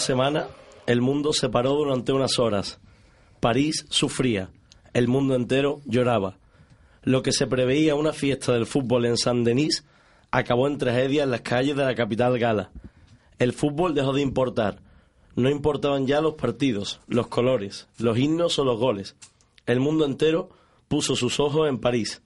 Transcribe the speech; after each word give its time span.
Semana 0.00 0.48
el 0.86 1.02
mundo 1.02 1.32
se 1.32 1.50
paró 1.50 1.74
durante 1.74 2.12
unas 2.12 2.38
horas. 2.38 2.80
París 3.38 3.86
sufría, 3.90 4.50
el 4.94 5.08
mundo 5.08 5.34
entero 5.34 5.80
lloraba. 5.84 6.38
Lo 7.02 7.22
que 7.22 7.32
se 7.32 7.46
preveía 7.46 7.94
una 7.94 8.12
fiesta 8.12 8.52
del 8.52 8.66
fútbol 8.66 9.04
en 9.04 9.16
Saint-Denis 9.16 9.84
acabó 10.30 10.66
en 10.66 10.78
tragedia 10.78 11.22
en 11.24 11.30
las 11.30 11.42
calles 11.42 11.76
de 11.76 11.84
la 11.84 11.94
capital 11.94 12.38
gala. 12.38 12.70
El 13.38 13.52
fútbol 13.52 13.94
dejó 13.94 14.12
de 14.14 14.22
importar. 14.22 14.80
No 15.36 15.50
importaban 15.50 16.06
ya 16.06 16.20
los 16.20 16.34
partidos, 16.34 17.00
los 17.06 17.28
colores, 17.28 17.86
los 17.98 18.18
himnos 18.18 18.58
o 18.58 18.64
los 18.64 18.78
goles. 18.78 19.16
El 19.66 19.80
mundo 19.80 20.06
entero 20.06 20.48
puso 20.88 21.14
sus 21.14 21.38
ojos 21.40 21.68
en 21.68 21.78
París. 21.78 22.22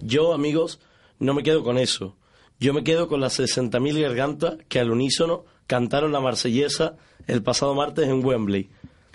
Yo, 0.00 0.32
amigos, 0.32 0.80
no 1.18 1.34
me 1.34 1.42
quedo 1.42 1.62
con 1.62 1.78
eso. 1.78 2.16
Yo 2.58 2.74
me 2.74 2.84
quedo 2.84 3.06
con 3.06 3.20
las 3.20 3.38
60.000 3.38 4.00
gargantas 4.00 4.56
que 4.68 4.80
al 4.80 4.90
unísono 4.90 5.44
cantaron 5.66 6.10
la 6.10 6.20
marsellesa 6.20 6.96
el 7.28 7.42
pasado 7.42 7.74
martes 7.74 8.08
en 8.08 8.24
Wembley. 8.24 8.68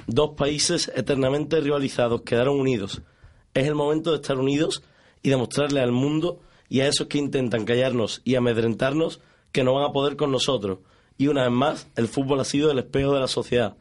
Dos 0.07 0.31
países 0.37 0.91
eternamente 0.95 1.59
rivalizados 1.59 2.21
quedaron 2.21 2.59
unidos. 2.59 3.01
Es 3.53 3.67
el 3.67 3.75
momento 3.75 4.11
de 4.11 4.17
estar 4.17 4.37
unidos 4.37 4.83
y 5.21 5.29
demostrarle 5.29 5.81
al 5.81 5.91
mundo 5.91 6.39
y 6.69 6.79
a 6.79 6.87
esos 6.87 7.07
que 7.07 7.17
intentan 7.17 7.65
callarnos 7.65 8.21
y 8.23 8.35
amedrentarnos 8.35 9.19
que 9.51 9.63
no 9.63 9.73
van 9.73 9.89
a 9.89 9.93
poder 9.93 10.15
con 10.15 10.31
nosotros. 10.31 10.79
Y 11.17 11.27
una 11.27 11.43
vez 11.43 11.51
más, 11.51 11.87
el 11.95 12.07
fútbol 12.07 12.39
ha 12.39 12.45
sido 12.45 12.71
el 12.71 12.79
espejo 12.79 13.13
de 13.13 13.19
la 13.19 13.27
sociedad. 13.27 13.75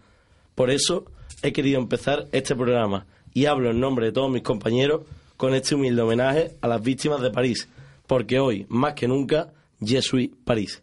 Por 0.54 0.70
eso 0.70 1.04
he 1.42 1.52
querido 1.52 1.78
empezar 1.78 2.26
este 2.32 2.54
programa 2.54 3.06
y 3.34 3.46
hablo 3.46 3.70
en 3.70 3.80
nombre 3.80 4.06
de 4.06 4.12
todos 4.12 4.30
mis 4.30 4.42
compañeros 4.42 5.02
con 5.36 5.54
este 5.54 5.74
humilde 5.74 6.02
homenaje 6.02 6.56
a 6.60 6.68
las 6.68 6.82
víctimas 6.82 7.20
de 7.20 7.30
París, 7.30 7.68
porque 8.06 8.38
hoy, 8.38 8.66
más 8.68 8.94
que 8.94 9.08
nunca, 9.08 9.52
je 9.80 10.00
suis 10.00 10.30
París. 10.44 10.82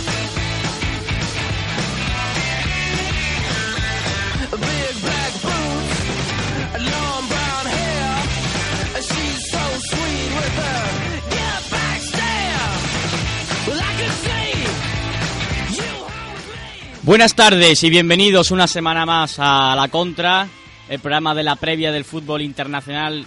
Buenas 17.03 17.33
tardes 17.35 17.83
y 17.83 17.89
bienvenidos 17.89 18.51
una 18.51 18.67
semana 18.67 19.05
más 19.05 19.37
a 19.39 19.75
La 19.75 19.87
Contra, 19.87 20.47
el 20.87 20.99
programa 20.99 21.33
de 21.33 21.43
la 21.43 21.55
previa 21.55 21.91
del 21.91 22.05
fútbol 22.05 22.41
internacional 22.43 23.25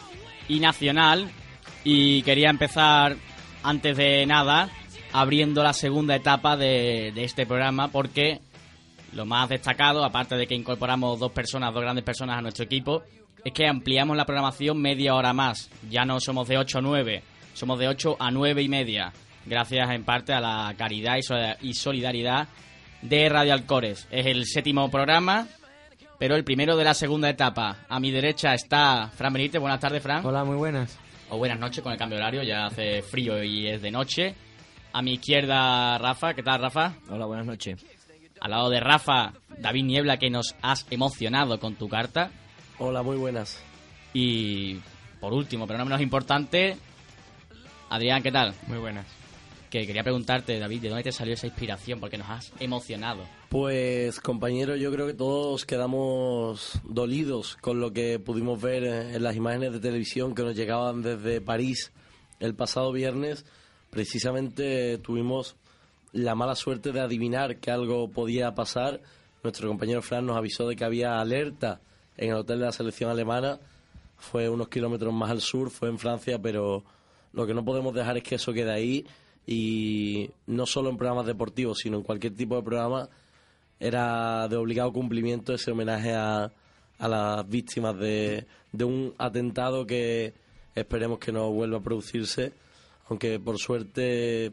y 0.48 0.60
nacional. 0.60 1.28
Y 1.82 2.22
quería 2.22 2.50
empezar, 2.50 3.16
antes 3.62 3.96
de 3.96 4.24
nada, 4.26 4.70
abriendo 5.12 5.62
la 5.62 5.72
segunda 5.72 6.14
etapa 6.14 6.56
de, 6.56 7.12
de 7.14 7.24
este 7.24 7.46
programa 7.46 7.88
porque 7.88 8.40
lo 9.12 9.26
más 9.26 9.48
destacado, 9.48 10.04
aparte 10.04 10.36
de 10.36 10.46
que 10.46 10.54
incorporamos 10.54 11.18
dos 11.18 11.32
personas, 11.32 11.74
dos 11.74 11.82
grandes 11.82 12.04
personas 12.04 12.38
a 12.38 12.42
nuestro 12.42 12.64
equipo, 12.64 13.02
es 13.44 13.52
que 13.52 13.66
ampliamos 13.66 14.16
la 14.16 14.24
programación 14.24 14.80
media 14.80 15.14
hora 15.14 15.32
más. 15.32 15.68
Ya 15.90 16.04
no 16.04 16.20
somos 16.20 16.46
de 16.48 16.58
8 16.58 16.78
a 16.78 16.80
9, 16.80 17.22
somos 17.54 17.78
de 17.78 17.88
8 17.88 18.16
a 18.20 18.30
9 18.30 18.62
y 18.62 18.68
media. 18.68 19.12
Gracias 19.46 19.90
en 19.90 20.04
parte 20.04 20.32
a 20.32 20.40
la 20.40 20.74
caridad 20.78 21.16
y 21.18 21.22
solida- 21.22 21.56
y 21.60 21.74
solidaridad 21.74 22.48
de 23.04 23.28
Radio 23.28 23.52
Alcores. 23.52 24.08
Es 24.10 24.26
el 24.26 24.46
séptimo 24.46 24.90
programa, 24.90 25.46
pero 26.18 26.36
el 26.36 26.44
primero 26.44 26.76
de 26.76 26.84
la 26.84 26.94
segunda 26.94 27.28
etapa. 27.28 27.84
A 27.88 28.00
mi 28.00 28.10
derecha 28.10 28.54
está 28.54 29.08
Fran 29.08 29.32
Benítez. 29.32 29.60
Buenas 29.60 29.80
tardes, 29.80 30.02
Fran. 30.02 30.24
Hola, 30.24 30.44
muy 30.44 30.56
buenas. 30.56 30.98
O 31.28 31.38
buenas 31.38 31.58
noches 31.58 31.82
con 31.82 31.92
el 31.92 31.98
cambio 31.98 32.18
de 32.18 32.22
horario, 32.24 32.42
ya 32.42 32.66
hace 32.66 33.02
frío 33.02 33.42
y 33.42 33.68
es 33.68 33.82
de 33.82 33.90
noche. 33.90 34.34
A 34.92 35.02
mi 35.02 35.14
izquierda, 35.14 35.98
Rafa. 35.98 36.34
¿Qué 36.34 36.42
tal, 36.42 36.60
Rafa? 36.60 36.94
Hola, 37.08 37.26
buenas 37.26 37.46
noches. 37.46 37.84
Al 38.40 38.50
lado 38.50 38.70
de 38.70 38.80
Rafa, 38.80 39.32
David 39.58 39.84
Niebla, 39.84 40.18
que 40.18 40.30
nos 40.30 40.54
has 40.62 40.86
emocionado 40.90 41.58
con 41.58 41.74
tu 41.74 41.88
carta. 41.88 42.30
Hola, 42.78 43.02
muy 43.02 43.16
buenas. 43.16 43.62
Y 44.12 44.76
por 45.20 45.32
último, 45.32 45.66
pero 45.66 45.78
no 45.78 45.84
menos 45.84 46.00
importante, 46.00 46.76
Adrián, 47.90 48.22
¿qué 48.22 48.32
tal? 48.32 48.54
Muy 48.66 48.78
buenas. 48.78 49.23
Que 49.74 49.88
quería 49.88 50.04
preguntarte, 50.04 50.56
David, 50.60 50.82
¿de 50.82 50.88
dónde 50.88 51.02
te 51.02 51.10
salió 51.10 51.34
esa 51.34 51.48
inspiración? 51.48 51.98
Porque 51.98 52.16
nos 52.16 52.30
has 52.30 52.52
emocionado. 52.60 53.24
Pues 53.48 54.20
compañero, 54.20 54.76
yo 54.76 54.92
creo 54.92 55.04
que 55.08 55.14
todos 55.14 55.64
quedamos 55.64 56.80
dolidos 56.84 57.56
con 57.56 57.80
lo 57.80 57.92
que 57.92 58.20
pudimos 58.20 58.62
ver 58.62 58.84
en 58.84 59.20
las 59.20 59.34
imágenes 59.34 59.72
de 59.72 59.80
televisión 59.80 60.32
que 60.32 60.44
nos 60.44 60.54
llegaban 60.54 61.02
desde 61.02 61.40
París 61.40 61.90
el 62.38 62.54
pasado 62.54 62.92
viernes. 62.92 63.46
Precisamente 63.90 64.96
tuvimos 64.98 65.56
la 66.12 66.36
mala 66.36 66.54
suerte 66.54 66.92
de 66.92 67.00
adivinar 67.00 67.56
que 67.56 67.72
algo 67.72 68.08
podía 68.08 68.54
pasar. 68.54 69.00
Nuestro 69.42 69.66
compañero 69.66 70.02
Fran 70.02 70.24
nos 70.24 70.36
avisó 70.36 70.68
de 70.68 70.76
que 70.76 70.84
había 70.84 71.18
alerta 71.18 71.80
en 72.16 72.30
el 72.30 72.36
hotel 72.36 72.60
de 72.60 72.66
la 72.66 72.72
selección 72.72 73.10
alemana. 73.10 73.58
Fue 74.18 74.48
unos 74.48 74.68
kilómetros 74.68 75.12
más 75.12 75.32
al 75.32 75.40
sur, 75.40 75.68
fue 75.68 75.88
en 75.88 75.98
Francia, 75.98 76.38
pero 76.40 76.84
lo 77.32 77.44
que 77.44 77.54
no 77.54 77.64
podemos 77.64 77.92
dejar 77.92 78.18
es 78.18 78.22
que 78.22 78.36
eso 78.36 78.52
quede 78.52 78.70
ahí 78.70 79.04
y 79.46 80.30
no 80.46 80.66
solo 80.66 80.90
en 80.90 80.96
programas 80.96 81.26
deportivos, 81.26 81.78
sino 81.78 81.98
en 81.98 82.02
cualquier 82.02 82.34
tipo 82.34 82.56
de 82.56 82.62
programa 82.62 83.08
era 83.78 84.48
de 84.48 84.56
obligado 84.56 84.92
cumplimiento 84.92 85.52
ese 85.52 85.72
homenaje 85.72 86.14
a, 86.14 86.50
a 86.98 87.08
las 87.08 87.48
víctimas 87.48 87.98
de, 87.98 88.46
de 88.72 88.84
un 88.84 89.14
atentado 89.18 89.86
que 89.86 90.32
esperemos 90.74 91.18
que 91.18 91.32
no 91.32 91.50
vuelva 91.50 91.78
a 91.78 91.82
producirse, 91.82 92.52
aunque 93.08 93.38
por 93.38 93.58
suerte 93.58 94.52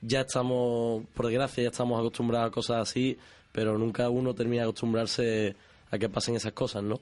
ya 0.00 0.22
estamos, 0.22 1.04
por 1.14 1.26
desgracia, 1.26 1.64
ya 1.64 1.70
estamos 1.70 1.98
acostumbrados 1.98 2.48
a 2.48 2.52
cosas 2.52 2.88
así, 2.88 3.18
pero 3.52 3.78
nunca 3.78 4.08
uno 4.08 4.34
termina 4.34 4.62
de 4.62 4.68
acostumbrarse 4.68 5.56
a 5.90 5.98
que 5.98 6.08
pasen 6.08 6.34
esas 6.34 6.52
cosas, 6.52 6.82
¿no? 6.82 7.00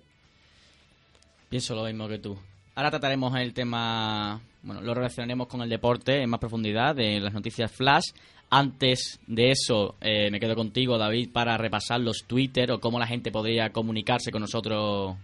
Pienso 1.49 1.75
lo 1.75 1.85
mismo 1.85 2.09
que 2.09 2.19
tú. 2.19 2.39
Ahora 2.75 2.91
trataremos 2.91 3.35
el 3.37 3.55
tema, 3.55 4.41
bueno, 4.63 4.81
lo 4.81 4.95
relacionaremos 4.95 5.49
con 5.49 5.63
el 5.63 5.69
deporte 5.69 6.23
en 6.23 6.31
más 6.31 6.41
profundidad, 6.41 6.95
de 6.95 7.19
las 7.21 7.33
noticias 7.33 7.73
flash. 7.73 8.11
Antes 8.51 9.19
de 9.27 9.53
eso, 9.53 9.97
eh, 10.01 10.31
me 10.31 10.39
quedo 10.41 10.55
contigo, 10.57 10.99
David, 10.99 11.31
para 11.33 11.57
repasar 11.57 12.01
los 12.01 12.25
Twitter 12.27 12.71
o 12.73 12.81
cómo 12.81 12.99
la 12.99 13.07
gente 13.07 13.31
podría 13.31 13.71
comunicarse 13.71 14.33
con 14.33 14.43
nosotros 14.43 15.17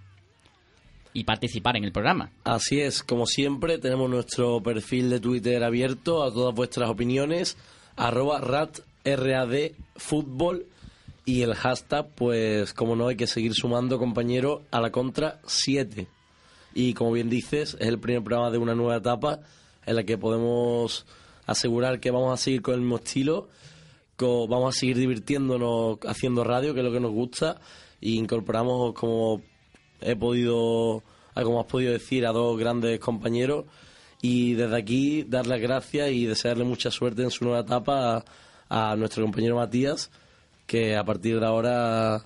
y 1.12 1.24
participar 1.24 1.76
en 1.76 1.84
el 1.84 1.92
programa. 1.92 2.30
Así 2.44 2.80
es, 2.80 3.02
como 3.02 3.26
siempre, 3.26 3.78
tenemos 3.78 4.08
nuestro 4.08 4.62
perfil 4.62 5.10
de 5.10 5.18
Twitter 5.18 5.64
abierto 5.64 6.22
a 6.22 6.32
todas 6.32 6.54
vuestras 6.54 6.88
opiniones, 6.88 7.56
arroba 7.96 8.40
ratradfútbol 8.40 10.66
y 11.24 11.42
el 11.42 11.54
hashtag, 11.54 12.06
pues 12.14 12.72
como 12.74 12.94
no, 12.94 13.08
hay 13.08 13.16
que 13.16 13.26
seguir 13.26 13.54
sumando, 13.54 13.98
compañero, 13.98 14.62
a 14.70 14.80
la 14.80 14.92
contra 14.92 15.40
7. 15.46 16.06
Y 16.78 16.92
como 16.92 17.12
bien 17.12 17.30
dices, 17.30 17.74
es 17.80 17.88
el 17.88 17.98
primer 17.98 18.22
programa 18.22 18.50
de 18.50 18.58
una 18.58 18.74
nueva 18.74 18.96
etapa 18.96 19.40
en 19.86 19.96
la 19.96 20.04
que 20.04 20.18
podemos 20.18 21.06
asegurar 21.46 22.00
que 22.00 22.10
vamos 22.10 22.34
a 22.34 22.36
seguir 22.36 22.60
con 22.60 22.74
el 22.74 22.80
mismo 22.80 22.96
estilo, 22.96 23.48
co- 24.16 24.46
vamos 24.46 24.76
a 24.76 24.78
seguir 24.78 24.98
divirtiéndonos 24.98 25.98
haciendo 26.06 26.44
radio, 26.44 26.74
que 26.74 26.80
es 26.80 26.84
lo 26.84 26.92
que 26.92 27.00
nos 27.00 27.12
gusta, 27.12 27.58
e 28.02 28.10
incorporamos 28.10 28.92
como 28.92 29.40
he 30.02 30.16
podido, 30.16 31.02
como 31.34 31.60
has 31.60 31.66
podido 31.66 31.92
decir, 31.92 32.26
a 32.26 32.32
dos 32.32 32.58
grandes 32.58 33.00
compañeros. 33.00 33.64
Y 34.20 34.52
desde 34.52 34.76
aquí 34.76 35.22
dar 35.22 35.46
las 35.46 35.60
gracias 35.62 36.10
y 36.10 36.26
desearle 36.26 36.64
mucha 36.64 36.90
suerte 36.90 37.22
en 37.22 37.30
su 37.30 37.44
nueva 37.46 37.60
etapa 37.60 38.22
a, 38.68 38.90
a 38.92 38.96
nuestro 38.96 39.22
compañero 39.24 39.56
Matías, 39.56 40.10
que 40.66 40.94
a 40.94 41.04
partir 41.04 41.40
de 41.40 41.46
ahora 41.46 42.22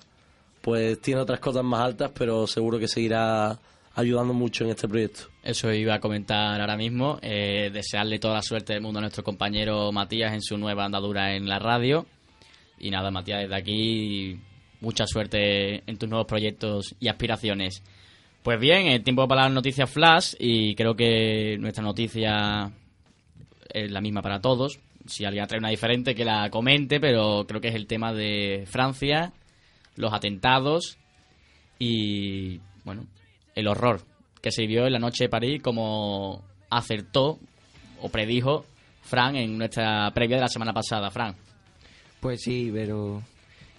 pues 0.61 0.99
tiene 0.99 1.21
otras 1.21 1.39
cosas 1.39 1.63
más 1.63 1.79
altas, 1.81 2.11
pero 2.13 2.47
seguro 2.47 2.79
que 2.79 2.89
seguirá 2.89 3.57
ayudando 3.95 4.33
mucho 4.33 4.63
en 4.63 4.71
este 4.71 4.87
proyecto. 4.87 5.23
Eso 5.43 5.71
iba 5.73 5.95
a 5.95 5.99
comentar 5.99 6.59
ahora 6.59 6.77
mismo. 6.77 7.19
eh, 7.21 7.69
desearle 7.73 8.19
toda 8.19 8.35
la 8.35 8.41
suerte 8.41 8.73
del 8.73 8.81
mundo 8.81 8.99
a 8.99 9.01
nuestro 9.01 9.23
compañero 9.23 9.91
Matías 9.91 10.33
en 10.33 10.41
su 10.41 10.57
nueva 10.57 10.85
andadura 10.85 11.35
en 11.35 11.47
la 11.47 11.59
radio. 11.59 12.05
Y 12.79 12.89
nada, 12.89 13.11
Matías, 13.11 13.41
desde 13.41 13.55
aquí 13.55 14.39
mucha 14.79 15.05
suerte 15.05 15.83
en 15.85 15.97
tus 15.97 16.09
nuevos 16.09 16.27
proyectos 16.27 16.95
y 16.99 17.07
aspiraciones. 17.07 17.83
Pues 18.43 18.59
bien, 18.59 18.87
el 18.87 19.03
tiempo 19.03 19.27
para 19.27 19.43
las 19.43 19.51
noticias 19.51 19.89
flash 19.89 20.33
y 20.39 20.73
creo 20.75 20.95
que 20.95 21.57
nuestra 21.59 21.83
noticia 21.83 22.71
es 23.69 23.91
la 23.91 24.01
misma 24.01 24.21
para 24.21 24.41
todos. 24.41 24.79
Si 25.05 25.25
alguien 25.25 25.45
trae 25.47 25.59
una 25.59 25.69
diferente, 25.69 26.15
que 26.15 26.25
la 26.25 26.49
comente, 26.49 26.99
pero 26.99 27.45
creo 27.47 27.61
que 27.61 27.67
es 27.69 27.75
el 27.75 27.87
tema 27.87 28.13
de 28.13 28.65
Francia, 28.67 29.31
los 29.95 30.13
atentados 30.13 30.97
y, 31.77 32.59
bueno, 32.83 33.05
el 33.55 33.67
horror 33.67 34.01
que 34.41 34.51
se 34.51 34.65
vio 34.65 34.85
en 34.87 34.93
la 34.93 34.99
noche 34.99 35.25
de 35.25 35.29
París 35.29 35.61
como 35.61 36.43
acertó 36.69 37.39
o 38.01 38.09
predijo 38.09 38.65
Fran 39.03 39.35
en 39.35 39.57
nuestra 39.57 40.09
previa 40.13 40.37
de 40.37 40.41
la 40.43 40.47
semana 40.47 40.73
pasada. 40.73 41.11
Fran. 41.11 41.35
Pues 42.19 42.41
sí, 42.41 42.69
pero 42.73 43.21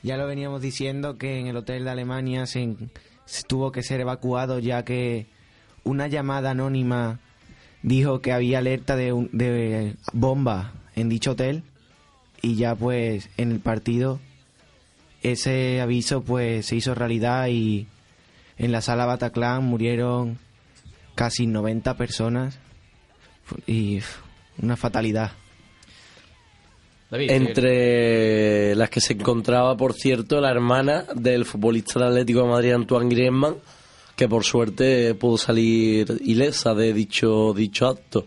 ya 0.03 0.17
lo 0.17 0.27
veníamos 0.27 0.61
diciendo 0.63 1.17
que 1.17 1.39
en 1.39 1.47
el 1.47 1.57
hotel 1.57 1.85
de 1.85 1.91
Alemania 1.91 2.47
se, 2.47 2.75
se 3.25 3.43
tuvo 3.45 3.73
que 3.73 3.83
ser 3.83 4.01
evacuado 4.01 4.59
ya 4.59 4.85
que 4.85 5.27
una 5.85 6.07
llamada 6.09 6.51
anónima 6.51 7.21
dijo 7.83 8.21
que 8.21 8.33
había 8.33 8.59
alerta 8.59 8.95
de, 8.97 9.13
un- 9.13 9.31
de 9.33 9.97
bomba 10.13 10.73
en 10.95 11.09
dicho 11.09 11.33
hotel 11.33 11.63
y 12.41 12.57
ya 12.57 12.75
pues 12.75 13.31
en 13.37 13.51
el 13.53 13.61
partido 13.61 14.21
ese 15.23 15.81
aviso 15.81 16.23
pues 16.23 16.67
se 16.67 16.77
hizo 16.77 16.95
realidad 16.95 17.47
y 17.49 17.87
en 18.63 18.71
la 18.71 18.81
sala 18.81 19.07
Bataclan 19.07 19.65
murieron 19.65 20.39
casi 21.17 21.49
90 21.49 21.97
personas 21.97 22.59
y 23.67 23.99
una 24.63 24.77
fatalidad. 24.77 25.33
David. 27.11 27.31
Entre 27.33 28.75
las 28.77 28.89
que 28.89 29.01
se 29.01 29.15
encontraba, 29.15 29.77
por 29.77 29.95
cierto, 29.95 30.41
la 30.41 30.51
hermana 30.51 31.05
del 31.15 31.45
futbolista 31.45 31.99
del 31.99 32.11
Atlético 32.11 32.43
de 32.43 32.49
Madrid, 32.49 32.73
Antoine 32.73 33.11
Griezmann, 33.11 33.57
que 34.15 34.29
por 34.29 34.45
suerte 34.45 35.15
pudo 35.17 35.37
salir 35.37 36.21
ilesa 36.25 36.73
de 36.73 36.93
dicho, 36.95 37.53
dicho 37.55 37.89
acto. 37.89 38.27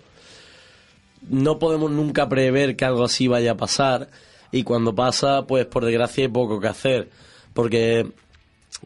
No 1.29 1.57
podemos 1.59 1.89
nunca 1.91 2.27
prever 2.27 2.75
que 2.75 2.83
algo 2.83 3.05
así 3.05 3.27
vaya 3.27 3.53
a 3.53 3.57
pasar 3.57 4.09
y 4.51 4.63
cuando 4.63 4.93
pasa, 4.93 5.47
pues 5.47 5.65
por 5.65 5.85
desgracia 5.85 6.25
hay 6.25 6.29
poco 6.29 6.59
que 6.59 6.67
hacer, 6.67 7.09
porque 7.53 8.11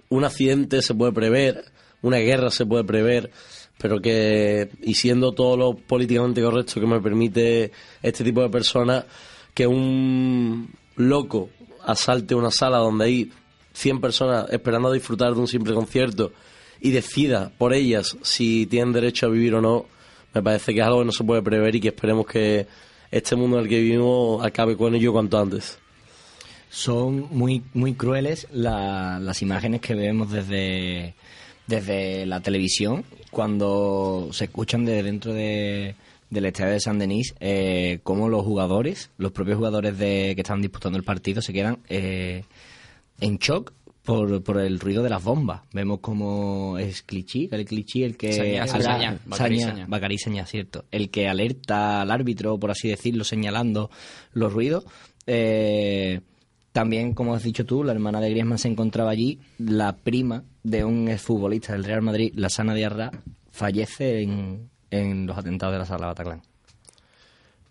un 0.10 0.24
accidente 0.24 0.82
se 0.82 0.94
puede 0.94 1.12
prever, 1.12 1.66
una 2.02 2.18
guerra 2.18 2.52
se 2.52 2.66
puede 2.66 2.84
prever, 2.84 3.32
pero 3.78 4.02
que, 4.02 4.70
y 4.82 4.96
siendo 4.96 5.32
todo 5.34 5.58
lo 5.58 5.74
políticamente 5.74 6.42
correcto 6.42 6.80
que 6.80 6.88
me 6.88 7.02
permite 7.02 7.72
este 8.02 8.24
tipo 8.24 8.42
de 8.42 8.50
personas, 8.50 9.06
que 9.54 9.68
un 9.68 10.70
loco 10.96 11.50
asalte 11.86 12.36
una 12.36 12.52
sala 12.52 12.78
donde 12.78 13.06
hay 13.06 13.32
100 13.74 14.02
personas 14.02 14.46
esperando 14.52 14.90
a 14.90 14.94
disfrutar 14.94 15.34
de 15.34 15.40
un 15.40 15.48
simple 15.48 15.74
concierto 15.74 16.32
y 16.82 16.92
decida 16.92 17.52
por 17.58 17.74
ellas 17.74 18.18
si 18.22 18.66
tienen 18.66 18.94
derecho 18.94 19.26
a 19.26 19.30
vivir 19.30 19.56
o 19.56 19.62
no, 19.62 19.86
me 20.34 20.44
parece 20.44 20.74
que 20.74 20.82
es 20.82 20.86
algo 20.86 21.00
que 21.00 21.06
no 21.06 21.12
se 21.12 21.24
puede 21.24 21.42
prever 21.42 21.76
y 21.76 21.82
que 21.82 21.90
esperemos 21.90 22.26
que 22.26 22.68
este 23.12 23.36
mundo 23.36 23.58
en 23.58 23.64
el 23.64 23.70
que 23.70 23.80
vivimos 23.80 24.46
acabe 24.46 24.78
con 24.78 24.94
ello 24.94 25.12
cuanto 25.12 25.40
antes. 25.40 25.80
Son 26.70 27.28
muy 27.32 27.64
muy 27.74 27.94
crueles 27.94 28.48
la- 28.52 29.20
las 29.20 29.42
imágenes 29.42 29.82
que 29.82 29.96
vemos 29.96 30.32
desde 30.32 31.16
desde 31.68 32.26
la 32.26 32.40
televisión 32.42 33.04
cuando 33.32 34.30
se 34.32 34.46
escuchan 34.46 34.86
de 34.86 35.04
dentro 35.04 35.34
de, 35.34 35.96
del 36.30 36.46
estadio 36.46 36.74
de 36.74 36.80
San 36.80 36.98
Denis 37.00 37.36
eh, 37.40 38.00
cómo 38.04 38.28
los 38.30 38.44
jugadores 38.44 39.10
los 39.18 39.32
propios 39.32 39.58
jugadores 39.58 39.98
de 39.98 40.34
que 40.36 40.42
están 40.42 40.62
disputando 40.62 40.98
el 40.98 41.04
partido 41.04 41.42
se 41.42 41.54
quedan 41.54 41.80
eh, 41.90 42.44
en 43.20 43.38
shock 43.38 43.74
por, 44.04 44.42
por 44.42 44.60
el 44.60 44.80
ruido 44.80 45.04
de 45.04 45.10
las 45.10 45.24
bombas. 45.24 45.62
Vemos 45.72 46.00
como 46.00 46.80
es 46.80 47.04
Clichy, 47.04 47.48
el 47.52 47.66
Clichy 47.66 48.04
el 48.04 48.18
que 48.18 48.34
Bacari 49.88 50.18
cierto, 50.48 50.86
el 50.90 51.12
que 51.12 51.28
alerta 51.28 52.02
al 52.02 52.10
árbitro, 52.10 52.58
por 52.58 52.72
así 52.72 52.88
decirlo, 52.88 53.24
señalando 53.24 53.92
los 54.34 54.52
ruidos. 54.52 54.86
Eh, 55.28 56.22
también, 56.72 57.14
como 57.14 57.34
has 57.34 57.44
dicho 57.44 57.66
tú, 57.66 57.84
la 57.84 57.94
hermana 57.94 58.22
de 58.22 58.30
Griezmann 58.30 58.60
se 58.60 58.68
encontraba 58.68 59.12
allí. 59.12 59.40
La 59.58 59.96
prima 59.96 60.44
de 60.64 60.84
un 60.84 61.08
exfutbolista 61.08 61.74
del 61.74 61.84
Real 61.84 62.02
Madrid, 62.02 62.32
la 62.36 62.50
Sana 62.50 62.74
Diarra, 62.74 63.12
fallece 63.52 64.22
en, 64.22 64.70
en 64.92 65.26
los 65.26 65.38
atentados 65.38 65.74
de 65.74 65.80
la 65.80 65.86
sala 65.86 66.08
Bataclan. 66.08 66.42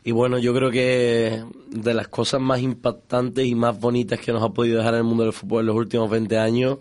Y 0.05 0.13
bueno, 0.13 0.39
yo 0.39 0.55
creo 0.55 0.71
que 0.71 1.45
de 1.71 1.95
las 1.95 2.09
cosas 2.09 2.41
más 2.41 2.61
impactantes 2.61 3.47
y 3.47 3.55
más 3.55 3.79
bonitas 3.79 4.19
que 4.21 4.33
nos 4.33 4.43
ha 4.43 4.51
podido 4.51 4.79
dejar 4.79 4.95
el 4.95 5.05
mundo 5.05 5.25
del 5.25 5.33
fútbol 5.33 5.61
en 5.61 5.67
los 5.67 5.77
últimos 5.77 6.11
20 6.11 6.39
años, 6.39 6.79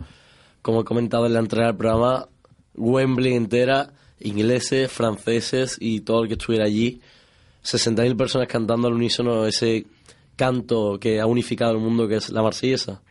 como 0.62 0.82
he 0.82 0.86
comentado 0.86 1.26
en 1.26 1.34
la 1.34 1.40
entrada 1.40 1.68
del 1.68 1.78
programa, 1.78 2.30
Wembley 2.76 3.34
entera, 3.34 3.92
ingleses, 4.20 4.92
franceses 4.92 5.78
y 5.80 6.02
todo 6.02 6.24
el 6.24 6.28
que 6.30 6.36
estuviera 6.36 6.66
allí, 6.66 7.02
60.000 7.64 8.16
personas 8.16 8.48
cantando 8.48 8.88
al 8.88 8.94
unísono 8.94 9.46
ese 9.46 9.86
canto 10.38 10.98
que 11.00 11.20
ha 11.20 11.26
unificado 11.26 11.74
el 11.74 11.80
mundo 11.80 12.08
que 12.08 12.16
es 12.16 12.30
la 12.30 12.42
marsellesa. 12.42 13.02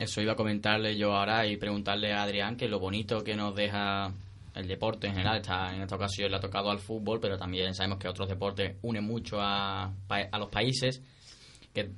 Eso 0.00 0.20
iba 0.20 0.32
a 0.32 0.36
comentarle 0.36 0.96
yo 0.96 1.14
ahora 1.14 1.46
y 1.46 1.56
preguntarle 1.56 2.12
a 2.12 2.24
Adrián 2.24 2.56
que 2.56 2.66
lo 2.66 2.80
bonito 2.80 3.22
que 3.22 3.36
nos 3.36 3.54
deja 3.54 4.12
el 4.54 4.68
deporte 4.68 5.06
en 5.06 5.14
general, 5.14 5.36
está, 5.36 5.74
en 5.74 5.82
esta 5.82 5.96
ocasión 5.96 6.30
le 6.30 6.36
ha 6.36 6.40
tocado 6.40 6.70
al 6.70 6.78
fútbol, 6.78 7.20
pero 7.20 7.36
también 7.36 7.74
sabemos 7.74 7.98
que 7.98 8.08
otros 8.08 8.28
deportes 8.28 8.76
unen 8.82 9.04
mucho 9.04 9.40
a, 9.40 9.92
a 10.08 10.38
los 10.38 10.48
países, 10.48 11.02
que 11.72 11.90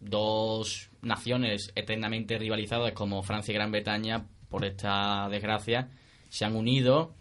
dos 0.00 0.90
naciones 1.02 1.70
eternamente 1.74 2.38
rivalizadas 2.38 2.92
como 2.92 3.22
Francia 3.22 3.52
y 3.52 3.54
Gran 3.54 3.70
Bretaña, 3.70 4.26
por 4.48 4.64
esta 4.64 5.28
desgracia, 5.30 5.90
se 6.28 6.44
han 6.44 6.56
unido 6.56 7.14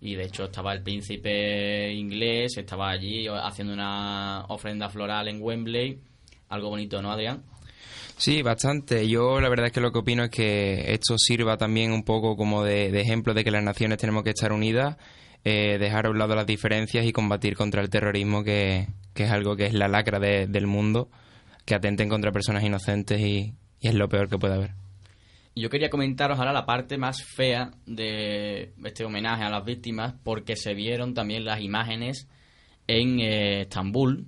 y 0.00 0.16
de 0.16 0.24
hecho 0.24 0.44
estaba 0.44 0.74
el 0.74 0.82
príncipe 0.82 1.92
inglés, 1.92 2.58
estaba 2.58 2.90
allí 2.90 3.26
haciendo 3.26 3.72
una 3.72 4.44
ofrenda 4.48 4.90
floral 4.90 5.28
en 5.28 5.40
Wembley, 5.40 5.98
algo 6.54 6.70
bonito, 6.70 7.02
¿no, 7.02 7.10
Adrián? 7.12 7.42
Sí, 8.16 8.42
bastante. 8.42 9.08
Yo 9.08 9.40
la 9.40 9.48
verdad 9.48 9.66
es 9.66 9.72
que 9.72 9.80
lo 9.80 9.92
que 9.92 9.98
opino 9.98 10.24
es 10.24 10.30
que 10.30 10.92
esto 10.92 11.16
sirva 11.18 11.56
también 11.56 11.92
un 11.92 12.04
poco 12.04 12.36
como 12.36 12.62
de, 12.62 12.90
de 12.92 13.00
ejemplo 13.00 13.34
de 13.34 13.42
que 13.44 13.50
las 13.50 13.62
naciones 13.64 13.98
tenemos 13.98 14.22
que 14.22 14.30
estar 14.30 14.52
unidas, 14.52 14.96
eh, 15.44 15.78
dejar 15.78 16.06
a 16.06 16.10
un 16.10 16.18
lado 16.18 16.34
las 16.36 16.46
diferencias 16.46 17.04
y 17.04 17.12
combatir 17.12 17.56
contra 17.56 17.82
el 17.82 17.90
terrorismo, 17.90 18.44
que, 18.44 18.86
que 19.14 19.24
es 19.24 19.30
algo 19.30 19.56
que 19.56 19.66
es 19.66 19.74
la 19.74 19.88
lacra 19.88 20.20
de- 20.20 20.46
del 20.46 20.66
mundo, 20.66 21.08
que 21.64 21.74
atenten 21.74 22.08
contra 22.08 22.30
personas 22.30 22.62
inocentes 22.62 23.20
y, 23.20 23.54
y 23.80 23.88
es 23.88 23.94
lo 23.94 24.08
peor 24.08 24.28
que 24.28 24.38
puede 24.38 24.54
haber. 24.54 24.70
Yo 25.56 25.68
quería 25.70 25.90
comentaros 25.90 26.38
ahora 26.38 26.52
la 26.52 26.66
parte 26.66 26.98
más 26.98 27.22
fea 27.22 27.70
de 27.86 28.72
este 28.84 29.04
homenaje 29.04 29.42
a 29.44 29.50
las 29.50 29.64
víctimas, 29.64 30.14
porque 30.24 30.56
se 30.56 30.74
vieron 30.74 31.14
también 31.14 31.44
las 31.44 31.60
imágenes 31.60 32.28
en 32.88 33.20
eh, 33.20 33.60
Estambul, 33.62 34.26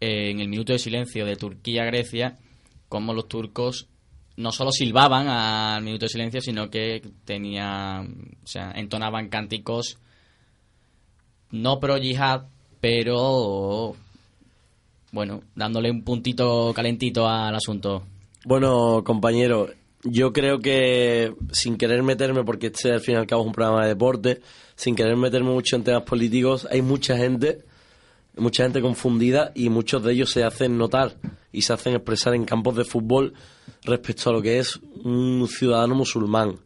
en 0.00 0.40
el 0.40 0.48
minuto 0.48 0.72
de 0.72 0.78
silencio 0.78 1.26
de 1.26 1.36
Turquía-Grecia, 1.36 2.38
como 2.88 3.14
los 3.14 3.28
turcos 3.28 3.88
no 4.36 4.52
solo 4.52 4.72
silbaban 4.72 5.28
al 5.28 5.82
minuto 5.82 6.06
de 6.06 6.10
silencio, 6.10 6.40
sino 6.40 6.70
que 6.70 7.02
tenían, 7.24 8.38
o 8.42 8.46
sea, 8.46 8.72
entonaban 8.74 9.28
cánticos 9.28 9.98
no 11.50 11.80
pro 11.80 11.98
yihad, 11.98 12.42
pero 12.80 13.94
bueno, 15.12 15.42
dándole 15.54 15.90
un 15.90 16.02
puntito 16.02 16.72
calentito 16.74 17.28
al 17.28 17.54
asunto. 17.54 18.04
Bueno, 18.44 19.02
compañero, 19.04 19.68
yo 20.04 20.32
creo 20.32 20.60
que 20.60 21.34
sin 21.52 21.76
querer 21.76 22.02
meterme, 22.02 22.44
porque 22.44 22.68
este 22.68 22.92
al 22.92 23.00
fin 23.00 23.14
y 23.14 23.18
al 23.18 23.26
cabo 23.26 23.42
es 23.42 23.48
un 23.48 23.52
programa 23.52 23.82
de 23.82 23.88
deporte, 23.88 24.40
sin 24.76 24.94
querer 24.94 25.16
meterme 25.16 25.50
mucho 25.50 25.76
en 25.76 25.84
temas 25.84 26.04
políticos, 26.04 26.66
hay 26.70 26.82
mucha 26.82 27.16
gente, 27.16 27.62
mucha 28.40 28.64
gente 28.64 28.80
confundida 28.80 29.52
y 29.54 29.68
muchos 29.68 30.02
de 30.02 30.12
ellos 30.12 30.30
se 30.30 30.42
hacen 30.44 30.76
notar 30.78 31.16
y 31.52 31.62
se 31.62 31.72
hacen 31.72 31.94
expresar 31.94 32.34
en 32.34 32.44
campos 32.44 32.76
de 32.76 32.84
fútbol 32.84 33.34
respecto 33.84 34.30
a 34.30 34.32
lo 34.32 34.42
que 34.42 34.58
es 34.58 34.80
un 35.04 35.46
ciudadano 35.48 35.94
musulmán. 35.94 36.56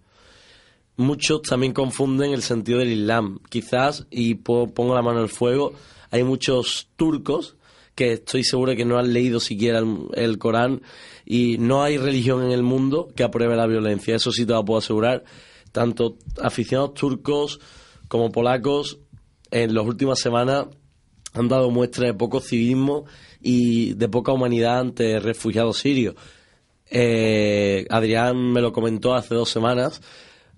Muchos 0.97 1.43
también 1.43 1.73
confunden 1.73 2.33
el 2.33 2.43
sentido 2.43 2.79
del 2.79 2.93
Islam. 2.93 3.41
Quizás, 3.51 4.07
y 4.11 4.37
po- 4.37 4.73
pongo 4.73 4.95
la 4.95 5.03
mano 5.03 5.21
el 5.21 5.29
fuego, 5.29 5.73
hay 6.11 6.23
muchos 6.23 6.89
turcos 6.97 7.57
que 7.97 8.13
estoy 8.13 8.45
seguro 8.45 8.75
que 8.77 8.85
no 8.85 8.99
han 8.99 9.13
leído 9.13 9.41
siquiera 9.41 9.81
el, 9.81 10.07
el 10.15 10.39
Corán 10.39 10.83
y 11.25 11.59
no 11.59 11.83
hay 11.83 11.99
religión 11.99 12.45
en 12.45 12.53
el 12.53 12.63
mundo 12.63 13.09
que 13.15 13.25
apruebe 13.25 13.57
la 13.57 13.67
violencia. 13.67 14.15
Eso 14.17 14.31
sí 14.33 14.47
te 14.47 14.53
lo 14.53 14.65
puedo 14.65 14.79
asegurar. 14.79 15.25
Tanto 15.73 16.17
aficionados 16.41 16.95
turcos 16.95 17.59
como 18.07 18.31
polacos 18.31 18.99
en 19.51 19.75
las 19.75 19.85
últimas 19.85 20.21
semanas 20.21 20.67
han 21.35 21.49
dado 21.49 21.71
muestra 21.71 22.07
de 22.07 22.15
poco 22.15 22.41
civismo 22.41 23.05
y 23.43 23.95
de 23.95 24.09
poca 24.09 24.33
humanidad 24.33 24.79
ante 24.79 25.19
refugiados 25.21 25.79
sirios. 25.79 26.15
Eh, 26.91 27.87
Adrián 27.91 28.53
me 28.53 28.61
lo 28.61 28.73
comentó 28.73 29.15
hace 29.15 29.35
dos 29.35 29.51
semanas. 29.51 30.01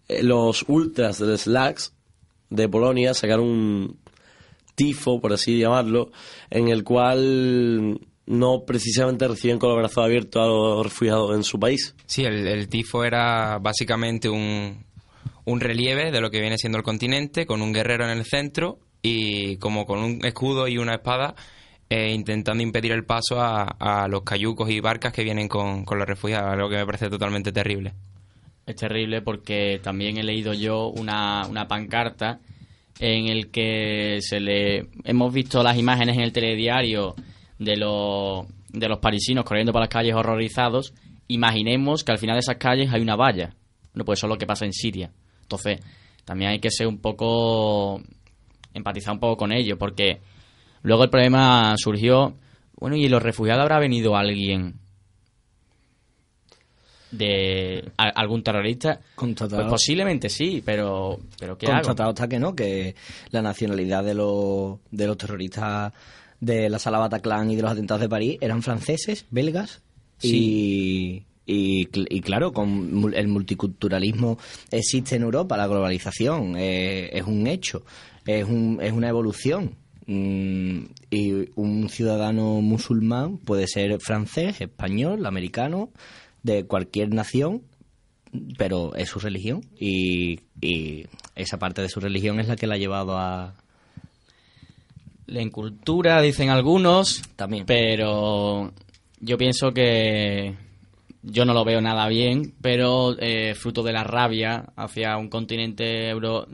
Eh, 0.06 0.22
los 0.22 0.64
ultras 0.68 1.18
del 1.18 1.38
Slacks 1.38 1.94
de 2.50 2.68
Polonia 2.68 3.14
sacaron 3.14 3.46
un 3.46 3.98
tifo, 4.74 5.20
por 5.20 5.32
así 5.32 5.58
llamarlo, 5.58 6.10
en 6.50 6.68
el 6.68 6.84
cual 6.84 7.98
no 8.26 8.64
precisamente 8.66 9.26
reciben 9.26 9.58
con 9.58 9.70
los 9.70 9.78
brazos 9.78 10.04
abiertos 10.04 10.42
a 10.42 10.46
los 10.46 10.84
refugiados 10.84 11.34
en 11.34 11.42
su 11.42 11.58
país. 11.58 11.94
Sí, 12.04 12.24
el, 12.24 12.68
tifo 12.68 13.02
era 13.02 13.58
básicamente 13.58 14.28
un 14.28 14.84
relieve 15.60 16.10
de 16.10 16.20
lo 16.20 16.30
que 16.30 16.40
viene 16.40 16.58
siendo 16.58 16.76
el 16.76 16.84
continente, 16.84 17.46
con 17.46 17.62
un 17.62 17.72
guerrero 17.72 18.04
en 18.04 18.10
el 18.10 18.26
centro 18.26 18.80
y 19.02 19.56
como 19.58 19.86
con 19.86 19.98
un 19.98 20.24
escudo 20.24 20.68
y 20.68 20.78
una 20.78 20.94
espada, 20.94 21.34
eh, 21.88 22.12
intentando 22.12 22.62
impedir 22.62 22.92
el 22.92 23.04
paso 23.04 23.40
a, 23.40 24.08
los 24.08 24.22
cayucos 24.22 24.70
y 24.70 24.80
barcas 24.80 25.12
que 25.12 25.22
vienen 25.22 25.48
con, 25.48 25.84
con 25.84 25.98
los 25.98 26.08
refugiados, 26.08 26.52
algo 26.52 26.68
que 26.68 26.76
me 26.76 26.86
parece 26.86 27.08
totalmente 27.08 27.52
terrible. 27.52 27.92
Es 28.66 28.74
terrible 28.74 29.22
porque 29.22 29.80
también 29.82 30.18
he 30.18 30.24
leído 30.24 30.52
yo 30.52 30.88
una, 30.88 31.46
una 31.46 31.68
pancarta 31.68 32.40
en 32.98 33.28
el 33.28 33.50
que 33.50 34.18
se 34.20 34.40
le 34.40 34.88
hemos 35.04 35.32
visto 35.32 35.62
las 35.62 35.78
imágenes 35.78 36.16
en 36.16 36.22
el 36.22 36.32
telediario 36.32 37.14
de 37.58 37.76
los 37.76 38.46
de 38.68 38.88
los 38.88 38.98
parisinos 38.98 39.44
corriendo 39.44 39.72
por 39.72 39.80
las 39.80 39.88
calles 39.88 40.14
horrorizados. 40.14 40.92
Imaginemos 41.28 42.04
que 42.04 42.12
al 42.12 42.18
final 42.18 42.36
de 42.36 42.40
esas 42.40 42.56
calles 42.56 42.92
hay 42.92 43.00
una 43.00 43.16
valla. 43.16 43.54
No, 43.94 44.04
pues 44.04 44.18
eso 44.18 44.26
es 44.26 44.30
lo 44.30 44.38
que 44.38 44.46
pasa 44.46 44.64
en 44.64 44.72
Siria. 44.72 45.10
Entonces, 45.42 45.80
también 46.24 46.50
hay 46.50 46.58
que 46.58 46.70
ser 46.70 46.86
un 46.86 46.98
poco 46.98 48.02
empatizar 48.76 49.12
un 49.14 49.20
poco 49.20 49.36
con 49.36 49.52
ello 49.52 49.76
porque 49.78 50.20
luego 50.82 51.04
el 51.04 51.10
problema 51.10 51.74
surgió, 51.78 52.34
bueno, 52.78 52.96
y 52.96 53.08
los 53.08 53.22
refugiados 53.22 53.62
habrá 53.62 53.78
venido 53.78 54.16
alguien 54.16 54.74
de 57.10 57.90
a- 57.96 58.08
algún 58.08 58.42
terrorista 58.42 59.00
pues 59.62 59.70
posiblemente 59.70 60.28
sí 60.28 60.60
pero 60.64 61.20
pero 61.38 61.56
qué 61.56 61.66
hago 61.68 61.76
Constatado 61.88 62.10
está 62.10 62.28
que 62.28 62.38
no, 62.40 62.54
que 62.54 62.94
la 63.30 63.42
nacionalidad 63.42 64.02
de 64.04 64.14
los, 64.14 64.78
de 64.90 65.06
los 65.06 65.16
terroristas 65.16 65.92
de 66.40 66.68
la 66.68 66.78
sala 66.78 66.98
Bataclan 66.98 67.50
y 67.50 67.56
de 67.56 67.62
los 67.62 67.70
atentados 67.70 68.00
de 68.00 68.08
París 68.08 68.38
eran 68.40 68.62
franceses, 68.62 69.24
belgas 69.30 69.82
y, 70.34 71.22
y, 71.46 71.86
cl- 71.86 72.06
y 72.10 72.20
claro, 72.20 72.52
con 72.52 73.12
el 73.14 73.28
multiculturalismo 73.28 74.36
existe 74.70 75.16
en 75.16 75.22
Europa, 75.22 75.56
la 75.56 75.66
globalización 75.68 76.54
eh, 76.58 77.08
es 77.12 77.24
un 77.24 77.46
hecho, 77.46 77.84
es, 78.26 78.44
un, 78.44 78.78
es 78.82 78.92
una 78.92 79.08
evolución. 79.08 79.76
Mm, 80.06 80.84
y 81.10 81.50
un 81.56 81.88
ciudadano 81.88 82.60
musulmán 82.60 83.38
puede 83.38 83.66
ser 83.66 83.98
francés, 84.00 84.60
español, 84.60 85.26
americano, 85.26 85.90
de 86.42 86.64
cualquier 86.64 87.12
nación, 87.12 87.62
pero 88.56 88.94
es 88.94 89.08
su 89.08 89.18
religión 89.18 89.62
y, 89.78 90.40
y 90.60 91.06
esa 91.34 91.58
parte 91.58 91.82
de 91.82 91.88
su 91.88 92.00
religión 92.00 92.40
es 92.40 92.48
la 92.48 92.56
que 92.56 92.66
la 92.66 92.74
ha 92.74 92.78
llevado 92.78 93.16
a 93.16 93.54
la 95.26 95.42
incultura 95.42 96.20
dicen 96.22 96.50
algunos 96.50 97.22
también 97.36 97.66
pero 97.66 98.72
yo 99.20 99.38
pienso 99.38 99.72
que 99.72 100.54
yo 101.22 101.44
no 101.44 101.54
lo 101.54 101.64
veo 101.64 101.80
nada 101.80 102.08
bien 102.08 102.54
pero 102.60 103.16
eh, 103.18 103.54
fruto 103.54 103.82
de 103.82 103.92
la 103.92 104.04
rabia 104.04 104.66
hacia 104.76 105.16
un 105.16 105.28
continente 105.28 106.08
euro 106.08 106.46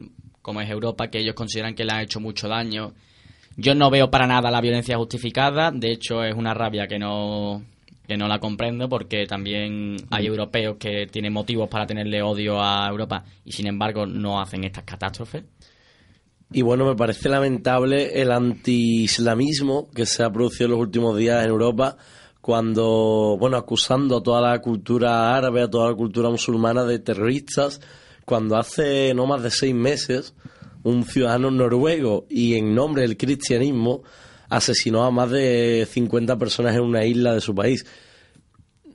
como 0.43 0.61
es 0.61 0.69
Europa 0.69 1.09
que 1.09 1.21
ellos 1.21 1.35
consideran 1.35 1.75
que 1.75 1.85
le 1.85 1.93
ha 1.93 2.03
hecho 2.03 2.21
mucho 2.21 2.49
daño. 2.49 2.93
Yo 3.57 3.75
no 3.75 3.91
veo 3.91 4.11
para 4.11 4.27
nada 4.27 4.51
la 4.51 4.61
violencia 4.61 4.97
justificada. 4.97 5.71
De 5.71 5.93
hecho 5.93 6.23
es 6.25 6.35
una 6.35 6.53
rabia 6.55 6.87
que 6.87 6.99
no 6.99 7.63
que 8.07 8.17
no 8.17 8.27
la 8.27 8.41
comprendo 8.41 8.89
porque 8.89 9.27
también 9.27 9.97
hay 10.11 10.27
europeos 10.27 10.77
que 10.79 11.07
tienen 11.07 11.33
motivos 11.33 11.69
para 11.69 11.87
tenerle 11.87 12.21
odio 12.21 12.61
a 12.61 12.89
Europa 12.89 13.25
y 13.45 13.53
sin 13.53 13.69
embargo 13.69 14.07
no 14.07 14.41
hacen 14.41 14.65
estas 14.65 14.85
catástrofes. 14.85 15.45
Y 16.51 16.61
bueno, 16.63 16.85
me 16.85 16.95
parece 16.95 17.29
lamentable 17.31 18.21
el 18.21 18.31
anti-islamismo 18.31 19.89
que 19.91 20.05
se 20.05 20.23
ha 20.23 20.31
producido 20.31 20.67
en 20.67 20.71
los 20.73 20.81
últimos 20.81 21.17
días 21.17 21.43
en 21.43 21.49
Europa 21.49 21.97
cuando, 22.43 23.37
bueno, 23.39 23.57
acusando 23.57 24.19
a 24.19 24.23
toda 24.23 24.41
la 24.43 24.61
cultura 24.61 25.35
árabe, 25.35 25.63
a 25.63 25.71
toda 25.71 25.91
la 25.91 25.97
cultura 25.97 26.29
musulmana 26.29 26.85
de 26.85 26.99
terroristas, 26.99 27.81
cuando 28.25 28.57
hace 28.57 29.12
no 29.14 29.26
más 29.26 29.43
de 29.43 29.50
seis 29.50 29.75
meses 29.75 30.35
un 30.83 31.05
ciudadano 31.05 31.50
noruego 31.50 32.26
y 32.29 32.55
en 32.55 32.75
nombre 32.75 33.02
del 33.02 33.17
cristianismo 33.17 34.02
asesinó 34.49 35.05
a 35.05 35.11
más 35.11 35.31
de 35.31 35.87
50 35.91 36.38
personas 36.38 36.75
en 36.75 36.83
una 36.83 37.05
isla 37.05 37.35
de 37.35 37.41
su 37.41 37.55
país. 37.55 37.87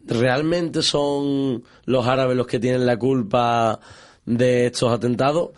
¿Realmente 0.06 0.82
son 0.82 1.64
los 1.86 2.08
árabes 2.08 2.38
los 2.38 2.48
que 2.48 2.60
tienen 2.60 2.86
la 2.86 2.98
culpa 2.98 3.80
de 4.26 4.68
estos 4.68 4.92
atentados? 4.92 5.52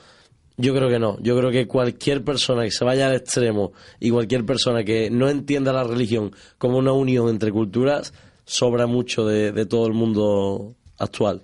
Yo 0.58 0.74
creo 0.74 0.90
que 0.90 1.00
no. 1.00 1.18
Yo 1.22 1.38
creo 1.38 1.52
que 1.52 1.68
cualquier 1.68 2.24
persona 2.24 2.64
que 2.64 2.72
se 2.72 2.86
vaya 2.86 3.08
al 3.08 3.16
extremo 3.16 3.74
y 4.00 4.10
cualquier 4.10 4.46
persona 4.46 4.84
que 4.84 5.10
no 5.10 5.30
entienda 5.30 5.74
la 5.74 5.84
religión 5.84 6.32
como 6.58 6.78
una 6.78 6.92
unión 6.92 7.30
entre 7.30 7.52
culturas 7.52 8.14
sobra 8.46 8.88
mucho 8.88 9.26
de, 9.26 9.52
de 9.52 9.66
todo 9.66 9.88
el 9.88 9.94
mundo 9.94 10.76
actual. 10.98 11.44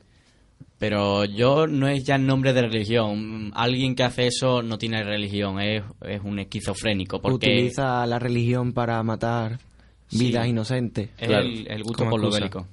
Pero 0.77 1.24
yo 1.25 1.67
no 1.67 1.88
es 1.88 2.03
ya 2.03 2.15
en 2.15 2.27
nombre 2.27 2.51
de 2.53 2.62
religión. 2.63 3.51
Alguien 3.55 3.96
que 3.96 4.03
hace 4.03 4.27
eso 4.27 4.62
no 4.62 4.77
tiene 4.77 5.03
religión, 5.03 5.60
es, 5.62 5.84
es 6.01 6.22
un 6.24 6.39
esquizofrénico. 6.39 7.22
Porque 7.22 7.48
Utiliza 7.48 8.05
la 8.05 8.20
religión 8.20 8.74
para 8.74 9.01
matar 9.03 9.60
vidas 10.12 10.44
Sí. 10.44 10.50
inocentes. 10.50 11.10
es 11.17 11.27
Claro. 11.27 11.46
el, 11.46 11.67
el 11.72 11.84
gusto 11.84 12.00
Como 12.00 12.12
por 12.12 12.22
lo 12.22 12.32
bélico. 12.32 12.67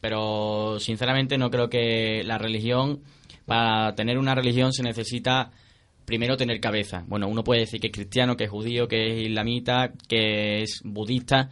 Pero 0.00 0.78
sinceramente 0.78 1.38
no 1.38 1.50
creo 1.50 1.68
que 1.70 2.22
la 2.24 2.36
religión, 2.38 3.00
para 3.46 3.94
tener 3.94 4.18
una 4.18 4.34
religión 4.34 4.72
se 4.72 4.82
necesita 4.82 5.50
primero 6.04 6.36
tener 6.36 6.60
cabeza. 6.60 7.04
Bueno, 7.08 7.28
uno 7.28 7.42
puede 7.44 7.60
decir 7.60 7.80
que 7.80 7.88
es 7.88 7.92
cristiano, 7.92 8.36
que 8.36 8.44
es 8.44 8.50
judío, 8.50 8.88
que 8.88 9.06
es 9.22 9.26
islamita, 9.26 9.92
que 10.06 10.62
es 10.62 10.80
budista 10.84 11.50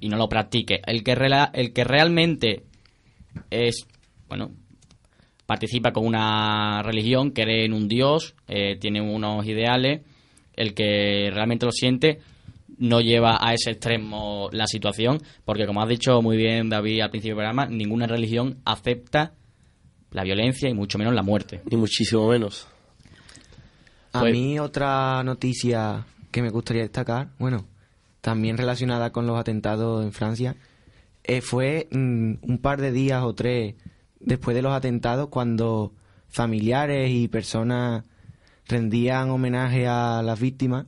y 0.00 0.08
no 0.08 0.16
lo 0.16 0.28
practique. 0.28 0.80
El 0.86 1.04
que, 1.04 1.14
rela- 1.14 1.50
el 1.52 1.72
que 1.72 1.84
realmente 1.84 2.64
es, 3.50 3.86
bueno, 4.28 4.50
participa 5.46 5.92
con 5.92 6.06
una 6.06 6.82
religión, 6.82 7.30
cree 7.30 7.64
en 7.64 7.72
un 7.72 7.88
Dios, 7.88 8.34
eh, 8.48 8.76
tiene 8.80 9.00
unos 9.00 9.46
ideales, 9.46 10.00
el 10.56 10.74
que 10.74 11.30
realmente 11.32 11.66
lo 11.66 11.72
siente 11.72 12.20
no 12.78 13.00
lleva 13.00 13.38
a 13.40 13.54
ese 13.54 13.70
extremo 13.70 14.48
la 14.52 14.66
situación, 14.66 15.20
porque 15.44 15.64
como 15.66 15.80
has 15.82 15.88
dicho 15.88 16.20
muy 16.22 16.36
bien 16.36 16.68
David 16.68 17.02
al 17.02 17.10
principio 17.10 17.36
del 17.36 17.44
programa, 17.46 17.66
ninguna 17.66 18.06
religión 18.06 18.58
acepta 18.64 19.32
la 20.10 20.24
violencia 20.24 20.68
y 20.68 20.74
mucho 20.74 20.98
menos 20.98 21.14
la 21.14 21.22
muerte. 21.22 21.60
Ni 21.70 21.76
muchísimo 21.76 22.28
menos. 22.28 22.66
A 24.12 24.20
Pues- 24.20 24.32
mí 24.32 24.58
otra 24.58 25.22
noticia 25.24 26.04
que 26.30 26.42
me 26.42 26.50
gustaría 26.50 26.82
destacar, 26.82 27.28
bueno, 27.38 27.64
también 28.20 28.56
relacionada 28.56 29.10
con 29.10 29.26
los 29.26 29.38
atentados 29.38 30.04
en 30.04 30.12
Francia, 30.12 30.56
eh, 31.22 31.40
fue 31.40 31.88
mm, 31.90 32.34
un 32.42 32.58
par 32.58 32.80
de 32.80 32.92
días 32.92 33.22
o 33.22 33.34
tres 33.34 33.74
después 34.24 34.54
de 34.54 34.62
los 34.62 34.72
atentados 34.72 35.28
cuando 35.28 35.92
familiares 36.28 37.10
y 37.10 37.28
personas 37.28 38.04
rendían 38.66 39.30
homenaje 39.30 39.86
a 39.86 40.22
las 40.22 40.40
víctimas, 40.40 40.86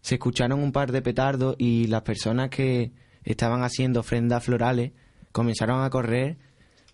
se 0.00 0.16
escucharon 0.16 0.60
un 0.62 0.72
par 0.72 0.92
de 0.92 1.00
petardos 1.00 1.56
y 1.58 1.86
las 1.86 2.02
personas 2.02 2.50
que 2.50 2.92
estaban 3.22 3.62
haciendo 3.62 4.00
ofrendas 4.00 4.44
florales 4.44 4.92
comenzaron 5.32 5.82
a 5.82 5.90
correr 5.90 6.36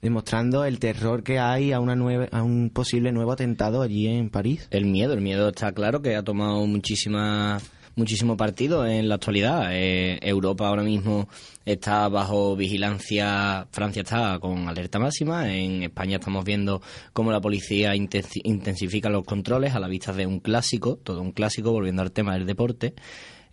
demostrando 0.00 0.64
el 0.64 0.78
terror 0.78 1.22
que 1.22 1.38
hay 1.38 1.72
a 1.72 1.80
una 1.80 1.94
nueva, 1.94 2.28
a 2.30 2.42
un 2.42 2.70
posible 2.70 3.12
nuevo 3.12 3.32
atentado 3.32 3.82
allí 3.82 4.06
en 4.06 4.30
París. 4.30 4.68
el 4.70 4.86
miedo. 4.86 5.12
El 5.12 5.20
miedo 5.20 5.48
está 5.48 5.72
claro 5.72 6.00
que 6.00 6.16
ha 6.16 6.22
tomado 6.22 6.64
muchísima 6.66 7.58
muchísimo 7.96 8.36
partido 8.36 8.86
en 8.86 9.08
la 9.08 9.16
actualidad. 9.16 9.68
Eh, 9.72 10.18
Europa 10.22 10.68
ahora 10.68 10.82
mismo 10.82 11.28
está 11.64 12.08
bajo 12.08 12.56
vigilancia, 12.56 13.66
Francia 13.70 14.02
está 14.02 14.38
con 14.38 14.68
alerta 14.68 14.98
máxima, 14.98 15.52
en 15.52 15.82
España 15.82 16.16
estamos 16.16 16.44
viendo 16.44 16.80
cómo 17.12 17.30
la 17.30 17.40
policía 17.40 17.94
intensi- 17.94 18.40
intensifica 18.44 19.10
los 19.10 19.24
controles 19.24 19.74
a 19.74 19.80
la 19.80 19.88
vista 19.88 20.12
de 20.12 20.26
un 20.26 20.40
clásico, 20.40 20.96
todo 20.96 21.20
un 21.20 21.32
clásico, 21.32 21.72
volviendo 21.72 22.02
al 22.02 22.12
tema 22.12 22.34
del 22.34 22.46
deporte, 22.46 22.94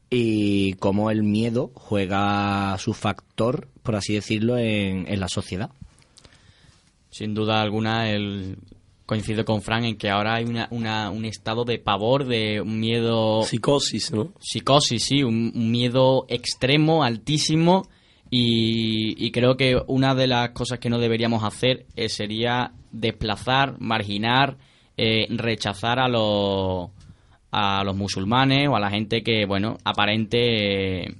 y 0.09 0.73
cómo 0.75 1.11
el 1.11 1.21
miedo 1.23 1.71
juega 1.75 2.77
su 2.77 2.93
factor, 2.93 3.67
por 3.83 3.95
así 3.97 4.13
decirlo, 4.13 4.57
en, 4.57 5.05
en 5.07 5.19
la 5.19 5.27
sociedad. 5.27 5.69
Sin 7.09 7.33
duda 7.33 7.61
alguna, 7.61 8.09
el, 8.09 8.57
coincido 9.07 9.43
con 9.45 9.63
Fran 9.63 9.83
en 9.85 9.97
que 9.97 10.11
ahora 10.11 10.35
hay 10.35 10.43
una, 10.45 10.67
una- 10.69 11.09
un 11.09 11.25
estado 11.25 11.63
de 11.65 11.79
pavor, 11.79 12.25
de 12.27 12.61
un 12.61 12.79
miedo... 12.79 13.41
Psicosis, 13.43 14.11
¿no? 14.13 14.33
psicosis, 14.39 15.03
sí, 15.03 15.23
un, 15.23 15.51
un 15.55 15.71
miedo 15.71 16.25
extremo, 16.29 17.03
altísimo. 17.03 17.87
Y, 18.29 19.15
y 19.25 19.31
creo 19.31 19.55
que 19.57 19.81
una 19.87 20.13
de 20.13 20.27
las 20.27 20.49
cosas 20.49 20.79
que 20.79 20.89
no 20.89 20.99
deberíamos 20.99 21.43
hacer 21.43 21.85
eh, 21.95 22.09
sería 22.09 22.73
desplazar, 22.91 23.75
marginar, 23.79 24.57
eh, 24.97 25.27
rechazar 25.29 25.97
a 25.99 26.09
los, 26.09 26.89
a 27.51 27.83
los 27.85 27.95
musulmanes 27.95 28.67
o 28.67 28.75
a 28.75 28.79
la 28.81 28.89
gente 28.89 29.23
que, 29.23 29.45
bueno, 29.45 29.77
aparente 29.85 31.05
eh, 31.05 31.15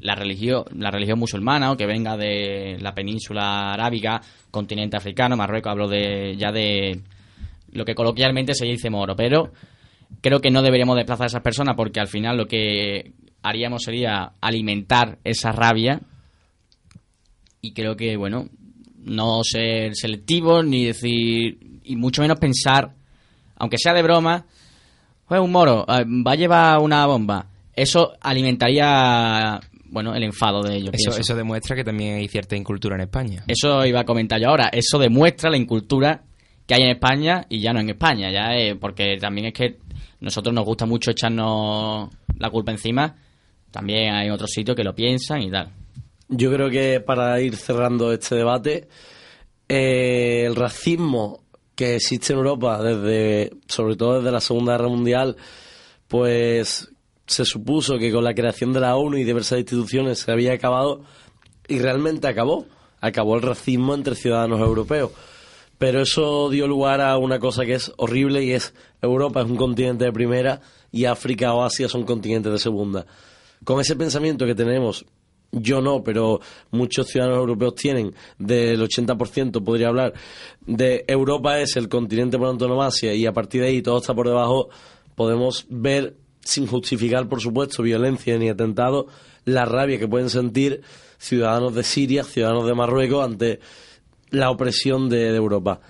la 0.00 0.14
religión, 0.14 0.64
la 0.76 0.90
religión 0.90 1.18
musulmana 1.18 1.70
o 1.72 1.76
que 1.76 1.86
venga 1.86 2.16
de 2.16 2.78
la 2.80 2.94
península 2.94 3.72
arábiga, 3.72 4.20
continente 4.50 4.96
africano, 4.96 5.36
Marruecos, 5.36 5.70
hablo 5.70 5.88
de 5.88 6.36
ya 6.36 6.52
de 6.52 7.00
lo 7.72 7.84
que 7.84 7.94
coloquialmente 7.94 8.54
se 8.54 8.66
dice 8.66 8.90
moro, 8.90 9.14
pero 9.14 9.52
creo 10.20 10.40
que 10.40 10.50
no 10.50 10.62
deberíamos 10.62 10.96
desplazar 10.96 11.24
a 11.24 11.28
esas 11.28 11.42
personas 11.42 11.76
porque 11.76 12.00
al 12.00 12.08
final 12.08 12.36
lo 12.36 12.46
que 12.46 13.12
haríamos 13.42 13.82
sería 13.82 14.32
alimentar 14.40 15.18
esa 15.24 15.52
rabia 15.52 16.00
y 17.60 17.72
creo 17.72 17.96
que, 17.96 18.16
bueno, 18.16 18.48
no 18.96 19.42
ser 19.44 19.94
selectivos 19.94 20.64
ni 20.64 20.84
decir, 20.84 21.58
y 21.84 21.96
mucho 21.96 22.22
menos 22.22 22.38
pensar, 22.38 22.94
aunque 23.56 23.78
sea 23.78 23.92
de 23.92 24.02
broma, 24.02 24.46
pues 25.26 25.40
un 25.40 25.52
moro, 25.52 25.84
eh, 25.88 26.04
va 26.26 26.32
a 26.32 26.36
llevar 26.36 26.78
una 26.80 27.06
bomba. 27.06 27.46
Eso 27.74 28.14
alimentaría, 28.20 29.60
bueno, 29.90 30.14
el 30.14 30.22
enfado 30.22 30.62
de 30.62 30.76
ellos. 30.76 30.90
Eso, 30.94 31.10
pienso. 31.10 31.20
eso 31.20 31.36
demuestra 31.36 31.76
que 31.76 31.84
también 31.84 32.16
hay 32.16 32.28
cierta 32.28 32.56
incultura 32.56 32.94
en 32.94 33.02
España. 33.02 33.44
Eso 33.46 33.84
iba 33.84 34.00
a 34.00 34.04
comentar 34.04 34.40
yo 34.40 34.48
ahora. 34.48 34.68
Eso 34.72 34.98
demuestra 34.98 35.50
la 35.50 35.56
incultura 35.56 36.22
que 36.66 36.74
hay 36.74 36.82
en 36.82 36.90
España 36.90 37.46
y 37.48 37.60
ya 37.60 37.72
no 37.72 37.80
en 37.80 37.90
España, 37.90 38.30
ya 38.30 38.54
eh, 38.54 38.76
porque 38.76 39.16
también 39.20 39.48
es 39.48 39.52
que 39.52 39.78
nosotros 40.20 40.54
nos 40.54 40.64
gusta 40.64 40.86
mucho 40.86 41.10
echarnos 41.10 42.08
la 42.38 42.50
culpa 42.50 42.70
encima. 42.70 43.16
También 43.70 44.14
hay 44.14 44.30
otros 44.30 44.50
sitios 44.50 44.76
que 44.76 44.84
lo 44.84 44.94
piensan 44.94 45.42
y 45.42 45.50
tal. 45.50 45.70
Yo 46.28 46.52
creo 46.52 46.70
que 46.70 47.00
para 47.00 47.40
ir 47.40 47.56
cerrando 47.56 48.12
este 48.12 48.36
debate, 48.36 48.88
eh, 49.68 50.44
el 50.46 50.54
racismo 50.54 51.42
que 51.74 51.96
existe 51.96 52.32
en 52.32 52.38
Europa 52.38 52.80
desde, 52.82 53.50
sobre 53.66 53.96
todo 53.96 54.18
desde 54.18 54.30
la 54.30 54.40
Segunda 54.40 54.72
Guerra 54.72 54.88
Mundial, 54.88 55.36
pues 56.06 56.88
se 57.30 57.44
supuso 57.44 57.96
que 57.96 58.10
con 58.10 58.24
la 58.24 58.34
creación 58.34 58.72
de 58.72 58.80
la 58.80 58.96
ONU 58.96 59.16
y 59.16 59.22
diversas 59.22 59.60
instituciones 59.60 60.18
se 60.18 60.32
había 60.32 60.52
acabado 60.52 61.02
y 61.68 61.78
realmente 61.78 62.26
acabó. 62.26 62.66
Acabó 63.00 63.36
el 63.36 63.42
racismo 63.42 63.94
entre 63.94 64.16
ciudadanos 64.16 64.58
europeos. 64.58 65.12
Pero 65.78 66.02
eso 66.02 66.50
dio 66.50 66.66
lugar 66.66 67.00
a 67.00 67.16
una 67.18 67.38
cosa 67.38 67.64
que 67.64 67.74
es 67.74 67.92
horrible 67.98 68.42
y 68.42 68.50
es 68.50 68.74
Europa 69.00 69.42
es 69.42 69.46
un 69.46 69.56
continente 69.56 70.04
de 70.04 70.12
primera 70.12 70.60
y 70.90 71.04
África 71.04 71.54
o 71.54 71.62
Asia 71.62 71.88
son 71.88 72.02
continentes 72.02 72.50
de 72.50 72.58
segunda. 72.58 73.06
Con 73.62 73.80
ese 73.80 73.94
pensamiento 73.94 74.44
que 74.44 74.56
tenemos, 74.56 75.06
yo 75.52 75.80
no, 75.80 76.02
pero 76.02 76.40
muchos 76.72 77.06
ciudadanos 77.06 77.38
europeos 77.38 77.76
tienen, 77.76 78.12
del 78.38 78.82
80% 78.82 79.62
podría 79.62 79.86
hablar, 79.86 80.14
de 80.66 81.04
Europa 81.06 81.60
es 81.60 81.76
el 81.76 81.88
continente 81.88 82.38
por 82.38 82.48
antonomasia 82.48 83.14
y 83.14 83.24
a 83.24 83.32
partir 83.32 83.62
de 83.62 83.68
ahí 83.68 83.82
todo 83.82 83.98
está 83.98 84.14
por 84.14 84.26
debajo, 84.26 84.68
podemos 85.14 85.64
ver, 85.68 86.16
sin 86.42 86.66
justificar 86.66 87.28
por 87.28 87.40
supuesto 87.40 87.82
violencia 87.82 88.36
ni 88.38 88.48
atentado, 88.48 89.06
la 89.44 89.64
rabia 89.64 89.98
que 89.98 90.08
pueden 90.08 90.30
sentir 90.30 90.82
ciudadanos 91.18 91.74
de 91.74 91.82
Siria, 91.82 92.24
ciudadanos 92.24 92.66
de 92.66 92.74
Marruecos 92.74 93.24
ante 93.24 93.60
la 94.30 94.50
opresión 94.50 95.08
de, 95.08 95.30
de 95.30 95.36
Europa. 95.36 95.80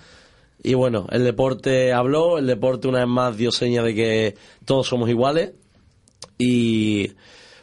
Y 0.63 0.73
bueno, 0.75 1.07
el 1.11 1.23
deporte 1.23 1.91
habló, 1.91 2.37
el 2.37 2.45
deporte 2.45 2.87
una 2.87 2.99
vez 2.99 3.07
más 3.07 3.37
dio 3.37 3.51
seña 3.51 3.81
de 3.81 3.95
que 3.95 4.35
todos 4.65 4.87
somos 4.87 5.09
iguales 5.09 5.53
y 6.37 7.13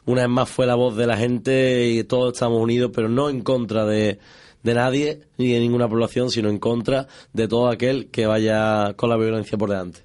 una 0.04 0.22
vez 0.22 0.30
más 0.30 0.48
fue 0.48 0.66
la 0.66 0.74
voz 0.74 0.96
de 0.96 1.06
la 1.06 1.16
gente 1.16 1.88
y 1.88 2.02
todos 2.04 2.32
estamos 2.32 2.60
unidos, 2.60 2.90
pero 2.94 3.08
no 3.08 3.28
en 3.28 3.42
contra 3.42 3.84
de, 3.84 4.18
de 4.62 4.74
nadie 4.74 5.20
ni 5.36 5.52
de 5.52 5.60
ninguna 5.60 5.88
población, 5.88 6.30
sino 6.30 6.48
en 6.48 6.58
contra 6.58 7.06
de 7.32 7.46
todo 7.46 7.68
aquel 7.68 8.10
que 8.10 8.26
vaya 8.26 8.94
con 8.96 9.10
la 9.10 9.16
violencia 9.16 9.56
por 9.58 9.70
delante. 9.70 10.00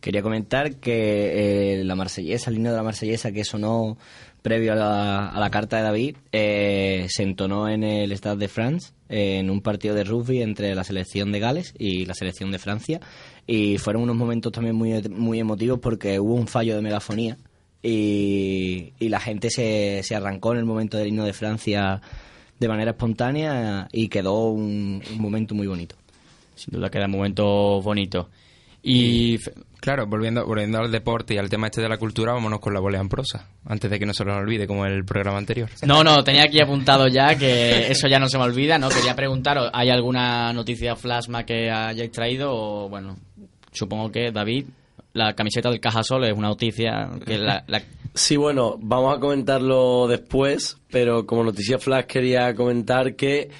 Quería 0.00 0.22
comentar 0.22 0.76
que 0.76 1.80
eh, 1.80 1.84
la 1.84 1.94
marsellesa, 1.94 2.50
el 2.50 2.56
himno 2.56 2.70
de 2.70 2.76
la 2.76 2.82
marsellesa 2.82 3.32
que 3.32 3.44
sonó 3.44 3.96
previo 4.42 4.72
a 4.72 4.76
la, 4.76 5.28
a 5.28 5.40
la 5.40 5.50
carta 5.50 5.78
de 5.78 5.82
David, 5.82 6.16
eh, 6.30 7.06
se 7.08 7.24
entonó 7.24 7.68
en 7.68 7.82
el 7.82 8.12
Stade 8.12 8.36
de 8.36 8.48
France, 8.48 8.92
en 9.08 9.50
un 9.50 9.60
partido 9.60 9.94
de 9.94 10.04
rugby 10.04 10.42
entre 10.42 10.74
la 10.74 10.84
selección 10.84 11.32
de 11.32 11.40
Gales 11.40 11.74
y 11.78 12.04
la 12.06 12.14
selección 12.14 12.52
de 12.52 12.58
Francia. 12.58 13.00
Y 13.46 13.78
fueron 13.78 14.02
unos 14.02 14.16
momentos 14.16 14.52
también 14.52 14.76
muy, 14.76 15.02
muy 15.08 15.40
emotivos 15.40 15.80
porque 15.80 16.20
hubo 16.20 16.34
un 16.34 16.46
fallo 16.46 16.76
de 16.76 16.82
megafonía 16.82 17.36
y, 17.82 18.92
la 19.00 19.20
gente 19.20 19.50
se, 19.50 20.02
se 20.02 20.14
arrancó 20.14 20.52
en 20.52 20.58
el 20.58 20.64
momento 20.64 20.96
del 20.96 21.08
himno 21.08 21.24
de 21.24 21.32
Francia 21.32 22.00
de 22.58 22.68
manera 22.68 22.92
espontánea 22.92 23.88
y 23.92 24.08
quedó 24.08 24.50
un, 24.50 25.02
un 25.10 25.18
momento 25.20 25.54
muy 25.54 25.66
bonito. 25.66 25.96
Sin 26.54 26.72
duda 26.72 26.90
queda 26.90 27.06
un 27.06 27.12
momento 27.12 27.82
bonito. 27.82 28.30
Y 28.88 29.38
Claro, 29.80 30.06
volviendo, 30.06 30.44
volviendo 30.46 30.78
al 30.78 30.90
deporte 30.90 31.34
y 31.34 31.38
al 31.38 31.48
tema 31.48 31.66
este 31.68 31.80
de 31.80 31.88
la 31.88 31.96
cultura, 31.98 32.32
vámonos 32.32 32.58
con 32.60 32.74
la 32.74 32.80
volea 32.80 33.00
en 33.00 33.08
prosa, 33.08 33.48
antes 33.66 33.88
de 33.90 33.98
que 34.00 34.06
no 34.06 34.12
se 34.14 34.24
nos 34.24 34.36
olvide, 34.36 34.66
como 34.66 34.84
el 34.84 35.04
programa 35.04 35.38
anterior. 35.38 35.68
no, 35.86 36.02
no, 36.02 36.24
tenía 36.24 36.42
aquí 36.42 36.60
apuntado 36.60 37.06
ya 37.06 37.36
que 37.36 37.90
eso 37.92 38.08
ya 38.08 38.18
no 38.18 38.28
se 38.28 38.36
me 38.38 38.44
olvida, 38.44 38.78
¿no? 38.78 38.88
Quería 38.88 39.14
preguntaros, 39.14 39.70
¿hay 39.72 39.90
alguna 39.90 40.52
noticia 40.52 40.96
flasma 40.96 41.44
que 41.44 41.70
hayáis 41.70 42.10
traído? 42.10 42.50
O, 42.52 42.88
bueno, 42.88 43.16
supongo 43.70 44.10
que 44.10 44.32
David, 44.32 44.66
la 45.12 45.34
camiseta 45.34 45.70
del 45.70 45.78
Cajasol 45.80 46.24
es 46.24 46.32
una 46.32 46.48
noticia 46.48 47.08
que 47.24 47.38
la, 47.38 47.62
la- 47.68 47.82
Sí, 48.14 48.36
bueno, 48.36 48.76
vamos 48.80 49.16
a 49.16 49.20
comentarlo 49.20 50.08
después, 50.08 50.78
pero 50.90 51.26
como 51.26 51.44
noticia 51.44 51.78
flash 51.78 52.06
quería 52.06 52.54
comentar 52.54 53.14
que 53.14 53.50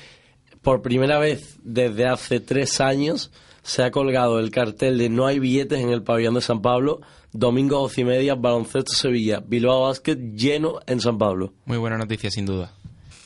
por 0.62 0.82
primera 0.82 1.18
vez 1.18 1.56
desde 1.62 2.06
hace 2.08 2.40
tres 2.40 2.80
años 2.80 3.30
se 3.66 3.82
ha 3.82 3.90
colgado 3.90 4.38
el 4.38 4.52
cartel 4.52 4.96
de 4.96 5.08
no 5.08 5.26
hay 5.26 5.40
billetes 5.40 5.80
en 5.80 5.90
el 5.90 6.04
pabellón 6.04 6.34
de 6.34 6.40
San 6.40 6.62
Pablo, 6.62 7.00
domingo 7.32 7.80
12 7.80 8.00
y 8.00 8.04
media, 8.04 8.34
baloncesto 8.36 8.92
Sevilla, 8.94 9.42
Bilbao 9.44 9.82
Basket 9.82 10.14
lleno 10.14 10.78
en 10.86 11.00
San 11.00 11.18
Pablo. 11.18 11.52
Muy 11.64 11.76
buena 11.76 11.98
noticia, 11.98 12.30
sin 12.30 12.46
duda. 12.46 12.70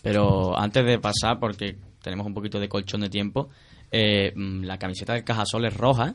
Pero 0.03 0.59
antes 0.59 0.87
de 0.87 0.98
pasar, 0.98 1.38
porque 1.38 1.76
tenemos 2.03 2.26
un 2.26 2.33
poquito 2.33 2.59
de 2.59 2.70
colchón 2.70 3.03
de 3.03 3.11
tiempo, 3.11 3.50
eh, 3.92 4.33
mm, 4.35 4.64
la 4.64 4.79
camiseta 4.79 5.12
del 5.12 5.24
Cajasol 5.24 5.66
es 5.66 5.76
roja. 5.76 6.14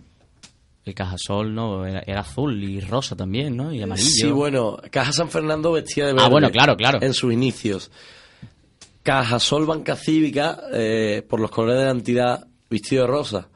El 0.83 0.95
Cajasol 0.95 1.53
no 1.53 1.85
era, 1.85 1.99
era 1.99 2.21
azul 2.21 2.63
y 2.63 2.79
rosa 2.79 3.15
también, 3.15 3.55
¿no? 3.55 3.71
Y 3.71 3.83
amarillo. 3.83 4.09
Sí, 4.09 4.31
bueno, 4.31 4.77
Caja 4.89 5.11
San 5.11 5.29
Fernando 5.29 5.71
vestía 5.71 6.07
de 6.07 6.13
verde. 6.13 6.25
Ah, 6.25 6.29
bueno, 6.29 6.49
claro, 6.49 6.75
claro. 6.75 6.97
En 6.99 7.13
sus 7.13 7.31
inicios. 7.31 7.91
Cajasol 9.03 9.67
Banca 9.67 9.95
Cívica, 9.95 10.61
eh, 10.73 11.23
por 11.29 11.39
los 11.39 11.51
colores 11.51 11.77
de 11.77 11.85
la 11.85 11.91
entidad, 11.91 12.47
vestido 12.71 13.03
de 13.03 13.07
rosa. 13.07 13.49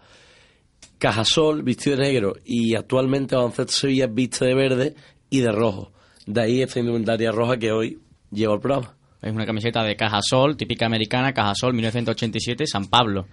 Cajasol, 0.99 1.63
vestido 1.63 1.97
de 1.97 2.03
negro. 2.03 2.35
Y 2.45 2.75
actualmente 2.75 3.35
Baloncesto 3.35 3.71
Sevilla 3.71 4.07
viste 4.07 4.45
de 4.45 4.53
verde 4.53 4.95
y 5.29 5.39
de 5.39 5.51
rojo. 5.51 5.91
De 6.25 6.41
ahí 6.41 6.62
esta 6.62 6.79
indumentaria 6.79 7.31
roja 7.31 7.57
que 7.57 7.71
hoy 7.71 7.99
lleva 8.29 8.53
el 8.53 8.59
programa. 8.59 8.95
Es 9.21 9.33
una 9.33 9.45
camiseta 9.45 9.83
de 9.83 9.95
Cajasol, 9.95 10.55
típica 10.55 10.85
americana, 10.85 11.33
Cajasol 11.33 11.73
1987, 11.73 12.67
San 12.67 12.88
Pablo. 12.88 13.25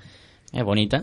Es 0.52 0.64
bonita. 0.64 1.02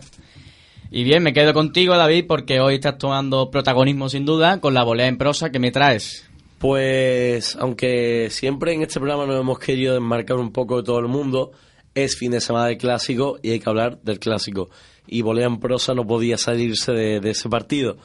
Y 0.90 1.04
bien, 1.04 1.22
me 1.22 1.32
quedo 1.32 1.54
contigo, 1.54 1.96
David, 1.96 2.26
porque 2.26 2.60
hoy 2.60 2.74
estás 2.74 2.98
tomando 2.98 3.50
protagonismo 3.50 4.08
sin 4.08 4.24
duda 4.24 4.60
con 4.60 4.74
la 4.74 4.84
volea 4.84 5.06
en 5.06 5.18
prosa 5.18 5.50
que 5.50 5.58
me 5.58 5.70
traes. 5.70 6.28
Pues, 6.58 7.56
aunque 7.56 8.28
siempre 8.30 8.72
en 8.72 8.82
este 8.82 9.00
programa 9.00 9.26
nos 9.26 9.40
hemos 9.40 9.58
querido 9.58 9.94
desmarcar 9.94 10.38
un 10.38 10.52
poco 10.52 10.78
de 10.78 10.82
todo 10.82 10.98
el 10.98 11.08
mundo, 11.08 11.52
es 11.94 12.16
fin 12.16 12.32
de 12.32 12.40
semana 12.40 12.66
de 12.66 12.76
clásico 12.76 13.38
y 13.42 13.50
hay 13.50 13.60
que 13.60 13.68
hablar 13.68 14.00
del 14.02 14.18
clásico. 14.18 14.70
Y 15.06 15.22
Volea 15.22 15.46
en 15.46 15.58
prosa 15.58 15.94
no 15.94 16.06
podía 16.06 16.38
salirse 16.38 16.92
de, 16.92 17.20
de 17.20 17.30
ese 17.30 17.48
partido. 17.48 17.96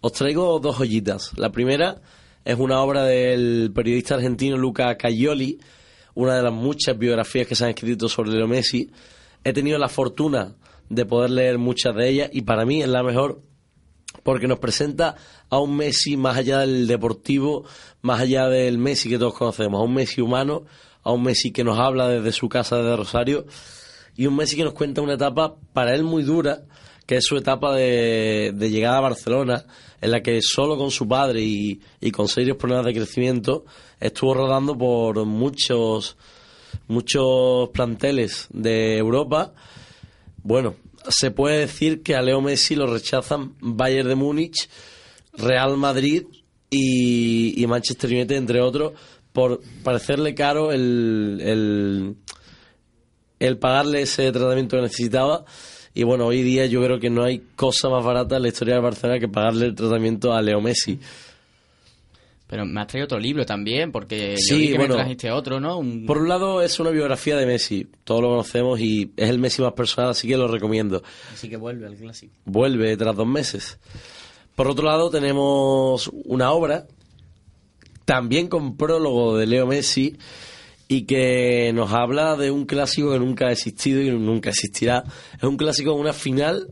Os 0.00 0.12
traigo 0.12 0.58
dos 0.58 0.76
joyitas. 0.78 1.32
La 1.36 1.52
primera 1.52 2.02
es 2.44 2.58
una 2.58 2.80
obra 2.80 3.04
del 3.04 3.70
periodista 3.74 4.16
argentino 4.16 4.56
Luca 4.56 4.96
Caioli, 4.96 5.60
una 6.14 6.36
de 6.36 6.42
las 6.42 6.52
muchas 6.52 6.98
biografías 6.98 7.46
que 7.46 7.54
se 7.54 7.64
han 7.64 7.70
escrito 7.70 8.08
sobre 8.08 8.32
Leo 8.32 8.48
Messi. 8.48 8.90
He 9.44 9.52
tenido 9.52 9.78
la 9.78 9.88
fortuna 9.88 10.56
de 10.88 11.06
poder 11.06 11.30
leer 11.30 11.58
muchas 11.58 11.94
de 11.94 12.08
ellas 12.08 12.30
y 12.32 12.42
para 12.42 12.64
mí 12.64 12.82
es 12.82 12.88
la 12.88 13.02
mejor 13.02 13.42
porque 14.22 14.46
nos 14.46 14.58
presenta 14.58 15.16
a 15.48 15.58
un 15.58 15.76
Messi 15.76 16.16
más 16.16 16.36
allá 16.36 16.60
del 16.60 16.86
deportivo, 16.86 17.64
más 18.02 18.20
allá 18.20 18.48
del 18.48 18.78
Messi 18.78 19.08
que 19.08 19.18
todos 19.18 19.34
conocemos, 19.34 19.80
a 19.80 19.84
un 19.84 19.94
Messi 19.94 20.20
humano, 20.20 20.64
a 21.02 21.12
un 21.12 21.22
Messi 21.22 21.50
que 21.50 21.64
nos 21.64 21.78
habla 21.78 22.08
desde 22.08 22.32
su 22.32 22.48
casa 22.48 22.76
de 22.82 22.96
Rosario 22.96 23.46
y 24.16 24.26
un 24.26 24.36
Messi 24.36 24.56
que 24.56 24.64
nos 24.64 24.74
cuenta 24.74 25.00
una 25.02 25.14
etapa 25.14 25.56
para 25.72 25.94
él 25.94 26.04
muy 26.04 26.22
dura, 26.22 26.62
que 27.06 27.16
es 27.16 27.24
su 27.24 27.36
etapa 27.36 27.74
de, 27.74 28.54
llegada 28.58 28.98
a 28.98 29.02
Barcelona, 29.02 29.64
en 30.00 30.10
la 30.10 30.22
que 30.22 30.40
solo 30.42 30.76
con 30.76 30.90
su 30.90 31.06
padre 31.08 31.42
y, 31.42 31.80
y 32.00 32.10
con 32.10 32.28
serios 32.28 32.56
problemas 32.56 32.86
de 32.86 32.94
crecimiento 32.94 33.64
estuvo 34.00 34.34
rodando 34.34 34.76
por 34.76 35.24
muchos 35.24 36.16
muchos 36.88 37.70
planteles 37.70 38.48
de 38.52 38.96
Europa. 38.96 39.52
Bueno, 40.42 40.74
se 41.08 41.30
puede 41.30 41.58
decir 41.58 42.02
que 42.02 42.14
a 42.14 42.22
Leo 42.22 42.40
Messi 42.40 42.74
lo 42.74 42.86
rechazan 42.86 43.54
Bayern 43.60 44.08
de 44.08 44.14
Múnich, 44.14 44.68
Real 45.34 45.76
Madrid 45.76 46.24
y, 46.70 47.62
y 47.62 47.66
Manchester 47.66 48.10
United, 48.10 48.36
entre 48.36 48.60
otros, 48.60 48.92
por 49.32 49.60
parecerle 49.82 50.34
caro 50.34 50.72
el, 50.72 51.38
el, 51.42 52.16
el 53.46 53.58
pagarle 53.58 54.02
ese 54.02 54.30
tratamiento 54.32 54.76
que 54.76 54.82
necesitaba. 54.82 55.44
Y 55.94 56.04
bueno, 56.04 56.26
hoy 56.26 56.42
día 56.42 56.64
yo 56.66 56.82
creo 56.82 56.98
que 56.98 57.10
no 57.10 57.22
hay 57.24 57.42
cosa 57.56 57.88
más 57.90 58.04
barata 58.04 58.36
en 58.36 58.42
la 58.42 58.48
historia 58.48 58.74
del 58.74 58.82
Barcelona 58.82 59.18
que 59.20 59.28
pagarle 59.28 59.66
el 59.66 59.74
tratamiento 59.74 60.32
a 60.32 60.40
Leo 60.40 60.60
Messi. 60.60 60.98
Pero 62.46 62.66
me 62.66 62.80
has 62.82 62.86
traído 62.86 63.06
otro 63.06 63.18
libro 63.18 63.46
también, 63.46 63.92
porque 63.92 64.36
Sí, 64.36 64.50
yo 64.50 64.56
vi 64.58 64.68
que 64.72 64.76
bueno. 64.78 64.94
me 64.94 65.00
trajiste 65.00 65.30
otro, 65.30 65.58
¿no? 65.58 65.78
Un- 65.78 66.04
Por 66.04 66.18
un 66.18 66.28
lado 66.28 66.60
es 66.62 66.78
una 66.80 66.90
biografía 66.90 67.36
de 67.36 67.46
Messi, 67.46 67.86
todos 68.04 68.20
lo 68.20 68.28
conocemos 68.28 68.78
y 68.80 69.10
es 69.16 69.30
el 69.30 69.38
Messi 69.38 69.62
más 69.62 69.72
personal, 69.72 70.10
así 70.10 70.28
que 70.28 70.36
lo 70.36 70.48
recomiendo. 70.48 71.02
Así 71.32 71.48
que 71.48 71.56
vuelve 71.56 71.86
al 71.86 71.96
clásico. 71.96 72.34
vuelve 72.44 72.94
tras 72.96 73.16
dos 73.16 73.26
meses. 73.26 73.78
Por 74.54 74.68
otro 74.68 74.84
lado, 74.86 75.08
tenemos 75.10 76.10
una 76.24 76.52
obra 76.52 76.86
también 78.04 78.48
con 78.48 78.76
prólogo 78.76 79.36
de 79.38 79.46
Leo 79.46 79.66
Messi 79.66 80.16
y 80.92 81.06
que 81.06 81.72
nos 81.72 81.90
habla 81.90 82.36
de 82.36 82.50
un 82.50 82.66
clásico 82.66 83.12
que 83.12 83.18
nunca 83.18 83.46
ha 83.46 83.52
existido 83.52 84.02
y 84.02 84.10
nunca 84.10 84.50
existirá. 84.50 85.02
Es 85.38 85.42
un 85.42 85.56
clásico, 85.56 85.94
una 85.94 86.12
final 86.12 86.68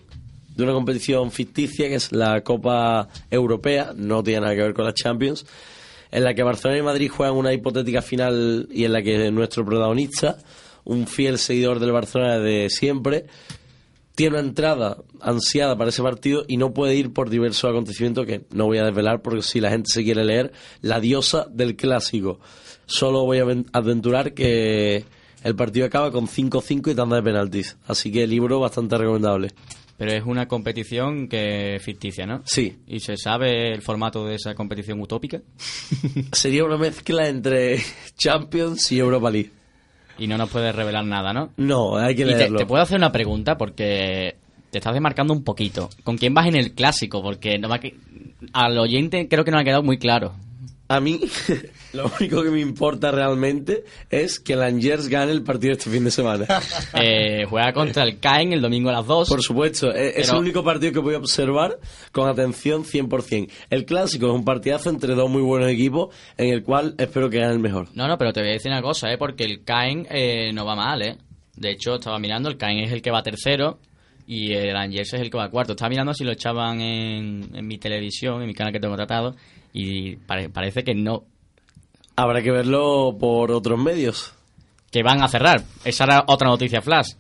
de 0.55 0.63
una 0.63 0.75
competición 0.75 1.31
ficticia 1.31 1.89
que 1.89 1.95
es 1.95 2.13
la 2.13 2.43
Copa 2.43 3.09
Europea, 3.31 3.95
no 3.97 4.23
tiene 4.23 4.43
nada 4.43 4.55
que 4.55 4.61
ver 4.61 4.75
con 4.75 4.85
la 4.85 4.93
Champions, 4.93 5.47
en 6.11 6.25
la 6.25 6.35
que 6.35 6.43
Barcelona 6.43 6.81
y 6.81 6.83
Madrid 6.83 7.11
juegan 7.11 7.35
una 7.35 7.55
hipotética 7.55 8.03
final 8.03 8.69
y 8.71 8.85
en 8.85 8.93
la 8.93 9.01
que 9.01 9.31
nuestro 9.31 9.65
protagonista, 9.65 10.37
un 10.85 11.07
fiel 11.07 11.39
seguidor 11.39 11.81
del 11.81 11.93
Barcelona 11.93 12.39
de 12.41 12.69
siempre, 12.69 13.25
tiene 14.15 14.37
una 14.37 14.47
entrada 14.47 14.99
ansiada 15.23 15.79
para 15.79 15.89
ese 15.89 16.03
partido 16.03 16.45
y 16.47 16.59
no 16.59 16.75
puede 16.75 16.95
ir 16.95 17.15
por 17.15 17.31
diversos 17.31 17.71
acontecimientos 17.71 18.27
que 18.27 18.43
no 18.51 18.67
voy 18.67 18.77
a 18.77 18.85
desvelar 18.85 19.23
porque 19.23 19.41
si 19.41 19.61
la 19.61 19.71
gente 19.71 19.89
se 19.91 20.05
quiere 20.05 20.27
leer, 20.27 20.53
la 20.83 21.01
diosa 21.01 21.47
del 21.51 21.75
clásico. 21.75 22.39
Solo 22.91 23.25
voy 23.25 23.39
a 23.39 23.45
aven- 23.45 23.67
aventurar 23.73 24.35
que 24.35 25.05
el 25.45 25.55
partido 25.57 25.87
acaba 25.87 26.11
con 26.11 26.27
5-5 26.27 26.91
y 26.91 26.95
tanda 26.95 27.17
de 27.17 27.23
penaltis. 27.23 27.77
Así 27.87 28.11
que 28.11 28.25
el 28.25 28.31
libro 28.31 28.59
bastante 28.61 28.99
recomendable. 28.99 29.49
Pero 29.97 30.13
es 30.13 30.25
una 30.25 30.49
competición 30.49 31.29
que 31.29 31.79
ficticia, 31.81 32.25
¿no? 32.27 32.41
Sí, 32.47 32.79
¿Y 32.87 33.01
se 33.01 33.17
sabe 33.19 33.73
el 33.73 33.83
formato 33.83 34.25
de 34.27 34.35
esa 34.37 34.55
competición 34.55 34.99
utópica? 35.01 35.41
sería 36.33 36.65
una 36.65 36.79
mezcla 36.79 37.29
entre 37.29 37.81
Champions 38.17 38.91
y 38.93 38.99
Europa 38.99 39.31
League. 39.31 39.51
Y 40.19 40.27
no 40.27 40.37
nos 40.37 40.51
puedes 40.51 40.75
revelar 40.75 41.05
nada, 41.05 41.33
¿no? 41.33 41.51
No, 41.57 41.97
hay 41.97 42.15
que 42.15 42.23
Y 42.23 42.27
te, 42.27 42.37
leerlo. 42.37 42.59
te 42.59 42.67
puedo 42.67 42.83
hacer 42.83 42.97
una 42.99 43.13
pregunta 43.13 43.57
porque 43.57 44.37
te 44.71 44.79
estás 44.79 44.93
desmarcando 44.95 45.33
un 45.33 45.45
poquito. 45.45 45.89
¿Con 46.03 46.17
quién 46.19 46.35
vas 46.35 46.47
en 46.49 46.57
el 46.57 46.73
clásico? 46.73 47.23
Porque 47.23 47.59
no 47.59 47.69
me 47.69 47.75
ha 47.77 47.79
que- 47.79 47.97
al 48.53 48.79
oyente 48.79 49.29
creo 49.29 49.45
que 49.45 49.51
no 49.51 49.59
ha 49.59 49.65
quedado 49.65 49.83
muy 49.83 49.99
claro. 49.99 50.35
A 50.89 50.99
mí, 51.01 51.21
lo 51.93 52.11
único 52.21 52.43
que 52.43 52.51
me 52.51 52.61
importa 52.61 53.11
realmente 53.11 53.85
es 54.09 54.39
que 54.41 54.53
el 54.55 54.63
Angers 54.63 55.09
gane 55.09 55.33
el 55.33 55.43
partido 55.43 55.73
este 55.73 55.91
fin 55.91 56.05
de 56.05 56.11
semana. 56.11 56.47
Eh, 57.03 57.45
juega 57.49 57.73
contra 57.73 58.03
el 58.05 58.19
Caen 58.19 58.53
el 58.53 58.61
domingo 58.61 58.91
a 58.91 58.93
las 58.93 59.07
2. 59.07 59.29
Por 59.29 59.43
supuesto, 59.43 59.93
e- 59.95 60.09
es 60.09 60.27
Pero- 60.27 60.33
el 60.35 60.39
único 60.45 60.63
partido 60.65 60.93
que 60.93 60.99
voy 60.99 61.15
a 61.15 61.19
observar 61.19 61.79
con 62.13 62.29
atención 62.29 62.85
100%. 62.85 63.51
El 63.71 63.85
clásico 63.85 64.27
es 64.27 64.33
un 64.33 64.45
partidazo 64.45 64.91
entre 64.91 65.15
dos 65.15 65.31
muy 65.31 65.43
buenos 65.43 65.69
equipos 65.71 66.15
en 66.37 66.49
el 66.53 66.63
cual 66.63 66.95
espero 66.99 67.31
que 67.31 67.39
gane 67.39 67.53
el 67.53 67.59
mejor. 67.61 67.89
No, 67.95 68.07
no, 68.09 68.19
pero 68.19 68.33
te 68.33 68.41
voy 68.41 68.51
a 68.51 68.53
decir 68.53 68.71
una 68.71 68.83
cosa, 68.83 69.11
¿eh? 69.13 69.17
Porque 69.19 69.45
el 69.45 69.65
Caen 69.65 70.07
eh, 70.11 70.53
no 70.53 70.65
va 70.67 70.75
mal, 70.77 71.01
¿eh? 71.03 71.17
De 71.57 71.71
hecho, 71.73 71.95
estaba 71.97 72.19
mirando, 72.19 72.49
el 72.49 72.57
Caen 72.57 72.79
es 72.81 72.93
el 72.93 73.03
que 73.03 73.11
va 73.11 73.23
tercero 73.23 73.79
y 74.27 74.53
el 74.53 74.77
Angers 74.77 75.13
es 75.15 75.21
el 75.21 75.31
que 75.31 75.39
va 75.39 75.51
cuarto. 75.51 75.73
Estaba 75.73 75.89
mirando 75.91 76.15
si 76.15 76.25
lo 76.25 76.33
echaban 76.33 76.81
en, 76.81 77.51
en 77.55 77.67
mi 77.67 77.79
televisión, 77.79 78.41
en 78.43 78.47
mi 78.49 78.55
canal 78.55 78.73
que 78.73 78.81
tengo 78.81 78.97
tratado, 78.97 79.35
y 79.73 80.17
pare- 80.17 80.49
parece 80.51 80.83
que 80.85 80.95
no, 80.95 81.25
Habrá 82.23 82.43
que 82.43 82.51
verlo 82.51 83.17
por 83.19 83.51
otros 83.53 83.79
medios. 83.79 84.33
que 84.91 85.03
van 85.03 85.23
a 85.23 85.29
cerrar. 85.29 85.63
Esa 85.85 86.05
era 86.05 86.25
otra 86.27 86.49
noticia 86.49 86.83
flash. 86.83 87.13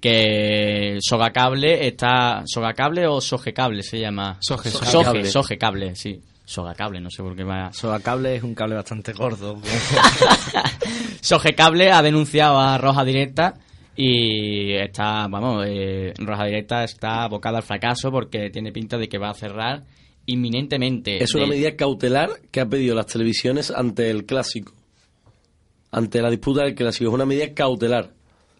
Que 0.00 0.98
Sogacable 1.00 1.86
está. 1.86 2.42
¿Sogacable 2.46 3.06
o 3.06 3.20
Sogecable 3.20 3.82
se 3.82 3.98
llama? 3.98 4.36
Soge, 4.40 4.70
So- 4.70 4.78
Soge 4.78 4.90
Soge, 4.90 5.04
Cable. 5.04 5.24
Sogecable, 5.30 5.96
sí. 5.96 6.20
Sogacable, 6.44 7.00
no 7.00 7.10
sé 7.10 7.22
por 7.24 7.34
qué 7.34 7.42
va. 7.42 7.72
Sobacable 7.72 8.36
es 8.36 8.42
un 8.44 8.54
cable 8.54 8.76
bastante 8.76 9.12
gordo. 9.12 9.58
Sogecable 11.20 11.90
ha 11.90 12.02
denunciado 12.02 12.58
a 12.60 12.78
Roja 12.78 13.04
Directa 13.04 13.54
y 13.96 14.74
está, 14.74 15.26
vamos, 15.28 15.64
eh, 15.66 16.12
Roja 16.18 16.44
Directa 16.44 16.84
está 16.84 17.24
abocada 17.24 17.58
al 17.58 17.62
fracaso 17.64 18.10
porque 18.10 18.50
tiene 18.50 18.70
pinta 18.72 18.98
de 18.98 19.08
que 19.08 19.18
va 19.18 19.30
a 19.30 19.34
cerrar 19.34 19.82
inminentemente. 20.26 21.22
Es 21.22 21.34
una 21.34 21.46
medida 21.46 21.76
cautelar 21.76 22.30
que 22.50 22.60
ha 22.60 22.68
pedido 22.68 22.94
las 22.94 23.06
televisiones 23.06 23.70
ante 23.70 24.10
el 24.10 24.26
clásico. 24.26 24.72
Ante 25.90 26.20
la 26.20 26.30
disputa 26.30 26.64
del 26.64 26.74
clásico. 26.74 27.10
Es 27.10 27.14
una 27.14 27.24
medida 27.24 27.54
cautelar. 27.54 28.10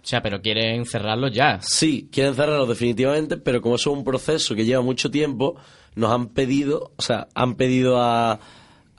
O 0.02 0.08
sea, 0.08 0.22
pero 0.22 0.40
quieren 0.40 0.84
cerrarlo 0.86 1.28
ya. 1.28 1.58
Sí, 1.60 2.08
quieren 2.12 2.34
cerrarlo 2.34 2.66
definitivamente, 2.66 3.36
pero 3.36 3.60
como 3.60 3.74
eso 3.74 3.90
es 3.90 3.98
un 3.98 4.04
proceso 4.04 4.54
que 4.54 4.64
lleva 4.64 4.80
mucho 4.80 5.10
tiempo, 5.10 5.56
nos 5.96 6.12
han 6.12 6.28
pedido, 6.28 6.92
o 6.96 7.02
sea, 7.02 7.26
han 7.34 7.56
pedido 7.56 8.00
a, 8.00 8.38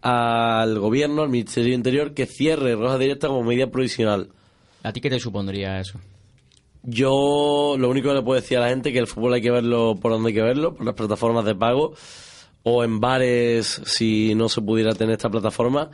al 0.01 0.77
gobierno, 0.79 1.21
al 1.21 1.29
Ministerio 1.29 1.69
de 1.69 1.75
Interior, 1.75 2.13
que 2.13 2.25
cierre 2.25 2.75
Roja 2.75 2.97
Directa 2.97 3.29
como 3.29 3.43
medida 3.43 3.67
provisional. 3.67 4.29
¿A 4.83 4.91
ti 4.91 4.99
qué 4.99 5.09
te 5.09 5.19
supondría 5.19 5.79
eso? 5.79 5.97
Yo 6.83 7.75
lo 7.77 7.89
único 7.89 8.09
que 8.09 8.15
le 8.15 8.21
puedo 8.21 8.39
decir 8.39 8.57
a 8.57 8.61
la 8.61 8.69
gente 8.69 8.89
es 8.89 8.93
que 8.93 8.99
el 8.99 9.07
fútbol 9.07 9.33
hay 9.33 9.41
que 9.41 9.51
verlo 9.51 9.95
por 9.95 10.11
donde 10.11 10.29
hay 10.29 10.35
que 10.35 10.41
verlo, 10.41 10.75
por 10.75 10.85
las 10.85 10.95
plataformas 10.95 11.45
de 11.45 11.55
pago 11.55 11.93
o 12.69 12.83
en 12.83 12.99
bares 12.99 13.81
si 13.85 14.35
no 14.35 14.49
se 14.49 14.61
pudiera 14.61 14.93
tener 14.93 15.13
esta 15.13 15.29
plataforma. 15.29 15.89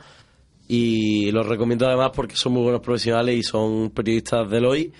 Y 0.66 1.30
los 1.30 1.46
recomiendo 1.46 1.86
además 1.86 2.10
porque 2.14 2.34
son 2.34 2.54
muy 2.54 2.62
buenos 2.62 2.80
profesionales 2.80 3.36
y 3.36 3.42
son 3.44 3.90
periodistas 3.90 4.50
del 4.50 4.64
hoy. 4.64 4.92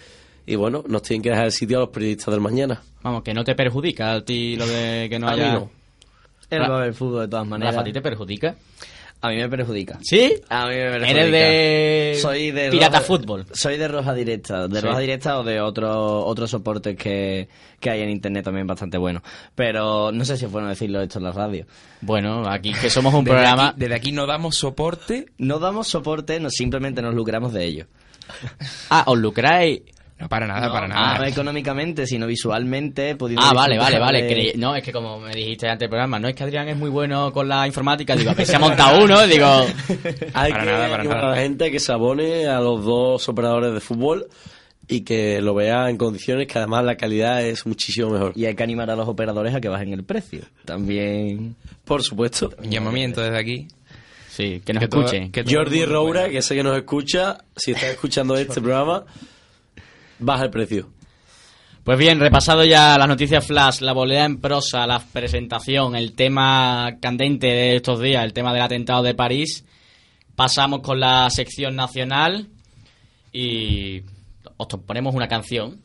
Y 0.46 0.54
bueno, 0.54 0.84
nos 0.87 1.02
tienen 1.02 1.22
que 1.22 1.30
dejar 1.30 1.46
el 1.46 1.52
sitio 1.52 1.78
a 1.78 1.80
los 1.80 1.88
periodistas 1.88 2.32
del 2.32 2.40
mañana. 2.40 2.80
Vamos, 3.02 3.24
que 3.24 3.34
no 3.34 3.42
te 3.42 3.56
perjudica 3.56 4.12
a 4.12 4.24
ti 4.24 4.56
lo 4.56 4.66
de 4.66 5.08
que 5.10 5.18
no 5.18 5.28
A 5.28 5.34
mí 5.34 5.42
haya... 5.42 5.54
no. 5.54 5.70
Él 6.50 6.62
va 6.62 6.78
a 6.78 6.80
ver 6.82 6.94
fútbol 6.94 7.22
de 7.22 7.28
todas 7.28 7.46
maneras. 7.46 7.74
Rafa, 7.74 7.82
¿a 7.82 7.84
ti 7.84 7.92
te 7.92 8.02
perjudica? 8.02 8.54
A 9.26 9.30
mí 9.30 9.37
me 9.37 9.48
perjudica. 9.48 9.98
¿Sí? 10.02 10.34
A 10.50 10.66
mí 10.66 10.74
me 10.74 10.90
perjudica. 10.90 11.10
Eres 11.10 11.32
de... 11.32 12.18
Soy 12.20 12.50
de 12.50 12.70
Pirata 12.70 12.98
roja- 12.98 13.06
Fútbol. 13.06 13.46
Soy 13.52 13.78
de 13.78 13.88
roja 13.88 14.12
directa, 14.12 14.68
de 14.68 14.80
Sí. 14.80 14.87
roja 14.87 14.98
directa 14.98 15.38
o 15.38 15.44
de 15.44 15.62
otro, 15.62 16.26
otros 16.26 16.50
soportes 16.50 16.94
que, 16.94 17.48
que 17.80 17.88
hay 17.90 18.02
en 18.02 18.10
internet 18.10 18.44
también 18.44 18.66
bastante 18.66 18.98
buenos. 18.98 19.22
Pero 19.54 20.12
no 20.12 20.26
sé 20.26 20.37
si 20.37 20.44
es 20.44 20.50
bueno 20.52 20.68
decirlo 20.68 21.00
esto 21.00 21.18
en 21.20 21.24
la 21.24 21.32
radio. 21.32 21.64
Bueno, 22.02 22.46
aquí 22.46 22.74
que 22.74 22.90
somos 22.90 23.14
un 23.14 23.24
Desde 23.24 23.34
programa... 23.37 23.68
aquí, 23.68 23.80
desde 23.80 23.94
aquí 23.94 24.12
no 24.12 24.26
damos 24.26 24.56
soporte. 24.56 25.24
No 25.38 25.58
damos 25.58 25.88
soporte, 25.88 26.38
no, 26.38 26.50
simplemente 26.50 27.00
nos 27.00 27.14
lucramos 27.14 27.54
de 27.54 27.64
ello. 27.64 27.87
Ah, 28.90 29.04
os 29.06 29.18
lucráis... 29.18 29.80
No, 30.18 30.29
para 30.29 30.46
nada, 30.46 30.72
para 30.72 30.87
No 30.87 30.94
nada. 30.94 31.29
económicamente, 31.29 32.07
sino 32.07 32.27
visualmente. 32.27 33.16
pudiendo 33.16 33.42
Ah, 33.44 33.53
vale, 33.53 33.77
vale, 33.79 33.98
vale. 33.98 34.22
de- 34.22 34.53
No, 34.57 34.77
es 34.77 34.83
que 34.85 34.92
como 34.92 35.18
me 35.20 35.33
dijiste 35.35 35.66
antes 35.66 35.81
del 35.81 35.88
programa, 35.90 36.18
no 36.20 36.29
es 36.29 36.35
que 36.37 36.44
Adrián 36.44 36.68
es 36.68 36.77
muy 36.77 36.88
bueno 36.88 37.33
con 37.33 37.48
la 37.48 37.66
informática, 37.66 38.14
digo, 38.14 38.31
a 38.31 38.35
ver 38.35 38.46
si 38.46 38.55
ha 38.55 38.59
montado 38.61 39.05
uno, 39.05 39.27
digo... 39.27 39.46
Hay 40.35 40.53
Para 40.53 40.64
que 40.64 40.70
nada, 40.70 40.88
para 41.07 41.31
la 41.31 41.37
gente 41.37 41.70
que 41.70 41.81
se 41.81 41.92
abone 41.92 42.46
a 42.46 42.61
los 42.61 42.85
dos 42.85 43.29
operadores 43.29 43.74
de 43.74 43.81
fútbol 43.81 44.27
y 44.87 45.00
que 45.00 45.40
lo 45.40 45.55
vea 45.55 45.90
en 45.90 45.96
condiciones 45.96 46.46
que 46.46 46.59
además 46.59 46.85
la 46.85 46.96
calidad 46.96 47.42
es 47.44 47.66
muchísimo 47.66 48.11
mejor. 48.11 48.33
Y 48.37 48.44
hay 48.46 48.55
que 48.55 48.62
animar 48.62 48.90
a 48.90 48.96
los 48.96 49.09
operadores 49.09 49.53
a 49.55 49.61
que 49.61 49.68
bajen 49.68 49.92
el 49.94 50.05
precio. 50.05 50.42
También. 50.64 51.57
Por 51.85 52.03
supuesto. 52.03 52.53
Un 52.62 52.70
llamamiento 52.70 53.20
desde 53.20 53.38
aquí. 53.38 53.66
Sí, 54.31 54.61
que 54.64 54.72
nos 54.74 54.83
Que 54.83 54.88
todo- 54.88 55.00
escuchen. 55.05 55.33
que 55.33 55.42
todo 55.42 55.55
Jordi 55.57 55.85
Roura, 55.87 56.29
que 56.29 56.42
sé 56.42 56.55
que 56.55 56.62
nos 56.62 56.77
escucha, 56.77 57.38
si 57.57 57.72
estás 57.72 57.90
escuchando 57.90 58.37
este 58.37 58.61
programa, 58.61 59.05
baja 60.24 60.44
el 60.44 60.50
precio. 60.50 60.90
Pues 61.84 61.98
bien, 61.98 62.18
repasado 62.18 62.64
ya 62.64 62.96
las 62.96 63.08
noticias 63.08 63.46
flash, 63.46 63.80
la 63.80 63.92
volea 63.92 64.24
en 64.24 64.40
prosa, 64.40 64.87
la 64.87 65.00
presentación, 65.00 65.94
el 65.94 66.14
tema 66.14 66.96
candente 67.00 67.46
de 67.46 67.76
estos 67.76 68.00
días, 68.00 68.24
el 68.24 68.32
tema 68.32 68.54
del 68.54 68.62
atentado 68.62 69.02
de 69.02 69.14
París, 69.14 69.66
pasamos 70.34 70.80
con 70.80 70.98
la 70.98 71.28
sección 71.28 71.76
nacional 71.76 72.48
y 73.32 74.02
os 74.56 74.66
ponemos 74.87 75.14
una 75.14 75.28
canción. 75.28 75.82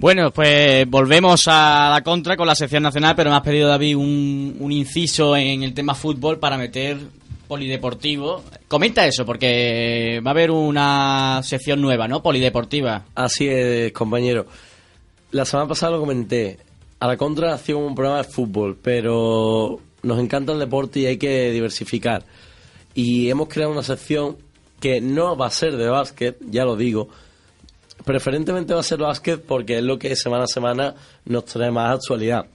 Bueno, 0.00 0.30
pues 0.30 0.88
volvemos 0.88 1.42
a 1.48 1.90
la 1.92 2.02
contra 2.04 2.36
con 2.36 2.46
la 2.46 2.54
sección 2.54 2.84
nacional, 2.84 3.16
pero 3.16 3.30
me 3.30 3.36
has 3.36 3.42
pedido, 3.42 3.68
David, 3.68 3.96
un, 3.96 4.56
un 4.60 4.70
inciso 4.70 5.36
en 5.36 5.64
el 5.64 5.74
tema 5.74 5.92
fútbol 5.92 6.38
para 6.38 6.56
meter 6.56 6.98
polideportivo. 7.48 8.44
Comenta 8.68 9.04
eso, 9.06 9.26
porque 9.26 10.20
va 10.24 10.30
a 10.30 10.34
haber 10.34 10.52
una 10.52 11.40
sección 11.42 11.80
nueva, 11.80 12.06
¿no? 12.06 12.22
Polideportiva. 12.22 13.06
Así 13.16 13.48
es, 13.48 13.90
compañero. 13.90 14.46
La 15.32 15.44
semana 15.44 15.68
pasada 15.68 15.92
lo 15.92 16.00
comenté. 16.00 16.58
A 17.00 17.08
la 17.08 17.16
contra 17.16 17.54
hacíamos 17.54 17.88
un 17.88 17.96
programa 17.96 18.18
de 18.18 18.28
fútbol, 18.28 18.78
pero 18.80 19.80
nos 20.02 20.20
encanta 20.20 20.52
el 20.52 20.60
deporte 20.60 21.00
y 21.00 21.06
hay 21.06 21.16
que 21.16 21.50
diversificar. 21.50 22.24
Y 22.94 23.30
hemos 23.30 23.48
creado 23.48 23.72
una 23.72 23.82
sección 23.82 24.36
que 24.78 25.00
no 25.00 25.36
va 25.36 25.46
a 25.46 25.50
ser 25.50 25.76
de 25.76 25.88
básquet, 25.88 26.36
ya 26.48 26.64
lo 26.64 26.76
digo. 26.76 27.08
Preferentemente 28.04 28.74
va 28.74 28.80
a 28.80 28.84
ser 28.84 28.98
básquet 28.98 29.42
porque 29.42 29.78
es 29.78 29.84
lo 29.84 29.98
que 29.98 30.14
semana 30.16 30.44
a 30.44 30.48
semana 30.48 30.94
nos 31.24 31.44
trae 31.44 31.70
más 31.70 31.94
actualidad. 31.94 32.46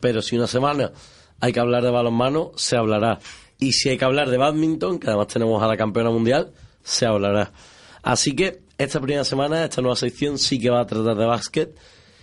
Pero 0.00 0.22
si 0.22 0.36
una 0.36 0.46
semana 0.46 0.92
hay 1.40 1.52
que 1.52 1.60
hablar 1.60 1.82
de 1.82 1.90
balonmano, 1.90 2.52
se 2.56 2.76
hablará. 2.76 3.18
Y 3.58 3.72
si 3.72 3.88
hay 3.88 3.98
que 3.98 4.04
hablar 4.04 4.28
de 4.28 4.36
badminton, 4.36 4.98
que 4.98 5.08
además 5.08 5.28
tenemos 5.28 5.62
a 5.62 5.66
la 5.66 5.76
campeona 5.76 6.10
mundial, 6.10 6.52
se 6.82 7.06
hablará. 7.06 7.52
Así 8.02 8.36
que 8.36 8.60
esta 8.78 9.00
primera 9.00 9.24
semana, 9.24 9.64
esta 9.64 9.80
nueva 9.80 9.96
sección 9.96 10.38
sí 10.38 10.58
que 10.58 10.70
va 10.70 10.80
a 10.80 10.86
tratar 10.86 11.16
de 11.16 11.24
básquet 11.24 11.76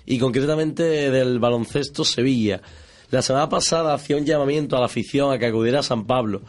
y 0.06 0.20
concretamente 0.20 1.10
del 1.12 1.39
baloncesto 1.39 2.06
Sevilla. 2.06 2.62
La 3.10 3.22
semana 3.22 3.50
pasada 3.50 3.94
hacía 3.94 4.18
un 4.18 4.26
llamamiento 4.26 4.76
a 4.76 4.80
la 4.80 4.86
afición 4.86 5.32
a 5.32 5.39
que 5.39 5.48
acudiera 5.48 5.80
a 5.80 5.84
San 5.84 6.06
Pablo. 6.06 6.42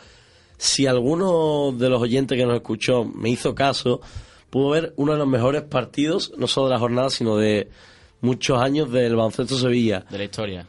Si 0.57 0.87
alguno 0.87 1.73
de 1.73 1.89
los 1.89 2.01
oyentes 2.01 2.39
que 2.39 2.47
nos 2.47 2.57
escuchó 2.57 3.05
me 3.05 3.31
hizo 3.31 3.55
caso, 3.55 4.01
pudo 4.55 4.71
ver 4.71 4.93
uno 4.95 5.15
de 5.15 5.19
los 5.19 5.27
mejores 5.27 5.63
partidos, 5.63 6.33
no 6.39 6.47
solo 6.47 6.69
de 6.69 6.75
la 6.75 6.79
jornada, 6.79 7.11
sino 7.11 7.37
de 7.37 7.71
muchos 8.21 8.63
años 8.63 8.89
del 8.93 9.17
baloncesto 9.17 9.59
Sevilla. 9.59 10.05
De 10.09 10.17
la 10.17 10.23
historia. 10.23 10.67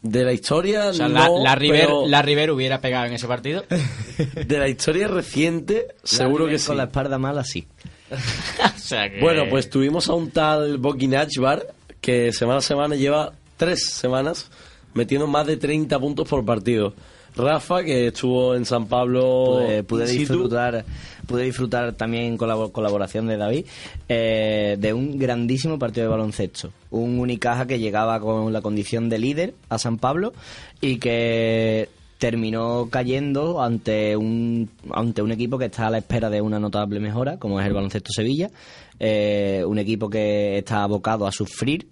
De 0.00 0.24
la 0.24 0.32
historia, 0.32 0.86
O 0.86 0.94
sea, 0.94 1.06
no, 1.06 1.36
la, 1.36 1.50
la, 1.50 1.54
River, 1.54 1.80
pero 1.82 2.08
la 2.08 2.22
River 2.22 2.50
hubiera 2.50 2.80
pegado 2.80 3.04
en 3.04 3.12
ese 3.12 3.28
partido. 3.28 3.66
de 4.46 4.58
la 4.58 4.68
historia 4.68 5.06
reciente, 5.08 5.88
seguro 6.02 6.46
que 6.46 6.58
sí. 6.58 6.68
Con 6.68 6.78
la 6.78 6.84
espalda 6.84 7.18
mala, 7.18 7.44
sí. 7.44 7.66
o 8.10 8.78
sea 8.78 9.10
que... 9.10 9.20
Bueno, 9.20 9.44
pues 9.50 9.68
tuvimos 9.68 10.08
a 10.08 10.14
un 10.14 10.30
tal 10.30 10.78
Boki 10.78 11.06
Nachbar 11.06 11.74
que 12.00 12.32
semana 12.32 12.60
a 12.60 12.62
semana 12.62 12.96
lleva 12.96 13.34
tres 13.58 13.84
semanas 13.84 14.50
metiendo 14.94 15.26
más 15.26 15.46
de 15.46 15.58
30 15.58 15.98
puntos 15.98 16.26
por 16.26 16.42
partido. 16.42 16.94
Rafa, 17.36 17.84
que 17.84 18.08
estuvo 18.08 18.54
en 18.54 18.64
San 18.64 18.86
Pablo 18.86 19.60
pude, 19.82 20.06
disfrutar 20.06 20.84
pude 21.26 21.42
disfrutar 21.44 21.92
también 21.94 22.36
con 22.36 22.48
la 22.48 22.56
colaboración 22.72 23.26
de 23.26 23.36
David 23.36 23.66
eh, 24.08 24.76
de 24.78 24.92
un 24.94 25.18
grandísimo 25.18 25.78
partido 25.78 26.06
de 26.06 26.10
baloncesto. 26.12 26.70
Un 26.90 27.18
Unicaja 27.18 27.66
que 27.66 27.78
llegaba 27.78 28.20
con 28.20 28.52
la 28.52 28.60
condición 28.62 29.08
de 29.08 29.18
líder 29.18 29.54
a 29.68 29.78
San 29.78 29.98
Pablo 29.98 30.32
y 30.80 30.98
que 30.98 31.88
terminó 32.18 32.88
cayendo 32.90 33.60
ante 33.62 34.16
un 34.16 34.70
ante 34.92 35.20
un 35.20 35.32
equipo 35.32 35.58
que 35.58 35.66
está 35.66 35.88
a 35.88 35.90
la 35.90 35.98
espera 35.98 36.30
de 36.30 36.40
una 36.40 36.58
notable 36.58 36.98
mejora 37.00 37.38
como 37.38 37.60
es 37.60 37.66
el 37.66 37.74
baloncesto 37.74 38.12
Sevilla. 38.12 38.50
Eh, 38.98 39.62
un 39.66 39.78
equipo 39.78 40.08
que 40.08 40.56
está 40.58 40.82
abocado 40.84 41.26
a 41.26 41.32
sufrir 41.32 41.88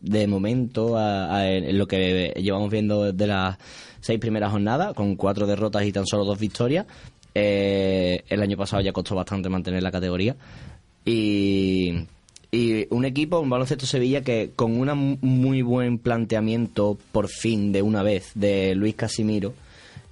de 0.00 0.26
momento 0.26 0.96
a, 0.96 1.34
a- 1.36 1.50
en 1.50 1.76
lo 1.76 1.86
que 1.86 2.32
llevamos 2.40 2.70
viendo 2.70 3.12
de 3.12 3.26
las 3.26 3.58
seis 4.06 4.18
primeras 4.20 4.52
jornadas, 4.52 4.94
con 4.94 5.16
cuatro 5.16 5.46
derrotas 5.46 5.84
y 5.84 5.92
tan 5.92 6.06
solo 6.06 6.24
dos 6.24 6.38
victorias. 6.38 6.86
Eh, 7.34 8.22
el 8.28 8.40
año 8.40 8.56
pasado 8.56 8.80
ya 8.82 8.92
costó 8.92 9.14
bastante 9.14 9.48
mantener 9.48 9.82
la 9.82 9.90
categoría. 9.90 10.36
Y, 11.04 11.92
y 12.50 12.86
un 12.90 13.04
equipo, 13.04 13.38
un 13.40 13.50
baloncesto 13.50 13.86
Sevilla 13.86 14.22
que 14.22 14.50
con 14.56 14.78
un 14.80 14.88
mu- 14.98 15.18
muy 15.20 15.62
buen 15.62 15.98
planteamiento, 15.98 16.98
por 17.12 17.28
fin, 17.28 17.72
de 17.72 17.82
una 17.82 18.02
vez, 18.02 18.30
de 18.34 18.74
Luis 18.74 18.94
Casimiro, 18.94 19.52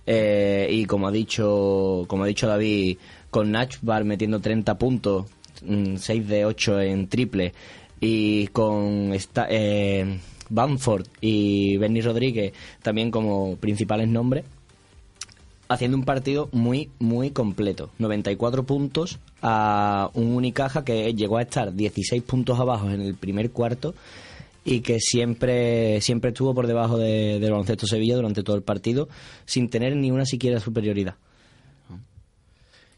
eh, 0.07 0.69
y 0.71 0.85
como 0.85 1.09
ha 1.09 1.11
dicho 1.11 2.05
como 2.07 2.25
ha 2.25 2.27
dicho 2.27 2.47
David, 2.47 2.99
con 3.31 3.51
Nachbar 3.51 4.05
metiendo 4.05 4.41
30 4.41 4.77
puntos, 4.79 5.27
6 5.97 6.29
de 6.29 6.45
8 6.45 6.81
en 6.83 7.09
triple, 7.09 7.55
y 8.01 8.49
con 8.49 9.13
esta, 9.15 9.47
eh, 9.49 10.19
Bamford 10.55 11.07
y 11.21 11.77
Benny 11.77 12.01
Rodríguez 12.01 12.53
también 12.83 13.11
como 13.11 13.57
principales 13.57 14.09
nombres, 14.09 14.45
haciendo 15.69 15.97
un 15.97 16.05
partido 16.05 16.49
muy, 16.53 16.91
muy 16.99 17.31
completo. 17.31 17.91
94 17.99 18.65
puntos 18.65 19.19
a 19.43 20.11
un 20.15 20.33
Unicaja 20.35 20.85
que 20.85 21.13
llegó 21.15 21.39
a 21.39 21.43
estar 21.43 21.73
16 21.75 22.23
puntos 22.23 22.59
abajo 22.61 22.91
en 22.91 23.01
el 23.01 23.15
primer 23.15 23.51
cuarto 23.51 23.95
y 24.65 24.81
que 24.81 24.99
siempre, 25.01 26.01
siempre 26.01 26.31
estuvo 26.31 26.55
por 26.55 26.67
debajo 26.67 26.97
de- 26.97 27.39
del 27.39 27.51
baloncesto 27.51 27.87
Sevilla 27.87 28.17
durante 28.17 28.43
todo 28.43 28.57
el 28.57 28.63
partido 28.63 29.09
sin 29.45 29.69
tener 29.69 29.95
ni 29.97 30.11
una 30.11 30.25
siquiera 30.25 30.61
superioridad. 30.61 31.17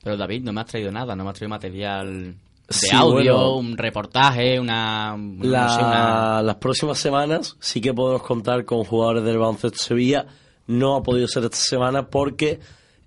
Pero 0.05 0.16
David, 0.16 0.42
no 0.42 0.53
me 0.53 0.61
has 0.61 0.66
traído 0.69 0.92
nada, 0.92 1.16
no 1.16 1.25
me 1.25 1.31
has 1.31 1.37
traído 1.37 1.51
material 1.51 2.35
de 2.68 2.74
Sí, 2.74 2.88
audio, 2.94 3.35
bueno. 3.35 3.57
un 3.57 3.76
reportaje, 3.76 4.59
una... 4.59 5.14
una- 5.14 5.44
La- 5.44 5.62
no 5.62 5.68
sé, 5.70 5.81
una- 5.83 6.42
Las 6.42 6.57
próximas 6.57 6.98
semanas 6.98 7.57
sí 7.61 7.81
que 7.81 7.94
podemos 7.94 8.22
contar 8.22 8.64
con 8.64 8.85
jugadores 8.85 9.22
del 9.24 9.38
baloncesto 9.38 9.79
Sevilla. 9.79 10.26
No 10.66 10.96
ha 10.96 11.02
podido 11.02 11.29
ser 11.29 11.44
esta 11.44 11.57
semana 11.57 12.09
porque 12.09 12.59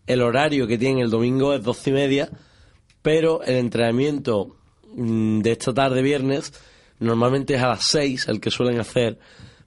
el 0.08 0.22
horario 0.22 0.65
que 0.65 0.78
tienen 0.78 1.00
el 1.04 1.10
domingo 1.10 1.54
es 1.54 1.62
doce 1.63 1.89
y 1.89 1.93
media, 1.93 2.30
pero 3.02 3.41
el 3.43 3.58
entrenamiento 3.58 4.56
mm, 4.95 5.39
de 5.41 5.52
esta 5.52 5.74
tarde 5.74 6.02
viernes 6.02 6.54
normalmente 7.00 7.56
es 7.56 7.62
a 7.62 7.67
las 7.67 7.86
seis 7.86 8.28
el 8.28 8.39
que 8.39 8.52
suelen 8.52 8.80
hacer, 8.80 9.19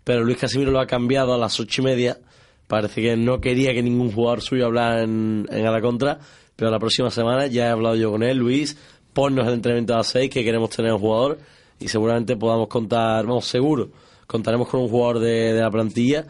pero 0.05 0.25
Luis 0.25 0.39
Casimiro 0.39 0.71
lo 0.71 0.81
ha 0.81 0.87
cambiado 0.87 1.35
a 1.35 1.39
las 1.39 1.59
ocho 1.61 1.83
y 1.83 1.85
media. 1.85 2.19
Parece 2.67 3.03
que 3.03 3.17
no 3.17 3.41
quería 3.41 3.75
que 3.75 3.83
ningún 3.83 4.11
jugador 4.11 4.41
suyo 4.41 4.67
hablara 4.67 5.03
en, 5.03 5.47
en 5.51 5.67
a 5.67 5.71
la 5.71 5.81
contra, 5.83 6.19
pero 6.57 6.71
la 6.71 6.79
próxima 6.79 7.11
semana 7.11 7.47
ya 7.47 7.67
he 7.67 7.71
hablado 7.71 7.95
yo 7.97 8.11
con 8.11 8.23
él, 8.23 8.39
Luis, 8.39 8.77
ponnos 9.13 9.47
el 9.47 9.55
entrenamiento 9.55 9.95
a 9.95 9.99
las 9.99 10.09
seis 10.09 10.31
que 10.31 10.45
queremos 10.45 10.71
tener 10.71 10.93
un 10.93 10.99
jugador 11.01 11.39
y 11.81 11.89
seguramente 11.89 12.37
podamos 12.37 12.69
contar, 12.69 13.27
vamos, 13.27 13.45
seguro, 13.47 13.91
contaremos 14.27 14.69
con 14.69 14.81
un 14.81 14.89
jugador 14.89 15.19
de, 15.21 15.53
de 15.53 15.61
la 15.61 15.71
plantilla 15.71 16.27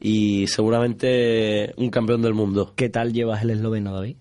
y 0.00 0.46
seguramente 0.46 1.72
un 1.76 1.90
campeón 1.90 2.22
del 2.22 2.34
mundo. 2.34 2.72
¿Qué 2.76 2.88
tal 2.88 3.12
llevas 3.12 3.42
el 3.42 3.50
esloveno, 3.50 3.94
David? 3.94 4.16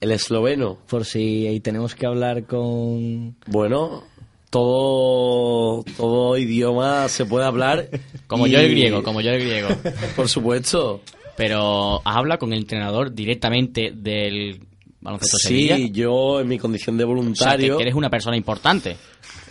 El 0.00 0.10
esloveno, 0.12 0.78
Por 0.88 1.04
si 1.04 1.46
ahí 1.46 1.60
tenemos 1.60 1.94
que 1.94 2.06
hablar 2.06 2.44
con... 2.44 3.34
bueno, 3.46 4.02
todo, 4.50 5.84
todo 5.96 6.36
idioma 6.38 7.08
se 7.08 7.24
puede 7.24 7.46
hablar. 7.46 7.88
Como 8.26 8.46
y- 8.46 8.50
yo 8.50 8.58
el 8.60 8.70
griego, 8.70 9.02
como 9.02 9.20
yo 9.20 9.30
el 9.30 9.40
griego. 9.42 9.68
Por 10.16 10.28
supuesto. 10.28 11.00
Pero 11.36 12.00
has 12.06 12.16
hablado 12.16 12.38
con 12.38 12.52
el 12.52 12.60
entrenador 12.60 13.12
directamente 13.14 13.92
del 13.94 14.60
baloncesto 15.06 15.38
Sí, 15.38 15.68
Sevilla. 15.68 15.78
yo 15.92 16.40
en 16.40 16.48
mi 16.48 16.58
condición 16.58 16.96
de 16.96 17.04
O 17.04 17.06
sea, 17.08 17.14
que, 17.14 17.20
voluntario, 17.20 17.76
que 17.76 17.82
eres 17.82 17.94
una 17.94 18.10
persona 18.10 18.36
importante. 18.36 18.96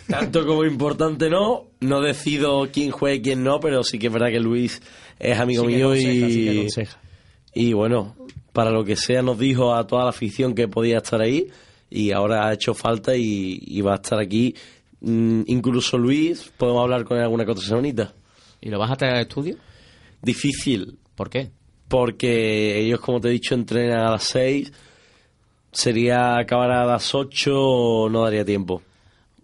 tanto 0.08 0.46
como 0.46 0.64
importante 0.64 1.28
no, 1.28 1.64
no 1.80 2.00
decido 2.00 2.68
quién 2.72 2.90
juega 2.90 3.16
y 3.16 3.22
quién 3.22 3.42
no, 3.42 3.58
pero 3.60 3.82
sí 3.82 3.98
que 3.98 4.06
es 4.06 4.12
verdad 4.12 4.28
que 4.28 4.40
Luis 4.40 4.80
es 5.18 5.38
amigo 5.38 5.62
Sí 5.64 5.68
mío 5.74 5.86
aconseja, 5.92 6.28
sí 6.68 6.82
y, 7.54 7.68
y 7.68 7.72
bueno, 7.72 8.14
para 8.52 8.70
lo 8.70 8.84
que 8.84 8.96
sea 8.96 9.22
nos 9.22 9.38
dijo 9.38 9.74
a 9.74 9.86
toda 9.86 10.04
la 10.04 10.10
afición 10.10 10.54
que 10.54 10.68
podía 10.68 10.98
estar 10.98 11.20
ahí 11.20 11.48
y 11.90 12.12
ahora 12.12 12.46
ha 12.48 12.52
hecho 12.52 12.74
falta 12.74 13.16
y, 13.16 13.58
y 13.66 13.80
va 13.80 13.92
a 13.92 13.96
estar 13.96 14.18
aquí. 14.20 14.54
Mm, 15.00 15.42
incluso 15.46 15.96
Luis, 15.98 16.50
podemos 16.56 16.82
hablar 16.82 17.04
con 17.04 17.16
él 17.16 17.22
alguna 17.22 17.44
otra 17.52 17.64
semanita. 17.64 18.14
¿Y 18.60 18.70
lo 18.70 18.78
vas 18.78 18.90
a 18.90 18.96
traer 18.96 19.14
al 19.14 19.20
estudio? 19.22 19.56
Difícil, 20.22 20.98
¿Por 21.14 21.30
qué? 21.30 21.50
porque 21.88 22.80
ellos, 22.80 22.98
como 23.00 23.20
te 23.20 23.28
he 23.28 23.30
dicho, 23.30 23.54
entrenan 23.54 24.00
a 24.00 24.10
las 24.12 24.24
6. 24.24 24.72
Sería 25.72 26.38
acabar 26.38 26.70
a 26.70 26.84
las 26.84 27.14
8, 27.14 28.08
no 28.10 28.24
daría 28.24 28.44
tiempo. 28.44 28.82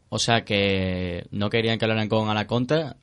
O 0.08 0.18
sea 0.18 0.44
que 0.44 1.26
no 1.30 1.48
querían 1.48 1.78
que 1.78 1.84
hablaran 1.84 2.08
con 2.08 2.28
a 2.28 2.34
la 2.34 2.46
contra. 2.46 2.96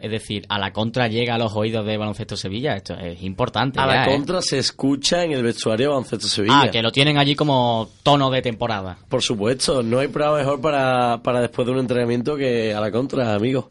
Es 0.00 0.10
decir, 0.10 0.44
a 0.48 0.58
la 0.58 0.72
contra 0.72 1.08
llega 1.08 1.36
a 1.36 1.38
los 1.38 1.54
oídos 1.54 1.86
de 1.86 1.96
Baloncesto 1.96 2.36
Sevilla. 2.36 2.76
Esto 2.76 2.94
es 2.94 3.22
importante. 3.22 3.80
A 3.80 3.86
ya, 3.86 3.94
la 3.94 4.04
¿eh? 4.04 4.12
contra 4.12 4.42
se 4.42 4.58
escucha 4.58 5.22
en 5.24 5.32
el 5.32 5.42
vestuario 5.42 5.86
de 5.86 5.88
Baloncesto 5.90 6.26
Sevilla. 6.26 6.62
Ah, 6.62 6.70
que 6.70 6.82
lo 6.82 6.90
tienen 6.90 7.18
allí 7.18 7.36
como 7.36 7.88
tono 8.02 8.30
de 8.30 8.42
temporada. 8.42 8.98
Por 9.08 9.22
supuesto, 9.22 9.82
no 9.82 10.00
hay 10.00 10.08
prueba 10.08 10.36
mejor 10.36 10.60
para, 10.60 11.22
para 11.22 11.40
después 11.40 11.66
de 11.66 11.72
un 11.72 11.78
entrenamiento 11.78 12.36
que 12.36 12.74
a 12.74 12.80
la 12.80 12.90
contra, 12.90 13.34
amigo. 13.34 13.70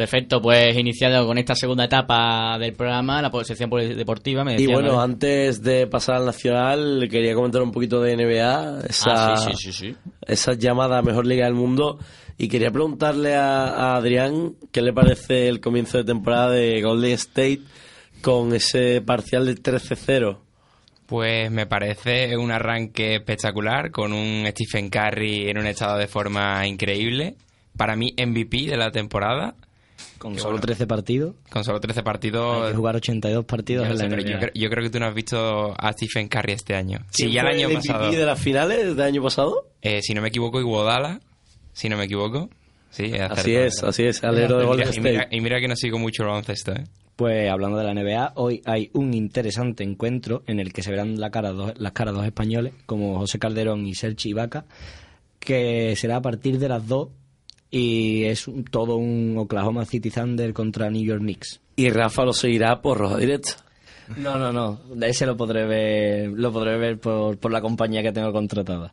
Perfecto, 0.00 0.40
pues 0.40 0.74
iniciado 0.78 1.26
con 1.26 1.36
esta 1.36 1.54
segunda 1.54 1.84
etapa 1.84 2.56
del 2.58 2.72
programa, 2.72 3.20
la 3.20 3.30
sección 3.44 3.68
deportiva. 3.68 4.44
Me 4.44 4.54
Y 4.54 4.56
decía, 4.56 4.72
bueno, 4.72 4.92
¿no? 4.92 5.02
antes 5.02 5.62
de 5.62 5.86
pasar 5.88 6.14
al 6.16 6.24
Nacional, 6.24 7.06
quería 7.10 7.34
comentar 7.34 7.60
un 7.60 7.70
poquito 7.70 8.00
de 8.00 8.16
NBA, 8.16 8.80
esa, 8.88 9.34
Ah, 9.34 9.36
sí, 9.36 9.50
sí, 9.54 9.72
sí, 9.74 9.88
sí. 9.90 9.96
esa 10.26 10.54
llamada 10.54 11.02
Mejor 11.02 11.26
Liga 11.26 11.44
del 11.44 11.52
Mundo. 11.52 11.98
Y 12.38 12.48
quería 12.48 12.70
preguntarle 12.70 13.34
a, 13.36 13.66
a 13.66 13.96
Adrián 13.96 14.54
qué 14.72 14.80
le 14.80 14.94
parece 14.94 15.48
el 15.48 15.60
comienzo 15.60 15.98
de 15.98 16.04
temporada 16.04 16.48
de 16.52 16.80
Golden 16.80 17.12
State 17.12 17.60
con 18.22 18.54
ese 18.54 19.02
parcial 19.02 19.44
de 19.44 19.56
13-0. 19.56 20.38
Pues 21.04 21.50
me 21.50 21.66
parece 21.66 22.38
un 22.38 22.50
arranque 22.52 23.16
espectacular 23.16 23.90
con 23.90 24.14
un 24.14 24.46
Stephen 24.46 24.88
Curry 24.88 25.50
en 25.50 25.58
un 25.58 25.66
estado 25.66 25.98
de 25.98 26.06
forma 26.06 26.66
increíble. 26.66 27.34
Para 27.76 27.96
mí, 27.96 28.14
MVP 28.16 28.62
de 28.66 28.78
la 28.78 28.90
temporada. 28.90 29.54
Con 30.18 30.36
solo 30.36 30.50
bueno. 30.52 30.60
13 30.62 30.86
partidos. 30.86 31.34
Con 31.50 31.64
solo 31.64 31.80
13 31.80 32.00
Hay 32.00 32.04
partidos. 32.04 32.68
que 32.70 32.76
jugar 32.76 32.96
82 32.96 33.44
partidos 33.44 33.86
Yo, 33.86 33.92
en 33.92 33.98
la 33.98 34.04
no 34.04 34.10
sé, 34.10 34.16
pero 34.16 34.28
yo 34.30 34.38
creo, 34.38 34.50
yo 34.54 34.70
creo 34.70 34.82
que 34.84 34.90
tú 34.90 35.00
no 35.00 35.06
has 35.06 35.14
visto 35.14 35.74
a 35.78 35.92
Stephen 35.92 36.28
Curry 36.28 36.52
este 36.52 36.74
año. 36.74 36.98
Sí, 37.10 37.24
¿Quién 37.24 37.32
ya 37.32 37.40
el 37.42 37.46
año 37.48 37.68
MVP 37.68 37.88
pasado. 37.88 38.10
de 38.12 38.24
las 38.26 38.40
finales 38.40 38.96
del 38.96 39.00
año 39.06 39.22
pasado? 39.22 39.66
Eh, 39.82 40.02
si 40.02 40.14
no 40.14 40.20
me 40.22 40.28
equivoco, 40.28 40.60
Iguodala. 40.60 41.20
Si 41.72 41.88
no 41.88 41.96
me 41.96 42.04
equivoco. 42.04 42.50
Sí, 42.90 43.12
Así 43.14 43.54
es, 43.54 43.84
así 43.84 44.02
es, 44.04 44.22
alero 44.24 44.58
de 44.58 44.64
Y 44.64 44.66
Golden 44.66 44.88
mira, 44.88 44.96
y, 44.98 45.00
mira, 45.12 45.28
y 45.30 45.40
mira 45.40 45.60
que 45.60 45.68
no 45.68 45.76
sigo 45.76 45.98
mucho 45.98 46.24
el 46.24 46.28
baloncesto, 46.30 46.72
¿eh? 46.72 46.84
Pues 47.14 47.48
hablando 47.50 47.78
de 47.78 47.84
la 47.84 47.94
NBA, 47.94 48.32
hoy 48.34 48.62
hay 48.64 48.90
un 48.94 49.14
interesante 49.14 49.84
encuentro 49.84 50.42
en 50.48 50.58
el 50.58 50.72
que 50.72 50.82
se 50.82 50.90
verán 50.90 51.20
la 51.20 51.30
cara 51.30 51.52
dos- 51.52 51.74
las 51.78 51.92
caras 51.92 52.14
dos 52.14 52.24
españoles, 52.26 52.72
como 52.86 53.18
José 53.18 53.38
Calderón 53.38 53.86
y 53.86 53.94
Sergi 53.94 54.30
Ibaka, 54.30 54.64
que 55.38 55.94
será 55.96 56.16
a 56.16 56.22
partir 56.22 56.58
de 56.58 56.68
las 56.68 56.86
2 56.88 57.08
y 57.70 58.24
es 58.24 58.48
un- 58.48 58.64
todo 58.64 58.96
un 58.96 59.36
Oklahoma 59.38 59.84
City 59.84 60.10
Thunder 60.10 60.52
contra 60.52 60.90
New 60.90 61.04
York 61.04 61.20
Knicks. 61.20 61.60
Y 61.76 61.90
Rafa 61.90 62.24
lo 62.24 62.32
seguirá 62.32 62.80
por 62.82 62.98
roja 62.98 63.16
directa. 63.16 63.52
No, 64.16 64.36
no, 64.38 64.52
no, 64.52 64.80
ese 65.06 65.24
lo 65.24 65.36
podré 65.36 65.66
ver, 65.66 66.30
lo 66.30 66.52
podré 66.52 66.76
ver 66.78 66.98
por, 66.98 67.38
por 67.38 67.52
la 67.52 67.60
compañía 67.60 68.02
que 68.02 68.10
tengo 68.12 68.32
contratada. 68.32 68.92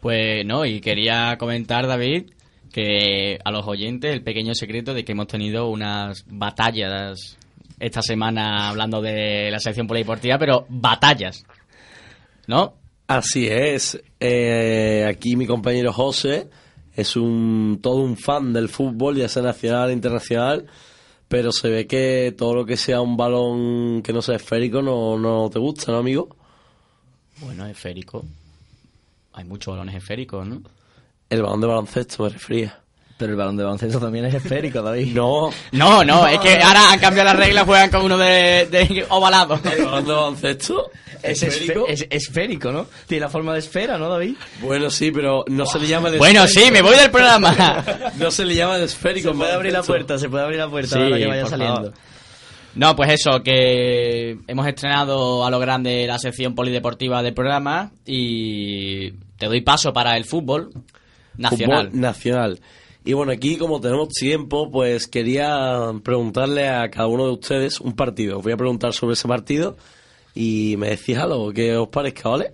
Pues 0.00 0.44
no, 0.46 0.64
y 0.64 0.80
quería 0.80 1.36
comentar, 1.38 1.86
David, 1.86 2.30
que 2.72 3.38
a 3.44 3.50
los 3.50 3.66
oyentes 3.66 4.12
el 4.12 4.22
pequeño 4.22 4.54
secreto 4.54 4.94
de 4.94 5.04
que 5.04 5.12
hemos 5.12 5.26
tenido 5.26 5.68
unas 5.68 6.24
batallas 6.26 7.36
esta 7.78 8.02
semana 8.02 8.68
hablando 8.70 9.00
de 9.02 9.50
la 9.50 9.58
sección 9.60 9.86
polideportiva, 9.86 10.38
pero 10.38 10.66
batallas, 10.68 11.44
¿no? 12.46 12.74
Así 13.06 13.46
es. 13.48 14.00
Eh, 14.20 15.04
aquí 15.06 15.36
mi 15.36 15.46
compañero 15.46 15.92
José 15.92 16.48
es 16.94 17.16
un 17.16 17.80
todo 17.82 17.96
un 17.96 18.16
fan 18.16 18.52
del 18.52 18.68
fútbol, 18.68 19.16
ya 19.16 19.28
sea 19.28 19.42
nacional 19.42 19.90
e 19.90 19.92
internacional, 19.92 20.66
pero 21.28 21.52
se 21.52 21.68
ve 21.68 21.86
que 21.86 22.34
todo 22.36 22.54
lo 22.54 22.64
que 22.66 22.76
sea 22.76 23.00
un 23.00 23.16
balón 23.16 24.02
que 24.02 24.12
no 24.12 24.22
sea 24.22 24.36
esférico 24.36 24.82
no, 24.82 25.18
no 25.18 25.50
te 25.50 25.58
gusta, 25.58 25.92
¿no, 25.92 25.98
amigo? 25.98 26.36
Bueno, 27.40 27.66
esférico. 27.66 28.24
Hay 29.32 29.44
muchos 29.44 29.72
balones 29.72 29.96
esféricos, 29.96 30.46
¿no? 30.46 30.62
El 31.28 31.42
balón 31.42 31.60
de 31.60 31.66
baloncesto 31.66 32.22
me 32.22 32.28
refería. 32.28 32.80
Pero 33.16 33.32
el 33.32 33.38
balón 33.38 33.56
de 33.56 33.64
baloncesto 33.64 33.98
también 34.00 34.24
es 34.26 34.34
esférico, 34.34 34.82
David. 34.82 35.14
No, 35.14 35.50
No, 35.72 36.04
no, 36.04 36.26
es 36.26 36.38
que 36.38 36.54
ahora 36.62 36.92
han 36.92 36.98
cambiado 37.00 37.30
las 37.30 37.38
reglas, 37.38 37.64
juegan 37.64 37.90
con 37.90 38.02
uno 38.02 38.18
de, 38.18 38.66
de 38.70 39.06
ovalado. 39.08 39.58
el 39.76 39.84
balón 39.84 40.04
de 40.04 40.12
baloncesto 40.12 40.90
Es, 41.24 41.42
esférico. 41.42 41.86
esfe- 41.86 42.06
es 42.10 42.26
esférico, 42.28 42.72
¿no? 42.72 42.86
Tiene 43.06 43.22
la 43.22 43.28
forma 43.30 43.52
de 43.52 43.58
esfera, 43.60 43.98
¿no, 43.98 44.08
David? 44.08 44.34
Bueno, 44.60 44.90
sí, 44.90 45.10
pero 45.10 45.44
no 45.48 45.66
se 45.66 45.78
le 45.78 45.86
llama 45.86 46.10
de 46.10 46.18
Bueno, 46.18 46.46
sí, 46.46 46.70
me 46.70 46.82
voy 46.82 46.96
del 46.96 47.10
programa. 47.10 47.84
No 48.18 48.30
se 48.30 48.44
le 48.44 48.54
llama 48.54 48.78
de 48.78 48.84
esférico. 48.84 49.30
Se 49.30 49.34
puede 49.36 49.52
abrir 49.52 49.72
la 49.72 49.82
puerta, 49.82 50.18
se 50.18 50.28
puede 50.28 50.44
abrir 50.44 50.58
la 50.58 50.68
puerta 50.68 50.96
Sí, 50.96 51.02
ahora 51.02 51.18
que 51.18 51.26
vaya 51.26 51.40
por 51.42 51.50
saliendo. 51.50 51.74
favor. 51.76 51.92
No, 52.76 52.96
pues 52.96 53.12
eso, 53.12 53.40
que 53.42 54.36
hemos 54.48 54.66
estrenado 54.66 55.44
a 55.46 55.50
lo 55.50 55.58
grande 55.60 56.06
la 56.08 56.18
sección 56.18 56.54
polideportiva 56.56 57.22
del 57.22 57.32
programa 57.34 57.92
y 58.04 59.12
te 59.38 59.46
doy 59.46 59.60
paso 59.60 59.92
para 59.92 60.16
el 60.16 60.24
fútbol 60.24 60.70
nacional. 61.36 61.86
Fútbol 61.86 62.00
nacional. 62.00 62.60
Y 63.04 63.12
bueno, 63.12 63.32
aquí 63.32 63.58
como 63.58 63.80
tenemos 63.80 64.08
tiempo, 64.08 64.70
pues 64.72 65.06
quería 65.06 65.78
preguntarle 66.02 66.68
a 66.68 66.90
cada 66.90 67.06
uno 67.06 67.26
de 67.26 67.32
ustedes 67.32 67.80
un 67.80 67.94
partido. 67.94 68.38
Os 68.38 68.42
voy 68.42 68.52
a 68.54 68.56
preguntar 68.56 68.92
sobre 68.92 69.12
ese 69.12 69.28
partido 69.28 69.76
y 70.34 70.76
me 70.78 70.90
decís 70.90 71.16
algo 71.16 71.52
que 71.52 71.76
os 71.76 71.88
parezca, 71.88 72.28
¿vale? 72.28 72.52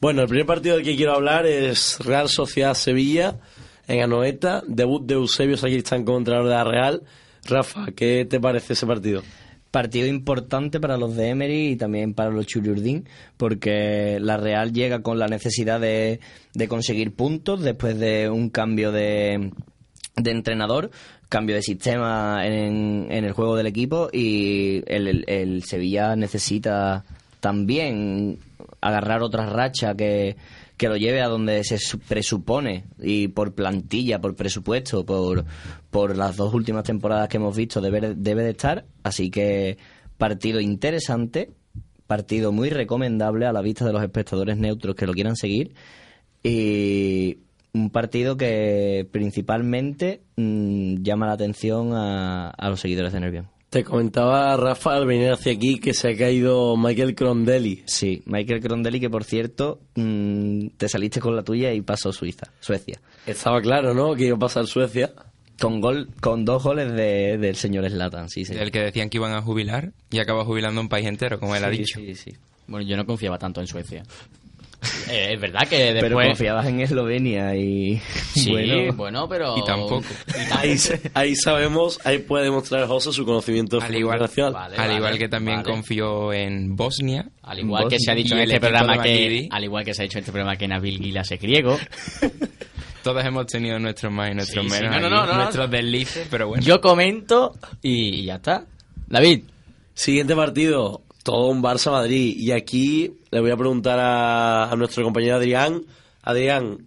Bueno, 0.00 0.22
el 0.22 0.28
primer 0.28 0.46
partido 0.46 0.76
del 0.76 0.84
que 0.84 0.96
quiero 0.96 1.14
hablar 1.14 1.46
es 1.46 1.98
Real 2.00 2.28
Sociedad 2.28 2.74
Sevilla 2.74 3.38
en 3.86 4.02
Anoeta, 4.02 4.62
debut 4.66 5.04
de 5.04 5.14
Eusebio 5.14 5.56
Sacristán 5.56 6.04
de 6.04 6.30
la 6.30 6.64
Real. 6.64 7.02
Rafa, 7.46 7.86
¿qué 7.94 8.26
te 8.28 8.40
parece 8.40 8.74
ese 8.74 8.86
partido? 8.86 9.22
Partido 9.70 10.06
importante 10.06 10.78
para 10.78 10.96
los 10.96 11.16
de 11.16 11.28
Emery 11.30 11.68
y 11.70 11.76
también 11.76 12.14
para 12.14 12.30
los 12.30 12.46
Churiurdín, 12.46 13.08
porque 13.36 14.18
la 14.20 14.36
Real 14.36 14.72
llega 14.72 15.02
con 15.02 15.18
la 15.18 15.26
necesidad 15.26 15.80
de, 15.80 16.20
de 16.54 16.68
conseguir 16.68 17.14
puntos 17.14 17.62
después 17.62 17.98
de 17.98 18.28
un 18.30 18.50
cambio 18.50 18.92
de, 18.92 19.52
de 20.16 20.30
entrenador, 20.30 20.90
cambio 21.28 21.56
de 21.56 21.62
sistema 21.62 22.46
en, 22.46 23.08
en 23.10 23.24
el 23.24 23.32
juego 23.32 23.56
del 23.56 23.66
equipo 23.66 24.08
y 24.12 24.82
el, 24.86 25.24
el- 25.28 25.62
Sevilla 25.64 26.14
necesita 26.16 27.04
también 27.40 28.38
agarrar 28.80 29.22
otra 29.22 29.46
racha 29.46 29.94
que, 29.94 30.36
que 30.76 30.88
lo 30.88 30.96
lleve 30.96 31.20
a 31.22 31.28
donde 31.28 31.64
se 31.64 31.78
su- 31.78 31.98
presupone 31.98 32.84
y 33.02 33.28
por 33.28 33.54
plantilla, 33.54 34.20
por 34.20 34.34
presupuesto, 34.36 35.04
por, 35.04 35.44
por 35.90 36.16
las 36.16 36.36
dos 36.36 36.54
últimas 36.54 36.84
temporadas 36.84 37.28
que 37.28 37.38
hemos 37.38 37.56
visto 37.56 37.80
debe, 37.80 38.14
debe 38.14 38.42
de 38.44 38.50
estar. 38.50 38.84
Así 39.02 39.30
que 39.30 39.78
partido 40.16 40.60
interesante, 40.60 41.50
partido 42.06 42.52
muy 42.52 42.70
recomendable 42.70 43.46
a 43.46 43.52
la 43.52 43.62
vista 43.62 43.84
de 43.84 43.92
los 43.92 44.02
espectadores 44.02 44.56
neutros 44.58 44.94
que 44.94 45.06
lo 45.06 45.12
quieran 45.12 45.36
seguir 45.36 45.74
y 46.42 47.38
un 47.74 47.90
partido 47.90 48.36
que 48.36 49.06
principalmente 49.10 50.22
mm, 50.36 51.02
llama 51.02 51.26
la 51.26 51.32
atención 51.32 51.92
a, 51.92 52.50
a 52.50 52.70
los 52.70 52.80
seguidores 52.80 53.12
de 53.12 53.20
Nervión. 53.20 53.48
Te 53.70 53.82
comentaba 53.82 54.56
Rafa 54.56 54.94
al 54.94 55.04
venir 55.06 55.30
hacia 55.32 55.52
aquí 55.52 55.80
que 55.80 55.92
se 55.94 56.10
ha 56.10 56.16
caído 56.16 56.76
Michael 56.76 57.16
Crondelli. 57.16 57.82
Sí, 57.86 58.22
Michael 58.26 58.60
Crondelli, 58.60 59.00
que 59.00 59.10
por 59.10 59.24
cierto, 59.24 59.80
mm, 59.96 60.68
te 60.76 60.88
saliste 60.88 61.18
con 61.20 61.34
la 61.34 61.42
tuya 61.42 61.72
y 61.72 61.80
pasó 61.82 62.12
Suiza, 62.12 62.52
Suecia. 62.60 63.00
Estaba 63.26 63.60
claro, 63.60 63.92
¿no? 63.92 64.14
Que 64.14 64.26
iba 64.26 64.36
a 64.36 64.38
pasar 64.38 64.66
Suecia. 64.66 65.12
Con 65.60 65.80
gol, 65.80 66.08
con 66.20 66.44
dos 66.44 66.62
goles 66.64 66.92
de- 66.92 67.38
del 67.38 67.54
señor 67.56 67.88
Slatan, 67.88 68.28
sí, 68.28 68.44
sí. 68.44 68.54
El 68.56 68.70
que 68.72 68.80
decían 68.80 69.08
que 69.08 69.18
iban 69.18 69.32
a 69.34 69.40
jubilar 69.42 69.92
y 70.10 70.18
acaba 70.18 70.44
jubilando 70.44 70.80
un 70.80 70.88
país 70.88 71.06
entero, 71.06 71.38
como 71.40 71.54
él 71.56 71.64
ha 71.64 71.70
dicho. 71.70 71.98
sí, 72.00 72.14
sí. 72.14 72.32
Bueno, 72.66 72.86
yo 72.86 72.96
no 72.96 73.06
confiaba 73.06 73.38
tanto 73.38 73.60
en 73.60 73.66
Suecia. 73.68 74.02
Eh, 75.08 75.34
es 75.34 75.40
verdad 75.40 75.66
que 75.68 75.92
después... 75.92 76.12
Pero 76.14 76.28
confiabas 76.28 76.66
en 76.66 76.80
Eslovenia 76.80 77.54
y... 77.56 78.00
Sí, 78.34 78.50
bueno, 78.50 78.92
bueno, 78.94 79.28
pero... 79.28 79.56
Y 79.56 79.64
tampoco. 79.64 80.04
Y 80.28 80.52
Ahí, 80.52 80.76
ahí 81.14 81.36
sabemos, 81.36 81.98
ahí 82.04 82.18
puede 82.18 82.44
demostrar 82.44 82.86
José 82.86 83.12
su 83.12 83.24
conocimiento 83.24 83.80
Al 83.80 83.94
igual- 83.94 84.16
internacional. 84.16 84.52
Vale, 84.52 84.76
Al 84.76 84.80
vale, 84.88 84.94
igual 84.96 85.18
que 85.18 85.28
también 85.28 85.56
vale. 85.62 85.70
confió 85.70 86.32
en 86.32 86.76
Bosnia. 86.76 87.28
Al 87.42 87.58
igual 87.60 87.88
que 87.88 87.98
se 87.98 88.10
ha 88.10 88.14
dicho 88.14 88.34
en 88.34 88.42
este 88.42 88.60
programa 88.60 89.02
que... 89.02 89.48
Al 89.50 89.64
igual 89.64 89.84
que 89.84 89.94
se 89.94 90.02
ha 90.02 90.04
dicho 90.04 90.18
en 90.18 90.22
este 90.22 90.32
programa 90.32 90.56
que 90.56 90.68
Nabil 90.68 90.98
Gilas 90.98 91.30
es 91.30 91.40
griego. 91.40 91.78
Todos 93.02 93.24
hemos 93.24 93.46
tenido 93.46 93.78
nuestros 93.78 94.10
más 94.12 94.30
y 94.30 94.34
nuestros 94.34 94.64
Sí, 94.64 94.70
sí, 94.70 94.82
menos. 94.82 95.00
no, 95.02 95.10
no, 95.10 95.26
no, 95.26 95.34
nuestros 95.36 95.70
deslices, 95.70 96.26
pero 96.30 96.48
bueno. 96.48 96.62
Yo 96.64 96.80
comento 96.80 97.52
y, 97.82 98.20
y 98.20 98.24
ya 98.24 98.36
está. 98.36 98.64
David, 99.06 99.42
Siguiente 99.96 100.34
partido, 100.34 101.02
todo 101.24 101.48
un 101.48 101.60
Barça-Madrid. 101.60 102.36
Y 102.38 102.52
aquí 102.52 103.12
le 103.32 103.40
voy 103.40 103.50
a 103.50 103.56
preguntar 103.56 103.98
a, 103.98 104.70
a 104.70 104.76
nuestro 104.76 105.02
compañero 105.02 105.34
Adrián. 105.36 105.82
Adrián, 106.22 106.86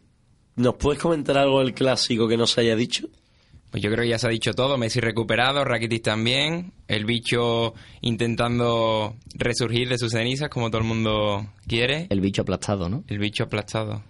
¿nos 0.55 0.75
puedes 0.75 1.01
comentar 1.01 1.37
algo 1.37 1.59
del 1.59 1.73
clásico 1.73 2.29
que 2.29 2.37
no 2.37 2.47
se 2.47 2.61
haya 2.61 2.77
dicho? 2.77 3.07
Pues 3.69 3.83
yo 3.83 3.89
creo 3.91 4.03
que 4.03 4.09
ya 4.11 4.17
se 4.17 4.27
ha 4.27 4.29
dicho 4.29 4.53
todo. 4.53 4.77
Messi 4.77 5.01
recuperado, 5.01 5.65
Rakitic 5.65 6.01
también. 6.01 6.71
El 6.87 7.03
bicho 7.03 7.73
intentando 7.99 9.15
resurgir 9.35 9.89
de 9.89 9.97
sus 9.97 10.11
cenizas, 10.13 10.49
como 10.49 10.69
todo 10.69 10.81
el 10.81 10.87
mundo 10.87 11.47
quiere. 11.67 12.07
El 12.09 12.21
bicho 12.21 12.43
aplastado, 12.43 12.87
¿no? 12.87 13.03
El 13.07 13.19
bicho 13.19 13.43
aplastado. 13.43 14.03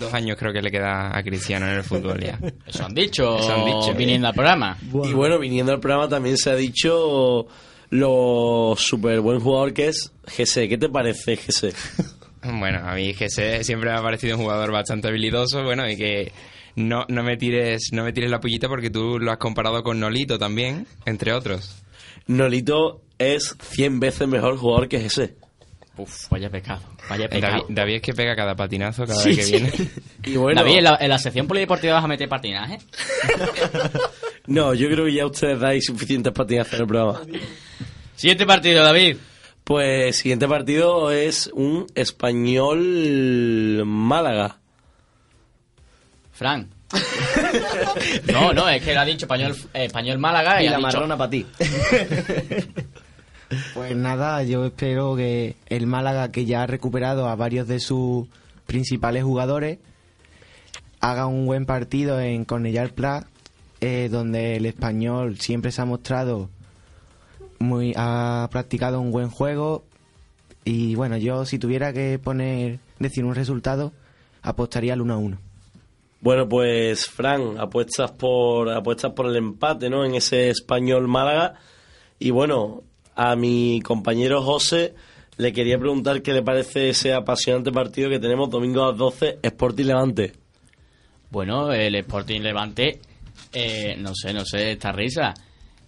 Dos 0.00 0.12
años 0.14 0.36
creo 0.38 0.52
que 0.52 0.62
le 0.62 0.70
queda 0.70 1.16
a 1.16 1.22
Cristiano 1.22 1.66
en 1.66 1.74
el 1.74 1.84
fútbol 1.84 2.18
ya. 2.18 2.38
eso 2.66 2.84
han 2.86 2.94
dicho, 2.94 3.38
Eso 3.38 3.52
han 3.54 3.64
dicho. 3.66 3.94
viniendo 3.94 4.26
al 4.28 4.34
programa. 4.34 4.76
Y 5.04 5.12
bueno, 5.12 5.38
viniendo 5.38 5.72
al 5.72 5.80
programa 5.80 6.08
también 6.08 6.36
se 6.38 6.50
ha 6.50 6.56
dicho 6.56 7.46
lo 7.90 8.74
súper 8.76 9.20
buen 9.20 9.40
jugador 9.40 9.72
que 9.72 9.88
es 9.88 10.12
GC. 10.26 10.68
¿Qué 10.68 10.78
te 10.78 10.88
parece 10.88 11.36
GC? 11.36 11.74
Bueno, 12.48 12.78
a 12.88 12.94
mí 12.94 13.12
Jesse 13.12 13.64
siempre 13.66 13.90
me 13.90 13.98
ha 13.98 14.02
parecido 14.02 14.36
un 14.36 14.42
jugador 14.42 14.70
bastante 14.70 15.08
habilidoso, 15.08 15.64
bueno, 15.64 15.88
y 15.90 15.96
que 15.96 16.30
no, 16.76 17.04
no 17.08 17.24
me 17.24 17.36
tires 17.36 17.88
no 17.90 18.04
me 18.04 18.12
tires 18.12 18.30
la 18.30 18.38
pullita 18.38 18.68
porque 18.68 18.88
tú 18.88 19.18
lo 19.18 19.32
has 19.32 19.38
comparado 19.38 19.82
con 19.82 19.98
Nolito 19.98 20.38
también, 20.38 20.86
entre 21.06 21.32
otros. 21.32 21.82
Nolito 22.28 23.00
es 23.18 23.56
100 23.60 23.98
veces 23.98 24.28
mejor 24.28 24.58
jugador 24.58 24.86
que 24.88 25.00
GC. 25.00 25.34
Uf, 25.96 26.28
vaya 26.30 26.48
pecado, 26.48 26.82
vaya 27.08 27.26
David, 27.26 27.42
pecado. 27.42 27.66
David 27.68 27.94
es 27.96 28.02
que 28.02 28.12
pega 28.12 28.36
cada 28.36 28.54
patinazo 28.54 29.06
cada 29.06 29.18
Sí, 29.22 29.30
vez 29.30 29.38
que 29.38 29.42
sí. 29.42 29.52
viene. 29.52 29.72
Y 30.26 30.36
bueno, 30.36 30.60
David, 30.62 30.78
en 30.78 30.84
la, 30.84 30.98
en 31.00 31.08
la 31.08 31.18
sección 31.18 31.48
polideportiva 31.48 31.94
vas 31.94 32.04
a 32.04 32.08
meter 32.08 32.28
patinaje. 32.28 32.78
no, 34.46 34.74
yo 34.74 34.88
creo 34.88 35.04
que 35.06 35.12
ya 35.14 35.26
ustedes 35.26 35.58
dais 35.60 35.84
suficientes 35.84 36.32
patinazos 36.32 36.74
en 36.74 36.80
el 36.80 36.86
programa. 36.86 37.20
Siguiente 38.14 38.46
partido, 38.46 38.82
David. 38.82 39.16
Pues 39.64 40.16
siguiente 40.18 40.46
partido 40.46 41.10
es 41.10 41.50
un 41.52 41.86
español 41.94 43.82
Málaga. 43.84 44.58
Fran. 46.32 46.68
no, 48.32 48.52
no, 48.52 48.68
es 48.68 48.80
que 48.82 48.94
lo 48.94 49.00
ha 49.00 49.04
dicho 49.04 49.24
español, 49.26 49.56
eh, 49.74 49.86
español 49.86 50.18
Málaga 50.18 50.62
y, 50.62 50.66
Y 50.66 50.68
ha 50.68 50.70
la 50.72 50.76
dicho- 50.78 50.86
marrona 50.98 51.16
para 51.16 51.30
ti. 51.30 51.46
Pues 53.74 53.94
nada, 53.94 54.42
yo 54.42 54.64
espero 54.66 55.14
que 55.14 55.54
el 55.66 55.86
Málaga, 55.86 56.32
que 56.32 56.46
ya 56.46 56.64
ha 56.64 56.66
recuperado 56.66 57.28
a 57.28 57.36
varios 57.36 57.68
de 57.68 57.78
sus 57.78 58.26
principales 58.66 59.22
jugadores, 59.22 59.78
haga 60.98 61.26
un 61.26 61.46
buen 61.46 61.64
partido 61.64 62.18
en 62.20 62.44
Cornellà 62.44 62.88
Prat, 62.92 63.26
eh, 63.80 64.08
donde 64.10 64.56
el 64.56 64.66
español 64.66 65.38
siempre 65.38 65.72
se 65.72 65.82
ha 65.82 65.84
mostrado 65.84 66.50
muy 67.58 67.94
ha 67.96 68.48
practicado 68.50 69.00
un 69.00 69.10
buen 69.10 69.30
juego 69.30 69.84
y 70.64 70.94
bueno, 70.94 71.16
yo 71.16 71.44
si 71.44 71.58
tuviera 71.58 71.92
que 71.92 72.18
poner 72.18 72.80
decir 72.98 73.24
un 73.24 73.34
resultado, 73.34 73.92
apostaría 74.42 74.94
al 74.94 75.00
1 75.00 75.14
a 75.14 75.16
1. 75.16 75.38
Bueno, 76.20 76.48
pues 76.48 77.06
Fran, 77.06 77.58
apuestas 77.58 78.10
por 78.10 78.70
apuestas 78.70 79.12
por 79.12 79.26
el 79.26 79.36
empate, 79.36 79.88
¿no? 79.88 80.04
En 80.04 80.14
ese 80.16 80.50
español 80.50 81.06
Málaga. 81.06 81.54
Y 82.18 82.30
bueno, 82.30 82.82
a 83.14 83.36
mi 83.36 83.80
compañero 83.82 84.42
José 84.42 84.94
le 85.36 85.52
quería 85.52 85.78
preguntar 85.78 86.22
qué 86.22 86.32
le 86.32 86.42
parece 86.42 86.88
ese 86.88 87.12
apasionante 87.12 87.70
partido 87.70 88.10
que 88.10 88.18
tenemos 88.18 88.50
domingo 88.50 88.82
a 88.82 88.88
las 88.88 88.98
12, 88.98 89.38
Sporting 89.42 89.84
Levante. 89.84 90.32
Bueno, 91.30 91.72
el 91.72 91.94
Sporting 91.94 92.40
Levante, 92.40 93.00
eh, 93.58 93.96
no 93.98 94.14
sé, 94.14 94.34
no 94.34 94.44
sé, 94.44 94.72
esta 94.72 94.92
risa. 94.92 95.32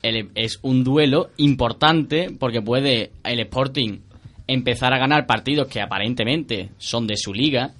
El- 0.02 0.30
es 0.34 0.58
un 0.62 0.82
duelo 0.84 1.30
importante 1.36 2.30
porque 2.38 2.62
puede 2.62 3.10
el 3.24 3.40
Sporting 3.40 3.98
empezar 4.46 4.94
a 4.94 4.98
ganar 4.98 5.26
partidos 5.26 5.68
que 5.68 5.82
aparentemente 5.82 6.70
son 6.78 7.06
de 7.06 7.16
su 7.18 7.34
liga, 7.34 7.72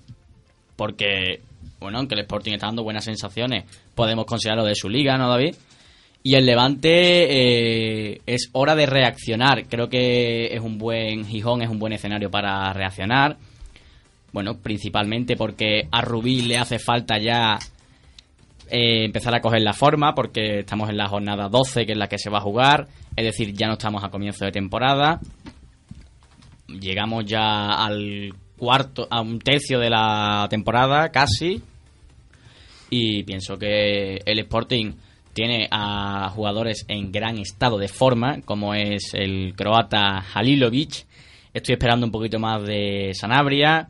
porque, 0.77 1.41
bueno, 1.81 1.99
aunque 1.99 2.15
el 2.15 2.21
Sporting 2.21 2.53
está 2.53 2.67
dando 2.67 2.85
buenas 2.85 3.05
sensaciones, 3.05 3.65
podemos 3.95 4.27
considerarlo 4.27 4.65
de 4.67 4.75
su 4.75 4.89
liga, 4.89 5.17
¿no, 5.17 5.29
David? 5.29 5.55
Y 6.23 6.35
el 6.35 6.45
Levante 6.45 6.91
eh, 8.13 8.21
es 8.27 8.51
hora 8.53 8.75
de 8.75 8.85
reaccionar. 8.87 9.67
Creo 9.69 9.89
que 9.89 10.55
es 10.55 10.61
un 10.61 10.77
buen 10.77 11.25
Gijón, 11.25 11.63
es 11.63 11.71
un 11.71 11.79
buen 11.79 11.93
escenario 11.95 12.31
para 12.31 12.71
reaccionar. 12.75 13.39
Bueno, 14.33 14.59
principalmente 14.59 15.37
porque 15.37 15.89
a 15.91 16.03
Rubí 16.03 16.43
le 16.43 16.59
hace 16.59 16.79
falta 16.79 17.19
ya 17.19 17.59
eh, 18.71 19.05
empezar 19.05 19.35
a 19.35 19.41
coger 19.41 19.63
la 19.63 19.73
forma, 19.73 20.15
porque 20.15 20.61
estamos 20.61 20.89
en 20.91 20.97
la 20.97 21.09
jornada 21.09 21.49
12, 21.49 21.87
que 21.87 21.93
es 21.93 21.99
la 21.99 22.09
que 22.09 22.19
se 22.19 22.31
va 22.31 22.39
a 22.39 22.43
jugar. 22.43 22.89
Es 23.17 23.25
decir, 23.25 23.53
ya 23.53 23.67
no 23.67 23.75
estamos 23.75 24.05
a 24.05 24.11
comienzo 24.11 24.45
de 24.45 24.53
temporada. 24.53 25.21
Llegamos 26.69 27.25
ya 27.25 27.85
al 27.85 28.35
cuarto, 28.57 29.07
a 29.11 29.21
un 29.21 29.39
tercio 29.39 29.79
de 29.79 29.91
la 29.91 30.47
temporada, 30.51 31.09
casi. 31.11 31.63
Y 32.91 33.23
pienso 33.23 33.59
que 33.59 34.21
el 34.25 34.39
Sporting 34.41 34.93
tiene 35.33 35.69
a 35.71 36.31
jugadores 36.31 36.85
en 36.89 37.13
gran 37.13 37.39
estado 37.39 37.79
de 37.79 37.89
forma, 37.89 38.41
como 38.45 38.75
es 38.75 39.15
el 39.15 39.55
croata 39.57 40.25
Halilovic. 40.35 41.07
Estoy 41.55 41.75
esperando 41.75 42.07
un 42.07 42.13
poquito 42.13 42.39
más 42.39 42.63
de 42.65 43.13
Sanabria. 43.15 43.89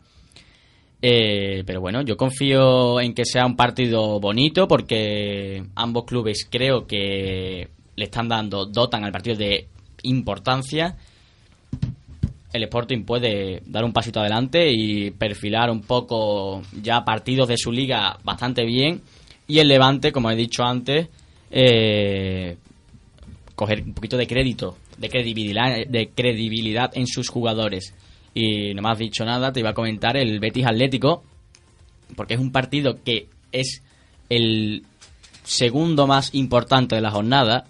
Eh, 1.01 1.62
pero 1.64 1.80
bueno, 1.80 2.03
yo 2.03 2.16
confío 2.16 3.01
en 3.01 3.14
que 3.14 3.24
sea 3.24 3.46
un 3.46 3.55
partido 3.55 4.18
bonito 4.18 4.66
porque 4.66 5.62
ambos 5.76 6.05
clubes 6.05 6.49
creo 6.51 6.86
que 6.86 7.68
le 7.94 8.05
están 8.05 8.28
dando, 8.28 8.66
dotan 8.66 9.05
al 9.05 9.12
partido 9.12 9.36
de 9.36 9.68
importancia. 10.03 10.96
El 12.53 12.62
Sporting 12.64 13.05
puede 13.05 13.62
dar 13.66 13.84
un 13.84 13.92
pasito 13.92 14.20
adelante 14.20 14.70
y 14.72 15.11
perfilar 15.11 15.70
un 15.70 15.82
poco 15.82 16.62
ya 16.82 17.05
partidos 17.05 17.49
de 17.49 17.59
su 17.59 17.70
liga 17.70 18.18
bastante 18.24 18.64
bien. 18.64 19.03
Y 19.46 19.59
el 19.59 19.68
Levante, 19.68 20.12
como 20.12 20.30
he 20.30 20.36
dicho 20.36 20.64
antes, 20.64 21.09
eh, 21.51 22.57
coger 23.55 23.82
un 23.82 23.94
poquito 23.94 24.16
de 24.16 24.26
crédito, 24.26 24.76
de 24.96 25.09
credibilidad, 25.09 25.86
de 25.86 26.09
credibilidad 26.09 26.90
en 26.94 27.07
sus 27.07 27.28
jugadores. 27.28 27.94
Y 28.41 28.74
no 28.74 28.82
me 28.82 28.91
has 28.91 28.99
dicho 28.99 29.24
nada, 29.24 29.53
te 29.53 29.61
iba 29.61 29.70
a 29.70 29.74
comentar 29.74 30.16
el 30.16 30.39
Betis 30.39 30.66
Atlético, 30.66 31.22
porque 32.14 32.34
es 32.34 32.41
un 32.41 32.53
partido 32.53 32.99
que 33.05 33.28
es 33.53 33.82
el 34.28 34.84
segundo 35.45 36.07
más 36.07 36.34
importante 36.34 36.95
de 36.95 37.01
la 37.01 37.11
jornada. 37.11 37.64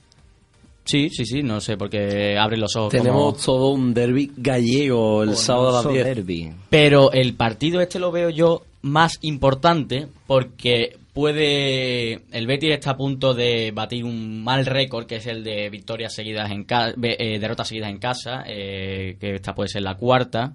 Sí, 0.85 1.11
sí, 1.11 1.25
sí, 1.27 1.43
no 1.43 1.61
sé, 1.61 1.77
porque 1.77 2.37
abre 2.39 2.57
los 2.57 2.75
ojos. 2.77 2.91
como- 2.91 3.03
Tenemos 3.03 3.45
todo 3.45 3.69
un 3.71 3.93
derby 3.95 4.33
gallego 4.37 5.23
el 5.23 5.37
sábado 5.37 5.69
a 5.79 5.83
las 5.85 5.93
10. 5.93 6.05
derbi. 6.05 6.51
Pero 6.71 7.13
el 7.13 7.35
partido 7.35 7.81
este 7.81 7.99
lo 7.99 8.11
veo 8.11 8.31
yo 8.31 8.63
más 8.83 9.19
importante 9.23 10.09
porque 10.27 10.97
puede. 11.13 12.23
El 12.31 12.47
Betis 12.47 12.71
está 12.71 12.91
a 12.93 12.97
punto 12.97 13.35
de 13.35 13.73
batir 13.73 14.05
un 14.05 14.43
mal 14.43 14.67
récord 14.67 15.07
que 15.07 15.17
es 15.17 15.27
el 15.27 15.43
de 15.43 15.69
victorias 15.69 16.15
seguidas 16.15 16.51
en 16.51 16.65
casa, 16.65 16.95
derrotas 16.97 17.69
seguidas 17.69 17.91
en 17.91 17.99
casa, 17.99 18.45
eh, 18.47 19.17
que 19.19 19.35
esta 19.35 19.55
puede 19.55 19.69
ser 19.69 19.83
la 19.83 19.97
cuarta. 19.97 20.55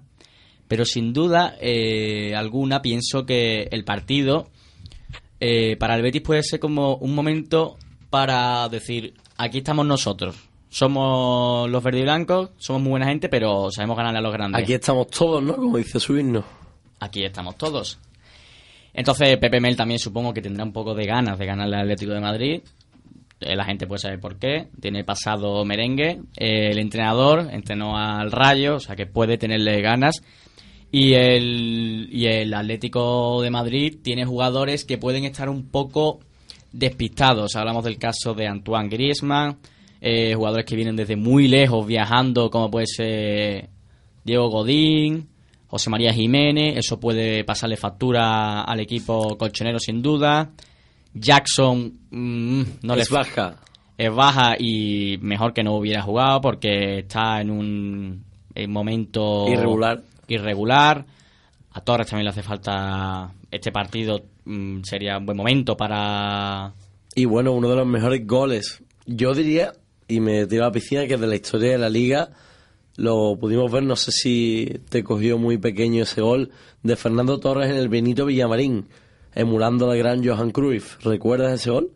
Pero 0.66 0.84
sin 0.86 1.12
duda 1.12 1.56
eh, 1.60 2.34
alguna 2.34 2.80
pienso 2.80 3.26
que 3.26 3.68
el 3.70 3.84
partido 3.84 4.48
eh, 5.40 5.76
para 5.76 5.94
el 5.96 6.02
Betis 6.02 6.22
puede 6.22 6.42
ser 6.42 6.58
como 6.58 6.96
un 6.96 7.14
momento 7.14 7.76
para 8.08 8.66
decir 8.70 9.12
aquí 9.36 9.58
estamos 9.58 9.84
nosotros. 9.84 10.36
Somos 10.70 11.70
los 11.70 11.82
verde 11.84 12.00
y 12.00 12.02
blancos, 12.02 12.50
somos 12.56 12.82
muy 12.82 12.90
buena 12.90 13.06
gente, 13.06 13.28
pero 13.28 13.70
sabemos 13.70 13.96
ganarle 13.96 14.18
a 14.18 14.22
los 14.22 14.32
grandes 14.32 14.62
Aquí 14.62 14.72
estamos 14.72 15.08
todos, 15.08 15.42
¿no? 15.42 15.54
Como 15.54 15.76
dice 15.76 16.00
su 16.00 16.18
himno. 16.18 16.42
aquí 16.98 17.22
estamos 17.24 17.56
todos. 17.58 17.98
Entonces 18.94 19.36
Pepe 19.38 19.60
Mel 19.60 19.76
también 19.76 19.98
supongo 19.98 20.32
que 20.32 20.40
tendrá 20.40 20.64
un 20.64 20.72
poco 20.72 20.94
de 20.94 21.04
ganas 21.04 21.38
de 21.38 21.46
ganarle 21.46 21.76
al 21.76 21.82
Atlético 21.82 22.12
de 22.12 22.20
Madrid. 22.20 22.60
Eh, 23.40 23.56
La 23.56 23.64
gente 23.64 23.86
puede 23.86 23.98
saber 23.98 24.20
por 24.20 24.38
qué. 24.38 24.68
Tiene 24.80 25.04
pasado 25.04 25.64
merengue. 25.64 26.20
Eh, 26.36 26.70
el 26.70 26.78
entrenador 26.78 27.48
entrenó 27.50 27.96
al 27.98 28.30
Rayo, 28.30 28.76
o 28.76 28.80
sea 28.80 28.94
que 28.96 29.06
puede 29.06 29.36
tenerle 29.36 29.82
ganas. 29.82 30.22
Y 30.92 31.14
el, 31.14 32.08
y 32.12 32.26
el 32.26 32.54
Atlético 32.54 33.42
de 33.42 33.50
Madrid 33.50 33.96
tiene 34.00 34.24
jugadores 34.24 34.84
que 34.84 34.96
pueden 34.96 35.24
estar 35.24 35.48
un 35.48 35.68
poco 35.68 36.20
despistados. 36.72 37.56
Hablamos 37.56 37.82
del 37.82 37.98
caso 37.98 38.32
de 38.32 38.46
Antoine 38.46 38.88
Griezmann, 38.88 39.58
eh, 40.00 40.34
jugadores 40.34 40.66
que 40.66 40.76
vienen 40.76 40.94
desde 40.94 41.16
muy 41.16 41.48
lejos 41.48 41.84
viajando, 41.84 42.48
como 42.48 42.70
puede 42.70 42.86
ser 42.86 43.70
Diego 44.24 44.50
Godín, 44.50 45.28
José 45.66 45.90
María 45.90 46.12
Jiménez, 46.12 46.76
eso 46.76 47.00
puede 47.00 47.44
pasarle 47.44 47.76
factura 47.76 48.62
al 48.62 48.80
equipo 48.80 49.36
colchonero 49.36 49.78
sin 49.78 50.02
duda. 50.02 50.50
Jackson 51.14 51.92
mm, 52.10 52.62
no 52.82 52.94
es 52.94 53.10
le 53.10 53.16
baja. 53.16 53.56
es 53.96 54.14
baja 54.14 54.54
y 54.58 55.16
mejor 55.20 55.52
que 55.52 55.62
no 55.62 55.74
hubiera 55.76 56.02
jugado 56.02 56.40
porque 56.40 56.98
está 57.00 57.40
en 57.40 57.50
un 57.50 58.24
en 58.54 58.70
momento 58.70 59.46
Irregular. 59.48 60.02
irregular. 60.28 61.04
A 61.72 61.80
Torres 61.80 62.06
también 62.08 62.24
le 62.24 62.30
hace 62.30 62.42
falta 62.42 63.32
este 63.50 63.72
partido 63.72 64.20
mm, 64.44 64.82
sería 64.82 65.18
un 65.18 65.26
buen 65.26 65.36
momento 65.36 65.76
para 65.76 66.72
Y 67.14 67.24
bueno, 67.24 67.52
uno 67.52 67.68
de 67.68 67.76
los 67.76 67.86
mejores 67.86 68.26
goles. 68.26 68.82
Yo 69.06 69.34
diría, 69.34 69.72
y 70.08 70.20
me 70.20 70.46
tiro 70.46 70.64
a 70.64 70.66
la 70.68 70.72
piscina, 70.72 71.06
que 71.06 71.16
de 71.16 71.26
la 71.26 71.34
historia 71.34 71.72
de 71.72 71.78
la 71.78 71.88
liga 71.88 72.30
lo 72.96 73.36
pudimos 73.38 73.70
ver, 73.70 73.82
no 73.82 73.96
sé 73.96 74.12
si 74.12 74.80
te 74.88 75.02
cogió 75.02 75.38
muy 75.38 75.58
pequeño 75.58 76.02
ese 76.02 76.20
gol, 76.20 76.50
de 76.82 76.96
Fernando 76.96 77.40
Torres 77.40 77.70
en 77.70 77.76
el 77.76 77.88
Benito 77.88 78.26
Villamarín, 78.26 78.86
emulando 79.34 79.90
al 79.90 79.98
gran 79.98 80.24
Johan 80.24 80.50
Cruyff. 80.50 81.04
¿Recuerdas 81.04 81.60
ese 81.60 81.70
gol? 81.70 81.90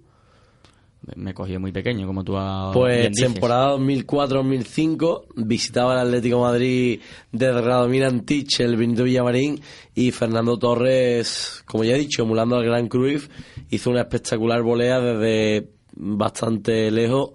me 1.16 1.32
cogió 1.32 1.60
muy 1.60 1.72
pequeño 1.72 2.06
como 2.06 2.24
tú 2.24 2.36
has 2.36 2.74
Pues 2.74 3.12
temporada 3.12 3.76
2004-2005 3.76 5.26
visitaba 5.36 5.94
el 5.94 6.08
Atlético 6.08 6.36
de 6.36 6.42
Madrid 6.42 7.00
desde 7.32 7.60
Radomir 7.60 8.04
Antich, 8.04 8.60
el 8.60 8.76
Benito 8.76 9.04
Villamarín 9.04 9.60
y 9.94 10.10
Fernando 10.10 10.58
Torres, 10.58 11.62
como 11.66 11.84
ya 11.84 11.94
he 11.94 11.98
dicho, 11.98 12.22
emulando 12.22 12.56
al 12.56 12.64
Gran 12.64 12.88
Cruyff, 12.88 13.28
hizo 13.70 13.90
una 13.90 14.02
espectacular 14.02 14.62
volea 14.62 15.00
desde 15.00 15.68
bastante 15.94 16.90
lejos 16.90 17.30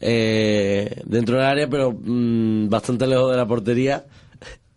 eh, 0.00 1.02
dentro 1.04 1.36
del 1.36 1.46
área, 1.46 1.68
pero 1.68 1.92
mm, 1.92 2.68
bastante 2.68 3.06
lejos 3.06 3.30
de 3.30 3.36
la 3.36 3.46
portería 3.46 4.04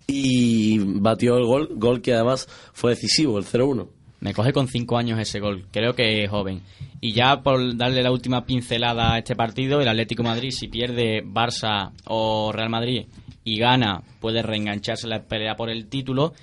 y 0.07 0.79
batió 0.79 1.37
el 1.37 1.45
gol, 1.45 1.69
gol 1.75 2.01
que 2.01 2.13
además 2.13 2.47
fue 2.73 2.91
decisivo, 2.91 3.37
el 3.37 3.45
0-1. 3.45 3.87
Me 4.19 4.33
coge 4.33 4.53
con 4.53 4.67
cinco 4.67 4.97
años 4.97 5.19
ese 5.19 5.39
gol. 5.39 5.65
Creo 5.71 5.95
que 5.95 6.23
es 6.23 6.29
joven. 6.29 6.61
Y 6.99 7.13
ya 7.13 7.41
por 7.41 7.75
darle 7.75 8.03
la 8.03 8.11
última 8.11 8.45
pincelada 8.45 9.13
a 9.13 9.17
este 9.17 9.35
partido, 9.35 9.81
el 9.81 9.87
Atlético 9.87 10.21
Madrid, 10.21 10.51
si 10.51 10.67
pierde 10.67 11.23
Barça 11.23 11.91
o 12.05 12.51
Real 12.51 12.69
Madrid 12.69 13.05
y 13.43 13.57
gana, 13.57 14.03
puede 14.19 14.43
reengancharse 14.43 15.07
en 15.07 15.11
la 15.11 15.23
pelea 15.23 15.55
por 15.55 15.71
el 15.71 15.87
título. 15.87 16.33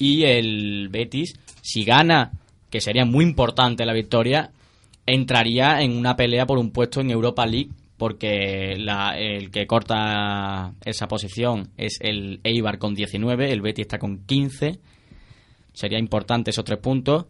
Y 0.00 0.24
el 0.24 0.88
Betis, 0.90 1.38
si 1.60 1.84
gana, 1.84 2.32
que 2.70 2.80
sería 2.80 3.04
muy 3.04 3.24
importante 3.24 3.86
la 3.86 3.92
victoria, 3.92 4.50
entraría 5.06 5.80
en 5.80 5.96
una 5.96 6.16
pelea 6.16 6.44
por 6.44 6.58
un 6.58 6.72
puesto 6.72 7.00
en 7.00 7.10
Europa 7.10 7.46
League, 7.46 7.70
porque 7.98 8.76
la- 8.78 9.18
el 9.18 9.50
que 9.50 9.66
corta 9.66 10.72
esa 10.84 11.08
posición 11.08 11.68
es 11.76 11.98
el 12.00 12.40
Eibar 12.44 12.78
con 12.78 12.94
19, 12.94 13.52
el 13.52 13.60
Betis 13.60 13.82
está 13.82 13.98
con 13.98 14.24
15 14.24 14.78
sería 15.74 15.98
importante 16.00 16.50
esos 16.50 16.64
tres 16.64 16.78
puntos. 16.80 17.26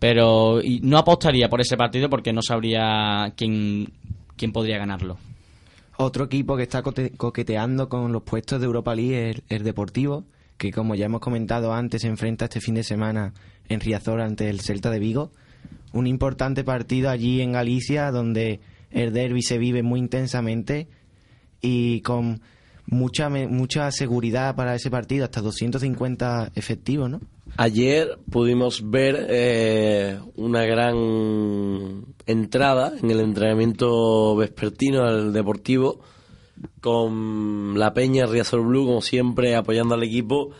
Pero 0.00 0.60
no 0.82 0.98
apostaría 0.98 1.48
por 1.48 1.60
ese 1.60 1.76
partido 1.76 2.08
porque 2.08 2.32
no 2.32 2.40
sabría 2.42 3.32
quién, 3.36 3.92
quién 4.36 4.52
podría 4.52 4.78
ganarlo. 4.78 5.18
Otro 5.96 6.24
equipo 6.26 6.56
que 6.56 6.62
está 6.64 6.82
coqueteando 6.82 7.88
con 7.88 8.12
los 8.12 8.22
puestos 8.22 8.60
de 8.60 8.66
Europa 8.66 8.94
League 8.94 9.30
es 9.30 9.42
el 9.48 9.64
Deportivo, 9.64 10.24
que 10.56 10.70
como 10.70 10.94
ya 10.94 11.06
hemos 11.06 11.20
comentado 11.20 11.72
antes, 11.72 12.02
se 12.02 12.08
enfrenta 12.08 12.44
este 12.44 12.60
fin 12.60 12.76
de 12.76 12.84
semana 12.84 13.32
en 13.68 13.80
Riazor 13.80 14.20
ante 14.20 14.48
el 14.48 14.60
Celta 14.60 14.90
de 14.90 15.00
Vigo. 15.00 15.32
Un 15.92 16.06
importante 16.06 16.62
partido 16.62 17.10
allí 17.10 17.40
en 17.40 17.52
Galicia, 17.52 18.12
donde 18.12 18.60
el 18.90 19.12
derby 19.12 19.42
se 19.42 19.58
vive 19.58 19.82
muy 19.82 20.00
intensamente 20.00 20.88
y 21.60 22.00
con 22.02 22.40
mucha 22.86 23.28
mucha 23.28 23.90
seguridad 23.90 24.56
para 24.56 24.74
ese 24.74 24.90
partido, 24.90 25.24
hasta 25.24 25.40
250 25.40 26.52
efectivos, 26.54 27.10
¿no? 27.10 27.20
Ayer 27.56 28.18
pudimos 28.30 28.88
ver 28.90 29.26
eh, 29.28 30.18
una 30.36 30.64
gran 30.64 32.04
entrada 32.26 32.92
en 33.02 33.10
el 33.10 33.20
entrenamiento 33.20 34.36
vespertino 34.36 35.10
del 35.10 35.32
Deportivo 35.32 36.00
con 36.80 37.78
la 37.78 37.94
Peña 37.94 38.26
Riazor 38.26 38.62
Blue, 38.62 38.86
como 38.86 39.00
siempre, 39.00 39.56
apoyando 39.56 39.94
al 39.94 40.02
equipo 40.02 40.50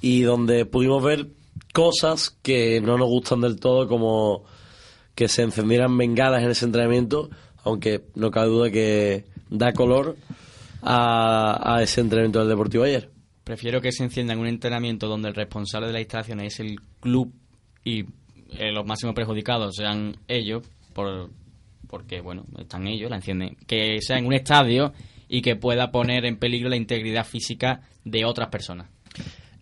y 0.00 0.22
donde 0.22 0.66
pudimos 0.66 1.02
ver 1.02 1.28
cosas 1.72 2.36
que 2.42 2.80
no 2.80 2.98
nos 2.98 3.08
gustan 3.08 3.40
del 3.40 3.58
todo, 3.58 3.88
como 3.88 4.44
que 5.14 5.28
se 5.28 5.42
encendieran 5.42 5.96
bengalas 5.96 6.42
en 6.42 6.50
ese 6.50 6.64
entrenamiento, 6.64 7.30
aunque 7.64 8.02
no 8.14 8.30
cabe 8.30 8.48
duda 8.48 8.70
que 8.70 9.24
da 9.50 9.72
color 9.72 10.16
a, 10.82 11.76
a 11.76 11.82
ese 11.82 12.00
entrenamiento 12.00 12.40
del 12.40 12.48
Deportivo 12.48 12.84
ayer. 12.84 13.10
Prefiero 13.44 13.80
que 13.80 13.92
se 13.92 14.04
encienda 14.04 14.34
en 14.34 14.38
un 14.38 14.46
entrenamiento 14.46 15.08
donde 15.08 15.28
el 15.28 15.34
responsable 15.34 15.88
de 15.88 15.92
la 15.92 16.00
instalación 16.00 16.40
es 16.40 16.60
el 16.60 16.80
club 17.00 17.32
y 17.84 18.04
eh, 18.58 18.72
los 18.72 18.86
máximos 18.86 19.14
perjudicados 19.14 19.74
sean 19.76 20.16
ellos, 20.28 20.64
por, 20.92 21.30
porque, 21.88 22.20
bueno, 22.20 22.44
están 22.58 22.86
ellos, 22.86 23.10
la 23.10 23.16
encienden. 23.16 23.56
Que 23.66 23.98
sea 24.00 24.18
en 24.18 24.26
un 24.26 24.32
estadio 24.32 24.92
y 25.28 25.42
que 25.42 25.56
pueda 25.56 25.90
poner 25.90 26.24
en 26.24 26.36
peligro 26.36 26.68
la 26.68 26.76
integridad 26.76 27.24
física 27.24 27.82
de 28.04 28.24
otras 28.24 28.48
personas. 28.48 28.88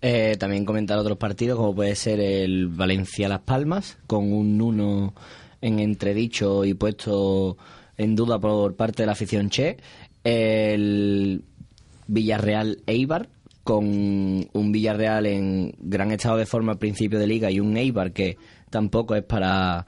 Eh, 0.02 0.36
también 0.38 0.64
comentar 0.64 0.98
otros 0.98 1.18
partidos, 1.18 1.58
como 1.58 1.74
puede 1.74 1.94
ser 1.94 2.20
el 2.20 2.68
Valencia-Las 2.68 3.40
Palmas, 3.40 3.98
con 4.06 4.32
un 4.32 4.60
1 4.60 5.14
en 5.60 5.78
entredicho 5.78 6.64
y 6.64 6.74
puesto 6.74 7.58
en 8.00 8.16
duda 8.16 8.38
por 8.38 8.76
parte 8.76 9.02
de 9.02 9.06
la 9.06 9.12
afición 9.12 9.50
Che. 9.50 9.76
El 10.24 11.44
Villarreal-Eibar, 12.06 13.28
con 13.62 13.84
un 13.84 14.72
Villarreal 14.72 15.26
en 15.26 15.74
gran 15.78 16.10
estado 16.10 16.38
de 16.38 16.46
forma 16.46 16.72
al 16.72 16.78
principio 16.78 17.18
de 17.18 17.26
liga 17.26 17.50
y 17.50 17.60
un 17.60 17.76
Eibar 17.76 18.12
que 18.12 18.38
tampoco 18.70 19.14
es 19.16 19.22
para, 19.22 19.86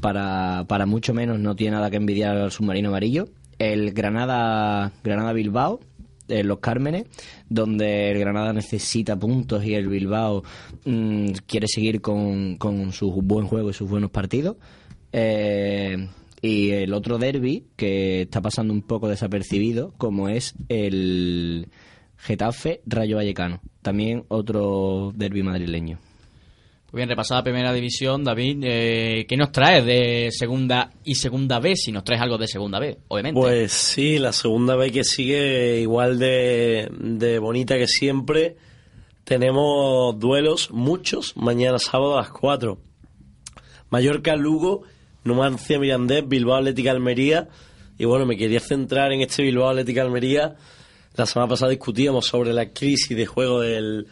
para, 0.00 0.64
para 0.66 0.86
mucho 0.86 1.14
menos, 1.14 1.38
no 1.38 1.54
tiene 1.54 1.76
nada 1.76 1.90
que 1.90 1.96
envidiar 1.96 2.36
al 2.36 2.50
submarino 2.50 2.88
amarillo. 2.88 3.28
El 3.58 3.92
Granada, 3.92 4.92
Granada 5.04 5.32
Bilbao, 5.32 5.78
en 6.26 6.48
Los 6.48 6.58
Cármenes, 6.58 7.04
donde 7.48 8.10
el 8.10 8.18
Granada 8.18 8.52
necesita 8.52 9.16
puntos 9.16 9.64
y 9.64 9.74
el 9.74 9.88
Bilbao 9.88 10.42
mm, 10.84 11.28
quiere 11.46 11.68
seguir 11.68 12.00
con, 12.00 12.56
con 12.56 12.90
su 12.90 13.12
buen 13.12 13.46
juego 13.46 13.70
y 13.70 13.74
sus 13.74 13.88
buenos 13.88 14.10
partidos. 14.10 14.56
Eh, 15.12 16.08
y 16.44 16.72
el 16.72 16.92
otro 16.92 17.16
derby 17.16 17.68
que 17.74 18.20
está 18.22 18.42
pasando 18.42 18.74
un 18.74 18.82
poco 18.82 19.08
desapercibido, 19.08 19.94
como 19.96 20.28
es 20.28 20.54
el 20.68 21.68
Getafe 22.18 22.82
Rayo 22.84 23.16
Vallecano. 23.16 23.62
También 23.80 24.26
otro 24.28 25.10
derby 25.16 25.42
madrileño. 25.42 25.98
Muy 26.92 26.98
bien, 26.98 27.08
repasada 27.08 27.42
primera 27.42 27.72
división, 27.72 28.24
David, 28.24 28.58
eh, 28.62 29.24
¿qué 29.26 29.38
nos 29.38 29.52
traes 29.52 29.86
de 29.86 30.28
segunda 30.32 30.90
y 31.02 31.14
segunda 31.14 31.60
B? 31.60 31.76
Si 31.76 31.90
nos 31.92 32.04
traes 32.04 32.20
algo 32.20 32.36
de 32.36 32.46
segunda 32.46 32.78
B, 32.78 32.98
obviamente. 33.08 33.40
Pues 33.40 33.72
sí, 33.72 34.18
la 34.18 34.34
segunda 34.34 34.76
vez 34.76 34.92
que 34.92 35.02
sigue 35.02 35.80
igual 35.80 36.18
de, 36.18 36.90
de 36.92 37.38
bonita 37.38 37.78
que 37.78 37.86
siempre. 37.86 38.56
Tenemos 39.24 40.18
duelos, 40.18 40.70
muchos, 40.70 41.38
mañana 41.38 41.78
sábado 41.78 42.18
a 42.18 42.20
las 42.20 42.30
4. 42.32 42.78
Mallorca, 43.88 44.36
Lugo, 44.36 44.82
Numancia, 45.24 45.78
Mirandés, 45.78 46.26
Bilbao, 46.28 46.56
Atlética, 46.56 46.90
Almería. 46.90 47.48
Y 47.98 48.04
bueno, 48.04 48.26
me 48.26 48.36
quería 48.36 48.60
centrar 48.60 49.12
en 49.12 49.20
este 49.20 49.42
Bilbao, 49.42 49.68
Atlética, 49.70 50.02
Almería. 50.02 50.56
La 51.16 51.26
semana 51.26 51.48
pasada 51.48 51.70
discutíamos 51.70 52.26
sobre 52.26 52.52
la 52.52 52.70
crisis 52.70 53.16
de 53.16 53.24
juego 53.26 53.60
del, 53.60 54.06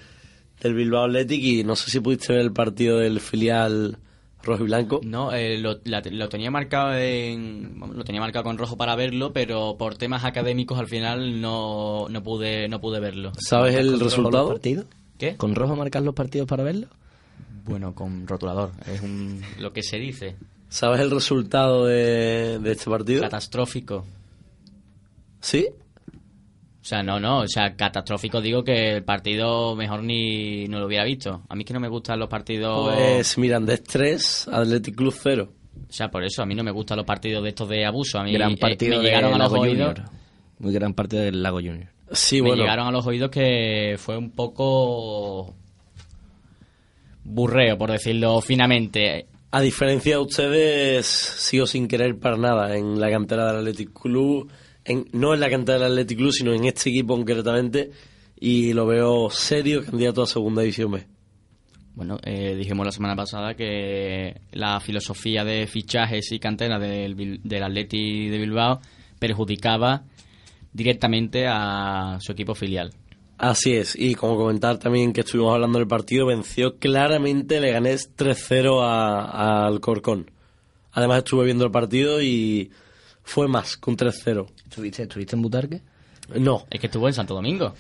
del 0.61 0.75
Bilbao 0.75 1.05
Athletic 1.05 1.43
y 1.43 1.65
no 1.65 1.75
sé 1.77 1.91
si 1.91 2.01
pudiste 2.01 2.33
ver 2.33 2.43
el 2.43 2.53
partido 2.53 2.99
del 2.99 3.19
filial 3.21 3.99
rojo 4.45 4.63
y 4.63 4.67
blanco. 4.67 5.01
No, 5.03 5.33
eh, 5.33 5.59
lo, 5.59 5.81
la- 5.85 6.03
lo 6.05 6.29
tenía 6.29 6.51
marcado 6.53 6.95
en, 6.97 7.75
lo 7.95 8.05
tenía 8.05 8.21
marcado 8.21 8.45
con 8.45 8.57
rojo 8.59 8.77
para 8.77 8.95
verlo, 8.97 9.33
pero 9.33 9.77
por 9.79 9.97
temas 9.97 10.25
académicos 10.25 10.79
al 10.79 10.87
final 10.89 11.41
no, 11.41 12.07
no 12.09 12.23
pude 12.23 12.69
no 12.69 12.81
pude 12.81 13.01
verlo. 13.01 13.33
¿Sabes 13.39 13.75
el 13.77 13.87
¿Con 13.91 13.95
rojo 13.95 14.05
resultado? 14.05 14.45
los 14.45 14.53
partidos? 14.55 14.87
¿Qué? 15.19 15.37
¿Con 15.37 15.55
rojo 15.57 15.75
marcar 15.77 16.03
los 16.03 16.15
partidos 16.15 16.47
para 16.49 16.63
verlo? 16.65 16.87
Bueno, 17.65 17.95
con 17.95 18.27
rotulador, 18.27 18.73
es 18.93 19.01
un, 19.03 19.41
lo 19.61 19.73
que 19.73 19.83
se 19.85 19.99
dice, 19.99 20.35
¿Sabes 20.73 21.01
el 21.01 21.11
resultado 21.11 21.85
de, 21.85 22.59
de 22.59 22.73
este 22.73 22.89
partido? 22.89 23.21
catastrófico. 23.21 24.07
¿Sí? 25.39 25.67
O 25.69 26.85
sea, 26.85 27.03
no, 27.03 27.21
no, 27.21 27.41
o 27.41 27.47
sea, 27.47 27.77
catastrófico 27.77 28.41
digo 28.41 28.65
que 28.65 28.95
el 28.97 29.05
partido 29.05 29.77
mejor 29.77 30.03
ni 30.03 30.67
no 30.69 30.81
lo 30.81 30.87
hubiera 30.87 31.05
visto. 31.05 31.43
A 31.47 31.55
mí 31.55 31.61
es 31.61 31.67
que 31.67 31.75
no 31.75 31.81
me 31.81 31.89
gustan 31.89 32.19
los 32.19 32.31
partidos... 32.31 32.91
Pues 32.91 33.37
Mirandés 33.37 33.85
3, 33.85 34.49
Athletic 34.51 34.97
Club 34.97 35.15
0. 35.15 35.53
O 35.91 35.93
sea, 35.93 36.11
por 36.11 36.25
eso, 36.25 36.43
a 36.43 36.47
mí 36.47 36.55
no 36.55 36.65
me 36.65 36.71
gustan 36.71 36.97
los 36.97 37.07
partidos 37.07 37.43
de 37.43 37.51
estos 37.51 37.69
de 37.69 37.85
abuso. 37.85 38.19
A 38.19 38.25
mí 38.25 38.33
gran 38.33 38.53
eh, 38.53 38.57
partido 38.57 38.97
me 38.97 39.05
llegaron 39.05 39.35
a 39.35 39.39
los 39.39 39.53
Lago 39.53 39.63
oídos... 39.65 39.89
Junior. 39.89 40.11
Muy 40.59 40.73
gran 40.73 40.95
partido 40.95 41.23
del 41.23 41.43
Lago 41.43 41.59
Junior. 41.59 41.89
Sí, 42.13 42.37
me 42.37 42.49
bueno. 42.49 42.63
llegaron 42.63 42.87
a 42.87 42.93
los 42.93 43.07
oídos 43.07 43.31
que 43.31 43.97
fue 43.99 44.17
un 44.17 44.31
poco 44.31 45.55
burreo, 47.25 47.77
por 47.77 47.93
decirlo 47.93 48.41
finamente. 48.41 49.27
A 49.55 49.61
diferencia 49.61 50.17
de 50.17 50.23
ustedes, 50.23 51.05
sigo 51.07 51.67
sin 51.67 51.87
querer 51.87 52.19
para 52.19 52.39
nada 52.39 52.75
en 52.75 52.99
la 52.99 53.11
cantera 53.11 53.49
del 53.49 53.57
Athletic 53.59 53.93
Club. 53.93 54.51
En, 54.83 55.05
no 55.13 55.35
en 55.35 55.41
la 55.41 55.51
cantera 55.51 55.81
del 55.81 55.93
Athletic 55.93 56.17
Club, 56.17 56.33
sino 56.33 56.55
en 56.55 56.65
este 56.65 56.89
equipo 56.89 57.15
concretamente. 57.15 57.91
Y 58.41 58.73
lo 58.73 58.87
veo 58.87 59.29
serio 59.29 59.85
candidato 59.85 60.23
a 60.23 60.27
segunda 60.27 60.63
división 60.63 60.93
B. 60.93 61.07
Bueno, 61.95 62.17
eh, 62.25 62.55
dijimos 62.57 62.87
la 62.87 62.93
semana 62.93 63.15
pasada 63.15 63.53
que 63.53 64.41
la 64.53 64.81
filosofía 64.81 65.45
de 65.45 65.67
fichajes 65.67 66.33
y 66.33 66.39
cantera 66.39 66.79
del, 66.79 67.15
del 67.43 67.75
de 67.75 68.39
Bilbao 68.39 68.81
perjudicaba 69.19 70.05
directamente 70.73 71.45
a 71.47 72.17
su 72.21 72.33
equipo 72.33 72.55
filial. 72.55 72.95
Así 73.43 73.75
es, 73.75 73.97
y 73.99 74.15
como 74.15 74.37
comentar 74.37 74.79
también 74.79 75.13
que 75.13 75.23
estuvimos 75.23 75.53
hablando 75.55 75.81
del 75.81 75.89
partido, 75.89 76.27
venció 76.27 76.77
claramente 76.79 77.61
Leganés 77.61 78.11
3-0 78.17 78.81
a- 78.85 79.67
al 79.67 79.81
Corcón. 79.81 80.31
Además 80.93 81.19
estuve 81.19 81.47
viendo 81.47 81.65
el 81.65 81.73
partido 81.73 82.23
y 82.23 82.71
fue 83.25 83.49
más 83.49 83.77
que 83.77 83.91
un 83.91 83.97
3-0. 83.97 84.47
¿Estuviste, 84.65 85.03
¿Estuviste 85.03 85.35
en 85.35 85.43
Butarque? 85.43 85.81
No, 86.39 86.67
Es 86.71 86.79
que 86.79 86.87
estuvo 86.87 87.09
en 87.09 87.15
Santo 87.15 87.35
Domingo. 87.35 87.75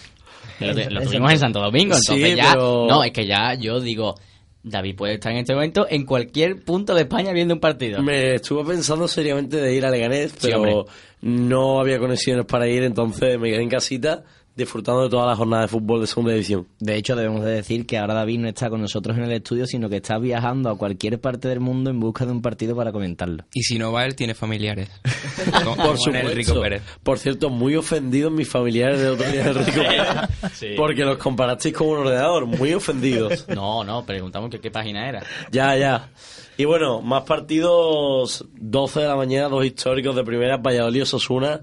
Lo, 0.58 0.74
tuvimos 1.04 1.30
en 1.32 1.38
Santo 1.38 1.60
Domingo, 1.60 1.94
Sí, 1.94 2.00
entonces 2.12 2.36
ya... 2.36 2.52
pero- 2.54 2.86
No, 2.88 3.04
es 3.04 3.12
que 3.12 3.24
ya 3.24 3.54
yo 3.54 3.78
digo, 3.80 4.16
David 4.64 4.96
puede 4.96 5.14
estar 5.14 5.30
en 5.30 5.38
este 5.38 5.54
momento 5.54 5.86
en 5.88 6.04
cualquier 6.04 6.64
punto 6.64 6.92
de 6.92 7.02
España 7.02 7.30
viendo 7.32 7.54
un 7.54 7.60
partido. 7.60 8.02
me 8.02 8.34
estuve 8.34 8.64
pensando 8.64 9.06
seriamente 9.06 9.58
de 9.58 9.74
ir 9.76 9.86
a 9.86 9.90
Leganés, 9.92 10.32
Sí, 10.36 10.48
pero 10.50 10.86
no 11.20 11.78
había 11.80 12.00
conexiones 12.00 12.46
para 12.46 12.66
ir, 12.66 12.82
entonces 12.82 13.38
me 13.38 13.48
quedé 13.48 13.62
en 13.62 13.68
casita 13.68 14.24
disfrutando 14.54 15.02
de 15.04 15.08
toda 15.10 15.26
la 15.26 15.34
jornada 15.36 15.62
de 15.62 15.68
fútbol 15.68 16.00
de 16.00 16.06
segunda 16.06 16.32
división. 16.32 16.66
De 16.78 16.96
hecho, 16.96 17.16
debemos 17.16 17.44
de 17.44 17.52
decir 17.52 17.86
que 17.86 17.98
ahora 17.98 18.14
David 18.14 18.38
no 18.40 18.48
está 18.48 18.68
con 18.70 18.80
nosotros 18.80 19.16
en 19.16 19.24
el 19.24 19.32
estudio, 19.32 19.66
sino 19.66 19.88
que 19.88 19.96
está 19.96 20.18
viajando 20.18 20.68
a 20.70 20.76
cualquier 20.76 21.20
parte 21.20 21.48
del 21.48 21.60
mundo 21.60 21.90
en 21.90 21.98
busca 22.00 22.26
de 22.26 22.32
un 22.32 22.42
partido 22.42 22.76
para 22.76 22.92
comentarlo. 22.92 23.44
Y 23.54 23.62
si 23.62 23.78
no 23.78 23.92
va 23.92 24.04
él, 24.04 24.14
tiene 24.14 24.34
familiares. 24.34 24.90
Como- 25.64 25.76
Por 25.76 25.98
supuesto. 25.98 26.60
Pérez. 26.60 26.82
Por 27.02 27.18
cierto, 27.18 27.48
muy 27.50 27.76
ofendidos 27.76 28.30
mis 28.32 28.48
familiares 28.48 29.00
del 29.00 29.12
otro 29.12 29.30
día 29.30 29.44
del 29.44 29.54
Rico 29.54 29.78
Pérez, 29.80 30.06
Sí. 30.54 30.66
porque 30.76 31.04
los 31.04 31.16
comparasteis 31.18 31.74
con 31.74 31.88
un 31.88 31.98
ordenador, 31.98 32.46
muy 32.46 32.72
ofendidos. 32.74 33.46
No, 33.48 33.82
no, 33.84 34.04
preguntamos 34.04 34.50
que 34.50 34.60
qué 34.60 34.70
página 34.70 35.08
era. 35.08 35.22
Ya, 35.50 35.76
ya. 35.76 36.10
Y 36.58 36.64
bueno, 36.66 37.00
más 37.00 37.22
partidos, 37.22 38.44
12 38.54 39.00
de 39.00 39.08
la 39.08 39.16
mañana, 39.16 39.48
dos 39.48 39.64
históricos 39.64 40.14
de 40.14 40.22
primera, 40.24 40.58
Valladolid 40.58 40.98
y 40.98 41.02
Osasuna, 41.02 41.60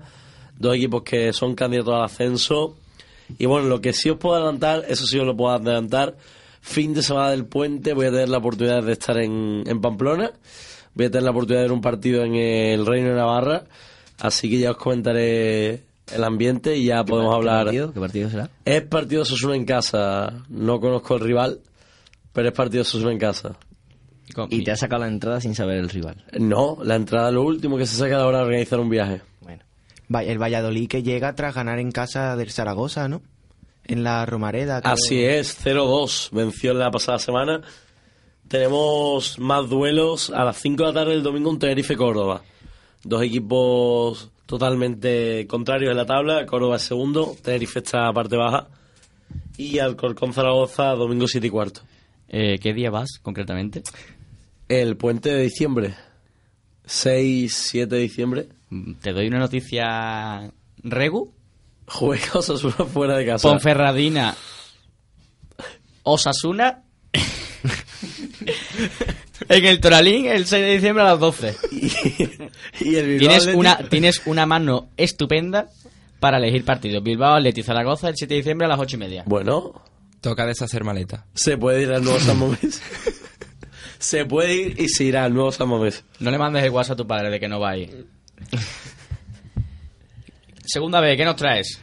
dos 0.59 0.75
equipos 0.75 1.03
que 1.03 1.33
son 1.33 1.55
candidatos 1.55 1.95
al 1.95 2.03
ascenso. 2.03 2.77
Y 3.37 3.45
bueno, 3.45 3.67
lo 3.67 3.81
que 3.81 3.93
sí 3.93 4.09
os 4.09 4.17
puedo 4.17 4.35
adelantar, 4.35 4.85
eso 4.87 5.05
sí 5.05 5.17
os 5.17 5.25
lo 5.25 5.35
puedo 5.35 5.53
adelantar, 5.53 6.15
fin 6.61 6.93
de 6.93 7.01
semana 7.01 7.29
del 7.31 7.45
puente 7.45 7.93
voy 7.93 8.07
a 8.07 8.11
tener 8.11 8.29
la 8.29 8.39
oportunidad 8.39 8.83
de 8.83 8.91
estar 8.93 9.17
en, 9.17 9.63
en 9.65 9.81
Pamplona, 9.81 10.31
voy 10.95 11.05
a 11.05 11.11
tener 11.11 11.23
la 11.23 11.31
oportunidad 11.31 11.61
de 11.61 11.67
ver 11.67 11.71
un 11.71 11.81
partido 11.81 12.23
en 12.23 12.35
el 12.35 12.85
Reino 12.85 13.09
de 13.09 13.15
Navarra, 13.15 13.65
así 14.19 14.49
que 14.49 14.57
ya 14.57 14.71
os 14.71 14.77
comentaré 14.77 15.83
el 16.11 16.23
ambiente 16.23 16.75
y 16.75 16.85
ya 16.85 17.03
podemos 17.03 17.33
¿Qué 17.33 17.37
hablar. 17.37 17.65
partido? 17.65 17.93
¿Qué 17.93 17.99
partido 17.99 18.29
será? 18.31 18.49
Es 18.65 18.81
partido 18.81 19.19
de 19.19 19.31
Osasuna 19.31 19.55
en 19.55 19.65
casa, 19.65 20.43
no 20.49 20.79
conozco 20.79 21.13
el 21.15 21.21
rival, 21.21 21.59
pero 22.33 22.47
es 22.49 22.53
partido 22.55 22.79
de 22.83 22.89
Osasuna 22.89 23.11
en 23.11 23.19
casa. 23.19 23.55
Y 24.49 24.63
te 24.63 24.71
has 24.71 24.79
sacado 24.79 25.01
la 25.03 25.07
entrada 25.07 25.39
sin 25.39 25.53
saber 25.55 25.77
el 25.77 25.89
rival. 25.89 26.23
No, 26.39 26.77
la 26.83 26.95
entrada 26.95 27.29
es 27.29 27.33
lo 27.35 27.43
último 27.43 27.77
que 27.77 27.85
se 27.85 27.95
saca 27.95 28.15
a 28.15 28.19
la 28.19 28.25
hora 28.27 28.37
de 28.39 28.43
organizar 28.45 28.79
un 28.79 28.89
viaje. 28.89 29.21
Bueno. 29.41 29.63
El 30.11 30.41
Valladolid 30.41 30.87
que 30.87 31.03
llega 31.03 31.35
tras 31.35 31.53
ganar 31.55 31.79
en 31.79 31.91
casa 31.91 32.35
del 32.35 32.51
Zaragoza, 32.51 33.07
¿no? 33.07 33.21
En 33.85 34.03
la 34.03 34.25
Romareda. 34.25 34.81
creo. 34.81 34.93
Así 34.93 35.23
es, 35.23 35.63
0-2, 35.63 36.31
venció 36.31 36.73
la 36.73 36.89
pasada 36.91 37.19
semana. 37.19 37.61
Tenemos 38.47 39.37
más 39.37 39.69
duelos 39.69 40.31
a 40.31 40.43
las 40.43 40.57
5 40.57 40.81
de 40.81 40.87
la 40.89 40.93
tarde 40.93 41.11
del 41.11 41.23
domingo 41.23 41.51
en 41.51 41.59
Tenerife 41.59 41.95
Córdoba. 41.95 42.41
Dos 43.03 43.21
equipos 43.21 44.31
totalmente 44.47 45.45
contrarios 45.47 45.91
en 45.91 45.97
la 45.97 46.05
tabla. 46.07 46.45
Córdoba 46.47 46.77
es 46.77 46.81
segundo, 46.81 47.35
Tenerife 47.43 47.79
está 47.79 48.07
a 48.07 48.13
parte 48.13 48.35
baja. 48.35 48.67
Y 49.57 49.77
Alcorcón 49.77 50.33
Zaragoza, 50.33 50.95
domingo 50.95 51.27
7 51.27 51.45
y 51.45 51.49
cuarto. 51.51 51.81
Eh, 52.27 52.57
¿Qué 52.59 52.73
día 52.73 52.89
vas 52.89 53.19
concretamente? 53.21 53.83
El 54.67 54.97
puente 54.97 55.29
de 55.29 55.43
diciembre. 55.43 55.93
6, 56.85 57.55
7 57.55 57.95
de 57.95 58.01
diciembre. 58.01 58.49
Mm, 58.69 58.93
Te 58.95 59.13
doy 59.13 59.27
una 59.27 59.39
noticia. 59.39 60.51
Regu, 60.83 61.33
Juega 61.87 62.31
Osasuna 62.35 62.85
fuera 62.85 63.17
de 63.17 63.25
casa. 63.25 63.47
Ponferradina, 63.49 64.35
Osasuna. 66.03 66.83
en 69.49 69.65
el 69.65 69.79
Toralín 69.79 70.25
el 70.27 70.45
6 70.45 70.65
de 70.65 70.71
diciembre 70.73 71.03
a 71.03 71.07
las 71.07 71.19
12. 71.19 71.55
y, 71.71 71.91
y 72.81 72.95
el 72.95 73.07
Bilbao 73.07 73.19
Tienes 73.39 73.47
una, 73.55 73.77
tienes 73.89 74.21
una 74.25 74.45
mano 74.45 74.89
estupenda 74.97 75.67
para 76.19 76.37
elegir 76.37 76.63
partidos. 76.65 77.03
Bilbao, 77.03 77.35
Atleti, 77.35 77.63
Zaragoza 77.63 78.09
el 78.09 78.15
7 78.15 78.33
de 78.33 78.37
diciembre 78.39 78.65
a 78.65 78.69
las 78.69 78.79
8 78.79 78.95
y 78.95 78.99
media. 78.99 79.23
Bueno, 79.25 79.81
Toca 80.21 80.45
deshacer 80.45 80.83
maleta. 80.83 81.25
se 81.33 81.57
puede 81.57 81.83
ir 81.83 81.91
al 81.91 82.03
nuevo 82.03 82.19
San 82.19 82.37
Mamés. 82.39 82.81
se 83.99 84.25
puede 84.25 84.53
ir 84.53 84.79
y 84.79 84.89
se 84.89 85.05
irá 85.05 85.23
al 85.25 85.33
nuevo 85.33 85.51
San 85.51 85.69
Mamés. 85.69 86.03
No 86.19 86.29
le 86.29 86.37
mandes 86.37 86.63
el 86.63 86.71
WhatsApp 86.71 86.93
a 86.93 86.97
tu 86.97 87.07
padre 87.07 87.29
de 87.29 87.39
que 87.39 87.47
no 87.47 87.59
va 87.59 87.71
a 87.71 87.77
ir. 87.77 88.07
Segunda 90.65 91.01
vez, 91.01 91.17
¿qué 91.17 91.25
nos 91.25 91.35
traes? 91.35 91.81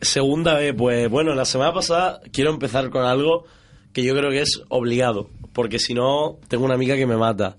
Segunda 0.00 0.54
vez, 0.54 0.74
pues 0.76 1.08
bueno, 1.10 1.34
la 1.34 1.44
semana 1.44 1.72
pasada 1.72 2.20
quiero 2.32 2.50
empezar 2.50 2.90
con 2.90 3.04
algo 3.04 3.44
que 3.92 4.02
yo 4.02 4.14
creo 4.14 4.30
que 4.30 4.40
es 4.42 4.62
obligado, 4.68 5.30
porque 5.52 5.78
si 5.78 5.94
no, 5.94 6.38
tengo 6.48 6.64
una 6.64 6.74
amiga 6.74 6.96
que 6.96 7.06
me 7.06 7.16
mata. 7.16 7.56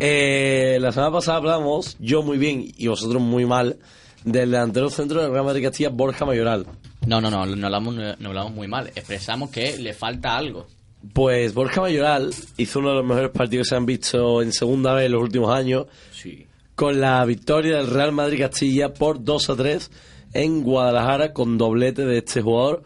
Eh, 0.00 0.78
la 0.80 0.92
semana 0.92 1.12
pasada 1.12 1.38
hablamos, 1.38 1.96
yo 2.00 2.22
muy 2.22 2.38
bien 2.38 2.64
y 2.76 2.86
vosotros 2.86 3.20
muy 3.20 3.44
mal, 3.46 3.78
del 4.24 4.50
delantero 4.50 4.90
centro 4.90 5.22
del 5.22 5.32
Real 5.32 5.44
Madrid 5.44 5.64
Castilla, 5.64 5.90
Borja 5.90 6.24
Mayoral. 6.24 6.66
No, 7.06 7.20
no, 7.20 7.30
no, 7.30 7.44
no 7.46 7.66
hablamos, 7.66 7.94
no 7.94 8.28
hablamos 8.28 8.52
muy 8.52 8.68
mal. 8.68 8.88
Expresamos 8.88 9.50
que 9.50 9.76
le 9.78 9.94
falta 9.94 10.36
algo. 10.36 10.66
Pues 11.12 11.54
Borja 11.54 11.80
Mayoral 11.80 12.32
hizo 12.56 12.78
uno 12.80 12.90
de 12.90 12.94
los 12.96 13.04
mejores 13.04 13.30
partidos 13.30 13.66
que 13.66 13.70
se 13.70 13.76
han 13.76 13.86
visto 13.86 14.42
en 14.42 14.52
segunda 14.52 14.92
vez 14.94 15.06
en 15.06 15.12
los 15.12 15.22
últimos 15.22 15.54
años, 15.54 15.86
Sí. 16.12 16.47
Con 16.78 17.00
la 17.00 17.24
victoria 17.24 17.78
del 17.78 17.88
Real 17.88 18.12
Madrid 18.12 18.38
Castilla 18.38 18.94
por 18.94 19.24
2 19.24 19.50
a 19.50 19.56
3 19.56 19.90
en 20.32 20.62
Guadalajara 20.62 21.32
con 21.32 21.58
doblete 21.58 22.06
de 22.06 22.18
este 22.18 22.40
jugador, 22.40 22.84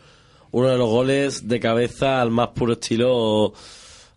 uno 0.50 0.68
de 0.68 0.78
los 0.78 0.88
goles 0.88 1.46
de 1.46 1.60
cabeza 1.60 2.22
al 2.22 2.30
más 2.30 2.48
puro 2.54 2.72
estilo 2.72 3.52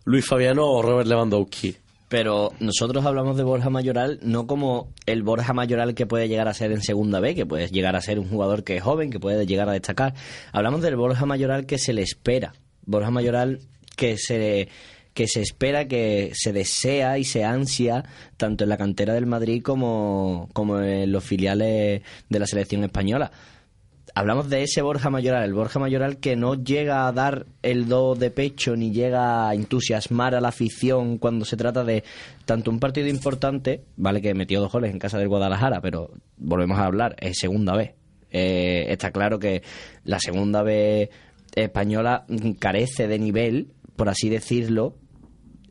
Luis 0.06 0.24
Fabiano 0.26 0.64
o 0.64 0.80
Robert 0.80 1.06
Lewandowski. 1.06 1.76
Pero 2.08 2.52
nosotros 2.58 3.04
hablamos 3.04 3.36
de 3.36 3.42
Borja 3.42 3.68
Mayoral 3.68 4.18
no 4.22 4.46
como 4.46 4.94
el 5.04 5.22
Borja 5.22 5.52
Mayoral 5.52 5.94
que 5.94 6.06
puede 6.06 6.26
llegar 6.26 6.48
a 6.48 6.54
ser 6.54 6.72
en 6.72 6.80
segunda 6.80 7.20
B, 7.20 7.34
que 7.34 7.44
puede 7.44 7.68
llegar 7.68 7.96
a 7.96 8.00
ser 8.00 8.18
un 8.18 8.30
jugador 8.30 8.64
que 8.64 8.78
es 8.78 8.82
joven, 8.82 9.10
que 9.10 9.20
puede 9.20 9.44
llegar 9.44 9.68
a 9.68 9.72
destacar. 9.72 10.14
Hablamos 10.52 10.80
del 10.80 10.96
Borja 10.96 11.26
Mayoral 11.26 11.66
que 11.66 11.76
se 11.76 11.92
le 11.92 12.00
espera. 12.00 12.54
Borja 12.86 13.10
Mayoral 13.10 13.60
que 13.94 14.16
se 14.16 14.68
que 15.16 15.26
se 15.26 15.40
espera, 15.40 15.88
que 15.88 16.30
se 16.34 16.52
desea 16.52 17.18
y 17.18 17.24
se 17.24 17.42
ansia 17.42 18.04
tanto 18.36 18.64
en 18.64 18.70
la 18.70 18.76
cantera 18.76 19.14
del 19.14 19.26
Madrid 19.26 19.62
como, 19.62 20.50
como 20.52 20.78
en 20.78 21.10
los 21.10 21.24
filiales 21.24 22.02
de 22.28 22.38
la 22.38 22.46
selección 22.46 22.84
española 22.84 23.32
hablamos 24.16 24.48
de 24.48 24.62
ese 24.62 24.80
Borja 24.80 25.10
Mayoral, 25.10 25.44
el 25.44 25.52
Borja 25.52 25.78
Mayoral 25.78 26.16
que 26.16 26.36
no 26.36 26.54
llega 26.54 27.06
a 27.06 27.12
dar 27.12 27.46
el 27.62 27.86
do 27.86 28.14
de 28.14 28.30
pecho 28.30 28.74
ni 28.74 28.90
llega 28.90 29.48
a 29.48 29.54
entusiasmar 29.54 30.34
a 30.34 30.40
la 30.40 30.48
afición 30.48 31.18
cuando 31.18 31.44
se 31.44 31.56
trata 31.56 31.84
de 31.84 32.02
tanto 32.46 32.70
un 32.70 32.80
partido 32.80 33.08
importante, 33.08 33.84
vale 33.96 34.22
que 34.22 34.32
metió 34.32 34.60
dos 34.60 34.72
goles 34.72 34.90
en 34.90 34.98
casa 34.98 35.18
del 35.18 35.28
Guadalajara, 35.28 35.82
pero 35.82 36.12
volvemos 36.38 36.78
a 36.78 36.86
hablar, 36.86 37.14
es 37.20 37.38
segunda 37.38 37.76
vez. 37.76 37.94
Eh, 38.30 38.86
está 38.88 39.12
claro 39.12 39.38
que 39.38 39.62
la 40.04 40.18
segunda 40.18 40.62
vez 40.62 41.10
española 41.54 42.24
carece 42.58 43.08
de 43.08 43.18
nivel, 43.18 43.72
por 43.96 44.08
así 44.08 44.30
decirlo, 44.30 44.94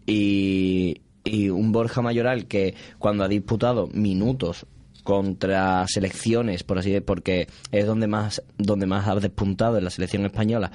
y, 0.06 1.01
y 1.24 1.49
un 1.49 1.72
Borja 1.72 2.01
Mayoral 2.01 2.47
que 2.47 2.76
cuando 2.99 3.24
ha 3.24 3.28
disputado 3.28 3.88
minutos 3.88 4.66
contra 5.03 5.86
selecciones, 5.88 6.64
por 6.64 6.80
así 6.80 6.89
decirlo, 6.89 7.06
porque 7.06 7.47
es 7.72 7.86
donde 7.86 8.08
más, 8.08 8.41
donde 8.58 8.88
más 8.88 9.08
ha 9.08 9.16
despuntado 9.16 9.78
en 9.78 9.84
la 9.84 9.91
selección 9.91 10.26
española, 10.26 10.72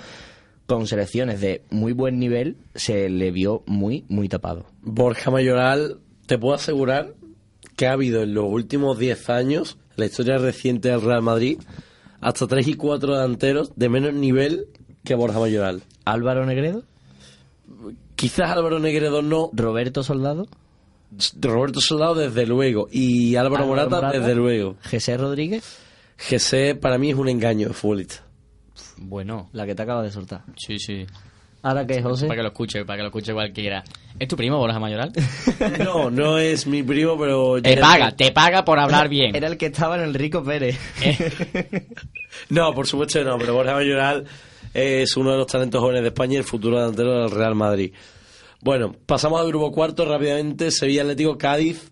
con 0.66 0.86
selecciones 0.86 1.40
de 1.40 1.64
muy 1.70 1.92
buen 1.92 2.20
nivel, 2.20 2.56
se 2.76 3.10
le 3.10 3.32
vio 3.32 3.64
muy, 3.66 4.04
muy 4.08 4.28
tapado. 4.28 4.66
Borja 4.82 5.32
Mayoral, 5.32 5.98
te 6.26 6.38
puedo 6.38 6.54
asegurar 6.54 7.14
que 7.76 7.88
ha 7.88 7.92
habido 7.92 8.22
en 8.22 8.34
los 8.34 8.44
últimos 8.44 8.96
10 8.96 9.30
años, 9.30 9.78
en 9.90 9.96
la 9.96 10.06
historia 10.06 10.38
reciente 10.38 10.90
del 10.90 11.02
Real 11.02 11.22
Madrid, 11.22 11.58
hasta 12.20 12.46
3 12.46 12.68
y 12.68 12.74
4 12.74 13.14
delanteros 13.14 13.72
de 13.74 13.88
menos 13.88 14.14
nivel 14.14 14.68
que 15.02 15.16
Borja 15.16 15.40
Mayoral. 15.40 15.82
Álvaro 16.04 16.46
Negredo, 16.46 16.84
Quizás 18.20 18.50
Álvaro 18.50 18.78
Negredo 18.78 19.22
no, 19.22 19.48
Roberto 19.54 20.02
Soldado, 20.02 20.46
Roberto 21.40 21.80
Soldado 21.80 22.14
desde 22.16 22.46
luego 22.46 22.86
y 22.92 23.36
Álvaro, 23.36 23.64
Álvaro 23.64 23.66
Morata, 23.68 23.96
Morata. 23.96 24.18
desde 24.18 24.34
luego. 24.34 24.76
José 24.90 25.16
Rodríguez, 25.16 25.78
Jesse 26.18 26.76
para 26.78 26.98
mí 26.98 27.08
es 27.10 27.16
un 27.16 27.30
engaño 27.30 27.68
de 27.68 27.74
futbolista. 27.74 28.22
Bueno, 28.98 29.48
la 29.54 29.64
que 29.64 29.74
te 29.74 29.82
acaba 29.82 30.02
de 30.02 30.10
soltar. 30.10 30.42
sí, 30.56 30.78
sí. 30.78 31.06
Ahora 31.62 31.86
que 31.86 32.02
José, 32.02 32.26
Para 32.26 32.38
que 32.38 32.42
lo 32.42 32.48
escuche, 32.48 32.84
para 32.86 32.96
que 32.96 33.02
lo 33.02 33.08
escuche 33.08 33.32
cualquiera. 33.34 33.84
¿Es 34.18 34.28
tu 34.28 34.34
primo, 34.36 34.56
Borja 34.58 34.78
Mayoral? 34.78 35.12
No, 35.84 36.10
no 36.10 36.38
es 36.38 36.66
mi 36.66 36.82
primo, 36.82 37.18
pero... 37.18 37.60
te 37.60 37.76
paga, 37.76 38.12
te 38.12 38.32
paga 38.32 38.64
por 38.64 38.78
hablar 38.78 39.08
bien. 39.10 39.34
era 39.36 39.46
el 39.46 39.58
que 39.58 39.66
estaba 39.66 39.96
en 39.96 40.02
el 40.04 40.14
Rico 40.14 40.42
Pérez. 40.44 40.78
No, 42.48 42.72
por 42.74 42.86
supuesto 42.86 43.18
que 43.18 43.24
no, 43.24 43.36
pero 43.38 43.54
Borja 43.54 43.74
Mayoral 43.74 44.24
es 44.74 45.16
uno 45.16 45.32
de 45.32 45.38
los 45.38 45.46
talentos 45.46 45.80
jóvenes 45.80 46.02
de 46.02 46.08
España 46.08 46.34
y 46.34 46.38
el 46.38 46.44
futuro 46.44 46.78
delantero 46.78 47.22
del 47.22 47.30
Real 47.30 47.54
Madrid. 47.54 47.92
Bueno, 48.60 48.94
pasamos 49.06 49.40
al 49.40 49.48
grupo 49.48 49.72
cuarto 49.72 50.04
rápidamente. 50.04 50.70
Sevilla 50.70 51.02
Atlético 51.02 51.38
Cádiz, 51.38 51.90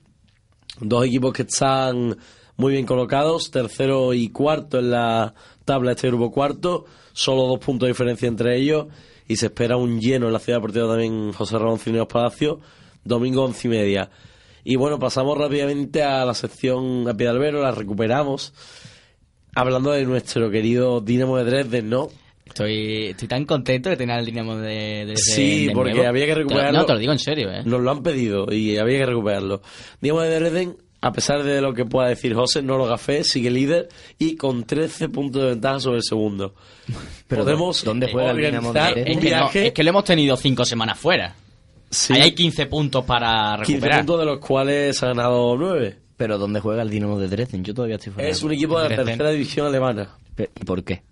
dos 0.81 1.07
equipos 1.07 1.33
que 1.33 1.43
están 1.43 2.17
muy 2.57 2.73
bien 2.73 2.87
colocados, 2.87 3.51
tercero 3.51 4.13
y 4.13 4.29
cuarto 4.31 4.79
en 4.79 4.91
la 4.91 5.35
tabla 5.65 5.93
este 5.93 6.09
grupo 6.09 6.31
cuarto, 6.31 6.87
solo 7.13 7.47
dos 7.47 7.59
puntos 7.59 7.87
de 7.87 7.93
diferencia 7.93 8.29
entre 8.29 8.57
ellos 8.57 8.87
y 9.29 9.37
se 9.37 9.47
espera 9.47 9.77
un 9.77 10.01
lleno 10.01 10.27
en 10.27 10.33
la 10.33 10.39
ciudad 10.39 10.59
deportiva 10.59 10.89
también 10.89 11.33
José 11.33 11.59
Ramón 11.59 11.79
Cineos 11.79 12.09
Palacio, 12.09 12.61
domingo 13.05 13.45
once 13.45 13.69
y 13.69 13.71
media. 13.71 14.11
Y 14.65 14.77
bueno, 14.77 14.99
pasamos 14.99 15.39
rápidamente 15.39 16.03
a 16.03 16.25
la 16.25 16.35
sección 16.35 17.09
a 17.09 17.15
pie 17.15 17.27
de 17.27 17.33
albero, 17.33 17.63
la 17.63 17.71
recuperamos 17.71 18.53
hablando 19.55 19.91
de 19.93 20.05
nuestro 20.05 20.51
querido 20.51 21.01
Dinamo 21.01 21.37
de 21.37 21.45
Dresden, 21.45 21.91
¿no? 21.91 22.09
Estoy, 22.49 23.07
estoy 23.09 23.29
tan 23.29 23.45
contento 23.45 23.89
de 23.91 23.97
tener 23.97 24.19
el 24.19 24.27
Dinamo 24.27 24.57
de, 24.57 25.07
de- 25.07 25.17
Sí, 25.17 25.67
de 25.67 25.73
porque 25.73 25.93
nuevo. 25.95 26.09
había 26.09 26.27
que 26.27 26.33
Te 26.33 26.39
lo- 26.39 26.43
recuperarlo. 26.45 26.79
No, 26.81 26.87
te 26.87 26.93
lo 26.95 26.99
digo 26.99 27.13
en 27.13 27.19
serio, 27.19 27.51
¿eh? 27.53 27.63
Nos 27.65 27.81
lo 27.81 27.91
han 27.91 28.03
pedido 28.03 28.47
y 28.53 28.77
había 28.77 28.99
que 28.99 29.07
recuperarlo. 29.07 29.63
Dinamo 30.01 30.23
de 30.23 30.41
Dresden, 30.41 30.77
a 31.01 31.13
pesar 31.13 31.45
de 31.45 31.61
lo 31.61 31.73
que 31.75 31.85
pueda 31.85 32.09
decir 32.09 32.35
José, 32.35 32.63
no 32.63 32.77
lo 32.77 32.87
gafé, 32.87 33.23
sigue 33.23 33.51
líder 33.51 33.89
y 34.19 34.35
con 34.37 34.65
13 34.65 35.09
puntos 35.09 35.43
de 35.43 35.49
ventaja 35.51 35.79
sobre 35.81 35.99
el 35.99 36.03
segundo. 36.03 36.55
Pero 37.29 37.45
Podemos 37.45 37.85
¿dónde 37.85 38.11
juega 38.11 38.33
el 38.33 38.37
Dinamo 38.39 38.73
de 38.73 38.81
Dresden? 38.81 39.07
Es 39.09 39.19
que, 39.19 39.31
no, 39.31 39.37
viaje. 39.37 39.67
es 39.69 39.73
que 39.73 39.83
lo 39.85 39.91
hemos 39.91 40.05
tenido 40.05 40.37
cinco 40.37 40.65
semanas 40.65 40.99
fuera. 40.99 41.35
Sí, 41.91 42.13
Ahí 42.13 42.21
hay 42.23 42.33
15 42.33 42.67
puntos 42.67 43.05
para 43.05 43.57
15 43.59 43.73
recuperar. 43.73 43.99
puntos 44.01 44.19
de 44.19 44.25
los 44.27 44.39
cuales 44.41 45.03
ha 45.03 45.07
ganado 45.07 45.57
9. 45.57 45.97
Pero 46.19 46.37
¿dónde 46.37 46.59
juega 46.61 46.83
el 46.83 46.91
Dinamo 46.91 47.19
de 47.19 47.29
Dresden? 47.29 47.63
Yo 47.63 47.73
todavía 47.73 47.95
estoy 47.97 48.13
fuera. 48.13 48.29
Es 48.29 48.43
un 48.43 48.53
equipo 48.53 48.79
de 48.81 48.89
la 48.91 49.05
tercera 49.05 49.31
división 49.31 49.67
alemana. 49.69 50.09
¿Y 50.37 50.65
por 50.65 50.83
qué? 50.85 51.03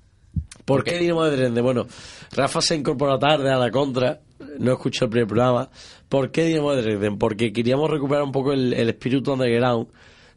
¿Por 0.67 0.85
qué 0.85 0.99
Dinamo 0.99 1.25
de 1.25 1.37
Dresden? 1.37 1.65
Bueno, 1.65 1.87
Rafa 2.33 2.61
se 2.61 2.75
incorporó 2.75 3.19
tarde 3.19 3.51
a 3.51 3.57
la 3.57 3.71
contra, 3.71 4.21
no 4.59 4.73
escuchó 4.73 5.05
el 5.05 5.11
primer 5.13 5.29
programa. 5.29 5.71
¿Por 6.09 6.31
qué 6.33 6.45
Dinamo 6.45 6.75
de 6.75 6.83
Dresden? 6.83 7.19
Porque 7.19 7.53
queríamos 7.53 7.89
recuperar 7.89 8.25
un 8.25 8.33
poco 8.33 8.53
el, 8.53 8.75
el 8.75 8.89
espíritu 8.89 9.33
underground 9.33 9.87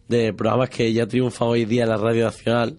de 0.08 0.32
programas 0.34 0.70
que 0.70 0.94
ya 0.94 1.08
triunfan 1.08 1.48
hoy 1.48 1.66
día 1.66 1.84
en 1.84 1.90
la 1.90 1.98
radio 1.98 2.26
nacional. 2.26 2.78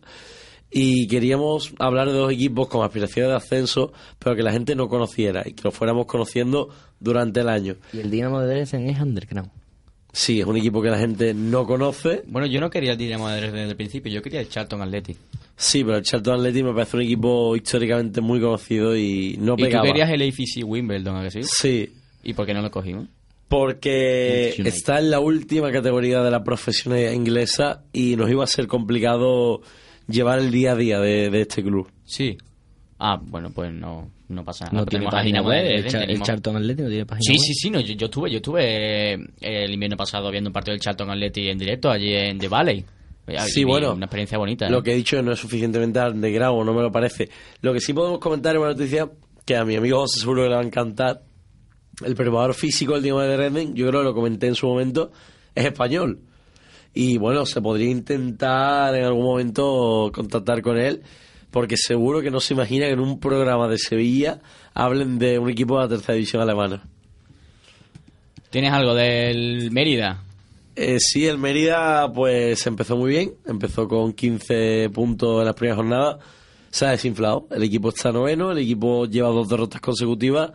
Y 0.71 1.09
queríamos 1.09 1.75
hablar 1.81 2.07
de 2.07 2.15
dos 2.15 2.33
equipos 2.33 2.69
con 2.69 2.85
aspiraciones 2.85 3.31
de 3.31 3.37
ascenso, 3.37 3.93
pero 4.21 4.37
que 4.37 4.45
la 4.45 4.53
gente 4.53 4.77
no 4.77 4.89
conociera 4.89 5.43
y 5.45 5.53
que 5.53 5.63
lo 5.65 5.73
fuéramos 5.73 6.07
conociendo 6.07 6.69
durante 7.01 7.41
el 7.41 7.49
año. 7.49 7.75
Y 7.93 7.99
el 7.99 8.11
Dinamo 8.11 8.41
de 8.41 8.47
Dresden 8.47 8.89
es 8.89 9.01
underground. 9.01 9.51
Sí, 10.13 10.41
es 10.41 10.47
un 10.47 10.57
equipo 10.57 10.83
que 10.83 10.91
la 10.91 10.99
gente 10.99 11.33
no 11.35 11.65
conoce. 11.67 12.23
Bueno, 12.27 12.47
yo 12.47 12.61
no 12.61 12.69
quería 12.71 12.93
el 12.93 12.99
Dinamo 12.99 13.29
desde 13.29 13.63
el 13.65 13.77
principio, 13.77 14.13
yo 14.13 14.23
quería 14.23 14.41
el 14.41 14.49
Charlton 14.49 14.83
Athletic. 14.83 15.17
Sí, 15.57 15.85
pero 15.85 15.99
el 15.99 16.03
Charlton 16.05 16.35
Athletic 16.41 16.65
me 16.65 16.73
parece 16.73 16.97
un 16.97 17.03
equipo 17.03 17.55
históricamente 17.55 18.21
muy 18.21 18.41
conocido 18.41 18.97
y 18.97 19.37
no 19.39 19.55
¿Y 19.55 19.57
tú 19.57 19.63
pegaba. 19.65 19.87
querías 19.87 20.11
el 20.11 20.23
AFC 20.23 20.65
Wimbledon, 20.65 21.17
a 21.17 21.23
que 21.25 21.31
sí? 21.31 21.41
Sí, 21.45 21.93
¿Y 22.23 22.33
por 22.35 22.45
qué 22.47 22.55
no 22.55 22.63
lo 22.63 22.71
cogimos? 22.71 23.07
porque 23.49 24.55
está 24.65 25.01
en 25.01 25.11
la 25.11 25.19
última 25.19 25.73
categoría 25.73 26.23
de 26.23 26.31
la 26.31 26.45
profesionalidad 26.45 27.11
inglesa 27.11 27.83
y 27.93 28.15
nos 28.15 28.31
iba 28.31 28.45
a 28.45 28.47
ser 28.47 28.69
complicado 28.69 29.61
llevar 30.07 30.39
el 30.39 30.53
día 30.53 30.73
a 30.73 30.77
día 30.77 31.01
de, 31.01 31.31
de 31.31 31.41
este 31.41 31.61
club. 31.63 31.89
Sí. 32.05 32.39
Ah, 33.03 33.19
bueno, 33.21 33.51
pues 33.51 33.73
no, 33.73 34.11
no 34.29 34.45
pasa 34.45 34.67
nada. 34.67 34.79
No 34.81 34.85
tiene 34.87 35.07
tenemos 35.07 35.15
página 35.15 35.43
web. 35.43 35.65
El, 36.09 36.21
Charlton 36.23 36.57
Athletic 36.57 36.85
no 36.85 36.89
tiene 36.91 37.07
página 37.07 37.23
Sí, 37.23 37.33
web. 37.33 37.41
sí, 37.41 37.55
sí, 37.55 37.71
no, 37.71 37.81
yo, 37.81 37.95
yo 37.95 38.05
estuve, 38.07 38.31
yo 38.31 38.37
estuve 38.37 39.15
eh, 39.15 39.19
el 39.41 39.73
invierno 39.73 39.97
pasado 39.97 40.31
viendo 40.31 40.51
un 40.51 40.53
partido 40.53 40.73
del 40.75 40.81
Charlton 40.81 41.11
Athletic 41.11 41.49
en 41.49 41.59
directo 41.59 41.91
allí 41.91 42.13
en 42.15 42.39
The 42.39 42.49
Valley. 42.49 42.85
Ya, 43.27 43.41
Sí, 43.45 43.65
bueno, 43.65 43.95
Una 43.95 44.07
experiencia 44.07 44.37
bonita. 44.39 44.67
¿eh? 44.67 44.71
Lo 44.71 44.83
que 44.83 44.93
he 44.93 44.97
dicho 44.97 45.23
no 45.23 45.33
es 45.33 45.39
suficientemente 45.39 45.99
underground, 46.01 46.67
no 46.67 46.75
me 46.75 46.83
lo 46.83 46.93
parece. 46.93 47.31
Lo 47.63 47.73
que 47.73 47.81
sí 47.81 47.93
podemos 47.95 48.19
comentar 48.19 48.55
es 48.55 48.61
una 48.61 48.71
noticia 48.73 49.09
que 49.47 49.57
a 49.57 49.65
mi 49.65 49.77
amigo 49.77 50.01
José 50.01 50.21
seguro 50.21 50.43
que 50.43 50.49
le 50.51 50.55
va 50.57 50.61
a 50.61 50.65
encantar. 50.65 51.23
El 52.05 52.15
preparador 52.15 52.55
físico 52.55 52.95
del 52.95 53.03
Dinamo 53.03 53.21
de 53.21 53.37
Redden, 53.37 53.75
yo 53.75 53.87
creo 53.89 54.01
que 54.01 54.05
lo 54.09 54.15
comenté 54.15 54.47
en 54.47 54.55
su 54.55 54.67
momento, 54.67 55.11
es 55.55 55.65
español. 55.67 56.21
Y 56.95 57.19
bueno, 57.19 57.47
se 57.47 57.61
podría 57.63 57.91
intentar 57.91 58.95
en 58.95 59.05
algún 59.05 59.25
momento 59.25 60.11
contactar 60.15 60.61
con 60.63 60.79
él, 60.79 61.03
porque 61.51 61.77
seguro 61.77 62.21
que 62.21 62.31
no 62.31 62.41
se 62.41 62.55
imagina 62.55 62.87
que 62.87 62.93
en 62.93 63.01
un 63.01 63.19
programa 63.19 63.69
de 63.69 63.79
Sevilla 63.79 64.41
hablen 64.75 65.19
de 65.19 65.39
un 65.39 65.51
equipo 65.51 65.77
de 65.77 65.83
la 65.83 65.89
tercera 65.89 66.15
división 66.15 66.43
alemana. 66.43 66.83
¿Tienes 68.51 68.73
algo 68.73 68.95
del 68.95 69.71
Mérida? 69.71 70.23
Eh, 70.77 70.99
sí, 70.99 71.27
el 71.27 71.39
Mérida 71.39 72.13
pues 72.13 72.67
empezó 72.67 72.97
muy 72.97 73.11
bien, 73.11 73.35
empezó 73.47 73.87
con 73.87 74.13
15 74.13 74.91
puntos 74.91 75.41
en 75.41 75.47
las 75.47 75.55
primeras 75.55 75.77
jornadas, 75.77 76.17
se 76.71 76.87
ha 76.87 76.91
desinflado, 76.91 77.47
el 77.51 77.63
equipo 77.63 77.91
está 77.91 78.13
noveno, 78.13 78.53
el 78.53 78.59
equipo 78.59 79.07
lleva 79.07 79.29
dos 79.29 79.49
derrotas 79.49 79.81
consecutivas 79.81 80.53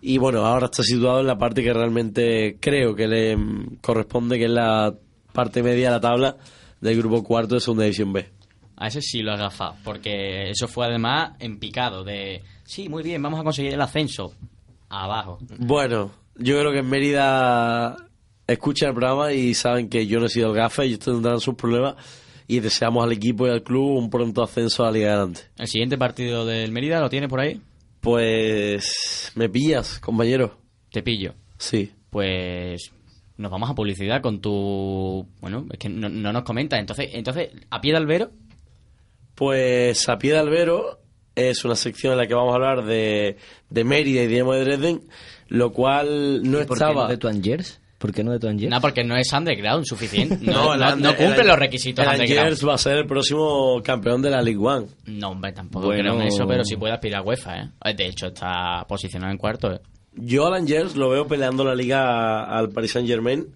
y 0.00 0.18
bueno, 0.18 0.44
ahora 0.44 0.66
está 0.66 0.82
situado 0.82 1.20
en 1.20 1.26
la 1.26 1.38
parte 1.38 1.62
que 1.62 1.72
realmente 1.72 2.56
creo 2.60 2.94
que 2.94 3.08
le 3.08 3.36
mm, 3.36 3.78
corresponde, 3.80 4.38
que 4.38 4.44
es 4.44 4.50
la 4.50 4.94
parte 5.32 5.62
media 5.62 5.88
de 5.88 5.94
la 5.94 6.00
tabla 6.00 6.36
del 6.80 6.96
grupo 6.98 7.22
cuarto 7.24 7.54
de 7.54 7.60
segunda 7.60 7.84
división 7.84 8.12
B. 8.12 8.37
A 8.80 8.86
ese 8.86 9.02
sí 9.02 9.22
lo 9.22 9.32
has 9.32 9.40
gafado, 9.40 9.74
porque 9.82 10.50
eso 10.50 10.68
fue 10.68 10.86
además 10.86 11.32
en 11.40 11.58
picado 11.58 12.04
de, 12.04 12.42
sí, 12.64 12.88
muy 12.88 13.02
bien, 13.02 13.20
vamos 13.20 13.40
a 13.40 13.44
conseguir 13.44 13.74
el 13.74 13.80
ascenso. 13.80 14.32
Abajo. 14.88 15.38
Bueno, 15.58 16.12
yo 16.36 16.58
creo 16.58 16.72
que 16.72 16.78
en 16.78 16.88
Mérida 16.88 17.96
escuchan 18.46 18.90
el 18.90 18.94
programa 18.94 19.32
y 19.32 19.52
saben 19.54 19.88
que 19.88 20.06
yo 20.06 20.20
no 20.20 20.26
he 20.26 20.28
sido 20.30 20.50
el 20.50 20.54
gafe, 20.54 20.84
ellos 20.84 21.00
tendrán 21.00 21.40
sus 21.40 21.56
problemas 21.56 21.96
y 22.46 22.60
deseamos 22.60 23.04
al 23.04 23.12
equipo 23.12 23.46
y 23.46 23.50
al 23.50 23.64
club 23.64 23.98
un 23.98 24.08
pronto 24.08 24.42
ascenso 24.44 24.84
a 24.84 24.86
la 24.86 24.92
Liga 24.92 25.08
Adelante. 25.08 25.40
¿El 25.58 25.66
siguiente 25.66 25.98
partido 25.98 26.46
del 26.46 26.70
Mérida 26.70 27.00
lo 27.00 27.10
tienes 27.10 27.28
por 27.28 27.40
ahí? 27.40 27.60
Pues 28.00 29.32
me 29.34 29.48
pillas, 29.48 29.98
compañero. 29.98 30.56
Te 30.92 31.02
pillo. 31.02 31.34
Sí. 31.58 31.90
Pues 32.10 32.92
nos 33.36 33.50
vamos 33.50 33.68
a 33.68 33.74
publicidad 33.74 34.22
con 34.22 34.40
tu... 34.40 35.26
Bueno, 35.40 35.66
es 35.70 35.78
que 35.78 35.88
no, 35.88 36.08
no 36.08 36.32
nos 36.32 36.44
comentas. 36.44 36.78
Entonces, 36.78 37.10
entonces, 37.12 37.50
a 37.70 37.80
pie 37.80 37.92
de 37.92 37.98
albero, 37.98 38.30
Pues 39.38 40.08
a 40.08 40.18
pie 40.18 40.32
de 40.32 40.38
albero 40.38 40.98
es 41.36 41.64
una 41.64 41.76
sección 41.76 42.12
en 42.12 42.18
la 42.18 42.26
que 42.26 42.34
vamos 42.34 42.50
a 42.52 42.56
hablar 42.56 42.84
de, 42.84 43.36
de 43.70 43.84
Mérida 43.84 44.22
y 44.22 44.26
Dinamo 44.26 44.52
de 44.54 44.64
Dresden, 44.64 45.00
lo 45.46 45.72
cual 45.72 46.42
no 46.42 46.60
¿Y 46.60 46.64
¿Por 46.64 46.76
qué 46.76 46.84
estaba... 46.84 47.02
no 47.04 47.08
de 47.08 47.16
tu 47.18 47.28
Angers? 47.28 47.80
¿Por 47.98 48.12
qué 48.12 48.24
no 48.24 48.32
de 48.32 48.40
tu 48.40 48.48
Angers? 48.48 48.68
nada, 48.70 48.80
porque 48.80 49.04
no 49.04 49.16
es 49.16 49.32
underground 49.32 49.84
suficiente. 49.84 50.38
No, 50.42 50.76
no, 50.76 50.96
no 50.96 51.14
cumple 51.16 51.42
el- 51.42 51.46
los 51.46 51.56
requisitos 51.58 52.04
El 52.04 52.10
underground. 52.12 52.40
Angers 52.46 52.66
va 52.68 52.74
a 52.74 52.78
ser 52.78 52.96
el 52.98 53.06
próximo 53.06 53.80
campeón 53.84 54.20
de 54.22 54.30
la 54.30 54.42
League 54.42 54.58
One. 54.60 54.86
No, 55.06 55.30
hombre, 55.30 55.52
tampoco 55.52 55.86
Bueno. 55.86 56.02
creo 56.02 56.20
en 56.20 56.26
eso, 56.26 56.44
pero 56.48 56.64
sí 56.64 56.74
puede 56.76 56.94
aspirar 56.94 57.20
a 57.20 57.24
UEFA, 57.24 57.56
¿eh? 57.60 57.94
De 57.96 58.06
hecho, 58.06 58.26
está 58.26 58.84
posicionado 58.88 59.30
en 59.30 59.38
cuarto, 59.38 59.72
¿eh? 59.72 59.80
Yo 60.14 60.46
al 60.48 60.54
Angers 60.54 60.96
lo 60.96 61.10
veo 61.10 61.28
peleando 61.28 61.64
la 61.64 61.76
liga 61.76 62.42
al 62.44 62.70
Paris 62.70 62.90
Saint 62.90 63.06
Germain 63.08 63.46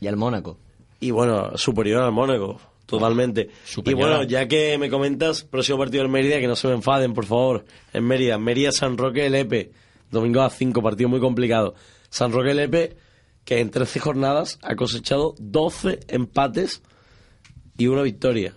Y 0.00 0.06
al 0.06 0.16
Mónaco. 0.16 0.58
y 1.00 1.10
bueno, 1.10 1.56
superior 1.56 2.02
al 2.04 2.12
Mónaco, 2.12 2.60
totalmente. 2.98 3.48
Superior 3.64 3.98
y 3.98 4.02
bueno, 4.02 4.22
ya 4.24 4.46
que 4.46 4.76
me 4.78 4.90
comentas, 4.90 5.44
próximo 5.44 5.78
partido 5.78 6.02
del 6.02 6.12
Mérida, 6.12 6.38
que 6.40 6.46
no 6.46 6.56
se 6.56 6.68
me 6.68 6.74
enfaden, 6.74 7.14
por 7.14 7.24
favor, 7.24 7.64
en 7.92 8.04
Mérida, 8.04 8.38
Mérida 8.38 8.70
San 8.70 8.98
Roque 8.98 9.28
Lepe, 9.30 9.72
domingo 10.10 10.42
a 10.42 10.50
5, 10.50 10.82
partido 10.82 11.08
muy 11.08 11.20
complicado. 11.20 11.74
San 12.10 12.32
Roque 12.32 12.52
Lepe, 12.52 12.96
que 13.44 13.60
en 13.60 13.70
13 13.70 14.00
jornadas 14.00 14.58
ha 14.62 14.76
cosechado 14.76 15.34
12 15.38 16.00
empates 16.08 16.82
y 17.78 17.86
una 17.86 18.02
victoria. 18.02 18.54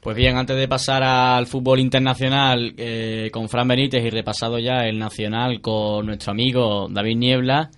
Pues 0.00 0.16
bien, 0.16 0.36
antes 0.36 0.56
de 0.56 0.68
pasar 0.68 1.02
al 1.02 1.48
fútbol 1.48 1.80
internacional 1.80 2.74
eh, 2.76 3.28
con 3.32 3.48
Fran 3.48 3.66
Benítez 3.66 4.04
y 4.04 4.10
repasado 4.10 4.60
ya 4.60 4.86
el 4.86 5.00
nacional 5.00 5.60
con 5.60 6.06
nuestro 6.06 6.30
amigo 6.30 6.86
David 6.88 7.16
Niebla, 7.16 7.70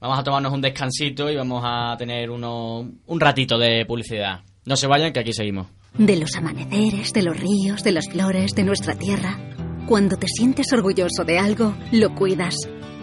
vamos 0.00 0.18
a 0.18 0.24
tomarnos 0.24 0.54
un 0.54 0.62
descansito 0.62 1.30
y 1.30 1.36
vamos 1.36 1.62
a 1.62 1.94
tener 1.98 2.30
uno, 2.30 2.90
un 3.06 3.20
ratito 3.20 3.58
de 3.58 3.84
publicidad. 3.84 4.40
No 4.66 4.76
se 4.76 4.86
vayan, 4.86 5.12
que 5.12 5.20
aquí 5.20 5.32
seguimos. 5.32 5.66
De 5.98 6.16
los 6.16 6.34
amaneceres, 6.36 7.12
de 7.12 7.22
los 7.22 7.38
ríos, 7.38 7.82
de 7.84 7.92
las 7.92 8.08
flores, 8.08 8.54
de 8.54 8.64
nuestra 8.64 8.94
tierra. 8.94 9.38
Cuando 9.86 10.16
te 10.16 10.26
sientes 10.26 10.72
orgulloso 10.72 11.24
de 11.24 11.38
algo, 11.38 11.74
lo 11.92 12.14
cuidas. 12.14 12.54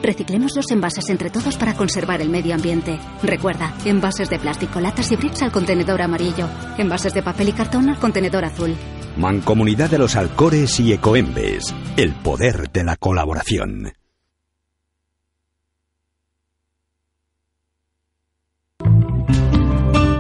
Reciclemos 0.02 0.56
los 0.56 0.72
envases 0.72 1.10
entre 1.10 1.30
todos 1.30 1.56
para 1.58 1.76
conservar 1.76 2.22
el 2.22 2.30
medio 2.30 2.56
ambiente. 2.56 3.00
Recuerda, 3.22 3.76
envases 3.86 4.30
de 4.30 4.40
plástico, 4.40 4.80
latas 4.80 5.12
y 5.12 5.16
bricks 5.16 5.44
al 5.44 5.52
contenedor 5.52 6.02
amarillo. 6.02 6.50
Envases 6.80 7.14
de 7.14 7.22
papel 7.22 7.50
y 7.50 7.54
cartón 7.54 7.90
al 7.90 8.00
contenedor 8.00 8.44
azul. 8.44 8.76
Mancomunidad 9.18 9.92
de 9.92 10.00
los 10.00 10.16
Alcores 10.16 10.80
y 10.80 10.94
Ecoembes. 10.94 11.76
El 11.98 12.14
poder 12.14 12.72
de 12.72 12.84
la 12.84 12.96
colaboración. 12.96 13.94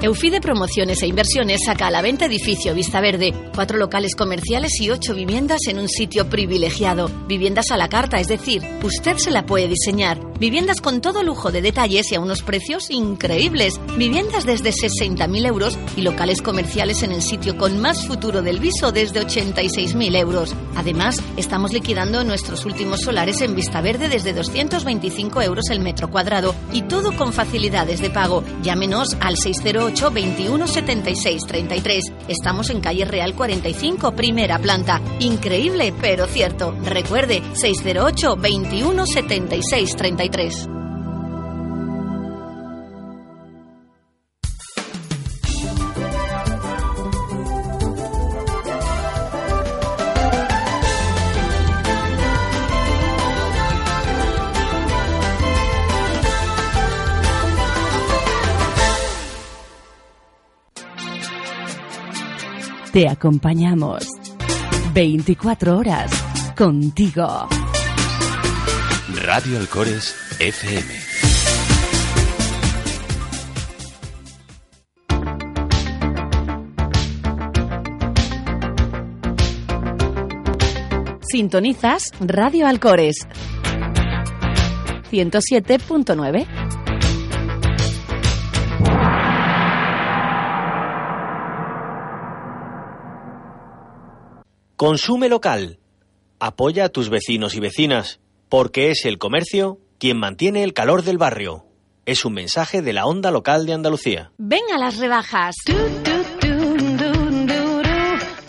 Eufide 0.03 0.41
Promociones 0.41 1.03
e 1.03 1.07
Inversiones 1.07 1.61
saca 1.63 1.85
a 1.85 1.91
la 1.91 2.01
venta 2.01 2.25
edificio 2.25 2.73
Vista 2.73 3.01
Verde, 3.01 3.35
cuatro 3.53 3.77
locales 3.77 4.15
comerciales 4.15 4.81
y 4.81 4.89
ocho 4.89 5.13
viviendas 5.13 5.59
en 5.67 5.77
un 5.77 5.87
sitio 5.87 6.27
privilegiado. 6.27 7.07
Viviendas 7.27 7.69
a 7.69 7.77
la 7.77 7.87
carta, 7.87 8.19
es 8.19 8.27
decir, 8.27 8.63
usted 8.81 9.17
se 9.17 9.29
la 9.29 9.45
puede 9.45 9.67
diseñar. 9.67 10.19
Viviendas 10.39 10.81
con 10.81 11.01
todo 11.01 11.21
lujo 11.21 11.51
de 11.51 11.61
detalles 11.61 12.11
y 12.11 12.15
a 12.15 12.19
unos 12.19 12.41
precios 12.41 12.89
increíbles. 12.89 13.79
Viviendas 13.95 14.43
desde 14.43 14.71
60.000 14.71 15.45
euros 15.45 15.77
y 15.95 16.01
locales 16.01 16.41
comerciales 16.41 17.03
en 17.03 17.11
el 17.11 17.21
sitio 17.21 17.55
con 17.55 17.79
más 17.79 18.07
futuro 18.07 18.41
del 18.41 18.59
viso 18.59 18.91
desde 18.91 19.21
86.000 19.21 20.17
euros. 20.17 20.55
Además, 20.75 21.21
estamos 21.37 21.73
liquidando 21.73 22.23
nuestros 22.23 22.65
últimos 22.65 23.01
solares 23.01 23.41
en 23.41 23.53
Vista 23.53 23.81
Verde 23.81 24.09
desde 24.09 24.33
225 24.33 25.43
euros 25.43 25.69
el 25.69 25.79
metro 25.79 26.09
cuadrado 26.09 26.55
y 26.73 26.81
todo 26.81 27.15
con 27.15 27.33
facilidades 27.33 28.01
de 28.01 28.09
pago. 28.09 28.43
Llámenos 28.63 29.15
al 29.19 29.37
608 29.37 29.90
21 29.91 30.67
76 30.67 31.43
33. 31.47 32.03
Estamos 32.27 32.69
en 32.69 32.79
calle 32.79 33.05
Real 33.05 33.35
45, 33.35 34.13
primera 34.13 34.57
planta. 34.59 35.01
Increíble, 35.19 35.93
pero 35.99 36.27
cierto. 36.27 36.73
Recuerde, 36.83 37.43
608 37.53 38.35
21 38.37 39.05
76 39.05 39.95
33. 39.95 40.70
Te 62.91 63.07
acompañamos 63.07 64.05
24 64.93 65.77
horas 65.77 66.11
contigo. 66.57 67.47
Radio 69.23 69.59
Alcores 69.59 70.13
FM. 70.39 70.93
Sintonizas 81.21 82.11
Radio 82.19 82.67
Alcores 82.67 83.15
107.9. 85.09 86.60
Consume 94.81 95.29
local. 95.29 95.77
Apoya 96.39 96.85
a 96.85 96.89
tus 96.89 97.11
vecinos 97.11 97.53
y 97.53 97.59
vecinas, 97.59 98.19
porque 98.49 98.89
es 98.89 99.05
el 99.05 99.19
comercio 99.19 99.77
quien 99.99 100.17
mantiene 100.17 100.63
el 100.63 100.73
calor 100.73 101.03
del 101.03 101.19
barrio. 101.19 101.67
Es 102.07 102.25
un 102.25 102.33
mensaje 102.33 102.81
de 102.81 102.91
la 102.91 103.05
onda 103.05 103.29
local 103.29 103.67
de 103.67 103.73
Andalucía. 103.73 104.31
Ven 104.39 104.63
a 104.73 104.79
las 104.79 104.97
rebajas. 104.97 105.53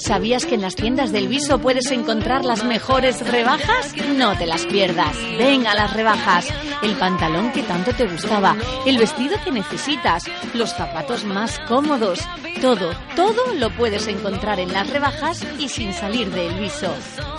¿Sabías 0.02 0.46
que 0.46 0.56
en 0.56 0.62
las 0.62 0.74
tiendas 0.74 1.12
del 1.12 1.28
Viso 1.28 1.60
puedes 1.60 1.88
encontrar 1.92 2.44
las 2.44 2.64
mejores 2.64 3.24
rebajas? 3.24 3.94
No 4.16 4.36
te 4.36 4.46
las 4.48 4.66
pierdas. 4.66 5.16
Ven 5.38 5.64
a 5.68 5.76
las 5.76 5.92
rebajas. 5.92 6.48
El 6.82 6.96
pantalón 6.96 7.52
que 7.52 7.62
tanto 7.62 7.92
te 7.92 8.08
gustaba, 8.08 8.56
el 8.84 8.98
vestido 8.98 9.36
que 9.44 9.52
necesitas, 9.52 10.24
los 10.54 10.70
zapatos 10.70 11.24
más 11.24 11.60
cómodos. 11.68 12.18
Todo, 12.60 12.90
todo 13.14 13.54
lo 13.54 13.70
puedes 13.76 14.08
encontrar 14.08 14.58
en 14.58 14.72
las 14.72 14.90
rebajas 14.90 15.46
y 15.60 15.68
sin 15.68 15.94
salir 15.94 16.28
de 16.32 16.48
El 16.48 16.58
Viso. 16.58 16.92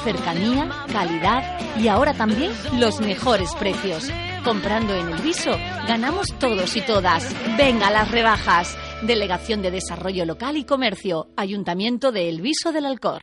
Cercanía, 0.05 0.69
calidad 0.89 1.59
y 1.77 1.89
ahora 1.89 2.13
también 2.13 2.53
los 2.79 3.01
mejores 3.01 3.53
precios. 3.55 4.09
Comprando 4.45 4.95
en 4.95 5.09
El 5.09 5.21
Viso, 5.21 5.51
ganamos 5.85 6.27
todos 6.39 6.77
y 6.77 6.81
todas. 6.81 7.27
Venga 7.57 7.87
a 7.87 7.91
las 7.91 8.09
rebajas. 8.09 8.77
Delegación 9.05 9.61
de 9.61 9.69
Desarrollo 9.69 10.25
Local 10.25 10.55
y 10.55 10.63
Comercio, 10.63 11.27
Ayuntamiento 11.35 12.13
de 12.13 12.29
El 12.29 12.41
Viso 12.41 12.71
del 12.71 12.85
Alcor. 12.85 13.21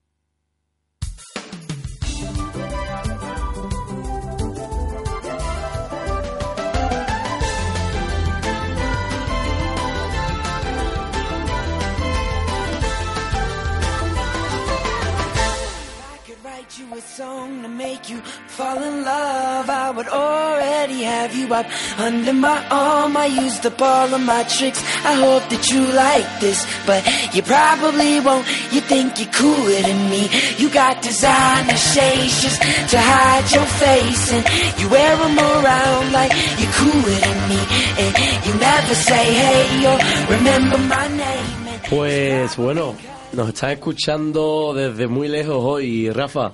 You 16.79 16.95
a 16.95 17.01
song 17.01 17.63
to 17.63 17.69
make 17.69 18.09
you 18.09 18.21
fall 18.47 18.81
in 18.81 19.05
love. 19.05 19.69
I 19.69 19.91
would 19.91 20.07
already 20.07 21.03
have 21.03 21.35
you 21.35 21.53
up 21.53 21.67
under 21.99 22.33
my 22.33 22.65
arm. 22.71 23.17
I 23.17 23.27
used 23.27 23.67
up 23.67 23.81
all 23.83 24.15
of 24.15 24.21
my 24.21 24.45
tricks. 24.45 24.81
I 25.05 25.15
hope 25.15 25.49
that 25.51 25.69
you 25.71 25.83
like 26.07 26.31
this, 26.39 26.65
but 26.87 27.03
you 27.35 27.43
probably 27.43 28.21
won't. 28.21 28.47
You 28.73 28.81
think 28.83 29.19
you're 29.19 29.33
cooler 29.33 29.83
than 29.83 30.11
me. 30.11 30.29
You 30.59 30.71
got 30.71 31.03
designer 31.03 31.77
shades 31.77 32.43
just 32.43 32.63
to 32.63 32.99
hide 33.01 33.51
your 33.51 33.67
face, 33.67 34.33
and 34.33 34.45
you 34.79 34.89
wear 34.91 35.17
them 35.17 35.39
around 35.39 36.13
like 36.13 36.33
you're 36.61 36.75
cooler 36.79 37.19
than 37.27 37.39
me. 37.51 37.61
And 37.99 38.13
you 38.47 38.53
never 38.61 38.95
say 38.95 39.25
hey 39.43 39.87
or 39.91 39.99
remember 40.37 40.79
my 40.79 41.09
name. 41.09 41.61
Pues 41.89 42.57
bueno, 42.57 42.95
nos 43.33 43.49
están 43.49 43.71
escuchando 43.71 44.73
desde 44.75 45.09
muy 45.09 45.27
lejos 45.27 45.57
hoy, 45.59 46.11
Rafa. 46.11 46.53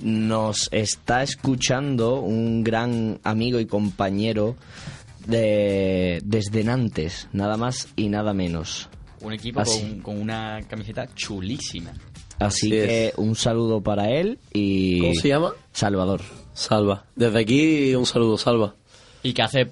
Nos 0.00 0.68
está 0.72 1.22
escuchando 1.22 2.20
un 2.20 2.62
gran 2.62 3.18
amigo 3.24 3.58
y 3.58 3.66
compañero 3.66 4.56
de, 5.26 6.20
desde 6.24 6.64
Nantes, 6.64 7.28
nada 7.32 7.56
más 7.56 7.88
y 7.96 8.08
nada 8.08 8.32
menos. 8.32 8.88
Un 9.20 9.32
equipo 9.32 9.60
Así. 9.60 9.80
con, 9.80 10.00
con 10.00 10.20
una 10.20 10.60
camiseta 10.68 11.06
chulísima. 11.14 11.90
Así, 12.38 12.68
Así 12.68 12.70
que 12.70 13.06
es. 13.08 13.14
un 13.16 13.34
saludo 13.34 13.80
para 13.82 14.10
él 14.10 14.38
y... 14.52 15.00
¿Cómo 15.00 15.14
se 15.14 15.28
llama? 15.28 15.52
Salvador. 15.72 16.20
Salva. 16.52 17.04
Desde 17.16 17.40
aquí 17.40 17.94
un 17.96 18.06
saludo, 18.06 18.38
Salva. 18.38 18.76
Y 19.24 19.32
que 19.32 19.42
hace, 19.42 19.66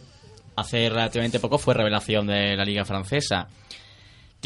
hace 0.56 0.88
relativamente 0.88 1.38
poco 1.38 1.58
fue 1.58 1.74
revelación 1.74 2.26
de 2.26 2.56
la 2.56 2.64
Liga 2.64 2.84
Francesa. 2.84 3.48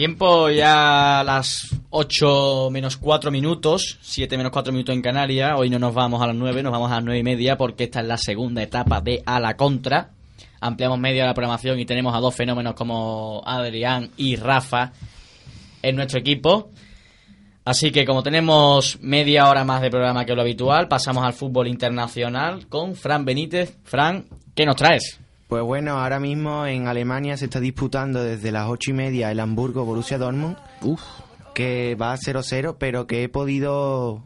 Tiempo 0.01 0.49
ya 0.49 1.21
a 1.21 1.25
las 1.25 1.77
8 1.91 2.71
menos 2.71 2.97
4 2.97 3.31
minutos, 3.31 3.99
7 4.01 4.35
menos 4.39 4.51
4 4.51 4.73
minutos 4.73 4.95
en 4.95 5.03
Canarias. 5.03 5.53
Hoy 5.59 5.69
no 5.69 5.79
nos 5.79 5.93
vamos 5.93 6.23
a 6.23 6.27
las 6.27 6.37
9, 6.37 6.63
nos 6.63 6.73
vamos 6.73 6.91
a 6.91 6.95
las 6.95 7.05
9 7.05 7.19
y 7.19 7.23
media 7.23 7.59
porque 7.59 7.85
esta 7.85 8.01
es 8.01 8.07
la 8.07 8.17
segunda 8.17 8.63
etapa 8.63 9.03
de 9.03 9.23
A 9.27 9.39
la 9.39 9.59
Contra. 9.59 10.09
Ampliamos 10.59 10.99
media 10.99 11.27
la 11.27 11.35
programación 11.35 11.79
y 11.79 11.85
tenemos 11.85 12.15
a 12.15 12.21
dos 12.21 12.35
fenómenos 12.35 12.73
como 12.73 13.43
Adrián 13.45 14.09
y 14.17 14.37
Rafa 14.37 14.93
en 15.83 15.97
nuestro 15.97 16.19
equipo. 16.19 16.71
Así 17.67 17.91
que 17.91 18.07
como 18.07 18.23
tenemos 18.23 18.99
media 19.03 19.51
hora 19.51 19.65
más 19.65 19.83
de 19.83 19.91
programa 19.91 20.25
que 20.25 20.35
lo 20.35 20.41
habitual, 20.41 20.89
pasamos 20.89 21.25
al 21.25 21.35
fútbol 21.35 21.69
internacional 21.69 22.69
con 22.69 22.95
Fran 22.95 23.27
Benítez. 23.27 23.77
Fran, 23.85 24.25
¿qué 24.55 24.65
nos 24.65 24.77
traes? 24.77 25.21
Pues 25.51 25.63
bueno, 25.65 25.99
ahora 25.99 26.21
mismo 26.21 26.65
en 26.67 26.87
Alemania 26.87 27.37
se 27.37 27.47
está 27.47 27.59
disputando 27.61 28.23
desde 28.23 28.53
las 28.53 28.69
ocho 28.69 28.93
y 28.93 28.95
media 28.95 29.31
el 29.33 29.41
Hamburgo 29.41 29.85
Borussia 29.85 30.17
Dortmund, 30.17 30.57
que 31.55 31.97
va 32.01 32.13
a 32.13 32.17
0-0, 32.17 32.77
pero 32.79 33.07
que 33.09 33.25
he 33.25 33.29
podido 33.29 34.23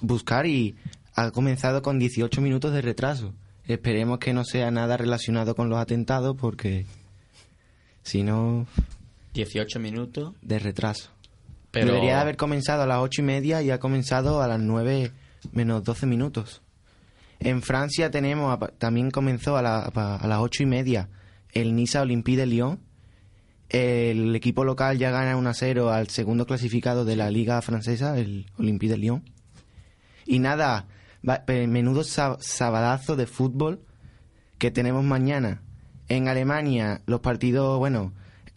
buscar 0.00 0.44
y 0.46 0.74
ha 1.14 1.30
comenzado 1.30 1.82
con 1.82 1.98
18 2.00 2.40
minutos 2.40 2.72
de 2.72 2.82
retraso. 2.82 3.32
Esperemos 3.64 4.18
que 4.18 4.32
no 4.34 4.44
sea 4.44 4.70
nada 4.72 4.96
relacionado 4.96 5.54
con 5.54 5.68
los 5.70 5.78
atentados, 5.78 6.36
porque 6.36 6.84
si 8.02 8.24
no, 8.24 8.66
18 9.34 9.78
minutos. 9.78 10.34
de 10.42 10.58
retraso. 10.58 11.10
Pero- 11.70 11.86
Debería 11.92 12.20
haber 12.20 12.36
comenzado 12.36 12.82
a 12.82 12.86
las 12.86 12.98
ocho 12.98 13.22
y 13.22 13.24
media 13.24 13.62
y 13.62 13.70
ha 13.70 13.78
comenzado 13.78 14.42
a 14.42 14.48
las 14.48 14.58
9 14.60 15.12
menos 15.52 15.84
12 15.84 16.06
minutos. 16.06 16.60
En 17.40 17.62
Francia 17.62 18.10
tenemos, 18.10 18.58
también 18.78 19.10
comenzó 19.10 19.56
a, 19.56 19.62
la- 19.62 19.80
a 19.82 20.26
las 20.26 20.38
ocho 20.40 20.62
y 20.62 20.66
media 20.66 21.08
el 21.52 21.74
Niza 21.76 22.02
Olympique 22.02 22.38
de 22.38 22.46
Lyon. 22.46 22.80
El 23.68 24.34
equipo 24.36 24.64
local 24.64 24.96
ya 24.98 25.10
gana 25.10 25.36
1 25.36 25.48
a 25.48 25.54
0 25.54 25.90
al 25.90 26.08
segundo 26.08 26.46
clasificado 26.46 27.04
de 27.04 27.16
la 27.16 27.30
liga 27.30 27.60
francesa, 27.62 28.16
el 28.18 28.46
Olympique 28.58 28.92
de 28.92 28.98
Lyon. 28.98 29.24
Y 30.24 30.38
nada, 30.38 30.86
va- 31.28 31.42
menudo 31.48 32.04
sa- 32.04 32.36
sabadazo 32.40 33.16
de 33.16 33.26
fútbol 33.26 33.80
que 34.58 34.70
tenemos 34.70 35.04
mañana. 35.04 35.62
En 36.08 36.28
Alemania, 36.28 37.02
los 37.06 37.20
partidos, 37.20 37.78
bueno, 37.78 38.12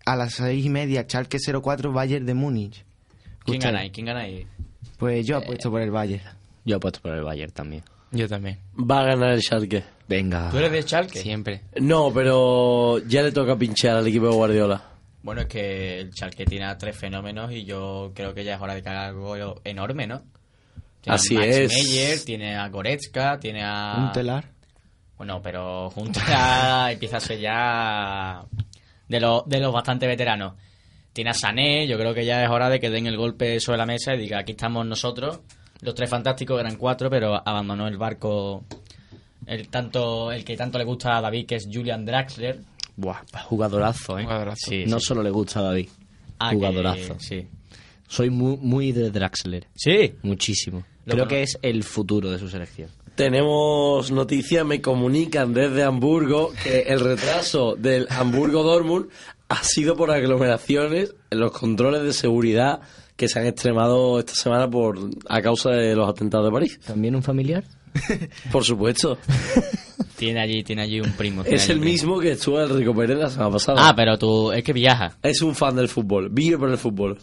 a 0.05 0.15
las 0.15 0.35
seis 0.35 0.63
y 0.65 0.69
media, 0.69 1.03
Schalke 1.03 1.39
04, 1.39 1.91
Bayern 1.91 2.25
de 2.25 2.33
Múnich. 2.35 2.85
¿Quién 3.43 3.59
gana 3.59 3.79
ahí? 3.79 3.89
¿Quién 3.91 4.05
gana 4.05 4.19
ahí? 4.21 4.45
Pues 4.97 5.25
yo 5.25 5.37
apuesto 5.37 5.71
por 5.71 5.81
el 5.81 5.89
Bayern. 5.91 6.23
Yo 6.65 6.75
apuesto 6.77 7.01
por 7.01 7.13
el 7.13 7.23
Bayern 7.23 7.51
también. 7.51 7.83
Yo 8.11 8.27
también. 8.27 8.59
Va 8.77 9.01
a 9.01 9.05
ganar 9.05 9.31
el 9.31 9.41
Schalke. 9.41 9.83
Venga. 10.07 10.49
¿Tú 10.49 10.57
eres 10.57 10.71
de 10.71 10.81
Schalke? 10.81 11.19
Siempre. 11.19 11.61
No, 11.79 12.11
pero 12.13 12.99
ya 13.07 13.21
le 13.21 13.31
toca 13.31 13.55
pinchar 13.55 13.97
al 13.97 14.07
equipo 14.07 14.27
de 14.27 14.35
Guardiola. 14.35 14.83
Bueno, 15.21 15.41
es 15.41 15.47
que 15.47 15.99
el 15.99 16.11
Schalke 16.11 16.45
tiene 16.45 16.65
a 16.65 16.77
tres 16.77 16.97
fenómenos 16.97 17.51
y 17.51 17.65
yo 17.65 18.11
creo 18.15 18.33
que 18.33 18.43
ya 18.43 18.55
es 18.55 18.61
hora 18.61 18.73
de 18.73 18.81
que 18.81 18.89
haga 18.89 19.07
algo 19.07 19.61
enorme, 19.63 20.07
¿no? 20.07 20.23
Tiene 21.01 21.15
Así 21.15 21.35
a 21.35 21.39
Max 21.39 21.55
es. 21.55 21.73
Meyer, 21.73 22.19
tiene 22.23 22.55
a 22.55 22.67
Goretzka, 22.69 23.39
tiene 23.39 23.63
a... 23.63 23.95
Un 23.97 24.11
telar. 24.11 24.49
Bueno, 25.17 25.41
pero 25.41 25.89
junto 25.91 26.19
a... 26.27 26.89
empieza 26.91 27.17
a 27.17 27.19
ser 27.19 27.39
ya 27.39 28.45
de, 29.07 29.19
los 29.19 29.47
de 29.47 29.59
los 29.59 29.73
bastante 29.73 30.07
veteranos. 30.07 30.53
Tiene 31.13 31.31
a 31.31 31.33
Sané, 31.33 31.87
yo 31.87 31.97
creo 31.97 32.13
que 32.13 32.25
ya 32.25 32.43
es 32.43 32.49
hora 32.49 32.69
de 32.69 32.79
que 32.79 32.89
den 32.89 33.07
el 33.07 33.17
golpe 33.17 33.59
sobre 33.59 33.77
la 33.77 33.85
mesa 33.85 34.15
y 34.15 34.19
diga, 34.19 34.39
aquí 34.39 34.53
estamos 34.53 34.85
nosotros, 34.85 35.41
los 35.81 35.95
tres 35.95 36.09
fantásticos, 36.09 36.59
eran 36.59 36.75
cuatro, 36.75 37.09
pero 37.09 37.35
abandonó 37.35 37.87
el 37.87 37.97
barco 37.97 38.63
el 39.45 39.67
tanto 39.69 40.31
el 40.31 40.43
que 40.43 40.55
tanto 40.57 40.77
le 40.77 40.83
gusta 40.83 41.17
a 41.17 41.21
David, 41.21 41.45
que 41.47 41.55
es 41.55 41.67
Julian 41.71 42.05
Draxler. 42.05 42.59
Buah, 42.95 43.21
jugadorazo, 43.45 44.19
¿eh? 44.19 44.23
Jugadorazo. 44.23 44.69
Sí, 44.69 44.83
no 44.85 44.99
sí. 44.99 45.05
solo 45.07 45.23
le 45.23 45.29
gusta 45.29 45.59
a 45.59 45.63
David. 45.63 45.89
Ah, 46.39 46.49
que- 46.49 46.55
jugadorazo. 46.57 47.15
sí. 47.19 47.47
Soy 48.07 48.29
muy, 48.31 48.57
muy 48.57 48.91
de 48.91 49.11
Draxler. 49.11 49.67
Sí. 49.75 50.15
Muchísimo. 50.23 50.83
Lo 51.05 51.13
Creo 51.13 51.27
que 51.27 51.43
es 51.43 51.59
el 51.61 51.83
futuro 51.83 52.31
de 52.31 52.39
su 52.39 52.49
selección. 52.49 52.89
Tenemos 53.15 54.11
noticias, 54.11 54.65
me 54.65 54.81
comunican 54.81 55.53
desde 55.53 55.83
Hamburgo 55.83 56.51
que 56.63 56.81
el 56.87 56.99
retraso 57.01 57.75
del 57.75 58.07
Hamburgo-Dortmund 58.09 59.09
ha 59.49 59.63
sido 59.63 59.95
por 59.95 60.09
aglomeraciones 60.11 61.13
en 61.29 61.39
los 61.39 61.51
controles 61.51 62.01
de 62.03 62.13
seguridad 62.13 62.81
que 63.19 63.27
se 63.27 63.37
han 63.37 63.45
extremado 63.47 64.17
esta 64.17 64.33
semana 64.33 64.69
por 64.69 64.97
a 65.27 65.41
causa 65.41 65.71
de 65.71 65.93
los 65.93 66.09
atentados 66.09 66.47
de 66.47 66.51
París. 66.53 66.79
¿También 66.87 67.15
un 67.15 67.21
familiar? 67.21 67.63
Por 68.51 68.63
supuesto. 68.63 69.17
Tiene 70.15 70.41
allí, 70.41 70.63
tiene 70.63 70.81
allí 70.81 70.99
un 70.99 71.11
primo. 71.13 71.43
Es 71.45 71.69
el 71.69 71.79
primo. 71.79 71.91
mismo 71.91 72.19
que 72.19 72.31
estuvo 72.31 72.61
en 72.61 72.69
el 72.69 72.77
Rico 72.77 72.93
Pérez 72.93 73.17
la 73.17 73.29
semana 73.29 73.51
pasada. 73.51 73.87
Ah, 73.89 73.95
pero 73.95 74.17
tú, 74.17 74.51
es 74.51 74.63
que 74.65 74.73
viaja 74.73 75.17
Es 75.23 75.41
un 75.41 75.55
fan 75.55 75.75
del 75.77 75.87
fútbol, 75.87 76.29
vive 76.29 76.57
por 76.57 76.69
el 76.69 76.77
fútbol. 76.77 77.17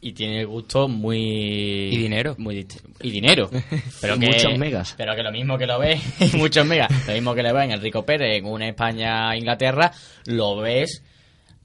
y 0.00 0.12
tiene 0.12 0.44
gusto 0.44 0.86
muy... 0.86 1.18
Y 1.92 1.96
dinero. 1.96 2.36
Muy 2.38 2.54
dist- 2.62 2.80
y 3.02 3.10
dinero. 3.10 3.50
Pero 4.00 4.14
Y 4.16 4.20
que, 4.20 4.26
muchos 4.26 4.58
megas. 4.58 4.94
Pero 4.96 5.16
que 5.16 5.22
lo 5.24 5.32
mismo 5.32 5.58
que 5.58 5.66
lo 5.66 5.78
ves, 5.80 6.00
y 6.20 6.36
muchos 6.36 6.64
megas, 6.64 6.88
lo 7.08 7.14
mismo 7.14 7.34
que 7.34 7.42
le 7.42 7.52
ves 7.52 7.64
en 7.64 7.70
el 7.72 7.80
Rico 7.80 8.04
Pérez, 8.04 8.38
en 8.38 8.46
una 8.46 8.68
España-Inglaterra, 8.68 9.90
lo 10.26 10.56
ves 10.56 11.02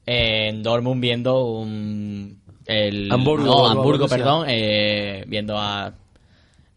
en 0.07 0.63
Dortmund 0.63 0.99
viendo 0.99 1.45
un... 1.45 2.40
El, 2.71 3.11
Hamburgo, 3.11 3.45
no, 3.45 3.51
Borussia. 3.53 3.71
Hamburgo, 3.71 4.07
perdón, 4.07 4.45
eh, 4.49 5.25
viendo 5.27 5.57
a... 5.57 5.93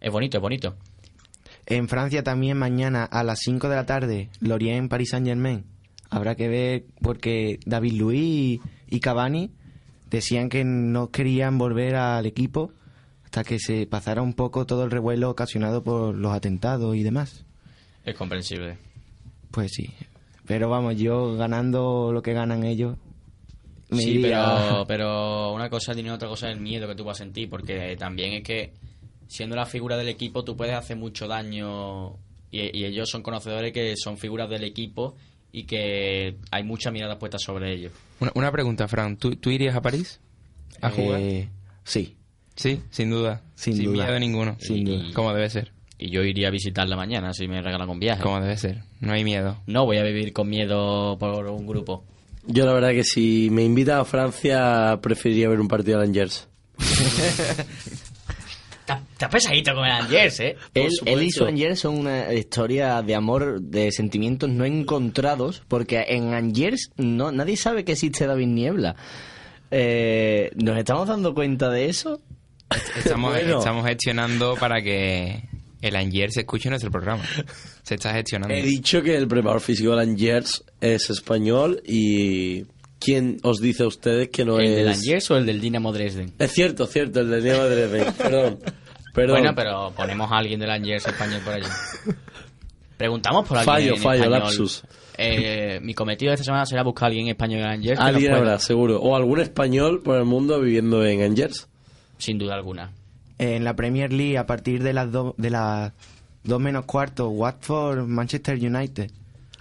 Es 0.01 0.13
bonito, 0.13 0.39
es 0.39 0.43
bonito. 0.43 0.75
En 1.67 1.89
Francia 1.89 2.23
también 2.23 2.59
mañana 2.59 3.05
a 3.05 3.23
las 3.25 3.41
5 3.41 3.69
de 3.69 3.77
la 3.77 3.87
tarde, 3.87 4.29
Lorient 4.41 4.91
Paris 4.91 5.11
Saint 5.11 5.27
Germain. 5.27 5.65
Habrá 6.11 6.35
que 6.35 6.49
ver 6.49 6.85
porque 7.01 7.59
David 7.65 7.95
Luiz 7.95 8.21
y, 8.21 8.61
y 8.89 9.01
Cavani 9.01 9.51
decían 10.11 10.49
que 10.49 10.65
no 10.65 11.11
querían 11.11 11.59
volver 11.59 11.97
al 11.97 12.27
equipo 12.27 12.73
hasta 13.25 13.45
que 13.45 13.59
se 13.59 13.87
pasara 13.87 14.23
un 14.23 14.35
poco 14.35 14.67
todo 14.67 14.85
el 14.85 14.91
revuelo 14.91 15.31
ocasionado 15.31 15.83
por 15.83 16.15
los 16.15 16.33
atentados 16.33 16.95
y 16.97 17.03
demás. 17.03 17.45
Es 18.05 18.15
comprensible. 18.15 18.77
Pues 19.51 19.73
sí. 19.73 19.93
Pero 20.47 20.69
vamos, 20.69 20.97
yo 20.97 21.37
ganando 21.37 22.13
lo 22.13 22.23
que 22.23 22.35
ganan 22.35 22.65
ellos, 22.65 22.97
me 23.95 24.03
Sí, 24.03 24.19
pero, 24.21 24.85
pero 24.89 25.53
una 25.53 25.71
cosa 25.71 25.93
es 25.93 25.97
dinero, 25.97 26.15
otra 26.15 26.29
cosa 26.29 26.49
es 26.49 26.57
el 26.57 26.61
miedo 26.61 26.87
que 26.87 26.95
tú 26.95 27.05
vas 27.05 27.21
a 27.21 27.25
sentir, 27.25 27.49
porque 27.49 27.97
también 27.97 28.33
es 28.35 28.43
que 28.43 28.73
siendo 29.27 29.57
la 29.57 29.67
figura 29.67 29.97
del 29.97 30.09
equipo 30.09 30.45
tú 30.45 30.57
puedes 30.57 30.75
hacer 30.75 30.97
mucho 30.97 31.27
daño 31.27 32.17
y, 32.51 32.79
y 32.79 32.85
ellos 32.85 33.09
son 33.11 33.23
conocedores 33.23 33.73
que 33.73 33.95
son 33.97 34.19
figuras 34.19 34.49
del 34.49 34.65
equipo 34.65 35.17
y 35.55 35.65
que 35.65 36.37
hay 36.51 36.65
mucha 36.65 36.91
mirada 36.91 37.17
puesta 37.17 37.39
sobre 37.39 37.73
ellos. 37.73 37.93
Una, 38.19 38.33
una 38.35 38.51
pregunta, 38.51 38.89
Fran. 38.89 39.17
¿Tú, 39.17 39.37
tú 39.37 39.51
irías 39.51 39.77
a 39.77 39.81
París 39.81 40.21
a 40.81 40.91
jugar? 40.91 41.21
Eh, 41.21 41.49
sí. 41.85 42.17
Sí, 42.57 42.81
sin 42.91 43.11
duda. 43.11 43.41
Sin 43.55 43.83
duda. 43.83 44.05
miedo 44.05 44.19
ninguno. 44.19 44.57
Sin 44.59 44.85
duda. 44.85 45.05
Como 45.15 45.33
debe 45.33 45.49
ser. 45.51 45.73
Y 45.97 46.11
yo 46.11 46.23
iría 46.25 46.49
a 46.49 46.51
visitarla 46.51 46.97
mañana 46.97 47.33
si 47.33 47.47
me 47.47 47.63
regalan 47.63 47.89
un 47.89 48.01
viaje. 48.01 48.23
Como 48.23 48.41
debe 48.41 48.57
ser. 48.57 48.83
No 49.01 49.13
hay 49.13 49.23
miedo. 49.23 49.57
No 49.67 49.85
voy 49.85 49.99
a 49.99 50.03
vivir 50.03 50.33
con 50.33 50.49
miedo 50.49 51.17
por 51.19 51.47
un 51.47 51.67
grupo. 51.67 52.05
Yo 52.47 52.67
la 52.67 52.73
verdad 52.73 52.91
que 52.91 53.05
si 53.05 53.49
me 53.51 53.63
invita 53.63 54.01
a 54.01 54.05
Francia 54.05 54.99
preferiría 55.01 55.49
ver 55.49 55.61
un 55.61 55.69
partido 55.69 55.99
de 55.99 56.07
Angers. 56.07 56.49
Estás 58.87 59.31
pesadito 59.31 59.75
con 59.75 59.87
el 59.87 59.93
Angers, 59.93 60.41
¿eh? 60.41 60.57
Él, 60.75 61.23
y 61.23 61.31
su 61.31 61.47
Angers 61.47 61.81
son 61.81 61.99
una 62.01 62.35
historia 62.35 63.01
de 63.01 63.15
amor, 63.15 63.63
de 63.63 63.91
sentimientos 63.93 64.51
no 64.51 64.67
encontrados, 64.67 65.63
porque 65.69 66.05
en 66.09 66.35
Angers 66.35 66.91
no, 66.97 67.33
nadie 67.33 67.57
sabe 67.57 67.85
que 67.85 67.93
existe 67.93 68.27
David 68.27 68.49
Niebla. 68.49 68.97
Eh, 69.71 70.51
¿Nos 70.57 70.77
estamos 70.77 71.09
dando 71.09 71.33
cuenta 71.33 71.71
de 71.71 71.89
eso? 71.89 72.21
Estamos, 72.97 73.31
Bueno. 73.33 73.59
estamos 73.59 73.87
gestionando 73.87 74.57
para 74.57 74.83
que 74.83 75.45
el 75.89 75.97
Angier 75.97 76.31
se 76.33 76.41
escuche 76.41 76.69
en 76.69 76.71
nuestro 76.73 76.91
programa. 76.91 77.23
Se 77.83 77.97
está 77.97 78.13
gestionando. 78.15 78.55
He 78.55 78.63
dicho 78.63 79.03
que 79.03 79.15
el 79.17 79.29
preparador 79.29 79.61
físico 79.61 79.91
del 79.91 80.01
Angers 80.01 80.65
es 80.81 81.11
español 81.11 81.83
y 81.87 82.65
¿quién 82.99 83.39
os 83.43 83.61
dice 83.61 83.83
a 83.83 83.87
ustedes 83.87 84.31
que 84.31 84.45
no 84.47 84.59
¿El 84.59 84.67
es...? 84.67 84.77
del 84.77 84.89
Angers 84.89 85.31
o 85.31 85.37
el 85.37 85.45
del 85.45 85.61
Dinamo 85.61 85.93
Dresden? 85.93 86.33
Es 86.39 86.53
cierto, 86.53 86.87
cierto, 86.87 87.21
el 87.21 87.29
del 87.31 87.43
Dinamo 87.43 87.65
de 87.65 87.87
Dresden. 87.89 88.15
Perdón, 88.19 88.59
perdón. 89.15 89.39
Bueno, 89.41 89.55
pero 89.55 89.93
ponemos 89.95 90.33
a 90.33 90.39
alguien 90.39 90.59
del 90.59 90.71
Angers 90.71 91.07
español 91.07 91.43
por 91.45 91.53
allí. 91.55 91.67
Preguntamos 92.97 93.47
por 93.47 93.59
alguien 93.59 93.75
Fallo, 93.75 93.95
en 93.97 94.03
fallo, 94.03 94.23
español. 94.25 94.41
lapsus. 94.41 94.83
Eh, 95.19 95.81
mi 95.83 95.95
cometido 95.95 96.33
esta 96.33 96.45
semana 96.45 96.65
será 96.65 96.83
buscar 96.83 97.05
a 97.05 97.09
alguien 97.09 97.29
español 97.29 97.61
en 97.61 97.67
Angers. 97.67 98.01
Alguien 98.01 98.33
habrá, 98.33 98.59
seguro. 98.59 99.01
O 99.03 99.15
algún 99.15 99.41
español 99.41 100.03
por 100.03 100.17
el 100.17 100.25
mundo 100.25 100.59
viviendo 100.61 101.05
en 101.05 101.23
Angers. 101.23 101.69
Sin 102.19 102.39
duda 102.39 102.55
alguna. 102.55 102.93
En 103.39 103.65
la 103.65 103.75
Premier 103.75 104.13
League, 104.13 104.39
a 104.39 104.47
partir 104.47 104.83
de 104.83 104.93
las 104.93 105.11
2 105.11 105.35
de 105.37 105.51
las 105.51 105.93
dos 106.45 106.61
menos 106.61 106.85
cuarto, 106.85 107.29
Watford, 107.31 108.07
Manchester 108.07 108.57
United. 108.57 109.11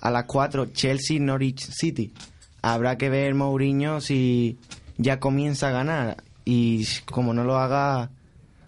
A 0.01 0.11
las 0.11 0.25
4, 0.25 0.67
Chelsea, 0.67 1.19
Norwich 1.19 1.69
City. 1.71 2.13
Habrá 2.61 2.97
que 2.97 3.09
ver 3.09 3.33
Mourinho 3.33 4.01
si 4.01 4.59
ya 4.97 5.19
comienza 5.19 5.69
a 5.69 5.71
ganar. 5.71 6.17
Y 6.45 6.85
como 7.05 7.33
no 7.33 7.43
lo 7.45 7.57
haga, 7.57 8.11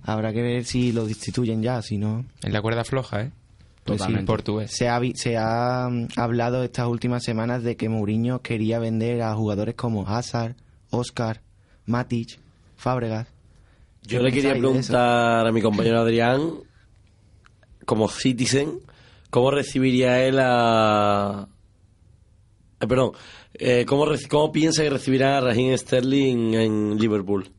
habrá 0.02 0.32
que 0.32 0.42
ver 0.42 0.66
si 0.66 0.94
lo 0.94 1.06
destituyen 1.06 1.62
ya, 1.62 1.82
si 1.82 1.98
no... 1.98 2.26
En 2.42 2.54
la 2.54 2.62
cuerda 2.62 2.86
floja, 2.86 3.22
¿eh? 3.22 3.32
Pues 3.84 4.02
sí. 4.02 4.14
En 4.14 4.26
portugués. 4.26 4.72
Se 4.72 4.90
ha, 4.90 5.00
se 5.14 5.38
ha 5.38 5.88
mm, 5.90 6.08
hablado 6.16 6.64
estas 6.64 6.88
últimas 6.88 7.24
semanas 7.24 7.64
de 7.64 7.76
que 7.76 7.90
Mourinho 7.90 8.42
quería 8.42 8.80
vender 8.80 9.22
a 9.22 9.36
jugadores 9.36 9.76
como 9.76 10.08
Hazard, 10.08 10.56
Oscar, 10.90 11.42
Matic, 11.86 12.40
Fábregas. 12.78 13.28
Yo 14.08 14.22
le 14.22 14.32
quería 14.32 14.52
preguntar 14.54 15.48
a 15.48 15.52
mi 15.52 15.62
compañero 15.62 16.00
Adrián, 16.00 16.52
como 17.86 18.08
citizen, 18.08 18.80
¿cómo 19.30 19.52
recibiría 19.52 20.24
él 20.26 20.38
a... 20.40 21.48
eh, 22.80 22.88
perdón, 22.88 23.12
eh, 23.56 23.86
¿cómo, 23.88 24.06
reci- 24.06 24.28
¿cómo 24.28 24.52
piensa 24.52 24.84
que 24.84 24.90
recibirá 24.90 25.38
a 25.38 25.42
Raheem 25.42 25.76
Sterling 25.78 26.54
en 26.54 26.98
Liverpool? 27.00 27.50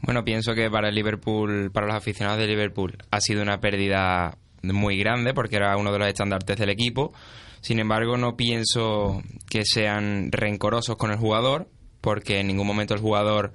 Bueno, 0.00 0.24
pienso 0.24 0.54
que 0.54 0.70
para 0.70 0.88
el 0.88 0.94
Liverpool, 0.94 1.70
para 1.72 1.86
los 1.86 1.96
aficionados 1.96 2.40
de 2.40 2.46
Liverpool, 2.46 2.96
ha 3.10 3.20
sido 3.20 3.42
una 3.42 3.60
pérdida 3.60 4.36
muy 4.62 4.98
grande 4.98 5.34
porque 5.34 5.56
era 5.56 5.76
uno 5.76 5.92
de 5.92 5.98
los 5.98 6.08
estandartes 6.08 6.56
del 6.56 6.70
equipo. 6.70 7.12
Sin 7.60 7.78
embargo, 7.78 8.18
no 8.18 8.36
pienso 8.36 9.22
que 9.48 9.62
sean 9.64 10.30
rencorosos 10.30 10.96
con 10.96 11.10
el 11.10 11.16
jugador 11.18 11.68
porque 12.02 12.40
en 12.40 12.46
ningún 12.48 12.66
momento 12.66 12.92
el 12.94 13.00
jugador 13.00 13.54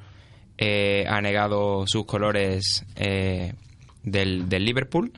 eh, 0.62 1.06
ha 1.08 1.22
negado 1.22 1.86
sus 1.88 2.06
colores 2.06 2.86
eh, 2.98 3.54
del, 4.04 4.50
del 4.50 4.66
Liverpool. 4.66 5.12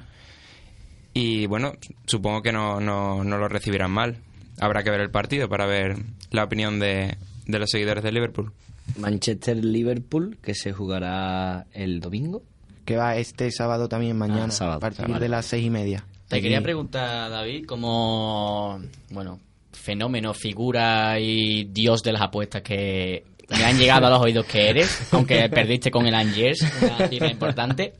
Y 1.13 1.47
bueno, 1.47 1.73
supongo 2.05 2.41
que 2.41 2.51
no, 2.51 2.79
no, 2.79 3.23
no 3.23 3.37
lo 3.37 3.47
recibirán 3.47 3.91
mal. 3.91 4.17
Habrá 4.59 4.83
que 4.83 4.91
ver 4.91 5.01
el 5.01 5.09
partido 5.09 5.49
para 5.49 5.65
ver 5.65 5.97
la 6.29 6.43
opinión 6.43 6.79
de, 6.79 7.17
de 7.47 7.59
los 7.59 7.69
seguidores 7.69 8.03
del 8.03 8.13
Liverpool. 8.13 8.51
Manchester-Liverpool, 8.97 10.37
que 10.41 10.53
se 10.53 10.71
jugará 10.71 11.65
el 11.73 11.99
domingo. 11.99 12.43
Que 12.85 12.97
va 12.97 13.15
este 13.17 13.51
sábado 13.51 13.87
también 13.89 14.17
mañana, 14.17 14.45
Ah, 14.45 14.51
sábado, 14.51 14.77
a 14.77 14.79
partir 14.79 15.07
de 15.19 15.29
las 15.29 15.45
seis 15.45 15.65
y 15.65 15.69
media. 15.69 16.05
Te 16.27 16.41
quería 16.41 16.61
preguntar, 16.61 17.29
David, 17.29 17.65
como, 17.65 18.79
bueno, 19.11 19.39
fenómeno, 19.73 20.33
figura 20.33 21.19
y 21.19 21.65
dios 21.65 22.01
de 22.03 22.13
las 22.13 22.21
apuestas 22.21 22.61
que 22.61 23.23
me 23.51 23.63
han 23.63 23.77
llegado 23.77 24.07
a 24.07 24.09
los 24.09 24.21
oídos 24.21 24.45
que 24.45 24.69
eres, 24.69 25.13
aunque 25.13 25.49
perdiste 25.49 25.91
con 25.91 26.05
el 26.07 26.15
Angers, 26.15 26.61
una 26.81 27.07
cifra 27.07 27.29
importante. 27.31 27.93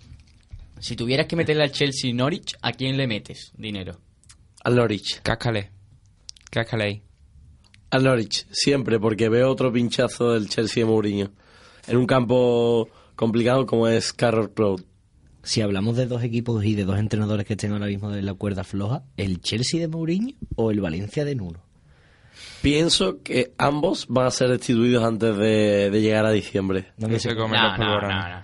Si 0.80 0.96
tuvieras 0.96 1.28
que 1.28 1.36
meterle 1.36 1.64
al 1.64 1.72
Chelsea 1.72 2.14
Norwich, 2.14 2.56
¿a 2.62 2.72
quién 2.72 2.98
le 2.98 3.08
metes 3.08 3.52
dinero? 3.56 4.00
Al 4.64 4.76
Norwich. 4.76 5.22
Cáscale. 5.22 5.72
Cáscale 6.50 6.84
ahí. 6.84 7.04
Al 7.92 8.04
Norwich, 8.04 8.48
siempre, 8.52 9.00
porque 9.00 9.30
veo 9.30 9.52
otro 9.52 9.72
pinchazo 9.72 10.34
del 10.34 10.50
Chelsea 10.50 10.84
de 10.84 10.90
Mourinho. 10.90 11.32
En 11.88 11.98
un 11.98 12.08
campo 12.08 12.90
complicado 13.16 13.66
como 13.66 13.88
es 13.88 14.14
Carroll 14.14 14.52
Road. 14.56 14.82
Si 15.44 15.62
hablamos 15.62 15.98
de 15.98 16.06
dos 16.06 16.24
equipos 16.24 16.64
y 16.64 16.76
de 16.76 16.86
dos 16.86 16.98
entrenadores 16.98 17.46
que 17.46 17.54
estén 17.54 17.74
ahora 17.74 17.88
mismo 17.88 18.10
de 18.10 18.22
la 18.22 18.34
cuerda 18.34 18.64
floja, 18.64 19.04
¿el 19.18 19.42
Chelsea 19.42 19.80
de 19.80 19.88
Mourinho 19.88 20.36
o 20.56 20.72
el 20.72 20.82
Valencia 20.82 21.26
de 21.26 21.36
Nuno? 21.36 21.64
Pienso 22.62 23.22
que 23.24 23.52
ambos 23.58 24.06
van 24.08 24.28
a 24.28 24.32
ser 24.32 24.50
destituidos 24.50 25.04
antes 25.04 25.36
de, 25.38 25.90
de 25.90 26.02
llegar 26.02 26.26
a 26.26 26.32
diciembre. 26.32 26.88
No 26.98 27.08
se 27.18 27.36
come 27.36 27.58
No, 27.58 27.70
los 27.70 27.80
no, 27.80 28.02
no, 28.02 28.30
no. 28.30 28.44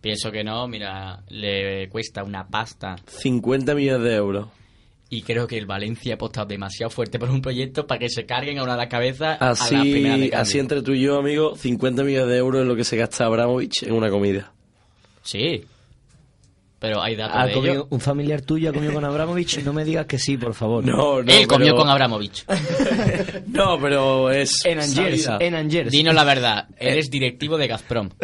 Pienso 0.00 0.30
que 0.30 0.42
no, 0.44 0.66
mira, 0.66 1.22
le 1.28 1.88
cuesta 1.90 2.22
una 2.24 2.46
pasta 2.48 2.96
50 3.06 3.74
millones 3.74 4.02
de 4.02 4.14
euros. 4.16 4.48
y 5.10 5.22
creo 5.22 5.46
que 5.46 5.58
el 5.58 5.66
Valencia 5.66 6.14
ha 6.14 6.16
apostado 6.16 6.46
demasiado 6.46 6.88
fuerte 6.88 7.18
por 7.18 7.28
un 7.30 7.42
proyecto 7.42 7.86
para 7.86 7.98
que 7.98 8.08
se 8.08 8.24
carguen 8.24 8.58
a 8.58 8.62
una 8.62 8.72
de 8.72 8.78
las 8.78 8.88
cabezas 8.88 9.36
a 9.40 9.50
la 9.74 9.80
primera 9.82 10.14
Así, 10.14 10.28
de 10.30 10.36
así 10.36 10.58
entre 10.58 10.82
tú 10.82 10.92
y 10.92 11.02
yo, 11.02 11.18
amigo, 11.18 11.54
50 11.56 12.02
millones 12.04 12.28
de 12.28 12.36
euros 12.38 12.62
es 12.62 12.68
lo 12.68 12.76
que 12.76 12.84
se 12.84 12.96
gasta 12.96 13.26
Abramovich 13.26 13.82
en 13.82 13.92
una 13.92 14.08
comida. 14.08 14.52
Sí. 15.22 15.64
Pero 16.80 17.00
hay 17.02 17.14
datos 17.14 17.36
¿Ha 17.38 17.46
de 17.46 17.52
comido- 17.52 17.72
ello. 17.74 17.86
¿Un 17.90 18.00
familiar 18.00 18.40
tuyo 18.40 18.70
ha 18.70 18.72
comido 18.72 18.94
con 18.94 19.04
Abramovich? 19.04 19.62
No 19.62 19.72
me 19.74 19.84
digas 19.84 20.06
que 20.06 20.18
sí, 20.18 20.36
por 20.38 20.54
favor. 20.54 20.82
No, 20.84 21.22
no. 21.22 21.30
Él 21.32 21.46
comió 21.46 21.66
pero- 21.74 21.76
con 21.76 21.88
Abramovich. 21.90 22.44
No, 23.48 23.78
pero 23.80 24.30
es. 24.30 24.64
En 24.64 24.80
Angers, 24.80 25.22
sabida. 25.24 25.46
en 25.46 25.54
Angers. 25.54 25.90
Dinos 25.92 26.14
la 26.14 26.24
verdad, 26.24 26.68
eres 26.78 27.10
directivo 27.10 27.56
de 27.58 27.66
Gazprom. 27.68 28.08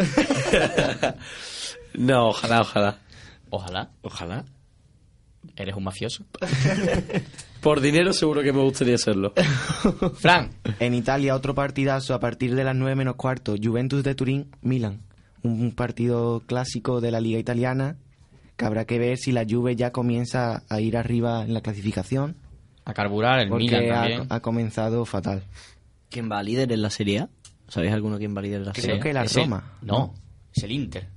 No, 1.93 2.27
ojalá, 2.29 2.61
ojalá. 2.61 2.99
Ojalá. 3.49 3.89
Ojalá. 4.01 4.45
¿Eres 5.55 5.75
un 5.75 5.83
mafioso? 5.83 6.25
Por 7.61 7.81
dinero 7.81 8.13
seguro 8.13 8.43
que 8.43 8.53
me 8.53 8.61
gustaría 8.61 8.97
serlo. 8.97 9.33
Fran, 10.15 10.51
En 10.79 10.93
Italia, 10.93 11.35
otro 11.35 11.55
partidazo 11.55 12.13
a 12.13 12.19
partir 12.19 12.53
de 12.55 12.63
las 12.63 12.75
9 12.75 12.95
menos 12.95 13.15
cuarto. 13.15 13.55
Juventus 13.61 14.03
de 14.03 14.13
Turín, 14.15 14.51
Milan. 14.61 15.01
Un, 15.41 15.61
un 15.61 15.71
partido 15.71 16.43
clásico 16.45 17.01
de 17.01 17.11
la 17.11 17.19
liga 17.19 17.39
italiana 17.39 17.97
que 18.57 18.65
habrá 18.65 18.85
que 18.85 18.99
ver 18.99 19.17
si 19.17 19.31
la 19.31 19.45
Juve 19.49 19.75
ya 19.75 19.91
comienza 19.91 20.63
a 20.69 20.81
ir 20.81 20.97
arriba 20.97 21.43
en 21.43 21.53
la 21.53 21.61
clasificación. 21.61 22.35
a 22.85 22.93
carburar 22.93 23.39
el 23.39 23.51
Milan 23.51 23.85
ha, 23.91 23.93
también. 24.01 24.27
ha 24.29 24.39
comenzado 24.41 25.05
fatal. 25.05 25.43
¿Quién 26.09 26.29
va 26.31 26.41
líder 26.43 26.71
en 26.71 26.81
la 26.81 26.89
Serie 26.89 27.19
A? 27.19 27.29
¿Sabéis 27.67 27.93
alguno 27.93 28.17
quién 28.17 28.35
va 28.35 28.41
líder 28.41 28.59
en 28.61 28.65
la 28.65 28.71
Creo 28.73 28.81
Serie 28.85 28.99
A? 28.99 29.03
que 29.03 29.13
la 29.13 29.23
Es 29.23 29.35
el- 29.35 29.43
Roma. 29.43 29.77
No, 29.81 30.13
es 30.55 30.63
el 30.63 30.71
Inter. 30.71 31.07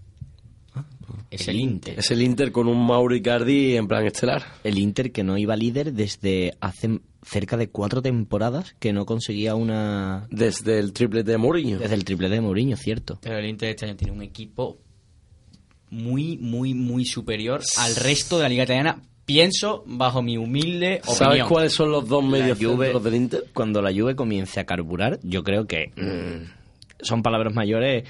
Es 1.30 1.46
el 1.46 1.56
Inter. 1.60 1.96
Es 1.98 2.10
el 2.10 2.22
Inter 2.22 2.50
con 2.50 2.66
un 2.66 2.84
Mauro 2.84 3.14
Icardi 3.14 3.76
en 3.76 3.86
plan 3.86 4.04
estelar. 4.04 4.42
El 4.64 4.78
Inter 4.78 5.12
que 5.12 5.22
no 5.22 5.38
iba 5.38 5.54
líder 5.56 5.92
desde 5.92 6.54
hace 6.60 7.00
cerca 7.22 7.56
de 7.56 7.68
cuatro 7.70 8.02
temporadas 8.02 8.74
que 8.80 8.92
no 8.92 9.06
conseguía 9.06 9.54
una... 9.54 10.26
Desde 10.30 10.80
el 10.80 10.92
triple 10.92 11.22
de 11.22 11.38
Mourinho. 11.38 11.78
Desde 11.78 11.94
el 11.94 12.04
triple 12.04 12.28
de 12.30 12.40
Mourinho, 12.40 12.76
cierto. 12.76 13.18
Pero 13.22 13.38
el 13.38 13.46
Inter 13.48 13.70
este 13.70 13.86
año 13.86 13.94
tiene 13.96 14.12
un 14.12 14.22
equipo 14.22 14.78
muy, 15.90 16.36
muy, 16.38 16.74
muy 16.74 17.04
superior 17.04 17.62
al 17.78 17.96
resto 17.96 18.36
de 18.38 18.44
la 18.44 18.48
liga 18.48 18.64
italiana. 18.64 19.02
Pienso, 19.24 19.84
bajo 19.86 20.22
mi 20.22 20.36
humilde 20.36 20.96
opinión. 21.02 21.16
¿Sabes 21.16 21.44
cuáles 21.44 21.72
son 21.72 21.92
los 21.92 22.08
dos 22.08 22.24
medios 22.24 22.58
Juve- 22.58 22.86
centros 22.86 23.04
del 23.04 23.14
Inter? 23.14 23.44
Cuando 23.54 23.80
la 23.80 23.92
Juve 23.92 24.16
comience 24.16 24.58
a 24.58 24.66
carburar, 24.66 25.20
yo 25.22 25.44
creo 25.44 25.66
que 25.66 25.92
mm, 25.96 27.04
son 27.04 27.22
palabras 27.22 27.54
mayores 27.54 28.04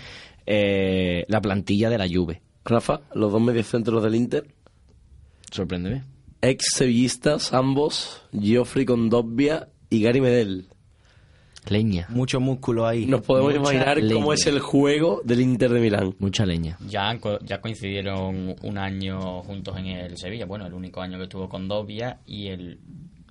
eh, 0.46 1.24
la 1.28 1.40
plantilla 1.42 1.90
de 1.90 1.98
la 1.98 2.08
Juve. 2.08 2.40
Rafa, 2.64 3.02
los 3.14 3.30
dos 3.32 3.40
medios 3.40 3.66
centros 3.66 4.02
del 4.02 4.14
Inter. 4.14 4.46
Sorpréndeme. 5.50 6.04
Ex 6.42 6.64
sevillistas, 6.74 7.52
ambos, 7.52 8.22
Geoffrey 8.38 8.84
Condovia 8.86 9.68
y 9.90 10.00
Gary 10.02 10.20
Medel. 10.22 10.68
Leña. 11.70 12.06
Mucho 12.10 12.40
músculo 12.40 12.86
ahí. 12.86 13.06
Nos 13.06 13.22
podemos 13.22 13.54
Mucha 13.54 13.72
imaginar 13.74 14.12
cómo 14.12 14.32
es 14.32 14.46
el 14.46 14.58
juego 14.58 15.22
del 15.24 15.40
Inter 15.40 15.70
de 15.70 15.80
Milán. 15.80 16.14
Mucha 16.18 16.44
leña. 16.44 16.76
Ya, 16.86 17.18
ya 17.44 17.60
coincidieron 17.60 18.56
un 18.62 18.78
año 18.78 19.42
juntos 19.42 19.76
en 19.78 19.86
el 19.86 20.18
Sevilla. 20.18 20.46
Bueno, 20.46 20.66
el 20.66 20.74
único 20.74 21.00
año 21.00 21.16
que 21.16 21.24
estuvo 21.24 21.48
con 21.48 21.68
Dobia 21.68 22.18
y 22.26 22.48
el, 22.48 22.78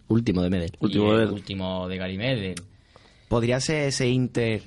Último 0.09 0.41
de 0.41 0.49
Medel. 0.49 0.71
y 0.81 0.97
el 0.97 1.29
último 1.29 1.87
de 1.87 1.97
Gary 1.97 2.17
Medel. 2.17 2.55
¿Podría 3.27 3.59
ser 3.59 3.89
ese 3.89 4.09
Inter 4.09 4.63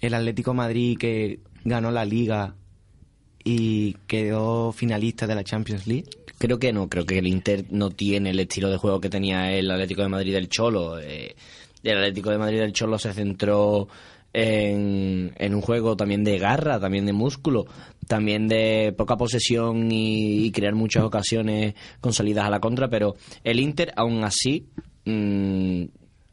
el 0.00 0.14
Atlético 0.14 0.52
de 0.52 0.56
Madrid 0.56 0.96
que 0.98 1.40
ganó 1.64 1.90
la 1.90 2.04
Liga 2.04 2.54
y 3.42 3.94
quedó 4.06 4.70
finalista 4.72 5.26
de 5.26 5.34
la 5.34 5.42
Champions 5.42 5.88
League? 5.88 6.04
Creo 6.38 6.60
que 6.60 6.72
no, 6.72 6.88
creo 6.88 7.04
que 7.04 7.18
el 7.18 7.26
Inter 7.26 7.64
no 7.70 7.90
tiene 7.90 8.30
el 8.30 8.38
estilo 8.38 8.70
de 8.70 8.76
juego 8.76 9.00
que 9.00 9.08
tenía 9.08 9.52
el 9.52 9.68
Atlético 9.68 10.02
de 10.02 10.08
Madrid 10.08 10.32
del 10.32 10.48
Cholo. 10.48 11.00
Eh, 11.00 11.34
el 11.84 11.98
Atlético 11.98 12.30
de 12.30 12.38
Madrid 12.38 12.58
del 12.60 12.72
Cholo 12.72 12.98
se 12.98 13.12
centró 13.12 13.88
en, 14.32 15.32
en 15.36 15.54
un 15.54 15.60
juego 15.60 15.96
también 15.96 16.24
de 16.24 16.38
garra, 16.38 16.80
también 16.80 17.06
de 17.06 17.12
músculo, 17.12 17.66
también 18.06 18.48
de 18.48 18.92
poca 18.96 19.16
posesión 19.16 19.90
y, 19.90 20.50
crear 20.52 20.74
muchas 20.74 21.04
ocasiones 21.04 21.74
con 22.00 22.12
salidas 22.12 22.44
a 22.44 22.50
la 22.50 22.60
contra, 22.60 22.88
pero 22.88 23.14
el 23.44 23.60
Inter 23.60 23.92
aún 23.96 24.24
así, 24.24 24.66
mm, 25.04 25.84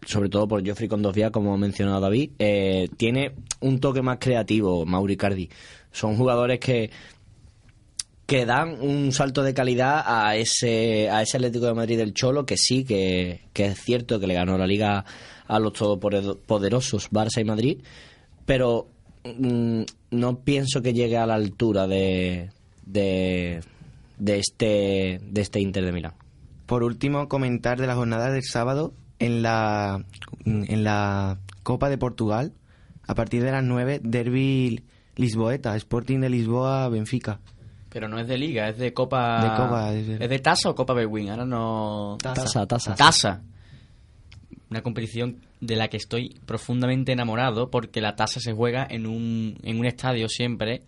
sobre 0.05 0.29
todo 0.29 0.47
por 0.47 0.63
Geoffrey 0.63 0.89
Condovia, 0.89 1.31
como 1.31 1.53
ha 1.53 1.57
mencionado 1.57 2.01
David, 2.01 2.31
eh, 2.39 2.89
tiene 2.97 3.33
un 3.59 3.79
toque 3.79 4.01
más 4.01 4.17
creativo, 4.19 4.85
Mauri 4.85 5.15
Cardi. 5.15 5.49
Son 5.91 6.15
jugadores 6.15 6.59
que 6.59 6.89
que 8.25 8.45
dan 8.45 8.79
un 8.79 9.11
salto 9.11 9.43
de 9.43 9.53
calidad 9.53 10.03
a 10.05 10.37
ese 10.37 11.09
a 11.09 11.21
ese 11.21 11.35
Atlético 11.35 11.65
de 11.65 11.73
Madrid 11.73 11.97
del 11.97 12.13
Cholo 12.13 12.45
que 12.45 12.55
sí 12.55 12.85
que, 12.85 13.41
que 13.51 13.65
es 13.65 13.81
cierto 13.81 14.21
que 14.21 14.27
le 14.27 14.35
ganó 14.35 14.57
la 14.57 14.65
liga 14.65 15.03
a 15.53 15.59
los 15.59 15.73
todopoderosos 15.73 17.09
Barça 17.11 17.41
y 17.41 17.43
Madrid 17.43 17.77
pero 18.45 18.87
mm, 19.23 19.81
no 20.11 20.39
pienso 20.39 20.81
que 20.81 20.93
llegue 20.93 21.17
a 21.17 21.25
la 21.25 21.35
altura 21.35 21.87
de 21.87 22.49
de, 22.85 23.61
de 24.17 24.39
este 24.39 25.19
de 25.23 25.41
este 25.41 25.59
Inter 25.59 25.85
de 25.85 25.91
Milán 25.91 26.13
Por 26.65 26.83
último, 26.83 27.27
comentar 27.27 27.79
de 27.79 27.87
la 27.87 27.95
jornada 27.95 28.31
del 28.31 28.43
sábado 28.43 28.93
en 29.19 29.41
la, 29.43 30.03
en 30.45 30.83
la 30.83 31.37
Copa 31.63 31.89
de 31.89 31.97
Portugal, 31.99 32.53
a 33.07 33.13
partir 33.13 33.43
de 33.43 33.51
las 33.51 33.63
9, 33.63 33.99
Derby 34.03 34.81
Lisboeta, 35.15 35.75
Sporting 35.75 36.19
de 36.21 36.29
Lisboa, 36.29 36.89
Benfica. 36.89 37.39
Pero 37.89 38.07
no 38.07 38.17
es 38.19 38.27
de 38.27 38.37
liga, 38.37 38.67
es 38.69 38.77
de 38.79 38.93
copa. 38.93 39.43
De 39.43 39.49
copa, 39.63 39.93
es 39.93 40.07
¿Es 40.07 40.19
de- 40.19 40.27
de, 40.27 40.39
tasa 40.39 40.69
o 40.71 40.75
copa 40.75 40.93
Bewin? 40.93 41.29
Ahora 41.29 41.45
no. 41.45 42.17
Tasa, 42.19 42.65
tasa. 42.65 42.95
Tasa. 42.95 43.41
Una 44.71 44.81
competición 44.81 45.41
de 45.59 45.75
la 45.75 45.89
que 45.89 45.97
estoy 45.97 46.39
profundamente 46.45 47.11
enamorado 47.11 47.69
porque 47.69 48.01
la 48.01 48.15
tasa 48.15 48.39
se 48.39 48.53
juega 48.53 48.87
en 48.89 49.05
un, 49.05 49.57
en 49.63 49.77
un 49.77 49.85
estadio 49.85 50.29
siempre 50.29 50.83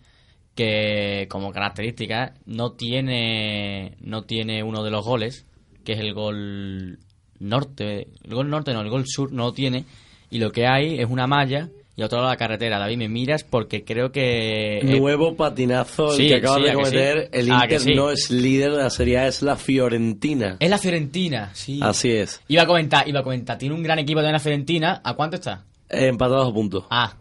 que 0.54 1.26
como 1.28 1.52
característica 1.52 2.34
no 2.46 2.72
tiene 2.72 3.96
no 4.00 4.22
tiene 4.22 4.62
uno 4.62 4.82
de 4.82 4.90
los 4.90 5.04
goles 5.04 5.46
que 5.84 5.92
es 5.92 6.00
el 6.00 6.14
gol 6.14 6.98
norte 7.40 8.06
el 8.22 8.34
gol 8.34 8.48
norte 8.48 8.72
no 8.72 8.80
el 8.80 8.88
gol 8.88 9.04
sur 9.06 9.32
no 9.32 9.46
lo 9.46 9.52
tiene 9.52 9.84
y 10.30 10.38
lo 10.38 10.50
que 10.50 10.66
hay 10.66 10.98
es 10.98 11.10
una 11.10 11.26
malla 11.26 11.68
y 11.96 12.02
a 12.02 12.06
otro 12.06 12.18
lado 12.18 12.30
la 12.30 12.36
carretera 12.36 12.78
David 12.78 12.96
me 12.98 13.08
miras 13.08 13.44
porque 13.44 13.84
creo 13.84 14.10
que 14.10 14.78
eh, 14.78 14.98
Nuevo 14.98 15.36
patinazo 15.36 16.10
el 16.10 16.16
sí, 16.16 16.28
que 16.28 16.34
acabas 16.36 16.58
sí, 16.58 16.62
de 16.64 16.70
¿a 16.70 16.72
que 16.72 16.78
cometer. 16.78 17.20
sí? 17.22 17.28
El 17.32 17.52
¿A 17.52 17.58
que 17.60 17.64
Inter 17.74 17.80
sí? 17.80 17.94
no 17.94 18.10
es 18.10 18.30
líder 18.30 18.72
de 18.72 18.78
la 18.78 18.90
Serie 18.90 19.18
A, 19.18 19.26
es 19.28 19.42
la 19.42 19.56
Fiorentina. 19.56 20.56
es 20.58 20.70
la 20.70 20.78
Fiorentina 20.78 21.50
sí 21.54 21.78
Así 21.82 22.10
es. 22.10 22.40
Iba 22.48 22.62
a 22.62 22.66
comentar, 22.66 23.08
iba 23.08 23.20
a 23.20 23.22
comentar. 23.22 23.56
Tiene 23.58 23.74
un 23.74 23.82
gran 23.82 23.98
equipo 23.98 24.20
de 24.22 24.32
la 24.32 24.40
Fiorentina. 24.40 25.00
¿A 25.04 25.14
cuánto 25.14 25.36
está? 25.36 25.64
Eh, 25.88 26.06
Empatados 26.08 26.50
a 26.50 26.52
puntos. 26.52 26.84
Ah, 26.90 27.14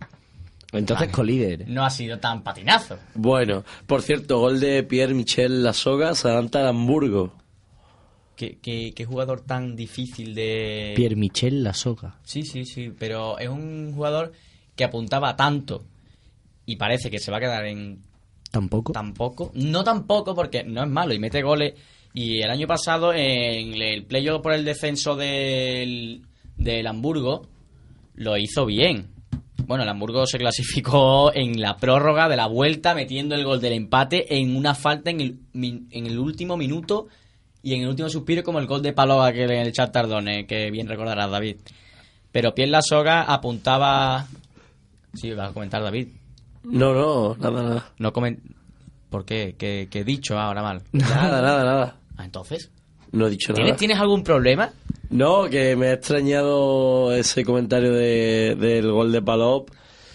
entonces 0.72 1.10
colíder 1.10 1.68
no 1.68 1.86
ha 1.86 1.90
sido 1.92 2.18
tan 2.18 2.42
patinazo. 2.42 2.98
Bueno, 3.14 3.64
por 3.86 4.02
cierto, 4.02 4.40
gol 4.40 4.60
de 4.60 4.82
Pierre 4.84 5.14
Michel 5.14 5.62
Lasoga, 5.64 6.16
se 6.16 6.28
adelanta 6.30 6.62
al 6.62 6.68
Hamburgo. 6.70 7.32
¿Qué, 8.36 8.58
qué, 8.60 8.92
qué 8.96 9.06
jugador 9.06 9.42
tan 9.42 9.76
difícil 9.76 10.34
de... 10.34 10.94
Pierre 10.96 11.16
Michel 11.16 11.64
La 11.64 11.74
Soga 11.76 12.16
Sí, 12.24 12.42
sí, 12.42 12.66
sí. 12.66 12.92
Pero 12.98 13.38
es 13.38 13.48
un 13.48 13.94
jugador 13.94 14.32
que 14.76 14.84
apuntaba 14.84 15.36
tanto 15.36 15.84
y 16.66 16.76
parece 16.76 17.10
que 17.10 17.20
se 17.20 17.32
va 17.32 17.38
a 17.38 17.42
quedar 17.42 17.66
en 17.66 18.02
tampoco 18.52 18.94
tampoco. 18.94 19.52
No 19.56 19.84
tampoco 19.84 20.36
porque 20.36 20.64
no 20.64 20.84
es 20.84 20.90
malo 20.90 21.14
y 21.14 21.20
mete 21.20 21.42
goles. 21.42 21.74
Y 22.14 22.42
el 22.42 22.50
año 22.50 22.68
pasado 22.68 23.12
en 23.14 23.82
el 23.82 24.06
playoff 24.06 24.42
por 24.42 24.54
el 24.54 24.64
descenso 24.64 25.16
del, 25.16 26.22
del 26.58 26.88
Hamburgo 26.88 27.48
lo 28.16 28.38
hizo 28.38 28.66
bien. 28.66 29.08
Bueno, 29.66 29.84
el 29.84 29.90
Hamburgo 29.90 30.28
se 30.28 30.38
clasificó 30.38 31.32
en 31.36 31.60
la 31.60 31.78
prórroga 31.78 32.30
de 32.30 32.36
la 32.36 32.48
vuelta 32.48 32.94
metiendo 32.94 33.34
el 33.34 33.44
gol 33.44 33.60
del 33.60 33.74
empate 33.74 34.38
en 34.38 34.56
una 34.56 34.76
falta 34.76 35.10
en 35.10 35.22
el, 35.22 35.40
en 35.54 36.06
el 36.06 36.20
último 36.20 36.56
minuto 36.56 37.08
y 37.64 37.74
en 37.74 37.82
el 37.82 37.88
último 37.88 38.10
suspiro 38.10 38.44
como 38.44 38.60
el 38.60 38.68
gol 38.68 38.82
de 38.82 38.94
Paloa 38.94 39.32
que 39.32 39.44
en 39.44 39.52
el 39.52 39.72
chat 39.72 39.92
Tardone, 39.92 40.46
que 40.46 40.70
bien 40.70 40.88
recordarás 40.88 41.32
David. 41.32 41.58
Pero 42.32 42.54
Pierre 42.54 42.72
Lasoga 42.72 43.24
apuntaba... 43.24 44.28
Sí, 45.14 45.32
vas 45.34 45.52
a 45.52 45.54
comentar 45.54 45.82
David. 45.84 46.08
No, 46.64 46.94
no, 46.94 47.36
nada, 47.38 47.64
nada. 47.64 47.92
No 47.98 48.14
comen... 48.14 48.42
¿Por 49.10 49.26
qué? 49.26 49.56
¿Qué, 49.60 49.88
qué 49.92 50.00
he 50.00 50.04
dicho 50.04 50.40
ahora 50.40 50.64
mal? 50.64 50.82
Nada, 50.92 51.40
nada, 51.40 51.64
nada. 51.64 51.98
Ah, 52.18 52.26
entonces. 52.26 52.72
No 53.12 53.28
he 53.28 53.30
dicho 53.30 53.54
¿Tienes, 53.54 53.74
nada. 53.74 53.78
¿Tienes 53.78 54.00
algún 54.00 54.24
problema? 54.24 54.72
No, 55.12 55.48
que 55.48 55.76
me 55.76 55.90
ha 55.90 55.94
extrañado 55.94 57.14
ese 57.14 57.46
comentario 57.46 57.94
de, 57.94 58.56
del 58.60 58.92
gol 58.92 59.12
de 59.12 59.22
Palop. 59.22 59.70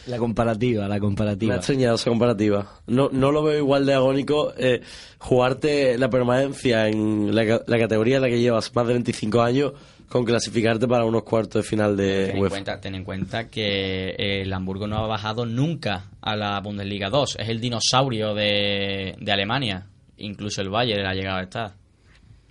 la 0.08 0.18
comparativa 0.18 0.82
la 0.82 0.88
Me 0.88 0.96
ha 0.96 1.00
comparativa 1.00 1.54
extrañado 1.54 1.94
esa 1.94 2.10
comparativa. 2.10 2.66
No, 2.88 3.08
no 3.12 3.30
lo 3.30 3.44
veo 3.44 3.58
igual 3.58 3.86
de 3.86 3.94
agónico 3.94 4.52
eh, 4.56 4.80
jugarte 5.18 5.96
la 5.96 6.10
permanencia 6.10 6.88
en 6.88 7.32
la, 7.32 7.62
la 7.64 7.78
categoría 7.78 8.16
en 8.16 8.22
la 8.22 8.28
que 8.28 8.40
llevas 8.40 8.74
más 8.74 8.84
de 8.88 8.94
25 8.94 9.40
años 9.40 9.74
con 10.08 10.24
clasificarte 10.24 10.86
para 10.88 11.04
unos 11.04 11.22
cuartos 11.24 11.62
de 11.62 11.68
final 11.68 11.96
de 11.96 12.26
Ten 12.26 12.36
en, 12.36 12.42
UEFA. 12.42 12.54
cuenta, 12.54 12.80
ten 12.80 12.94
en 12.94 13.04
cuenta 13.04 13.48
que 13.48 14.10
eh, 14.10 14.42
el 14.42 14.52
Hamburgo 14.52 14.86
no 14.86 14.96
ha 14.98 15.06
bajado 15.06 15.44
nunca 15.46 16.06
a 16.22 16.34
la 16.36 16.58
Bundesliga 16.60 17.10
2. 17.10 17.36
Es 17.40 17.48
el 17.48 17.60
dinosaurio 17.60 18.34
de, 18.34 19.14
de 19.20 19.32
Alemania. 19.32 19.86
Incluso 20.16 20.62
el 20.62 20.70
Bayern 20.70 21.06
ha 21.06 21.14
llegado 21.14 21.38
a 21.38 21.42
estar. 21.42 21.72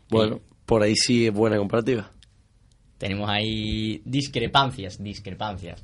Bueno, 0.09 0.39
por 0.65 0.83
ahí 0.83 0.95
sí 0.95 1.27
es 1.27 1.33
buena 1.33 1.57
comparativa. 1.57 2.09
Tenemos 2.97 3.29
ahí 3.29 4.01
discrepancias, 4.05 5.01
discrepancias. 5.03 5.83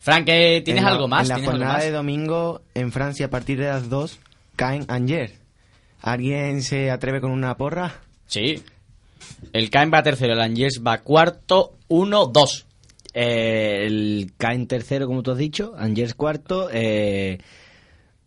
Frank, 0.00 0.28
¿eh, 0.28 0.62
¿tienes 0.64 0.84
la- 0.84 0.90
algo 0.90 1.08
más? 1.08 1.22
En 1.22 1.28
la 1.28 1.34
¿Tienes 1.34 1.48
algo 1.50 1.58
jornada 1.58 1.74
más? 1.78 1.84
de 1.84 1.90
domingo, 1.90 2.62
en 2.74 2.92
Francia, 2.92 3.26
a 3.26 3.30
partir 3.30 3.58
de 3.58 3.66
las 3.66 3.88
2, 3.88 4.18
caen 4.56 4.84
Angers. 4.88 5.34
¿Alguien 6.00 6.62
se 6.62 6.90
atreve 6.90 7.20
con 7.20 7.30
una 7.32 7.56
porra? 7.56 7.92
Sí. 8.26 8.62
El 9.52 9.70
Caen 9.70 9.90
va 9.92 10.02
tercero, 10.02 10.34
el 10.34 10.40
Angers 10.40 10.82
va 10.86 10.98
cuarto, 10.98 11.76
1-2. 11.88 12.64
Eh, 13.14 13.86
el 13.86 14.32
Caen 14.36 14.66
tercero, 14.66 15.06
como 15.06 15.22
tú 15.22 15.32
has 15.32 15.38
dicho, 15.38 15.74
Angers 15.76 16.14
cuarto, 16.14 16.68
eh, 16.72 17.38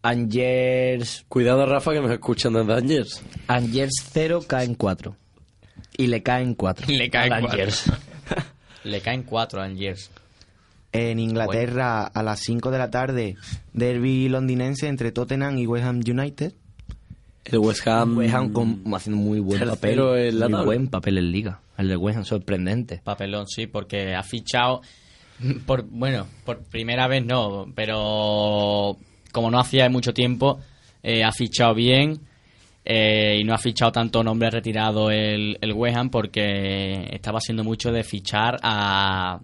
Angers... 0.01 1.25
Cuidado, 1.27 1.65
Rafa, 1.65 1.91
que 1.91 2.01
nos 2.01 2.11
escuchan 2.11 2.53
desde 2.53 2.73
Angers. 2.73 3.21
Angers 3.47 3.93
cero, 4.11 4.41
Caen 4.47 4.75
cuatro. 4.75 5.15
Y 5.97 6.07
le 6.07 6.23
caen 6.23 6.55
cuatro. 6.55 6.87
Le 6.89 7.09
caen 7.09 7.33
al 7.33 7.41
cuatro. 7.41 7.59
Angers. 7.59 7.85
Le 8.83 9.01
caen 9.01 9.23
cuatro 9.23 9.61
a 9.61 9.65
Angers. 9.65 10.09
En 10.91 11.19
Inglaterra, 11.19 12.03
a 12.03 12.23
las 12.23 12.39
5 12.41 12.69
de 12.69 12.77
la 12.77 12.89
tarde, 12.89 13.37
derby 13.71 14.27
londinense 14.27 14.87
entre 14.87 15.11
Tottenham 15.11 15.57
y 15.57 15.65
West 15.65 15.85
Ham 15.85 16.01
United. 16.05 16.53
El 17.45 17.57
West 17.59 17.87
Ham... 17.87 18.17
West 18.17 18.33
Ham 18.33 18.51
con- 18.53 18.83
haciendo 18.93 19.21
muy 19.21 19.39
buen 19.39 19.67
papel. 19.67 19.99
En 19.99 20.39
la 20.39 20.45
muy 20.47 20.51
tabla. 20.51 20.65
buen 20.65 20.87
papel 20.87 21.17
en 21.17 21.31
liga. 21.31 21.61
El 21.77 21.87
de 21.87 21.97
West 21.97 22.17
Ham 22.19 22.25
sorprendente. 22.25 23.01
Papelón, 23.03 23.47
sí, 23.47 23.67
porque 23.67 24.13
ha 24.15 24.23
fichado. 24.23 24.81
Por, 25.65 25.83
bueno, 25.89 26.27
por 26.45 26.59
primera 26.63 27.07
vez 27.07 27.25
no, 27.25 27.65
pero 27.73 28.95
como 29.31 29.49
no 29.49 29.59
hacía 29.59 29.89
mucho 29.89 30.13
tiempo, 30.13 30.59
eh, 31.01 31.23
ha 31.23 31.31
fichado 31.31 31.73
bien 31.73 32.19
eh, 32.85 33.37
y 33.39 33.43
no 33.43 33.55
ha 33.55 33.57
fichado 33.57 33.91
tanto 33.91 34.23
nombre 34.23 34.51
retirado 34.51 35.09
el, 35.09 35.57
el 35.59 35.73
West 35.73 35.97
Ham 35.97 36.09
porque 36.11 37.07
estaba 37.11 37.39
haciendo 37.39 37.63
mucho 37.63 37.91
de 37.91 38.03
fichar 38.03 38.59
a. 38.61 39.39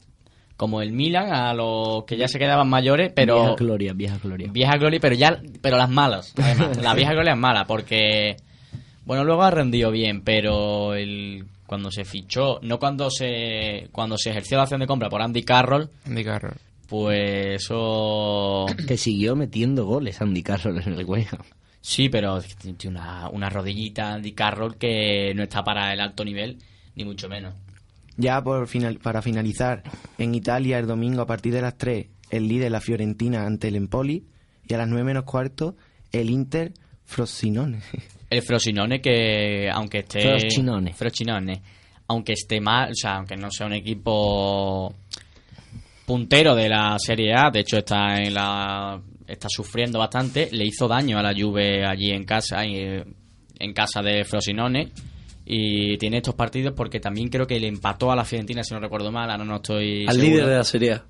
como 0.57 0.81
el 0.81 0.91
Milan, 0.91 1.33
a 1.33 1.53
los 1.53 2.03
que 2.05 2.17
ya 2.17 2.27
se 2.27 2.39
quedaban 2.39 2.67
mayores, 2.67 3.11
pero. 3.15 3.35
Vieja 3.35 3.55
gloria, 3.55 3.93
vieja 3.93 4.17
gloria. 4.21 4.51
Vieja 4.51 4.77
gloria, 4.77 4.99
pero 4.99 5.15
ya, 5.15 5.39
pero 5.61 5.77
las 5.77 5.89
malas, 5.89 6.33
además. 6.35 6.77
La 6.81 6.93
vieja 6.95 7.13
gloria 7.13 7.33
es 7.33 7.39
mala, 7.39 7.65
porque 7.65 8.35
bueno, 9.05 9.23
luego 9.23 9.43
ha 9.43 9.51
rendido 9.51 9.89
bien, 9.91 10.21
pero 10.21 10.93
el 10.93 11.45
cuando 11.65 11.91
se 11.91 12.03
fichó, 12.03 12.59
no 12.61 12.79
cuando 12.79 13.09
se 13.09 13.87
cuando 13.91 14.17
se 14.17 14.31
ejerció 14.31 14.57
la 14.57 14.63
acción 14.63 14.81
de 14.81 14.87
compra 14.87 15.09
por 15.09 15.21
Andy 15.21 15.43
Carroll, 15.43 15.89
Andy 16.05 16.23
Carroll. 16.23 16.55
pues 16.87 17.63
eso 17.63 18.65
Que 18.87 18.97
siguió 18.97 19.35
metiendo 19.35 19.85
goles 19.85 20.21
Andy 20.21 20.43
Carroll 20.43 20.81
en 20.81 20.93
el 20.93 21.05
West 21.05 21.33
sí, 21.81 22.09
pero 22.09 22.41
tiene 22.41 22.97
una, 22.97 23.29
una 23.29 23.49
rodillita 23.49 24.13
Andy 24.13 24.33
Carroll 24.33 24.75
que 24.75 25.33
no 25.35 25.43
está 25.43 25.63
para 25.63 25.93
el 25.93 26.01
alto 26.01 26.25
nivel, 26.25 26.57
ni 26.95 27.05
mucho 27.05 27.29
menos. 27.29 27.53
Ya 28.17 28.41
por 28.43 28.67
final, 28.67 28.97
para 28.97 29.21
finalizar, 29.21 29.83
en 30.17 30.33
Italia 30.33 30.79
el 30.79 30.87
domingo 30.87 31.21
a 31.21 31.27
partir 31.27 31.53
de 31.53 31.61
las 31.61 31.77
3, 31.77 32.07
el 32.31 32.47
líder 32.47 32.71
la 32.71 32.81
Fiorentina 32.81 33.45
ante 33.45 33.67
el 33.67 33.75
Empoli 33.75 34.25
y 34.67 34.73
a 34.73 34.77
las 34.77 34.87
9 34.87 35.03
menos 35.03 35.23
cuarto 35.23 35.75
el 36.11 36.29
Inter 36.29 36.73
Frosinone. 37.05 37.79
El 38.29 38.41
Frosinone 38.41 38.99
que 38.99 39.69
aunque 39.71 39.99
esté 39.99 40.19
Frosinone. 40.19 40.93
Frosinone, 40.93 41.61
aunque 42.09 42.33
esté 42.33 42.59
mal, 42.59 42.91
o 42.91 42.93
sea, 42.93 43.15
aunque 43.15 43.37
no 43.37 43.49
sea 43.49 43.67
un 43.67 43.71
equipo 43.71 44.93
puntero 46.05 46.53
de 46.53 46.67
la 46.67 46.97
Serie 46.99 47.33
A, 47.33 47.49
de 47.49 47.61
hecho 47.61 47.77
está 47.77 48.17
en 48.17 48.33
la 48.33 48.99
está 49.25 49.47
sufriendo 49.49 49.99
bastante, 49.99 50.49
le 50.51 50.65
hizo 50.65 50.89
daño 50.89 51.17
a 51.17 51.23
la 51.23 51.33
Juve 51.33 51.85
allí 51.85 52.11
en 52.11 52.25
casa 52.25 52.65
en 52.65 53.73
casa 53.73 54.01
de 54.01 54.25
Frosinone 54.25 54.91
y 55.49 55.97
tiene 55.97 56.17
estos 56.17 56.35
partidos 56.35 56.73
porque 56.75 56.99
también 56.99 57.29
creo 57.29 57.47
que 57.47 57.59
le 57.59 57.67
empató 57.67 58.11
a 58.11 58.15
la 58.15 58.25
Fiorentina 58.25 58.63
si 58.63 58.73
no 58.73 58.79
recuerdo 58.81 59.11
mal, 59.11 59.31
ahora 59.31 59.45
no 59.45 59.55
estoy 59.55 60.05
Al 60.05 60.15
seguro. 60.15 60.31
líder 60.33 60.45
de 60.47 60.55
la 60.57 60.63
Serie 60.63 60.91
A. 60.93 61.05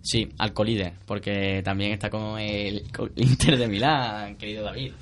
Sí, 0.00 0.28
al 0.38 0.52
colíder, 0.52 0.94
porque 1.06 1.62
también 1.62 1.92
está 1.92 2.10
con 2.10 2.38
el, 2.38 2.82
con 2.90 3.12
el 3.14 3.22
Inter 3.24 3.56
de 3.58 3.68
Milán, 3.68 4.36
querido 4.36 4.64
David. 4.64 4.92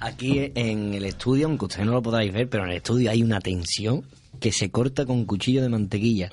Aquí 0.00 0.50
en 0.54 0.94
el 0.94 1.04
estudio, 1.04 1.46
aunque 1.46 1.66
ustedes 1.66 1.84
no 1.86 1.92
lo 1.92 2.02
podáis 2.02 2.32
ver, 2.32 2.48
pero 2.48 2.64
en 2.64 2.70
el 2.70 2.76
estudio 2.76 3.10
hay 3.10 3.22
una 3.22 3.40
tensión 3.40 4.04
que 4.40 4.52
se 4.52 4.70
corta 4.70 5.06
con 5.06 5.24
cuchillo 5.24 5.62
de 5.62 5.68
mantequilla. 5.68 6.30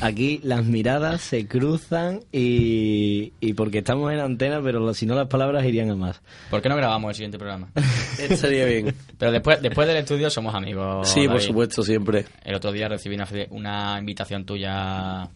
Aquí 0.00 0.40
las 0.42 0.64
miradas 0.64 1.20
se 1.20 1.46
cruzan 1.46 2.20
y, 2.32 3.32
y 3.40 3.54
porque 3.54 3.78
estamos 3.78 4.12
en 4.12 4.20
antena, 4.20 4.60
pero 4.62 4.92
si 4.94 5.06
no 5.06 5.14
las 5.14 5.28
palabras 5.28 5.64
irían 5.64 5.90
a 5.90 5.96
más. 5.96 6.20
¿Por 6.50 6.62
qué 6.62 6.68
no 6.68 6.76
grabamos 6.76 7.10
el 7.10 7.14
siguiente 7.14 7.38
programa? 7.38 7.70
Estaría 8.18 8.64
bien. 8.64 8.94
Pero 9.18 9.32
después, 9.32 9.60
después 9.60 9.86
del 9.86 9.98
estudio 9.98 10.30
somos 10.30 10.54
amigos. 10.54 11.08
Sí, 11.08 11.28
por 11.28 11.40
supuesto, 11.40 11.82
siempre. 11.82 12.24
El 12.44 12.54
otro 12.54 12.72
día 12.72 12.88
recibí 12.88 13.14
una, 13.14 13.28
una 13.50 13.98
invitación 13.98 14.44
tuya. 14.44 15.28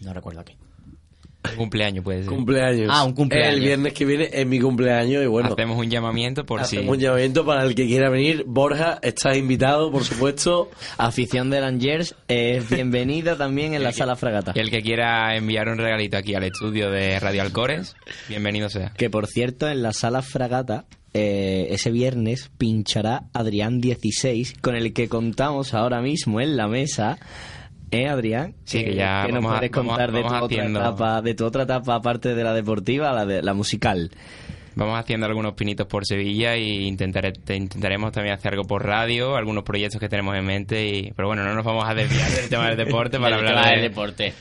No 0.00 0.12
recuerdo 0.12 0.40
aquí. 0.40 0.56
Un 1.50 1.56
cumpleaños 1.56 2.04
puede 2.04 2.20
ser. 2.20 2.28
Cumpleaños. 2.28 2.88
Ah, 2.90 3.04
un 3.04 3.12
cumpleaños. 3.14 3.54
El 3.54 3.60
viernes 3.60 3.92
que 3.92 4.04
viene 4.04 4.30
es 4.32 4.46
mi 4.46 4.60
cumpleaños 4.60 5.22
y 5.22 5.26
bueno. 5.26 5.50
Hacemos 5.52 5.78
un 5.78 5.90
llamamiento 5.90 6.46
por 6.46 6.64
si... 6.64 6.76
Hacemos 6.76 6.96
un 6.96 7.00
llamamiento 7.00 7.44
para 7.44 7.64
el 7.64 7.74
que 7.74 7.86
quiera 7.86 8.10
venir. 8.10 8.44
Borja, 8.46 8.98
estás 9.02 9.36
invitado, 9.36 9.90
por 9.90 10.04
supuesto. 10.04 10.70
Afición 10.98 11.50
de 11.50 11.60
Langers 11.60 12.14
es 12.28 12.68
bienvenida 12.70 13.36
también 13.36 13.74
en 13.74 13.82
la 13.82 13.92
sala 13.92 14.16
fragata. 14.16 14.52
Y 14.54 14.60
el 14.60 14.70
que 14.70 14.82
quiera 14.82 15.36
enviar 15.36 15.68
un 15.68 15.78
regalito 15.78 16.16
aquí 16.16 16.34
al 16.34 16.44
estudio 16.44 16.90
de 16.90 17.18
Radio 17.18 17.42
Alcores, 17.42 17.96
bienvenido 18.28 18.68
sea. 18.68 18.92
Que 18.96 19.10
por 19.10 19.26
cierto, 19.26 19.68
en 19.68 19.82
la 19.82 19.92
sala 19.92 20.22
fragata, 20.22 20.84
eh, 21.14 21.66
ese 21.70 21.90
viernes 21.90 22.50
pinchará 22.56 23.24
Adrián 23.34 23.80
16, 23.80 24.54
con 24.60 24.76
el 24.76 24.94
que 24.94 25.08
contamos 25.08 25.74
ahora 25.74 26.00
mismo 26.00 26.40
en 26.40 26.56
la 26.56 26.68
mesa. 26.68 27.18
¿Eh, 27.92 28.08
Adrián? 28.08 28.54
Sí, 28.64 28.82
que 28.84 28.94
ya 28.94 29.22
¿Qué 29.26 29.32
nos 29.32 29.42
vamos 29.44 29.58
puedes 29.58 29.70
a- 29.70 29.74
contar 29.74 30.10
de, 30.12 30.22
vamos 30.22 30.38
tu 30.40 30.44
otra 30.46 30.66
etapa, 30.66 31.22
de 31.22 31.34
tu 31.34 31.44
otra 31.44 31.62
etapa, 31.64 31.94
aparte 31.94 32.34
de 32.34 32.42
la 32.42 32.54
deportiva, 32.54 33.12
la, 33.12 33.24
de, 33.26 33.42
la 33.42 33.52
musical? 33.54 34.10
Vamos 34.74 34.98
haciendo 34.98 35.26
algunos 35.26 35.52
pinitos 35.52 35.86
por 35.86 36.06
Sevilla 36.06 36.56
y 36.56 36.86
intentaré, 36.86 37.32
te- 37.32 37.54
intentaremos 37.54 38.10
también 38.10 38.34
hacer 38.34 38.52
algo 38.54 38.64
por 38.64 38.84
radio, 38.86 39.36
algunos 39.36 39.62
proyectos 39.64 40.00
que 40.00 40.08
tenemos 40.08 40.34
en 40.34 40.46
mente. 40.46 40.88
Y, 40.88 41.12
pero 41.12 41.28
bueno, 41.28 41.44
no 41.44 41.54
nos 41.54 41.64
vamos 41.64 41.84
a 41.86 41.94
desviar 41.94 42.30
del 42.30 42.48
tema 42.48 42.68
del 42.68 42.78
deporte 42.78 43.18
para 43.20 43.36
Del 43.36 43.46
hablar 43.46 43.62
tema 43.64 43.66
de 43.76 43.80
del 43.82 43.90
deporte. 43.90 44.32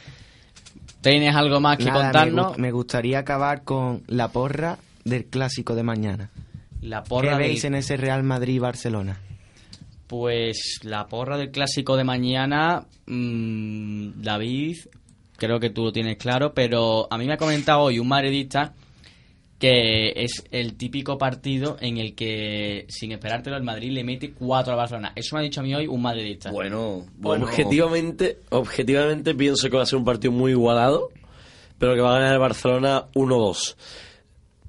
¿Tienes 1.02 1.36
algo 1.36 1.60
más 1.60 1.78
que 1.78 1.86
Nada, 1.86 2.04
contarnos? 2.06 2.58
Me, 2.58 2.72
gustaría 2.72 3.20
acabar 3.20 3.64
con 3.64 4.04
la 4.08 4.30
porra 4.30 4.78
del 5.04 5.26
clásico 5.26 5.76
de 5.76 5.84
mañana. 5.84 6.30
La 6.82 7.04
¿Qué 7.04 7.10
porra 7.10 7.38
veis 7.38 7.64
del- 7.64 7.74
en 7.74 7.80
ese 7.80 7.98
Real 7.98 8.24
Madrid-Barcelona? 8.24 9.18
Pues 10.12 10.82
la 10.84 11.08
porra 11.08 11.38
del 11.38 11.52
clásico 11.52 11.96
de 11.96 12.04
mañana, 12.04 12.86
mm, 13.06 14.22
David, 14.22 14.76
creo 15.38 15.58
que 15.58 15.70
tú 15.70 15.86
lo 15.86 15.94
tienes 15.94 16.18
claro, 16.18 16.54
pero 16.54 17.08
a 17.10 17.18
mí 17.18 17.26
me 17.26 17.36
ha 17.36 17.38
comentado 17.38 17.84
hoy 17.84 17.98
un 17.98 18.10
madridista 18.10 18.74
que 19.58 20.12
es 20.18 20.44
el 20.52 20.76
típico 20.76 21.18
partido 21.18 21.78
en 21.80 21.98
el 21.98 22.14
que, 22.14 22.88
sin 22.90 23.14
esperártelo, 23.14 23.56
el 23.56 23.64
Madrid 23.64 23.92
le 23.92 24.04
mete 24.04 24.34
cuatro 24.34 24.74
al 24.74 24.80
Barcelona. 24.80 25.14
Eso 25.16 25.38
me 25.38 25.40
ha 25.40 25.44
dicho 25.46 25.62
a 25.62 25.64
mí 25.64 25.74
hoy 25.74 25.88
un 25.88 26.02
madridista. 26.02 26.52
Bueno, 26.52 27.06
Objetivamente, 27.24 28.40
objetivamente 28.50 29.34
pienso 29.34 29.70
que 29.70 29.78
va 29.78 29.84
a 29.84 29.86
ser 29.86 29.98
un 29.98 30.04
partido 30.04 30.34
muy 30.34 30.52
igualado, 30.52 31.08
pero 31.78 31.96
que 31.96 32.02
va 32.02 32.18
a 32.18 32.20
ganar 32.20 32.34
el 32.34 32.40
Barcelona 32.40 33.06
1-2. 33.14 33.78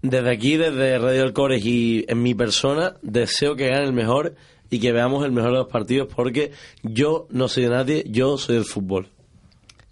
Desde 0.02 0.30
aquí, 0.30 0.56
desde 0.56 0.98
Radio 0.98 1.24
El 1.24 1.32
Cores 1.32 1.66
y 1.66 2.04
en 2.06 2.22
mi 2.22 2.36
persona, 2.36 2.94
deseo 3.02 3.56
que 3.56 3.66
gane 3.66 3.86
el 3.86 3.92
mejor 3.92 4.36
y 4.72 4.80
que 4.80 4.90
veamos 4.90 5.22
el 5.22 5.32
mejor 5.32 5.50
de 5.50 5.58
los 5.58 5.68
partidos 5.68 6.08
porque 6.16 6.50
yo 6.82 7.26
no 7.30 7.46
soy 7.46 7.64
de 7.64 7.68
nadie, 7.68 8.04
yo 8.08 8.38
soy 8.38 8.54
del 8.54 8.64
fútbol. 8.64 9.10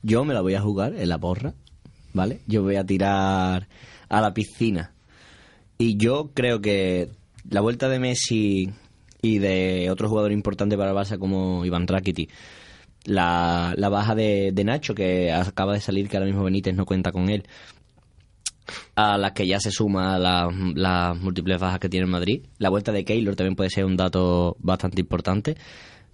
Yo 0.02 0.24
me 0.24 0.32
la 0.32 0.40
voy 0.40 0.54
a 0.54 0.62
jugar 0.62 0.94
en 0.96 1.10
la 1.10 1.18
porra, 1.18 1.52
¿vale? 2.14 2.40
Yo 2.46 2.62
voy 2.62 2.76
a 2.76 2.86
tirar 2.86 3.68
a 4.08 4.20
la 4.22 4.32
piscina. 4.32 4.94
Y 5.76 5.98
yo 5.98 6.30
creo 6.32 6.62
que 6.62 7.10
la 7.50 7.60
vuelta 7.60 7.90
de 7.90 7.98
Messi 7.98 8.70
y 9.20 9.38
de 9.38 9.90
otro 9.90 10.08
jugador 10.08 10.32
importante 10.32 10.78
para 10.78 10.92
el 10.92 10.96
Barça 10.96 11.18
como 11.18 11.66
Iván 11.66 11.86
Rakitic, 11.86 12.30
la, 13.04 13.74
la 13.76 13.90
baja 13.90 14.14
de, 14.14 14.50
de 14.50 14.64
Nacho, 14.64 14.94
que 14.94 15.30
acaba 15.30 15.74
de 15.74 15.82
salir, 15.82 16.08
que 16.08 16.16
ahora 16.16 16.26
mismo 16.26 16.42
Benítez 16.42 16.74
no 16.74 16.86
cuenta 16.86 17.12
con 17.12 17.28
él, 17.28 17.44
a 18.94 19.18
las 19.18 19.32
que 19.32 19.46
ya 19.46 19.60
se 19.60 19.70
suma 19.70 20.18
las 20.18 20.54
las 20.74 21.18
múltiples 21.18 21.58
bajas 21.58 21.80
que 21.80 21.88
tiene 21.88 22.04
el 22.04 22.10
Madrid. 22.10 22.46
La 22.58 22.68
vuelta 22.68 22.92
de 22.92 23.04
Keylor 23.04 23.36
también 23.36 23.56
puede 23.56 23.70
ser 23.70 23.84
un 23.84 23.96
dato 23.96 24.56
bastante 24.60 25.00
importante. 25.00 25.56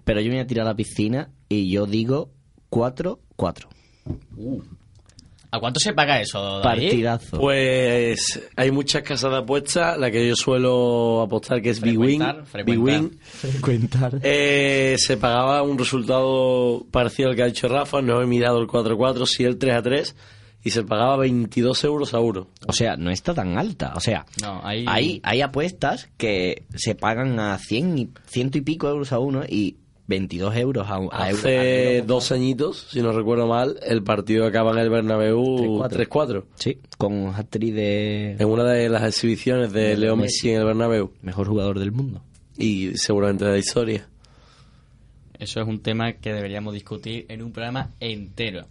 Pero 0.05 0.20
yo 0.20 0.28
me 0.28 0.37
voy 0.37 0.45
a 0.45 0.47
tirar 0.47 0.66
a 0.66 0.70
la 0.70 0.77
piscina 0.77 1.31
y 1.49 1.70
yo 1.70 1.87
digo 1.87 2.31
4-4. 2.70 3.66
Uh. 4.37 4.62
¿A 5.51 5.61
cuánto 5.61 5.81
se 5.81 5.93
paga 5.95 6.20
eso, 6.20 6.61
David? 6.61 6.89
Partidazo. 6.89 7.39
Pues 7.39 8.49
hay 8.57 8.70
muchas 8.70 9.03
casas 9.03 9.31
de 9.31 9.39
apuestas, 9.39 9.97
la 9.99 10.11
que 10.11 10.28
yo 10.28 10.37
suelo 10.37 11.23
apostar 11.23 11.62
que 11.62 11.70
es 11.70 11.81
Big 11.81 11.99
Win. 11.99 12.20
Frecuentar, 12.20 12.47
frecuentar. 12.47 12.66
Big 12.66 13.03
Win. 13.03 13.20
Frecuentar. 13.23 14.20
Eh, 14.23 14.97
se 14.99 15.16
pagaba 15.16 15.62
un 15.62 15.78
resultado 15.78 16.85
parecido 16.91 17.31
al 17.31 17.37
que 17.37 17.43
ha 17.43 17.47
dicho 17.47 17.69
Rafa, 17.69 18.03
no 18.03 18.20
he 18.20 18.27
mirado 18.27 18.59
el 18.61 18.66
4-4, 18.66 19.27
sí 19.27 19.45
el 19.45 19.59
3-3, 19.59 20.15
y 20.66 20.70
se 20.70 20.82
pagaba 20.82 21.16
22 21.18 21.84
euros 21.84 22.12
a 22.14 22.18
uno. 22.18 22.48
O 22.66 22.72
sea, 22.72 22.97
no 22.97 23.10
está 23.10 23.32
tan 23.34 23.56
alta. 23.56 23.93
O 23.94 24.01
sea, 24.01 24.26
No, 24.43 24.60
hay, 24.64 25.20
hay 25.22 25.40
apuestas 25.40 26.09
que 26.16 26.64
se 26.74 26.94
pagan 26.94 27.38
a 27.38 27.56
100 27.59 27.98
y, 27.98 28.09
ciento 28.26 28.59
y 28.59 28.62
pico 28.62 28.88
euros 28.88 29.12
a 29.12 29.18
uno 29.20 29.43
y 29.48 29.76
22 30.09 30.55
euros 30.56 30.86
a, 30.88 30.94
a 30.94 30.98
euro- 30.98 31.12
a 31.12 31.24
Hace 31.26 31.97
euro. 31.98 32.06
dos 32.06 32.30
añitos, 32.32 32.86
si 32.90 33.01
no 33.02 33.12
recuerdo 33.12 33.47
mal, 33.47 33.76
el 33.84 34.02
partido 34.02 34.47
acaba 34.47 34.70
en 34.72 34.78
el 34.78 34.90
Bernabéu 34.90 35.43
3-4. 35.88 36.09
3-4. 36.09 36.44
Sí, 36.56 36.78
con 36.98 37.34
hat-trick 37.34 37.74
de 37.74 38.32
En 38.38 38.47
una 38.48 38.64
de 38.64 38.88
las 38.88 39.02
exhibiciones 39.05 39.72
de 39.72 39.80
De 39.90 39.97
Leo 39.97 40.14
Messi. 40.16 40.47
Messi 40.47 40.51
en 40.51 40.60
el 40.60 40.64
Bernabéu. 40.66 41.12
mejor 41.22 41.48
jugador 41.48 41.78
del 41.78 41.93
mundo. 41.93 42.22
Y 42.59 42.97
seguramente 42.97 43.44
de 43.44 43.51
la 43.52 43.59
historia. 43.59 44.09
Eso 45.38 45.60
es 45.60 45.68
un 45.68 45.80
tema 45.80 46.14
que 46.14 46.32
deberíamos 46.32 46.72
discutir 46.72 47.26
en 47.28 47.43
un 47.43 47.52
programa 47.52 47.90
entero. 48.01 48.66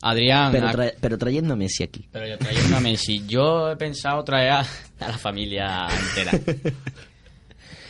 Adrián, 0.00 0.52
Pero, 0.52 0.68
a- 0.68 0.72
tra- 0.72 0.94
pero 1.00 1.18
trayendo 1.18 1.54
a 1.54 1.56
Messi 1.56 1.82
aquí. 1.82 2.08
pero 2.12 2.26
yo 2.26 2.38
traigo 2.38 2.60
una 2.68 2.80
Messi. 2.80 3.24
Yo 3.26 3.70
he 3.72 3.76
pensado 3.76 4.22
traer 4.24 4.50
a, 4.52 4.60
a 5.00 5.08
la 5.08 5.18
familia 5.18 5.86
entera. 5.88 6.72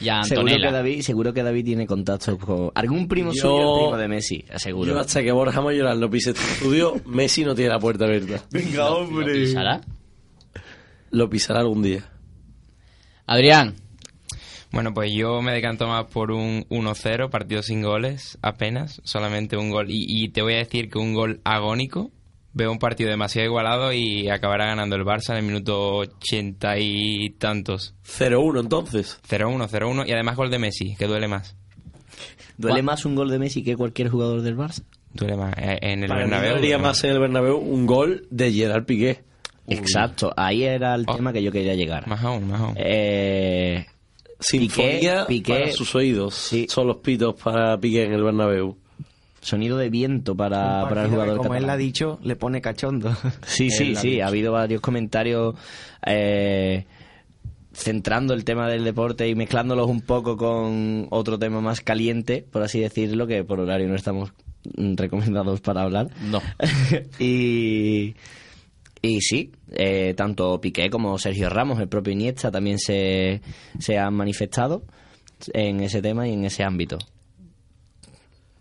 Y 0.01 0.09
a 0.11 0.23
Seguro 0.23 0.47
que, 0.47 0.53
Antonella. 0.53 0.71
David, 0.79 1.01
seguro 1.03 1.35
que 1.35 1.43
David 1.43 1.65
tiene 1.65 1.85
contacto 1.85 2.39
con 2.39 2.71
algún 2.77 3.09
primo 3.09 3.33
Yo- 3.33 3.41
suyo, 3.43 3.59
el 3.75 3.81
primo 3.83 3.97
de 3.97 4.07
Messi, 4.09 4.45
seguro. 4.55 4.93
Yo 4.93 5.01
hasta 5.01 5.23
que 5.25 5.33
Borja 5.33 5.61
Mayoral 5.61 5.99
no 5.99 6.09
pise 6.09 6.31
este 6.31 6.43
estudio, 6.53 7.01
Messi 7.05 7.45
no 7.45 7.53
tiene 7.57 7.73
la 7.73 7.81
puerta 7.81 8.05
abierta. 8.05 8.41
Venga, 8.53 8.91
¿Lo 8.91 9.25
pisará? 9.27 9.81
Lo 11.11 11.29
pisará 11.29 11.61
algún 11.63 11.83
día. 11.83 12.05
Adrián, 13.27 13.75
Bueno, 14.71 14.93
pues 14.93 15.13
yo 15.13 15.41
me 15.43 15.53
decanto 15.53 15.87
más 15.89 16.05
por 16.07 16.31
un 16.31 16.65
1-0, 16.69 17.31
partido 17.31 17.63
sin 17.63 17.83
goles, 17.83 18.39
apenas, 18.43 19.01
solamente 19.05 19.57
un 19.57 19.71
gol. 19.71 19.91
Y, 19.91 20.05
y 20.07 20.29
te 20.29 20.43
voy 20.43 20.55
a 20.55 20.59
decir 20.59 20.91
que 20.91 20.99
un 20.99 21.15
gol 21.15 21.41
agónico. 21.45 22.11
Veo 22.55 22.73
un 22.73 22.79
partido 22.79 23.11
demasiado 23.11 23.47
igualado 23.47 23.93
y 23.93 24.29
acabará 24.31 24.67
ganando 24.67 24.97
el 24.97 25.05
Barça 25.05 25.31
en 25.31 25.37
el 25.37 25.43
minuto 25.45 25.97
80 25.99 26.79
y 26.79 27.31
tantos. 27.39 27.95
0-1 28.05 28.61
entonces. 28.61 29.21
0-1, 29.29 29.69
0-1 29.69 30.09
y 30.09 30.13
además 30.13 30.35
gol 30.37 30.51
de 30.51 30.59
Messi, 30.59 30.97
que 30.97 31.07
duele 31.07 31.29
más. 31.29 31.57
¿Duele 32.57 32.83
más 32.83 33.05
un 33.05 33.15
gol 33.15 33.31
de 33.31 33.39
Messi 33.39 33.63
que 33.63 33.77
cualquier 33.77 34.09
jugador 34.09 34.41
del 34.43 34.57
Barça? 34.57 34.83
Duele 35.13 35.37
más. 35.37 35.55
Eh, 35.59 35.79
En 35.83 36.03
el 36.03 36.09
Para 36.09 36.23
Bernabéu. 36.23 36.53
duele 36.59 36.79
más 36.79 37.05
en 37.05 37.11
el 37.11 37.21
Bernabéu 37.21 37.59
un 37.59 37.87
gol 37.87 38.27
de 38.31 38.51
Gerard 38.53 38.85
Piqué. 38.85 39.21
Exacto, 39.69 40.33
ahí 40.37 40.65
era 40.65 40.95
el 40.95 41.05
Oh. 41.07 41.15
tema 41.17 41.33
que 41.33 41.43
yo 41.43 41.53
quería 41.53 41.75
llegar. 41.75 42.09
Más 42.09 42.25
aún, 42.25 42.49
más 42.49 42.61
aún. 42.61 42.75
Eh, 42.79 43.87
Sinfonía 44.41 45.27
Piqué- 45.27 45.53
para 45.61 45.73
sus 45.73 45.95
oídos. 45.95 46.35
Sí. 46.35 46.67
Son 46.69 46.87
los 46.87 46.97
pitos 46.99 47.35
para 47.43 47.79
Piqué 47.79 48.05
en 48.05 48.13
el 48.13 48.23
Bernabéu. 48.23 48.77
sonido 49.41 49.77
de 49.79 49.89
viento 49.89 50.35
para, 50.37 50.83
para 50.89 51.05
el 51.05 51.11
jugador 51.11 51.37
como 51.39 51.55
él 51.55 51.61
catalán. 51.63 51.71
ha 51.71 51.77
dicho, 51.77 52.19
le 52.23 52.37
pone 52.37 52.61
cachondo. 52.61 53.17
Sí, 53.47 53.65
Él 53.67 53.71
sí, 53.73 53.95
sí. 53.97 54.11
dicho. 54.11 54.25
Ha 54.25 54.29
habido 54.29 54.53
varios 54.53 54.81
comentarios 54.81 55.55
eh, 56.07 56.85
centrando 57.73 58.35
el 58.35 58.45
tema 58.45 58.69
del 58.69 58.85
deporte 58.85 59.29
y 59.29 59.35
mezclándolos 59.35 59.89
un 59.89 60.01
poco 60.03 60.37
con 60.37 61.07
otro 61.11 61.39
tema 61.39 61.61
más 61.61 61.81
caliente, 61.81 62.45
por 62.51 62.63
así 62.63 62.81
decirlo, 62.81 63.27
que 63.27 63.45
por 63.45 63.61
horario 63.61 63.89
no 63.89 63.95
estamos 63.95 64.33
mm, 64.77 64.95
recomendados 64.97 65.61
para 65.61 65.83
hablar. 65.83 66.09
No. 66.23 66.41
y, 67.21 68.15
y 69.03 69.21
sí, 69.21 69.53
eh, 69.71 70.15
tanto 70.17 70.61
Piqué 70.61 70.91
como 70.91 71.19
Sergio 71.19 71.49
Ramos, 71.49 71.81
el 71.81 71.89
propio 71.89 72.13
Iniesta, 72.13 72.51
también 72.51 72.79
se, 72.79 73.41
se 73.79 73.99
han 73.99 74.15
manifestado 74.15 74.83
en 75.53 75.81
ese 75.81 76.03
tema 76.03 76.27
y 76.29 76.33
en 76.33 76.45
ese 76.45 76.65
ámbito. 76.65 76.99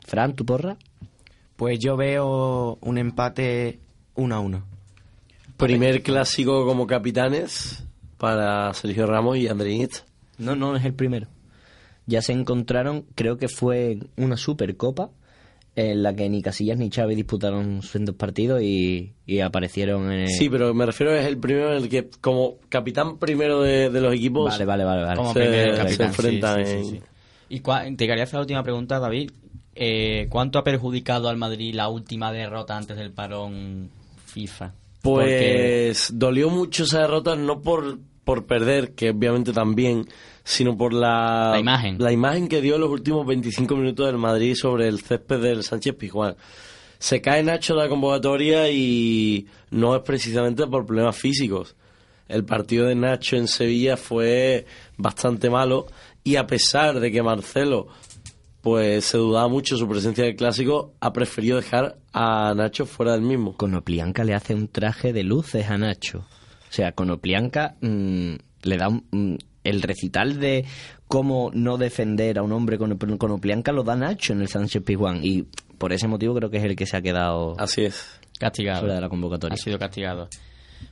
Fran, 0.06 0.36
¿tu 0.36 0.46
porra? 0.46 0.78
Pues 1.56 1.80
yo 1.80 1.98
veo 1.98 2.78
un 2.82 2.98
empate 2.98 3.80
1 4.16 4.36
a 4.36 4.40
1. 4.40 4.66
Primer 5.58 6.04
clásico 6.04 6.66
como 6.66 6.86
capitanes 6.86 7.84
para 8.18 8.74
Sergio 8.74 9.08
Ramos 9.08 9.38
y 9.38 9.48
André 9.48 9.72
Iniesta. 9.72 10.06
No, 10.38 10.56
no 10.56 10.76
es 10.76 10.86
el 10.86 10.94
primero. 10.94 11.28
Ya 12.06 12.22
se 12.22 12.32
encontraron, 12.32 13.06
creo 13.16 13.38
que 13.38 13.48
fue 13.48 14.00
una 14.16 14.38
Supercopa 14.38 15.10
en 15.80 16.02
la 16.02 16.16
que 16.16 16.28
ni 16.28 16.42
Casillas 16.42 16.78
ni 16.80 16.90
Xavi 16.90 17.14
disputaron 17.14 17.84
sus 17.84 18.04
dos 18.04 18.16
partidos 18.16 18.64
y, 18.64 19.14
y 19.28 19.42
aparecieron 19.42 20.12
en 20.12 20.22
el... 20.22 20.28
Sí, 20.30 20.50
pero 20.50 20.74
me 20.74 20.88
refiero 20.88 21.14
es 21.14 21.24
el 21.28 21.38
primero 21.38 21.72
en 21.72 21.84
el 21.84 21.88
que 21.88 22.10
como 22.20 22.56
capitán 22.68 23.20
primero 23.20 23.62
de, 23.62 23.92
de 23.92 24.02
los 24.02 24.12
equipos 24.14 24.50
Vale, 24.50 24.66
vale, 24.66 24.84
vale. 24.84 25.04
vale. 25.04 25.16
Como 25.18 25.34
se, 25.34 25.40
primer 25.40 25.72
se 25.72 25.78
capitán, 25.78 26.08
enfrentan 26.08 26.66
sí, 26.66 26.72
sí, 26.72 26.78
en- 26.78 26.84
sí, 26.86 26.92
sí. 26.96 27.02
Y 27.50 27.60
cua- 27.62 27.96
te 27.96 28.08
quería 28.08 28.24
hacer 28.24 28.34
la 28.36 28.42
última 28.42 28.64
pregunta, 28.64 29.00
David. 29.00 29.30
Eh, 29.76 30.26
¿Cuánto 30.32 30.58
ha 30.58 30.64
perjudicado 30.64 31.30
al 31.30 31.38
Madrid 31.38 31.76
la 31.76 31.90
última 31.90 32.32
derrota 32.32 32.76
antes 32.76 32.98
del 32.98 33.12
parón 33.12 33.92
FIFA? 34.26 34.74
Porque- 35.04 35.84
Pues 35.90 36.10
dolió 36.16 36.50
mucho 36.50 36.86
esa 36.86 37.02
derrota 37.02 37.36
no 37.36 37.62
por, 37.62 38.00
por 38.24 38.48
perder, 38.48 38.94
que 38.96 39.12
obviamente 39.12 39.54
también, 39.54 40.08
sino 40.50 40.78
por 40.78 40.94
la, 40.94 41.50
La 41.52 41.60
imagen. 41.60 41.98
la 42.00 42.12
imagen 42.14 42.48
que 42.48 42.62
dio 42.62 42.78
los 42.78 42.90
últimos 42.90 43.28
25 43.28 43.76
minutos 43.76 44.06
del 44.08 44.18
Madrid 44.18 44.56
sobre 44.56 44.88
el 44.88 45.02
césped 45.02 45.42
del 45.42 45.62
Sánchez 45.64 45.94
Pizjuán. 45.96 46.38
Se 47.00 47.20
cae 47.20 47.44
Nacho 47.44 47.76
de 47.76 47.84
la 47.84 47.90
convocatoria 47.90 48.72
y 48.72 49.46
no 49.72 49.94
es 49.94 50.02
precisamente 50.04 50.66
por 50.66 50.86
problemas 50.86 51.18
físicos. 51.18 51.76
El 52.30 52.46
partido 52.46 52.88
de 52.88 52.96
Nacho 52.96 53.36
en 53.36 53.48
Sevilla 53.50 53.98
fue 53.98 54.66
bastante 54.96 55.50
malo 55.50 55.88
y 56.24 56.38
a 56.38 56.48
pesar 56.48 57.00
de 57.02 57.12
que 57.12 57.22
Marcelo 57.22 57.88
pues 58.62 59.04
se 59.06 59.18
dudaba 59.18 59.48
mucho 59.50 59.78
su 59.78 59.88
presencia 59.88 60.24
del 60.24 60.36
clásico, 60.36 60.94
ha 61.02 61.12
preferido 61.14 61.58
dejar 61.58 61.98
a 62.14 62.54
Nacho 62.56 62.86
fuera 62.86 63.12
del 63.14 63.22
mismo. 63.22 63.56
Conoplianca 63.56 64.24
le 64.24 64.34
hace 64.34 64.56
un 64.56 64.68
traje 64.70 65.12
de 65.14 65.24
luces 65.24 65.70
a 65.70 65.78
Nacho. 65.78 66.20
O 66.20 66.74
sea, 66.74 66.94
Conoplianca 66.94 67.76
mm, 67.82 68.34
le 68.64 68.78
da 68.78 68.90
un- 68.90 69.06
mm, 69.12 69.36
el 69.70 69.82
recital 69.82 70.40
de 70.40 70.66
cómo 71.08 71.52
no 71.54 71.78
defender 71.78 72.38
a 72.38 72.44
un 72.44 72.52
hombre 72.52 72.78
con 72.78 72.98
Conoplianca 72.98 73.72
lo 73.72 73.84
da 73.84 73.96
Nacho 73.96 74.34
en 74.34 74.42
el 74.42 74.48
Sánchez 74.48 74.84
Pizjuán 74.84 75.20
y 75.24 75.44
por 75.78 75.94
ese 75.94 76.08
motivo 76.08 76.36
creo 76.36 76.50
que 76.50 76.58
es 76.58 76.64
el 76.64 76.76
que 76.76 76.86
se 76.86 76.98
ha 76.98 77.02
quedado 77.02 77.56
Así 77.58 77.84
es. 77.86 78.20
Castigado. 78.40 78.82
fuera 78.82 78.96
de 78.96 79.02
la 79.02 79.10
convocatoria. 79.10 79.56
Ha 79.56 79.58
sido 79.58 79.80
castigado. 79.80 80.30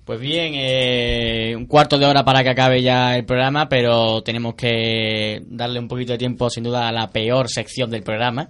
Pues 0.04 0.20
bien, 0.20 0.54
eh, 0.56 1.54
un 1.56 1.66
cuarto 1.66 1.98
de 1.98 2.06
hora 2.06 2.24
para 2.24 2.44
que 2.44 2.50
acabe 2.50 2.82
ya 2.82 3.16
el 3.16 3.26
programa, 3.26 3.70
pero 3.70 4.22
tenemos 4.24 4.56
que 4.56 5.44
darle 5.48 5.80
un 5.80 5.88
poquito 5.88 6.14
de 6.14 6.18
tiempo, 6.18 6.50
sin 6.50 6.64
duda, 6.64 6.88
a 6.88 6.92
la 6.92 7.10
peor 7.10 7.50
sección 7.50 7.90
del 7.90 8.04
programa. 8.04 8.50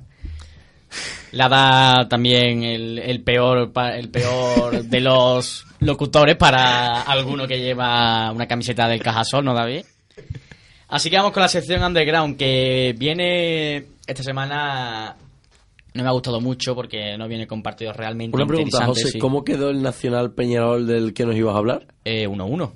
La 1.31 1.49
da 1.49 2.07
también 2.07 2.63
el, 2.63 2.99
el 2.99 3.21
peor 3.21 3.71
el 3.93 4.09
peor 4.09 4.83
de 4.83 5.01
los 5.01 5.65
locutores 5.79 6.37
para 6.37 7.01
alguno 7.01 7.47
que 7.47 7.59
lleva 7.59 8.31
una 8.31 8.47
camiseta 8.47 8.87
del 8.87 9.01
Cajasol, 9.01 9.43
¿no, 9.43 9.53
David? 9.53 9.85
Así 10.87 11.09
que 11.09 11.17
vamos 11.17 11.31
con 11.31 11.41
la 11.41 11.47
sección 11.49 11.83
underground, 11.83 12.37
que 12.37 12.95
viene 12.97 13.85
esta 14.07 14.23
semana... 14.23 15.15
No 15.93 16.03
me 16.03 16.09
ha 16.09 16.11
gustado 16.11 16.41
mucho 16.41 16.75
porque 16.75 17.17
no 17.17 17.27
viene 17.29 17.47
con 17.47 17.63
partidos 17.63 17.95
realmente 17.95 18.35
Una 18.35 18.45
pregunta. 18.45 18.85
José, 18.85 19.11
sí. 19.11 19.17
¿cómo 19.19 19.45
quedó 19.45 19.69
el 19.69 19.81
Nacional 19.81 20.33
Peñarol 20.33 20.85
del 20.85 21.13
que 21.13 21.25
nos 21.25 21.35
ibas 21.37 21.55
a 21.55 21.59
hablar? 21.59 21.87
Eh, 22.03 22.27
1-1. 22.27 22.73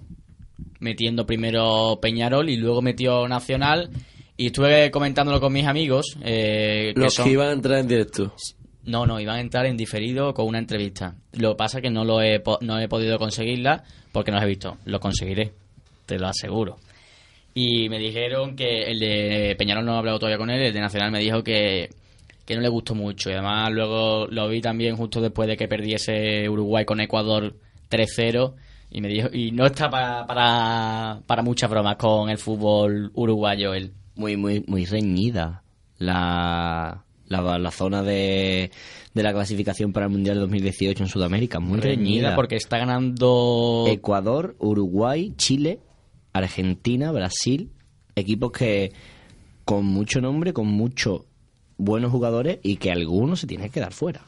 Metiendo 0.80 1.26
primero 1.26 2.00
Peñarol 2.02 2.50
y 2.50 2.56
luego 2.56 2.82
metió 2.82 3.28
Nacional. 3.28 3.90
Y 4.38 4.48
estuve 4.48 4.90
comentándolo 4.90 5.42
con 5.42 5.52
mis 5.52 5.66
amigos. 5.68 6.16
eh, 6.24 6.94
que 6.96 7.00
Los 7.02 7.14
son- 7.14 7.26
que 7.26 7.32
iban 7.34 7.50
a 7.50 7.52
entrar 7.52 7.80
en 7.80 7.88
directo. 7.90 8.34
No, 8.86 9.06
no, 9.06 9.20
iban 9.20 9.36
a 9.36 9.42
entrar 9.42 9.66
en 9.66 9.76
diferido 9.76 10.34
con 10.34 10.48
una 10.48 10.60
entrevista. 10.60 11.14
Lo 11.34 11.50
que 11.52 11.56
pasa 11.58 11.80
es 11.80 11.84
que 11.84 11.90
no, 11.90 12.06
lo 12.06 12.22
he, 12.22 12.40
po- 12.40 12.60
no 12.62 12.80
he 12.80 12.88
podido 12.88 13.20
conseguirla 13.20 13.84
porque 14.14 14.32
no 14.32 14.38
los 14.38 14.46
he 14.46 14.48
visto. 14.48 14.78
Lo 14.86 15.02
conseguiré, 15.02 15.52
te 16.06 16.18
lo 16.18 16.28
aseguro. 16.28 16.78
Y 17.54 17.90
me 17.90 17.98
dijeron 18.00 18.56
que 18.56 18.84
el 18.92 19.00
de 19.00 19.56
Peñarol 19.58 19.86
no 19.86 19.96
he 19.96 19.98
hablado 19.98 20.20
todavía 20.20 20.38
con 20.38 20.50
él, 20.50 20.62
el 20.62 20.74
de 20.74 20.80
Nacional 20.80 21.12
me 21.12 21.20
dijo 21.20 21.44
que, 21.44 21.90
que 22.46 22.56
no 22.56 22.62
le 22.62 22.70
gustó 22.70 22.96
mucho. 22.96 23.30
Y 23.30 23.34
además 23.34 23.72
luego 23.72 24.28
lo 24.28 24.48
vi 24.48 24.62
también 24.62 24.96
justo 24.96 25.20
después 25.20 25.48
de 25.50 25.58
que 25.58 25.68
perdiese 25.68 26.48
Uruguay 26.48 26.86
con 26.86 27.00
Ecuador 27.02 27.56
3-0. 27.90 28.54
Y 28.92 29.02
me 29.02 29.08
dijo, 29.08 29.28
y 29.32 29.52
no 29.52 29.66
está 29.66 29.90
pa- 29.90 30.26
para, 30.26 31.22
para 31.28 31.44
muchas 31.44 31.70
bromas 31.70 31.96
con 31.98 32.30
el 32.30 32.38
fútbol 32.38 33.12
uruguayo 33.14 33.74
él. 33.74 33.94
Muy, 34.16 34.36
muy, 34.38 34.64
muy 34.68 34.86
reñida 34.86 35.64
la, 35.98 37.04
la, 37.28 37.60
la 37.60 37.72
zona 37.72 38.02
de, 38.04 38.72
de 39.14 39.24
la 39.24 39.32
clasificación 39.34 39.94
para 39.94 40.06
el 40.08 40.12
Mundial 40.12 40.40
2018 40.40 41.04
en 41.04 41.10
Sudamérica. 41.10 41.60
Muy 41.60 41.80
reñida. 41.80 42.36
porque 42.36 42.56
está 42.56 42.78
ganando 42.80 43.86
Ecuador, 43.88 44.56
Uruguay, 44.60 45.34
Chile, 45.38 45.80
Argentina, 46.34 47.12
Brasil, 47.12 47.72
equipos 48.16 48.52
que 48.52 48.92
con 49.66 49.86
mucho 49.86 50.22
nombre, 50.22 50.54
con 50.54 50.68
muchos 50.68 51.22
buenos 51.78 52.12
jugadores 52.12 52.60
y 52.64 52.78
que 52.78 52.92
algunos 52.92 53.40
se 53.40 53.48
tienen 53.48 53.68
que 53.68 53.74
quedar 53.74 53.94
fuera. 53.94 54.26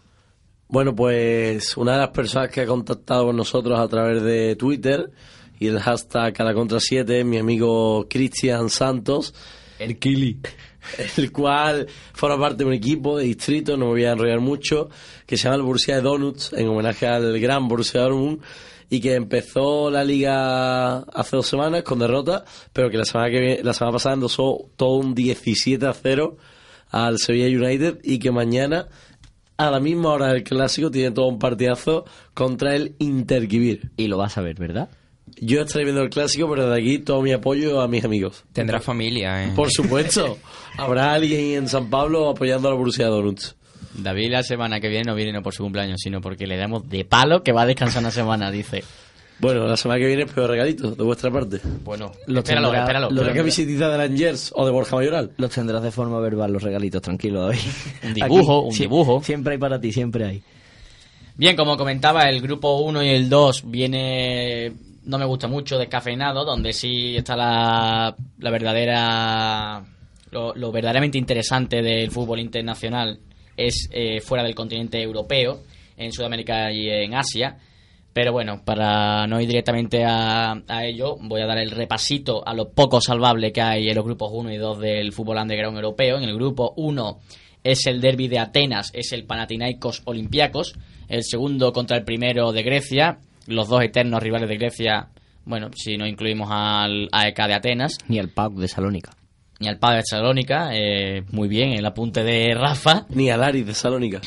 Bueno, 0.68 0.95
pues 0.95 1.76
una 1.76 1.94
de 1.94 1.98
las 1.98 2.10
personas 2.10 2.49
que 2.49 2.61
ha 2.61 2.65
contactado 2.65 3.26
con 3.26 3.36
nosotros 3.36 3.78
a 3.80 3.88
través 3.88 4.23
de 4.23 4.56
Twitter 4.56 5.11
y 5.60 5.68
el 5.68 5.80
hashtag 5.80 6.34
a 6.41 6.44
la 6.45 6.53
contra 6.53 6.80
7 6.80 7.23
mi 7.23 7.38
amigo 7.38 8.07
Cristian 8.10 8.69
Santos. 8.69 9.34
El 9.80 9.99
Kili. 9.99 10.40
El 11.18 11.32
cual 11.32 11.88
forma 12.14 12.40
parte 12.40 12.64
de 12.64 12.69
un 12.69 12.73
equipo 12.73 13.18
de 13.18 13.26
distrito, 13.26 13.78
no 13.78 13.86
me 13.86 13.91
voy 13.91 14.06
a 14.06 14.14
enrollar 14.14 14.40
mucho, 14.40 14.90
que 15.26 15.38
se 15.38 15.44
llama 15.44 15.57
el 15.57 15.61
Borussia 15.61 15.95
de 15.95 16.02
Donuts, 16.02 16.53
en 16.53 16.68
homenaje 16.68 17.06
al 17.06 17.40
gran 17.40 17.68
Borussia 17.68 18.02
Dortmund, 18.02 18.41
y 18.91 18.99
que 18.99 19.15
empezó 19.15 19.89
la 19.89 20.03
liga 20.03 20.97
hace 20.99 21.38
dos 21.38 21.47
semanas 21.47 21.81
con 21.84 21.97
derrota, 21.97 22.43
pero 22.73 22.89
que 22.91 22.97
la 22.97 23.05
semana 23.05 23.31
que 23.31 23.39
viene- 23.39 23.63
la 23.63 23.73
semana 23.73 23.93
pasada 23.93 24.13
endosó 24.15 24.69
todo 24.76 24.97
un 24.97 25.15
17 25.15 25.85
a 25.88 25.93
0 25.93 26.38
al 26.91 27.18
Sevilla 27.18 27.47
United 27.47 27.99
y 28.03 28.19
que 28.19 28.31
mañana 28.31 28.88
a 29.57 29.72
la 29.72 29.80
misma 29.80 30.09
hora 30.11 30.34
del 30.34 30.43
clásico 30.43 30.91
tiene 30.91 31.11
todo 31.11 31.27
un 31.27 31.39
partidazo 31.39 32.03
contra 32.34 32.76
el 32.76 32.95
Interquivir. 32.99 33.91
Y 33.95 34.07
lo 34.07 34.18
vas 34.18 34.38
a 34.38 34.41
ver, 34.41 34.55
¿verdad? 34.59 34.89
Yo 35.39 35.61
estaré 35.61 35.85
viendo 35.85 36.01
el 36.01 36.09
clásico, 36.09 36.49
pero 36.49 36.69
de 36.69 36.77
aquí 36.77 36.99
todo 36.99 37.22
mi 37.22 37.31
apoyo 37.31 37.80
a 37.80 37.88
mis 37.88 38.03
amigos. 38.03 38.43
Tendrá 38.51 38.81
familia, 38.81 39.45
¿eh? 39.45 39.53
Por 39.55 39.72
supuesto. 39.72 40.38
Habrá 40.77 41.13
alguien 41.13 41.63
en 41.63 41.69
San 41.69 41.89
Pablo 41.89 42.27
apoyando 42.30 42.68
a 42.68 42.72
la 42.72 42.77
Borussia 42.77 43.07
Donuts. 43.07 43.55
David 43.93 44.31
la 44.31 44.43
semana 44.43 44.80
que 44.80 44.88
viene 44.89 45.03
no 45.05 45.15
viene 45.15 45.34
no 45.34 45.41
por 45.43 45.53
su 45.53 45.63
cumpleaños, 45.63 45.99
sino 46.01 46.22
porque 46.22 46.47
le 46.47 46.57
damos 46.57 46.88
de 46.89 47.03
palo 47.05 47.43
que 47.43 47.51
va 47.51 47.63
a 47.63 47.65
descansar 47.65 48.01
una 48.01 48.11
semana, 48.11 48.49
dice. 48.51 48.84
Bueno, 49.39 49.65
la 49.68 49.76
semana 49.76 49.99
que 49.99 50.05
viene 50.05 50.23
espero 50.23 50.47
regalitos 50.47 50.95
de 50.95 51.03
vuestra 51.03 51.31
parte. 51.31 51.59
Bueno, 51.84 52.11
Lo 52.27 52.39
espéralo, 52.41 52.68
tendrá- 52.68 52.81
espéralo. 52.84 53.09
lo 53.09 53.22
¿Una 53.23 53.34
camiseta 53.34 53.89
de 53.89 53.97
Rangers 53.97 54.53
o 54.55 54.65
de 54.65 54.72
Borja 54.72 54.95
Mayoral? 54.95 55.31
Los 55.38 55.49
tendrás 55.51 55.81
de 55.81 55.89
forma 55.91 56.19
verbal, 56.19 56.53
los 56.53 56.61
regalitos, 56.61 57.01
tranquilo, 57.01 57.41
David. 57.47 57.59
Un 58.03 58.13
dibujo, 58.13 58.61
un 58.61 58.76
dibujo. 58.77 59.22
Siempre 59.23 59.53
hay 59.53 59.59
para 59.59 59.81
ti, 59.81 59.91
siempre 59.91 60.26
hay. 60.26 60.43
Bien, 61.35 61.55
como 61.55 61.76
comentaba, 61.76 62.30
el 62.30 62.39
grupo 62.39 62.81
1 62.81 63.03
y 63.03 63.09
el 63.09 63.30
2 63.30 63.63
viene, 63.65 64.73
no 65.05 65.18
me 65.18 65.26
gusta 65.26 65.47
mucho, 65.47 65.80
descafeinado, 65.80 66.45
donde 66.45 66.72
sí 66.72 67.18
está 67.18 67.35
la, 67.35 68.15
la 68.38 68.49
verdadera, 68.51 69.84
lo, 70.30 70.53
lo 70.53 70.72
verdaderamente 70.72 71.18
interesante 71.18 71.81
del 71.81 72.11
fútbol 72.11 72.39
internacional 72.41 73.18
es 73.57 73.90
eh, 73.91 74.22
fuera 74.22 74.44
del 74.44 74.56
continente 74.56 75.02
europeo, 75.02 75.64
en 75.98 76.11
Sudamérica 76.11 76.72
y 76.72 76.90
en 76.90 77.15
Asia. 77.15 77.57
Pero 78.14 78.34
bueno, 78.34 78.61
para 78.65 79.26
no 79.28 79.40
ir 79.40 79.48
directamente 79.48 80.03
a, 80.03 80.52
a 80.68 80.86
ello, 80.86 81.15
voy 81.22 81.41
a 81.41 81.45
dar 81.45 81.60
el 81.60 81.72
repasito 81.72 82.45
a 82.45 82.53
lo 82.53 82.69
poco 82.69 82.99
salvable 82.99 83.53
que 83.53 83.61
hay 83.61 83.88
en 83.88 83.95
los 83.95 84.03
grupos 84.03 84.32
1 84.34 84.52
y 84.52 84.57
2 84.57 84.80
del 84.80 85.14
fútbol 85.14 85.38
underground 85.38 85.78
europeo. 85.78 86.18
En 86.18 86.23
el 86.23 86.36
grupo 86.36 86.73
1 86.76 87.19
es 87.64 87.86
el 87.86 88.02
derby 88.02 88.28
de 88.28 88.40
Atenas, 88.40 88.91
es 88.94 89.14
el 89.14 89.26
Panathinaikos 89.26 90.02
Olympiacos. 90.06 90.73
El 91.07 91.23
segundo 91.23 91.72
contra 91.72 91.98
el 91.98 92.03
primero 92.03 92.52
de 92.52 92.64
Grecia. 92.64 93.19
Los 93.48 93.68
dos 93.68 93.82
eternos 93.82 94.22
rivales 94.22 94.48
de 94.48 94.57
Grecia, 94.57 95.10
bueno, 95.45 95.69
si 95.76 95.98
no 95.98 96.07
incluimos 96.07 96.49
al 96.52 97.10
AEK 97.11 97.48
de 97.48 97.53
Atenas. 97.53 97.98
Ni 98.07 98.19
el 98.19 98.30
PAOK 98.30 98.56
de 98.56 98.68
Salónica. 98.68 99.11
Ni 99.61 99.67
al 99.67 99.77
PAOK 99.79 99.95
de 99.97 100.03
Salónica. 100.05 100.69
eh, 100.73 101.23
muy 101.31 101.47
bien, 101.47 101.71
el 101.73 101.85
apunte 101.85 102.23
de 102.23 102.53
Rafa. 102.55 103.05
Ni 103.09 103.29
al 103.29 103.43
Aris 103.43 103.65
de 103.65 103.73
Salónica. 103.73 104.19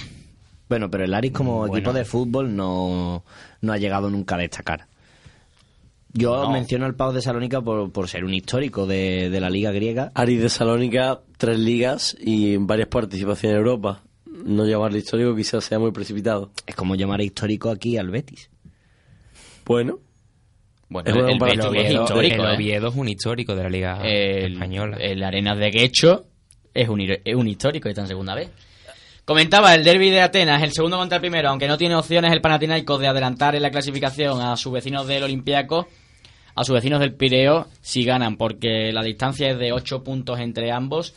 Bueno, 0.68 0.88
pero 0.90 1.04
el 1.04 1.12
Aris 1.12 1.32
como 1.32 1.58
Bueno. 1.58 1.76
equipo 1.76 1.92
de 1.92 2.04
fútbol 2.04 2.54
no, 2.56 3.24
no 3.60 3.72
ha 3.72 3.76
llegado 3.78 4.08
nunca 4.10 4.36
a 4.36 4.38
destacar. 4.38 4.86
Yo 6.12 6.44
No. 6.44 6.50
menciono 6.50 6.86
al 6.86 6.94
PAOK 6.94 7.14
de 7.14 7.22
Salónica 7.22 7.60
por, 7.60 7.90
por 7.90 8.08
ser 8.08 8.24
un 8.24 8.32
histórico 8.32 8.86
de, 8.86 9.28
de 9.30 9.40
la 9.40 9.50
liga 9.50 9.72
griega. 9.72 10.12
Aris 10.14 10.40
de 10.40 10.48
Salónica, 10.48 11.20
tres 11.36 11.58
ligas 11.58 12.16
y 12.20 12.56
varias 12.56 12.88
participaciones 12.88 13.54
en 13.56 13.58
Europa. 13.58 14.02
no 14.44 14.64
llamarle 14.66 14.98
histórico 14.98 15.34
quizás 15.34 15.64
sea 15.64 15.78
muy 15.80 15.90
precipitado. 15.90 16.52
Es 16.66 16.74
como 16.76 16.94
llamar 16.94 17.20
histórico 17.20 17.70
aquí 17.70 17.96
al 17.98 18.10
Betis. 18.10 18.48
Bueno, 19.66 19.98
Bueno, 21.02 21.12
una 21.20 21.24
el 21.26 21.38
comparación. 21.38 21.72
Betis 21.72 21.86
es 21.86 21.90
Oviedo- 21.96 22.02
histórico, 22.04 22.42
el 22.44 22.50
¿eh? 22.50 22.54
Oviedo 22.56 22.88
es 22.88 22.94
un 22.94 23.08
histórico 23.08 23.54
de 23.54 23.62
la 23.62 23.68
Liga 23.68 24.00
el, 24.02 24.52
Española. 24.54 24.96
el 25.00 25.22
Arenas 25.22 25.58
de 25.58 25.70
Guecho 25.70 26.24
es 26.72 26.88
un, 26.88 27.00
es 27.02 27.34
un 27.34 27.46
histórico 27.48 27.88
y 27.88 27.90
está 27.90 28.00
en 28.02 28.08
segunda 28.08 28.34
vez. 28.34 28.50
Comentaba 29.26 29.74
el 29.74 29.84
derby 29.84 30.10
de 30.10 30.20
Atenas, 30.20 30.62
el 30.62 30.72
segundo 30.72 30.96
contra 30.98 31.16
el 31.16 31.20
primero, 31.22 31.48
aunque 31.48 31.66
no 31.68 31.78
tiene 31.78 31.94
opciones 31.94 32.32
el 32.32 32.40
Panathinaikos 32.40 33.00
de 33.00 33.08
adelantar 33.08 33.54
en 33.54 33.62
la 33.62 33.70
clasificación 33.70 34.40
a 34.40 34.56
sus 34.56 34.72
vecinos 34.72 35.06
del 35.06 35.22
Olympiacos, 35.22 35.86
a 36.54 36.62
sus 36.64 36.74
vecinos 36.74 37.00
del 37.00 37.14
Pireo, 37.14 37.66
si 37.80 38.04
ganan, 38.04 38.36
porque 38.36 38.92
la 38.92 39.02
distancia 39.02 39.50
es 39.50 39.58
de 39.58 39.72
8 39.72 40.04
puntos 40.04 40.38
entre 40.40 40.70
ambos 40.72 41.14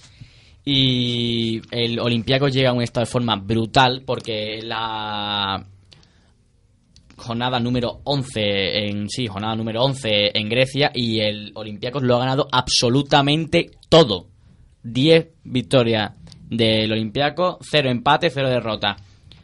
y 0.63 1.61
el 1.71 1.99
Olympiacos 1.99 2.53
llega 2.53 2.69
a 2.69 2.73
un 2.73 2.81
estado 2.81 3.05
de 3.05 3.11
forma 3.11 3.35
brutal 3.37 4.03
porque 4.05 4.59
la 4.63 5.65
jornada 7.17 7.59
número 7.59 8.01
11 8.03 8.87
en 8.87 9.09
sí, 9.09 9.27
jornada 9.27 9.55
número 9.55 9.83
11 9.83 10.31
en 10.33 10.49
Grecia 10.49 10.91
y 10.93 11.19
el 11.19 11.51
Olympiacos 11.55 12.03
lo 12.03 12.15
ha 12.15 12.19
ganado 12.19 12.47
absolutamente 12.51 13.71
todo. 13.89 14.27
10 14.83 15.27
victorias 15.43 16.11
del 16.49 16.91
Olympiacos, 16.91 17.57
0 17.61 17.89
empate, 17.89 18.29
0 18.29 18.49
derrota. 18.49 18.95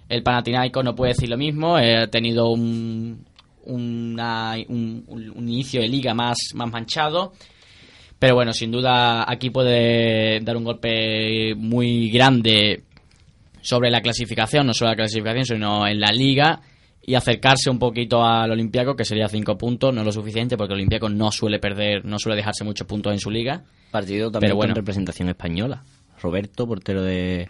El 0.07 0.21
Panathinaikos 0.21 0.83
no 0.83 0.95
puede 0.95 1.13
decir 1.13 1.29
lo 1.29 1.37
mismo, 1.37 1.77
eh, 1.79 2.03
ha 2.03 2.07
tenido 2.07 2.49
un, 2.49 3.25
un 3.65 5.35
inicio 5.37 5.81
de 5.81 5.87
liga 5.87 6.13
más, 6.13 6.37
más 6.53 6.71
manchado. 6.71 7.33
Pero 8.19 8.35
bueno, 8.35 8.53
sin 8.53 8.71
duda 8.71 9.25
aquí 9.27 9.49
puede 9.49 10.39
dar 10.41 10.55
un 10.55 10.63
golpe 10.63 11.55
muy 11.55 12.09
grande 12.09 12.83
sobre 13.61 13.89
la 13.89 14.01
clasificación, 14.01 14.67
no 14.67 14.73
solo 14.73 14.91
la 14.91 14.95
clasificación, 14.95 15.45
sino 15.45 15.87
en 15.87 15.99
la 15.99 16.11
liga 16.11 16.61
y 17.05 17.15
acercarse 17.15 17.69
un 17.69 17.79
poquito 17.79 18.23
al 18.23 18.51
Olympiaco, 18.51 18.95
que 18.95 19.03
sería 19.03 19.27
cinco 19.27 19.57
puntos, 19.57 19.93
no 19.93 20.03
lo 20.03 20.11
suficiente, 20.11 20.55
porque 20.57 20.73
el 20.73 20.79
Olympiaco 20.79 21.09
no 21.09 21.31
suele 21.31 21.59
perder, 21.59 22.05
no 22.05 22.17
suele 22.17 22.37
dejarse 22.37 22.63
muchos 22.63 22.87
puntos 22.87 23.11
en 23.11 23.19
su 23.19 23.29
liga. 23.29 23.63
Partido 23.91 24.31
también 24.31 24.49
Pero 24.49 24.55
bueno. 24.55 24.73
con 24.73 24.77
representación 24.77 25.29
española. 25.29 25.83
Roberto, 26.21 26.65
portero 26.65 27.03
de. 27.03 27.49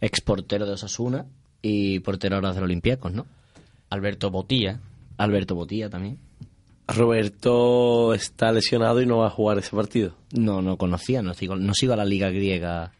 ex 0.00 0.20
portero 0.22 0.64
de 0.66 0.72
Osasuna 0.72 1.26
y 1.60 2.00
portero 2.00 2.36
ahora 2.36 2.52
del 2.52 2.64
Olympiacos, 2.64 3.12
¿no? 3.12 3.26
Alberto 3.90 4.30
Botía. 4.30 4.80
Alberto 5.18 5.54
Botía 5.54 5.90
también. 5.90 6.18
Roberto 6.86 8.14
está 8.14 8.50
lesionado 8.50 9.02
y 9.02 9.06
no 9.06 9.18
va 9.18 9.26
a 9.26 9.30
jugar 9.30 9.58
ese 9.58 9.76
partido. 9.76 10.14
No, 10.32 10.62
no 10.62 10.78
conocía, 10.78 11.20
no 11.20 11.34
sigo, 11.34 11.54
no 11.56 11.74
sigo 11.74 11.92
a 11.92 11.96
la 11.96 12.06
liga 12.06 12.30
griega, 12.30 12.92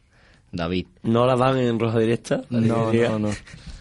David. 0.52 0.86
¿No 1.02 1.24
la 1.26 1.36
dan 1.36 1.58
en 1.58 1.78
roja 1.78 1.98
directa? 1.98 2.42
No, 2.50 2.88
griega? 2.88 3.10
no, 3.10 3.18
no. 3.18 3.28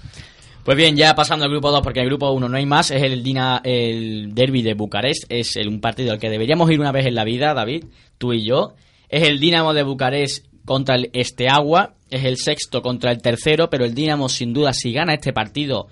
Pues 0.67 0.75
bien, 0.75 0.97
ya 0.97 1.15
pasando 1.15 1.45
al 1.45 1.51
grupo 1.51 1.71
2, 1.71 1.79
porque 1.81 2.01
el 2.01 2.07
grupo 2.07 2.29
1 2.31 2.49
no 2.49 2.57
hay 2.57 2.65
más, 2.65 2.91
es 2.91 3.01
el 3.01 3.23
Dina, 3.23 3.61
el 3.63 4.35
derby 4.35 4.61
de 4.63 4.73
Bucarest, 4.73 5.23
es 5.29 5.55
el- 5.55 5.69
un 5.69 5.79
partido 5.79 6.11
al 6.11 6.19
que 6.19 6.29
deberíamos 6.29 6.69
ir 6.69 6.81
una 6.81 6.91
vez 6.91 7.05
en 7.05 7.15
la 7.15 7.23
vida, 7.23 7.53
David, 7.53 7.85
tú 8.17 8.33
y 8.33 8.43
yo. 8.43 8.73
Es 9.07 9.25
el 9.25 9.39
Dinamo 9.39 9.73
de 9.73 9.83
Bucarest 9.83 10.45
contra 10.65 10.95
el 10.95 11.09
Esteagua, 11.13 11.93
es 12.09 12.25
el 12.25 12.35
sexto 12.35 12.81
contra 12.81 13.11
el 13.11 13.21
tercero, 13.21 13.69
pero 13.69 13.85
el 13.85 13.95
Dinamo 13.95 14.27
sin 14.27 14.51
duda 14.51 14.73
si 14.73 14.91
gana 14.91 15.13
este 15.13 15.31
partido 15.31 15.87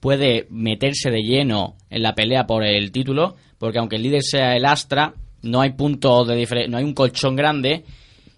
puede 0.00 0.48
meterse 0.50 1.12
de 1.12 1.22
lleno 1.22 1.76
en 1.88 2.02
la 2.02 2.16
pelea 2.16 2.48
por 2.48 2.64
el 2.64 2.90
título, 2.90 3.36
porque 3.58 3.78
aunque 3.78 3.94
el 3.94 4.02
líder 4.02 4.24
sea 4.24 4.56
el 4.56 4.64
Astra, 4.64 5.14
no 5.42 5.60
hay 5.60 5.70
puntos 5.74 6.26
de 6.26 6.66
no 6.68 6.78
hay 6.78 6.84
un 6.84 6.94
colchón 6.94 7.36
grande 7.36 7.84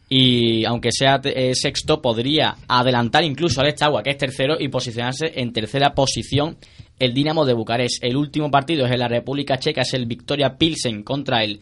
y 0.08 0.64
aunque 0.64 0.90
sea 0.90 1.20
eh, 1.22 1.54
sexto 1.54 2.00
podría 2.00 2.56
adelantar 2.66 3.24
incluso 3.24 3.60
al 3.60 3.68
Estagua 3.68 4.02
que 4.02 4.10
es 4.10 4.18
tercero 4.18 4.56
y 4.58 4.68
posicionarse 4.68 5.32
en 5.34 5.52
tercera 5.52 5.94
posición 5.94 6.56
el 6.98 7.14
Dinamo 7.14 7.44
de 7.44 7.54
Bucarest. 7.54 8.02
El 8.02 8.16
último 8.16 8.50
partido 8.50 8.86
es 8.86 8.92
en 8.92 8.98
la 8.98 9.08
República 9.08 9.58
Checa, 9.58 9.82
es 9.82 9.94
el 9.94 10.06
Victoria 10.06 10.56
Pilsen 10.56 11.02
contra 11.02 11.44
el 11.44 11.60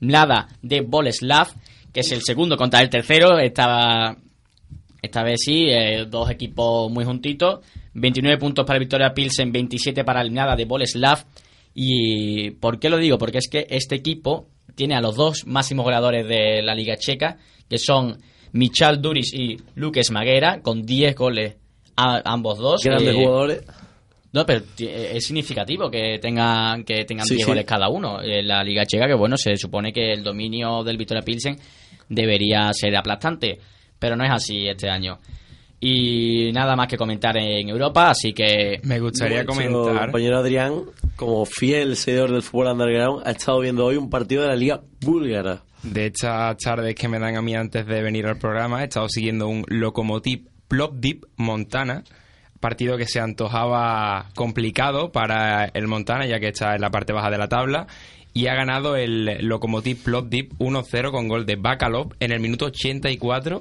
Mlada 0.00 0.48
de 0.62 0.80
Boleslav, 0.80 1.48
que 1.92 2.00
es 2.00 2.12
el 2.12 2.22
segundo 2.22 2.56
contra 2.56 2.80
el 2.80 2.88
tercero. 2.88 3.38
Esta, 3.38 4.16
esta 5.02 5.22
vez 5.22 5.40
sí, 5.44 5.66
eh, 5.68 6.06
dos 6.08 6.30
equipos 6.30 6.90
muy 6.90 7.04
juntitos. 7.04 7.60
29 7.92 8.38
puntos 8.38 8.64
para 8.64 8.78
Victoria 8.78 9.12
Pilsen, 9.12 9.52
27 9.52 10.04
para 10.04 10.22
el 10.22 10.30
Mlada 10.30 10.56
de 10.56 10.64
Boleslav. 10.64 11.24
¿Y 11.74 12.52
por 12.52 12.78
qué 12.78 12.88
lo 12.88 12.96
digo? 12.96 13.18
Porque 13.18 13.38
es 13.38 13.48
que 13.48 13.66
este 13.68 13.96
equipo 13.96 14.48
tiene 14.74 14.94
a 14.94 15.00
los 15.00 15.16
dos 15.16 15.46
máximos 15.46 15.84
goleadores 15.84 16.26
de 16.26 16.62
la 16.62 16.74
Liga 16.74 16.96
Checa, 16.96 17.36
que 17.70 17.78
son 17.78 18.18
Michal 18.52 19.00
Duris 19.00 19.32
y 19.32 19.56
Luques 19.76 20.10
Maguera, 20.10 20.60
con 20.60 20.82
10 20.82 21.14
goles 21.16 21.56
a, 21.96 22.20
ambos 22.24 22.58
dos. 22.58 22.82
Grandes 22.84 23.14
Eh, 23.14 23.24
jugadores. 23.24 23.62
no, 24.32 24.44
pero 24.44 24.62
eh, 24.80 25.12
es 25.14 25.24
significativo 25.24 25.88
que 25.90 26.18
tengan 26.20 26.82
que 26.84 27.04
tengan 27.04 27.24
Sí, 27.26 27.36
10 27.36 27.44
sí. 27.46 27.50
goles 27.50 27.64
cada 27.64 27.88
uno. 27.88 28.20
En 28.22 28.46
la 28.48 28.62
Liga 28.64 28.84
Checa, 28.84 29.06
que 29.06 29.14
bueno, 29.14 29.36
se 29.38 29.56
supone 29.56 29.92
que 29.92 30.12
el 30.12 30.22
dominio 30.24 30.82
del 30.82 30.96
Victoria 30.98 31.22
Pilsen 31.22 31.56
debería 32.08 32.70
ser 32.72 32.96
aplastante, 32.96 33.58
pero 33.98 34.16
no 34.16 34.24
es 34.24 34.30
así 34.32 34.66
este 34.66 34.90
año. 34.90 35.18
Y 35.82 36.52
nada 36.52 36.76
más 36.76 36.88
que 36.88 36.98
comentar 36.98 37.36
en 37.38 37.68
Europa, 37.70 38.10
así 38.10 38.32
que 38.34 38.80
Me 38.82 39.00
gustaría 39.00 39.46
comentar. 39.46 40.06
compañero 40.06 40.38
Adrián, 40.38 40.82
como 41.16 41.46
fiel 41.46 41.96
seguidor 41.96 42.30
del 42.32 42.42
fútbol 42.42 42.66
underground, 42.72 43.22
ha 43.26 43.30
estado 43.30 43.60
viendo 43.60 43.86
hoy 43.86 43.96
un 43.96 44.10
partido 44.10 44.42
de 44.42 44.48
la 44.48 44.56
Liga 44.56 44.82
Búlgara. 45.00 45.62
De 45.82 46.06
estas 46.06 46.58
tardes 46.58 46.94
que 46.94 47.08
me 47.08 47.18
dan 47.18 47.36
a 47.36 47.42
mí 47.42 47.54
antes 47.54 47.86
de 47.86 48.02
venir 48.02 48.26
al 48.26 48.36
programa, 48.36 48.82
he 48.82 48.84
estado 48.84 49.08
siguiendo 49.08 49.48
un 49.48 49.64
Lokomotiv 49.66 50.46
Plovdiv 50.68 51.26
Montana, 51.36 52.04
partido 52.60 52.98
que 52.98 53.06
se 53.06 53.18
antojaba 53.18 54.28
complicado 54.34 55.10
para 55.10 55.64
el 55.64 55.88
Montana, 55.88 56.26
ya 56.26 56.38
que 56.38 56.48
está 56.48 56.74
en 56.74 56.82
la 56.82 56.90
parte 56.90 57.14
baja 57.14 57.30
de 57.30 57.38
la 57.38 57.48
tabla, 57.48 57.86
y 58.34 58.46
ha 58.48 58.54
ganado 58.54 58.94
el 58.96 59.46
Lokomotiv 59.48 60.04
Plovdiv 60.04 60.50
1-0 60.58 61.10
con 61.10 61.28
gol 61.28 61.46
de 61.46 61.56
Bakalov 61.56 62.14
en 62.20 62.32
el 62.32 62.40
minuto 62.40 62.66
84. 62.66 63.60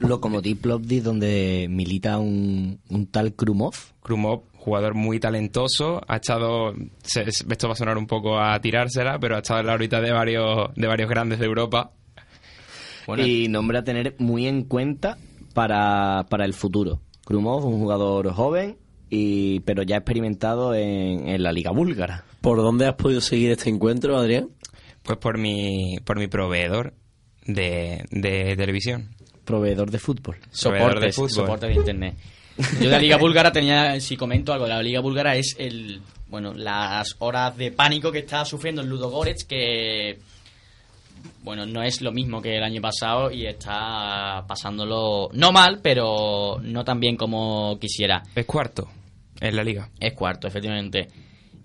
Lokomotiv 0.00 0.60
Plovdiv, 0.60 1.04
donde 1.04 1.68
milita 1.70 2.18
un, 2.18 2.80
un 2.88 3.06
tal 3.06 3.34
Krumov. 3.34 3.74
Krumov, 4.02 4.42
jugador 4.64 4.94
muy 4.94 5.20
talentoso, 5.20 6.00
ha 6.08 6.16
estado, 6.16 6.72
se- 7.02 7.22
esto 7.28 7.66
va 7.68 7.74
a 7.74 7.76
sonar 7.76 7.98
un 7.98 8.06
poco 8.06 8.38
a 8.40 8.58
tirársela, 8.60 9.18
pero 9.18 9.36
ha 9.36 9.38
estado 9.40 9.60
en 9.60 9.66
la 9.66 9.74
órbita 9.74 10.00
de 10.00 10.10
varios, 10.12 10.74
de 10.74 10.86
varios 10.86 11.08
grandes 11.10 11.38
de 11.38 11.44
Europa. 11.46 11.92
y 13.18 13.48
nombre 13.48 13.78
a 13.78 13.84
tener 13.84 14.14
muy 14.18 14.46
en 14.46 14.62
cuenta 14.64 15.18
para, 15.52 16.26
para 16.30 16.44
el 16.44 16.54
futuro. 16.54 17.00
Krumov, 17.26 17.64
un 17.66 17.78
jugador 17.78 18.30
joven, 18.32 18.76
y 19.10 19.60
pero 19.60 19.82
ya 19.82 19.96
experimentado 19.96 20.74
en, 20.74 21.28
en 21.28 21.42
la 21.42 21.52
liga 21.52 21.70
búlgara. 21.70 22.24
¿Por 22.40 22.58
dónde 22.58 22.86
has 22.86 22.94
podido 22.94 23.20
seguir 23.20 23.50
este 23.50 23.70
encuentro, 23.70 24.16
Adrián? 24.16 24.48
Pues 25.02 25.18
por 25.18 25.36
mi, 25.38 25.96
por 26.04 26.18
mi 26.18 26.26
proveedor 26.28 26.94
de, 27.46 28.04
de 28.10 28.56
televisión. 28.56 29.10
Proveedor 29.44 29.90
de 29.90 29.98
fútbol. 29.98 30.36
Proveedor 30.62 31.00
de 31.00 31.12
fútbol. 31.12 31.30
soportes 31.30 31.68
de 31.68 31.74
internet. 31.74 32.16
Yo 32.56 32.78
de 32.80 32.86
la 32.86 32.98
Liga 32.98 33.16
Búlgara 33.16 33.50
tenía, 33.52 33.98
si 34.00 34.16
comento 34.16 34.52
algo, 34.52 34.66
la 34.66 34.82
Liga 34.82 35.00
Búlgara 35.00 35.36
es 35.36 35.56
el, 35.58 36.00
bueno, 36.28 36.54
las 36.54 37.16
horas 37.18 37.56
de 37.56 37.72
pánico 37.72 38.12
que 38.12 38.20
está 38.20 38.44
sufriendo 38.44 38.82
el 38.82 38.88
Ludogorets, 38.88 39.44
que, 39.44 40.18
bueno, 41.42 41.66
no 41.66 41.82
es 41.82 42.00
lo 42.00 42.12
mismo 42.12 42.40
que 42.40 42.56
el 42.56 42.62
año 42.62 42.80
pasado 42.80 43.30
y 43.30 43.46
está 43.46 44.44
pasándolo, 44.46 45.30
no 45.32 45.52
mal, 45.52 45.80
pero 45.82 46.58
no 46.62 46.84
tan 46.84 47.00
bien 47.00 47.16
como 47.16 47.78
quisiera. 47.80 48.22
Es 48.34 48.46
cuarto 48.46 48.88
en 49.40 49.56
la 49.56 49.64
liga. 49.64 49.90
Es 49.98 50.14
cuarto, 50.14 50.46
efectivamente. 50.46 51.08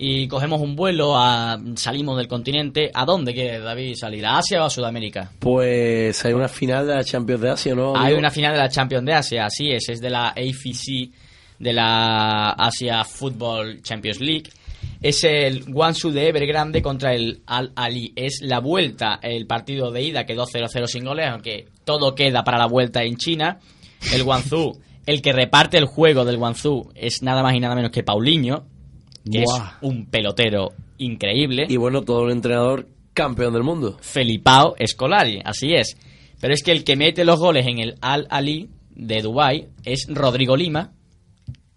Y 0.02 0.30
cogemos 0.30 0.62
un 0.62 0.78
vuelo, 0.78 1.18
a, 1.18 1.60
salimos 1.76 2.16
del 2.16 2.30
continente. 2.30 2.90
¿A 2.94 3.04
dónde 3.04 3.34
quiere 3.34 3.60
David 3.60 3.96
salir? 3.96 4.26
¿A 4.26 4.38
Asia 4.38 4.64
o 4.64 4.66
a 4.66 4.70
Sudamérica? 4.70 5.30
Pues 5.40 6.24
hay 6.24 6.32
una 6.32 6.48
final 6.48 6.88
de 6.88 6.96
la 6.96 7.04
Champions 7.04 7.42
de 7.42 7.50
Asia, 7.50 7.76
¿no? 7.76 7.98
Hay 7.98 8.14
una 8.14 8.32
final 8.32 8.54
de 8.54 8.60
la 8.60 8.70
Champions 8.70 9.06
de 9.06 9.14
Asia, 9.14 9.46
así 9.48 9.72
es, 9.72 9.90
es 9.90 10.00
de 10.00 10.10
la 10.10 10.30
AFC, 10.30 11.12
de 11.60 11.74
la 11.74 12.52
Asia 12.52 13.04
Football 13.04 13.82
Champions 13.82 14.22
League. 14.22 14.50
Es 15.02 15.26
el 15.26 15.66
Guangzhou 15.66 16.12
de 16.12 16.30
Evergrande 16.30 16.82
contra 16.82 17.14
el 17.14 17.42
Al 17.46 17.74
Ali. 17.76 18.14
Es 18.16 18.40
la 18.42 18.60
vuelta, 18.60 19.20
el 19.22 19.48
partido 19.48 19.92
de 19.92 20.02
ida 20.02 20.26
quedó 20.26 20.46
0-0 20.46 20.88
sin 20.88 21.04
goles, 21.04 21.28
aunque 21.30 21.68
todo 21.84 22.16
queda 22.16 22.46
para 22.46 22.58
la 22.58 22.68
vuelta 22.68 23.04
en 23.04 23.18
China. 23.18 23.60
El 24.14 24.24
Guangzhou, 24.24 24.80
el 25.06 25.22
que 25.22 25.34
reparte 25.34 25.78
el 25.78 25.88
juego 25.88 26.24
del 26.24 26.38
Guangzhou 26.38 26.90
es 26.96 27.22
nada 27.22 27.44
más 27.44 27.54
y 27.54 27.60
nada 27.60 27.76
menos 27.76 27.92
que 27.92 28.04
Paulinho, 28.04 28.66
que 29.30 29.44
Buah. 29.44 29.58
es 29.58 29.74
un 29.82 30.06
pelotero 30.08 30.74
increíble. 30.98 31.66
Y 31.70 31.78
bueno, 31.78 32.02
todo 32.04 32.26
el 32.26 32.32
entrenador 32.32 32.88
campeón 33.14 33.54
del 33.54 33.64
mundo. 33.64 33.98
Felipao 34.02 34.76
Escolari, 34.78 35.42
así 35.44 35.74
es. 35.74 35.98
Pero 36.40 36.54
es 36.54 36.64
que 36.64 36.72
el 36.72 36.84
que 36.84 36.96
mete 36.96 37.26
los 37.26 37.40
goles 37.40 37.68
en 37.68 37.80
el 37.80 37.96
Al 38.02 38.28
Ali 38.30 38.70
de 38.92 39.22
Dubai 39.22 39.68
es 39.84 40.08
Rodrigo 40.10 40.56
Lima, 40.56 40.92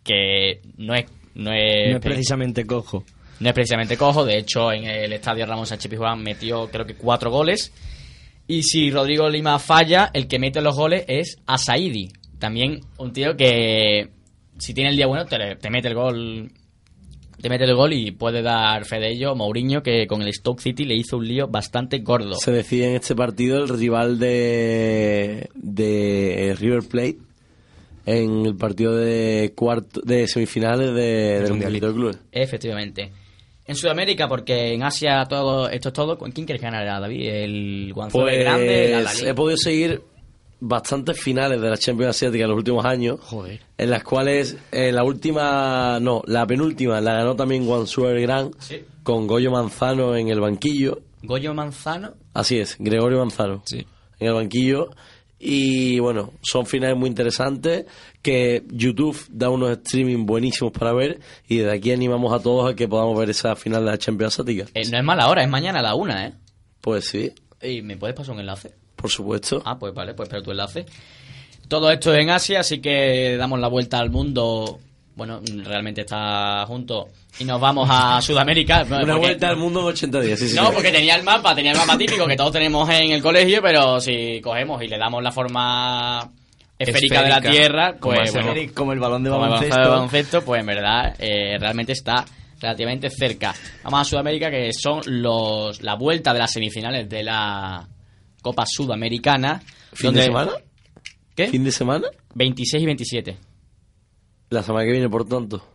que 0.04 0.60
no 0.76 0.94
es 0.94 1.06
no 1.34 1.50
es, 1.52 1.90
No 1.90 1.96
es 1.96 2.00
precisamente 2.00 2.66
cojo. 2.66 3.04
no 3.40 3.48
es 3.48 3.54
precisamente 3.54 3.96
cojo, 3.96 4.24
de 4.24 4.38
hecho 4.38 4.70
en 4.72 4.84
el 4.84 5.12
estadio 5.14 5.46
Ramón 5.46 5.66
Sánchez 5.66 5.90
Pizjuán 5.90 6.22
metió 6.22 6.68
creo 6.68 6.86
que 6.86 6.94
cuatro 6.94 7.30
goles. 7.30 7.72
Y 8.46 8.62
si 8.64 8.90
Rodrigo 8.90 9.28
Lima 9.30 9.58
falla, 9.58 10.10
el 10.12 10.26
que 10.28 10.38
mete 10.38 10.60
los 10.60 10.76
goles 10.76 11.04
es 11.08 11.38
Asaidi, 11.46 12.10
También 12.38 12.80
un 12.98 13.12
tío 13.12 13.36
que 13.36 14.10
si 14.58 14.74
tiene 14.74 14.90
el 14.90 14.96
día 14.96 15.06
bueno 15.06 15.24
te, 15.26 15.56
te 15.56 15.70
mete 15.70 15.88
el 15.88 15.94
gol 15.94 16.50
te 17.42 17.48
mete 17.48 17.64
el 17.64 17.74
gol 17.74 17.92
y 17.92 18.12
puede 18.12 18.40
dar 18.40 18.84
fe 18.84 19.00
de 19.00 19.10
ello 19.10 19.34
Mourinho 19.34 19.82
que 19.82 20.06
con 20.06 20.22
el 20.22 20.32
Stoke 20.32 20.62
City 20.62 20.84
le 20.84 20.94
hizo 20.94 21.16
un 21.16 21.26
lío 21.26 21.48
bastante 21.48 21.98
gordo. 21.98 22.36
Se 22.36 22.52
decide 22.52 22.88
en 22.90 22.94
este 22.94 23.16
partido 23.16 23.64
el 23.64 23.68
rival 23.68 24.20
de, 24.20 25.50
de 25.54 26.56
River 26.58 26.84
Plate 26.88 27.18
en 28.06 28.46
el 28.46 28.56
partido 28.56 28.96
de 28.96 29.52
cuarto 29.56 30.00
de 30.04 30.28
semifinales 30.28 30.94
de, 30.94 31.40
del 31.40 31.50
Mundialito 31.50 31.88
de 31.88 31.94
Clubes. 31.94 32.18
Efectivamente. 32.30 33.10
En 33.66 33.74
Sudamérica, 33.74 34.28
porque 34.28 34.74
en 34.74 34.84
Asia 34.84 35.24
todo 35.28 35.68
esto 35.68 35.88
es 35.88 35.94
todo. 35.94 36.18
¿Con 36.18 36.30
quién 36.30 36.46
quieres 36.46 36.62
ganar, 36.62 36.84
David? 36.84 37.28
¿El 37.28 37.92
Guangzhou 37.92 38.22
Pues 38.22 38.36
el 38.36 38.44
Grande? 38.44 38.88
¿La 38.90 39.00
Lali? 39.02 39.26
he 39.26 39.34
podido 39.34 39.56
seguir 39.56 40.00
bastantes 40.64 41.20
finales 41.20 41.60
de 41.60 41.68
la 41.68 41.76
Champions 41.76 42.10
Asiática 42.16 42.44
en 42.44 42.50
los 42.50 42.56
últimos 42.58 42.84
años, 42.84 43.18
Joder. 43.20 43.60
en 43.76 43.90
las 43.90 44.04
cuales 44.04 44.56
eh, 44.70 44.92
la 44.92 45.02
última, 45.02 45.98
no, 46.00 46.22
la 46.26 46.46
penúltima 46.46 47.00
la 47.00 47.14
ganó 47.14 47.34
también 47.34 47.66
Guangzhou 47.66 48.06
el 48.06 48.22
Gran 48.22 48.52
Sí. 48.60 48.80
con 49.02 49.26
Goyo 49.26 49.50
Manzano 49.50 50.14
en 50.16 50.28
el 50.28 50.40
banquillo. 50.40 51.00
Goyo 51.24 51.52
Manzano. 51.52 52.14
Así 52.32 52.58
es, 52.58 52.76
Gregorio 52.78 53.18
Manzano. 53.18 53.62
En 53.72 54.26
el 54.28 54.34
banquillo. 54.34 54.90
Y 55.44 55.98
bueno, 55.98 56.32
son 56.42 56.66
finales 56.66 56.96
muy 56.96 57.08
interesantes 57.08 57.86
que 58.22 58.62
YouTube 58.70 59.18
da 59.28 59.50
unos 59.50 59.72
streaming 59.78 60.24
buenísimos 60.24 60.72
para 60.72 60.92
ver 60.92 61.18
y 61.48 61.56
desde 61.58 61.72
aquí 61.72 61.90
animamos 61.90 62.32
a 62.32 62.40
todos 62.40 62.70
a 62.72 62.76
que 62.76 62.86
podamos 62.86 63.18
ver 63.18 63.30
esa 63.30 63.56
final 63.56 63.84
de 63.84 63.90
la 63.90 63.98
Champions 63.98 64.34
Asiática. 64.38 64.66
Eh, 64.74 64.88
no 64.88 64.98
es 64.98 65.04
mala 65.04 65.28
hora, 65.28 65.42
es 65.42 65.48
mañana 65.50 65.80
a 65.80 65.82
la 65.82 65.96
una, 65.96 66.28
¿eh? 66.28 66.34
Pues 66.80 67.06
sí, 67.06 67.32
¿Y 67.60 67.82
me 67.82 67.96
puedes 67.96 68.14
pasar 68.16 68.34
un 68.34 68.40
enlace? 68.40 68.74
Por 69.02 69.10
supuesto. 69.10 69.62
Ah, 69.66 69.76
pues 69.78 69.92
vale, 69.92 70.14
pues 70.14 70.28
espero 70.28 70.42
tu 70.42 70.50
enlace. 70.52 70.86
Todo 71.68 71.90
esto 71.90 72.14
en 72.14 72.30
Asia, 72.30 72.60
así 72.60 72.80
que 72.80 73.36
damos 73.36 73.60
la 73.60 73.68
vuelta 73.68 73.98
al 73.98 74.10
mundo. 74.10 74.78
Bueno, 75.14 75.40
realmente 75.64 76.00
está 76.02 76.64
junto. 76.66 77.08
Y 77.38 77.44
nos 77.44 77.60
vamos 77.60 77.86
a 77.90 78.20
Sudamérica. 78.22 78.84
Una 78.86 79.00
porque- 79.00 79.12
vuelta 79.14 79.48
al 79.48 79.56
mundo 79.56 79.80
en 79.80 79.86
80 79.86 80.20
días, 80.20 80.38
sí, 80.38 80.48
sí. 80.48 80.56
No, 80.56 80.70
porque 80.72 80.90
tenía 80.90 81.16
el 81.16 81.22
mapa, 81.22 81.54
tenía 81.54 81.72
el 81.72 81.78
mapa 81.78 81.98
típico 81.98 82.26
que 82.26 82.36
todos 82.36 82.52
tenemos 82.52 82.88
en 82.90 83.10
el 83.12 83.22
colegio, 83.22 83.60
pero 83.62 84.00
si 84.00 84.40
cogemos 84.40 84.82
y 84.82 84.88
le 84.88 84.96
damos 84.98 85.22
la 85.22 85.32
forma 85.32 86.30
esférica, 86.78 87.22
de 87.22 87.28
la. 87.28 87.40
Tierra, 87.40 87.94
pues 88.00 88.32
bueno, 88.32 88.54
como 88.74 88.92
el 88.92 88.98
balón 89.00 89.24
como 89.24 89.44
el 89.54 89.60
de 89.60 89.68
baloncesto, 89.68 90.42
pues 90.44 90.60
en 90.60 90.66
verdad 90.66 91.14
eh, 91.18 91.56
realmente 91.58 91.92
está 91.92 92.24
relativamente 92.60 93.10
cerca. 93.10 93.54
Vamos 93.84 94.00
a 94.00 94.04
Sudamérica, 94.04 94.50
que 94.50 94.70
son 94.72 95.00
los 95.06 95.82
la 95.82 95.94
vuelta 95.94 96.32
de 96.32 96.38
las 96.38 96.52
semifinales 96.52 97.08
de 97.08 97.22
la 97.22 97.86
Copa 98.42 98.64
Sudamericana. 98.66 99.60
¿Fin 99.94 100.08
donde- 100.08 100.20
de 100.20 100.26
semana? 100.26 100.52
¿Qué? 101.34 101.48
¿Fin 101.48 101.64
de 101.64 101.72
semana? 101.72 102.08
26 102.34 102.82
y 102.82 102.86
27. 102.86 103.36
La 104.50 104.62
semana 104.62 104.84
que 104.84 104.92
viene, 104.92 105.08
por 105.08 105.26
tanto. 105.26 105.66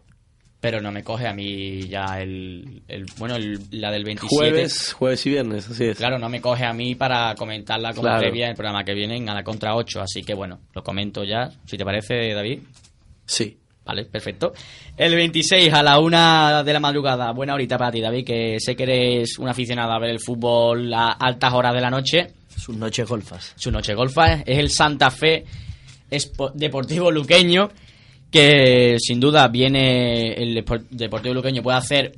Pero 0.59 0.81
no 0.81 0.91
me 0.91 1.03
coge 1.03 1.27
a 1.27 1.33
mí 1.33 1.81
ya 1.87 2.19
el, 2.19 2.81
el- 2.87 3.05
bueno, 3.17 3.35
el- 3.35 3.59
la 3.71 3.91
del 3.91 4.03
27. 4.03 4.35
Jueves, 4.35 4.93
jueves 4.93 5.25
y 5.25 5.29
viernes, 5.29 5.69
así 5.69 5.85
es. 5.85 5.97
Claro, 5.97 6.17
no 6.19 6.29
me 6.29 6.41
coge 6.41 6.65
a 6.65 6.73
mí 6.73 6.95
para 6.95 7.33
comentarla 7.35 7.89
como 7.91 8.03
Claro. 8.03 8.19
previa 8.21 8.45
en 8.45 8.51
el 8.51 8.55
programa 8.55 8.83
que 8.83 8.93
viene 8.95 9.23
a 9.29 9.33
la 9.35 9.43
contra 9.43 9.75
8, 9.75 10.01
así 10.01 10.23
que 10.23 10.33
bueno, 10.33 10.59
lo 10.73 10.83
comento 10.83 11.23
ya, 11.23 11.49
si 11.65 11.77
te 11.77 11.85
parece, 11.85 12.33
David. 12.33 12.59
Sí. 13.25 13.57
Vale, 13.87 14.03
perfecto. 14.03 14.51
El 14.97 15.15
26 15.15 15.71
a 15.71 15.81
la 15.81 15.97
una 15.99 16.61
de 16.61 16.73
la 16.73 16.79
madrugada, 16.81 17.31
buena 17.31 17.53
horita 17.53 17.77
para 17.77 17.89
ti, 17.89 18.01
David, 18.01 18.25
que 18.25 18.57
sé 18.59 18.75
que 18.75 18.83
eres 18.83 19.39
un 19.39 19.47
aficionado 19.47 19.93
a 19.93 19.99
ver 19.99 20.09
el 20.09 20.19
fútbol 20.19 20.93
a 20.93 21.11
altas 21.11 21.53
horas 21.53 21.73
de 21.73 21.79
la 21.79 21.89
noche. 21.89 22.27
Sus 22.53 22.75
noches 22.75 23.07
golfas. 23.07 23.53
Su 23.55 23.71
noche 23.71 23.93
golfa 23.93 24.41
es 24.41 24.57
el 24.57 24.69
Santa 24.69 25.09
Fe 25.09 25.45
Deportivo 26.55 27.11
Luqueño, 27.11 27.69
que 28.29 28.97
sin 28.99 29.21
duda 29.21 29.47
viene 29.47 30.33
el 30.33 30.65
Deportivo 30.89 31.33
Luqueño 31.33 31.63
puede 31.63 31.77
hacer 31.77 32.11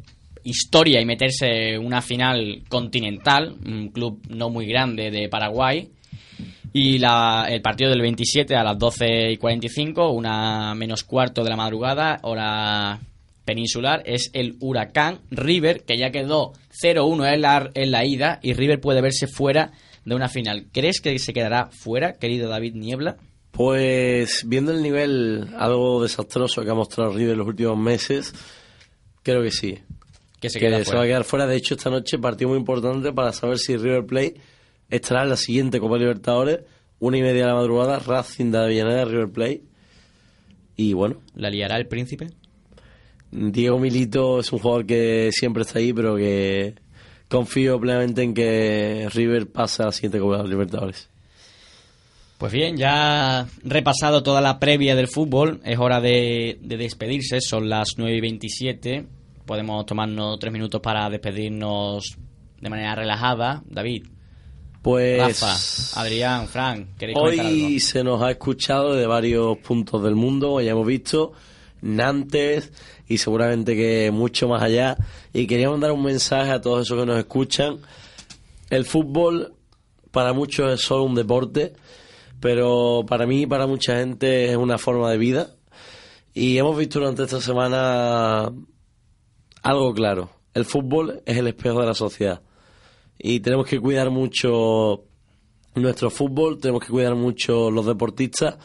historia 0.43 0.99
y 0.99 1.05
meterse 1.05 1.75
en 1.75 1.85
una 1.85 2.01
final 2.01 2.63
continental, 2.67 3.55
un 3.63 3.89
club 3.89 4.23
no 4.27 4.49
muy 4.49 4.65
grande 4.65 5.11
de 5.11 5.29
Paraguay. 5.29 5.87
Y 6.73 6.99
la- 6.99 7.47
el 7.49 7.61
partido 7.61 7.89
del 7.89 8.01
27 8.01 8.55
a 8.55 8.63
las 8.63 8.77
12 8.77 9.31
y 9.31 9.37
45, 9.37 10.11
una 10.11 10.75
menos 10.75 11.03
cuarto 11.03 11.43
de 11.43 11.49
la 11.49 11.55
madrugada, 11.55 12.19
hora 12.23 12.99
peninsular, 13.45 14.03
es 14.05 14.29
el 14.33 14.55
Huracán 14.59 15.19
River, 15.31 15.83
que 15.83 15.97
ya 15.97 16.11
quedó 16.11 16.53
0-1 16.69 17.25
en 17.33 17.41
la, 17.41 17.69
en 17.73 17.89
la 17.91 18.05
ida 18.05 18.39
y 18.43 18.53
River 18.53 18.79
puede 18.79 19.01
verse 19.01 19.25
fuera 19.27 19.71
de 20.05 20.13
una 20.15 20.29
final. 20.29 20.67
¿Crees 20.71 21.01
que 21.01 21.17
se 21.17 21.33
quedará 21.33 21.69
fuera, 21.71 22.13
querido 22.13 22.47
David 22.49 22.75
Niebla? 22.75 23.17
Pues 23.51 24.43
viendo 24.47 24.71
el 24.71 24.83
nivel 24.83 25.47
algo 25.57 26.01
desastroso 26.03 26.63
que 26.63 26.69
ha 26.69 26.75
mostrado 26.75 27.11
River 27.11 27.31
en 27.33 27.39
los 27.39 27.47
últimos 27.47 27.77
meses, 27.77 28.33
creo 29.23 29.41
que 29.41 29.51
sí. 29.51 29.79
Que 30.39 30.49
se 30.49 30.59
que 30.59 30.67
queda 30.67 30.77
se 30.77 30.85
fuera. 30.85 30.99
va 30.99 31.03
a 31.05 31.07
quedar 31.07 31.23
fuera. 31.23 31.47
De 31.47 31.55
hecho, 31.57 31.73
esta 31.73 31.89
noche 31.89 32.19
partido 32.19 32.49
muy 32.49 32.59
importante 32.59 33.11
para 33.11 33.33
saber 33.33 33.57
si 33.57 33.75
River 33.75 34.05
Plate 34.05 34.35
estará 34.90 35.24
en 35.24 35.30
la 35.30 35.38
siguiente 35.38 35.80
Copa 35.80 35.98
Libertadores, 35.98 36.61
una 36.99 37.18
y 37.18 37.22
media 37.22 37.44
de 37.44 37.48
la 37.48 37.56
madrugada, 37.56 37.99
Racing 37.99 38.52
de 38.52 38.57
Avellaneda, 38.57 39.06
River 39.06 39.30
Plate. 39.30 39.61
Y 40.76 40.94
bueno, 40.94 41.18
¿La 41.36 41.49
liará 41.49 41.78
el 41.78 41.88
príncipe? 41.88 42.28
Diego 43.32 43.80
Milito 43.80 44.40
es 44.40 44.52
un 44.52 44.60
jugador 44.60 44.86
que 44.86 45.30
siempre 45.32 45.64
está 45.64 45.80
ahí, 45.80 45.94
pero 45.94 46.16
que 46.16 46.76
confío 47.28 47.80
plenamente 47.80 48.24
en 48.24 48.34
que 48.34 49.07
River 49.14 49.52
pase 49.52 49.84
a 49.84 49.88
la 49.88 49.91
siguiente 49.91 50.20
Copa 50.20 50.44
Libertadores. 50.44 51.10
Pues 52.38 52.53
bien, 52.53 52.78
ya 52.78 53.48
repasado 53.64 54.24
toda 54.24 54.40
la 54.40 54.60
previa 54.60 54.95
del 54.95 55.10
fútbol, 55.10 55.60
es 55.66 55.78
hora 55.78 55.99
de, 55.99 56.57
de 56.61 56.78
despedirse, 56.78 57.41
son 57.41 57.68
las 57.68 57.95
9 57.98 58.16
y 58.16 58.22
27, 58.22 59.06
podemos 59.45 59.86
tomarnos 59.86 60.40
tres 60.40 60.53
minutos 60.53 60.80
para 60.80 61.10
despedirnos 61.10 62.18
de 62.61 62.70
manera 62.70 62.95
relajada. 62.95 63.61
David, 63.66 64.06
Pues 64.81 65.41
Rafa, 65.41 65.99
Adrián, 65.99 66.47
Frank, 66.47 66.88
¿queréis 66.97 67.18
comentar 67.18 67.45
algo? 67.45 67.57
Hoy 67.57 67.80
se 67.80 68.03
nos 68.03 68.22
ha 68.22 68.31
escuchado 68.31 68.95
de 68.95 69.06
varios 69.07 69.57
puntos 69.57 70.01
del 70.01 70.15
mundo, 70.15 70.61
ya 70.61 70.72
hemos 70.72 70.88
visto 70.88 71.34
Nantes 71.81 72.72
y 73.07 73.18
seguramente 73.18 73.76
que 73.76 74.11
mucho 74.11 74.47
más 74.47 74.61
allá. 74.61 74.97
Y 75.34 75.47
queríamos 75.47 75.80
dar 75.80 75.91
un 75.91 76.03
mensaje 76.03 76.51
a 76.51 76.61
todos 76.61 76.85
esos 76.85 76.97
que 76.97 77.06
nos 77.06 77.18
escuchan. 77.18 77.80
El 78.69 78.85
fútbol 78.85 79.53
para 80.11 80.31
muchos 80.34 80.72
es 80.73 80.81
solo 80.81 81.03
un 81.03 81.15
deporte, 81.15 81.73
pero 82.39 83.03
para 83.07 83.26
mí 83.26 83.41
y 83.41 83.45
para 83.47 83.68
mucha 83.68 83.97
gente 83.97 84.51
es 84.51 84.57
una 84.57 84.77
forma 84.77 85.11
de 85.11 85.18
vida. 85.18 85.49
Y 86.34 86.57
hemos 86.57 86.77
visto 86.77 86.99
durante 86.99 87.23
esta 87.23 87.41
semana 87.41 88.51
algo 89.61 89.93
claro. 89.93 90.30
El 90.53 90.65
fútbol 90.65 91.22
es 91.26 91.38
el 91.38 91.47
espejo 91.47 91.81
de 91.81 91.88
la 91.88 91.93
sociedad. 91.93 92.41
Y 93.19 93.41
tenemos 93.41 93.67
que 93.67 93.79
cuidar 93.79 94.09
mucho 94.09 95.03
nuestro 95.75 96.09
fútbol, 96.09 96.57
tenemos 96.59 96.83
que 96.83 96.91
cuidar 96.91 97.15
mucho 97.15 97.69
los 97.69 97.85
deportistas, 97.85 98.55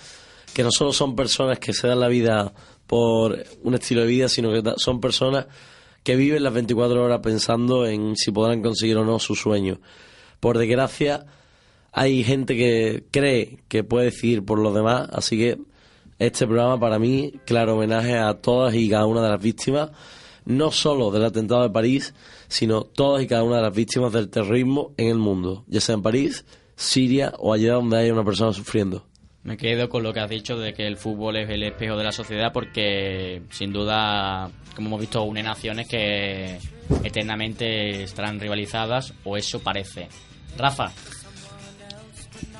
que 0.54 0.62
no 0.62 0.70
solo 0.70 0.92
son 0.92 1.16
personas 1.16 1.58
que 1.58 1.72
se 1.72 1.88
dan 1.88 2.00
la 2.00 2.08
vida 2.08 2.54
por 2.86 3.44
un 3.64 3.74
estilo 3.74 4.02
de 4.02 4.06
vida, 4.06 4.28
sino 4.28 4.52
que 4.52 4.62
son 4.76 5.00
personas 5.00 5.46
que 6.04 6.16
viven 6.16 6.44
las 6.44 6.54
24 6.54 7.02
horas 7.02 7.20
pensando 7.20 7.86
en 7.86 8.14
si 8.14 8.30
podrán 8.30 8.62
conseguir 8.62 8.96
o 8.98 9.04
no 9.04 9.18
su 9.18 9.34
sueño. 9.34 9.80
Por 10.38 10.58
desgracia, 10.58 11.26
hay 11.90 12.22
gente 12.22 12.56
que 12.56 13.04
cree 13.10 13.58
que 13.68 13.82
puede 13.82 14.06
decidir 14.06 14.44
por 14.44 14.58
los 14.58 14.74
demás, 14.74 15.08
así 15.12 15.36
que 15.36 15.58
este 16.18 16.46
programa 16.46 16.78
para 16.78 16.98
mí, 16.98 17.32
claro 17.44 17.74
homenaje 17.74 18.16
a 18.16 18.34
todas 18.34 18.74
y 18.74 18.88
cada 18.88 19.06
una 19.06 19.22
de 19.22 19.30
las 19.30 19.42
víctimas, 19.42 19.90
no 20.44 20.70
solo 20.70 21.10
del 21.10 21.24
atentado 21.24 21.62
de 21.62 21.70
París, 21.70 22.14
sino 22.54 22.84
todas 22.84 23.20
y 23.20 23.26
cada 23.26 23.42
una 23.42 23.56
de 23.56 23.62
las 23.62 23.74
víctimas 23.74 24.12
del 24.12 24.28
terrorismo 24.30 24.94
en 24.96 25.08
el 25.08 25.18
mundo, 25.18 25.64
ya 25.66 25.80
sea 25.80 25.96
en 25.96 26.02
París, 26.02 26.44
Siria 26.76 27.32
o 27.38 27.52
allá 27.52 27.72
donde 27.72 27.98
haya 27.98 28.12
una 28.12 28.22
persona 28.22 28.52
sufriendo. 28.52 29.04
Me 29.42 29.56
quedo 29.56 29.88
con 29.88 30.04
lo 30.04 30.12
que 30.12 30.20
has 30.20 30.30
dicho 30.30 30.56
de 30.56 30.72
que 30.72 30.86
el 30.86 30.96
fútbol 30.96 31.36
es 31.36 31.50
el 31.50 31.64
espejo 31.64 31.96
de 31.96 32.04
la 32.04 32.12
sociedad 32.12 32.52
porque 32.52 33.42
sin 33.50 33.72
duda, 33.72 34.52
como 34.76 34.86
hemos 34.86 35.00
visto, 35.00 35.24
une 35.24 35.42
naciones 35.42 35.88
que 35.88 36.60
eternamente 37.02 38.04
estarán 38.04 38.38
rivalizadas 38.38 39.12
o 39.24 39.36
eso 39.36 39.58
parece. 39.58 40.06
Rafa, 40.56 40.92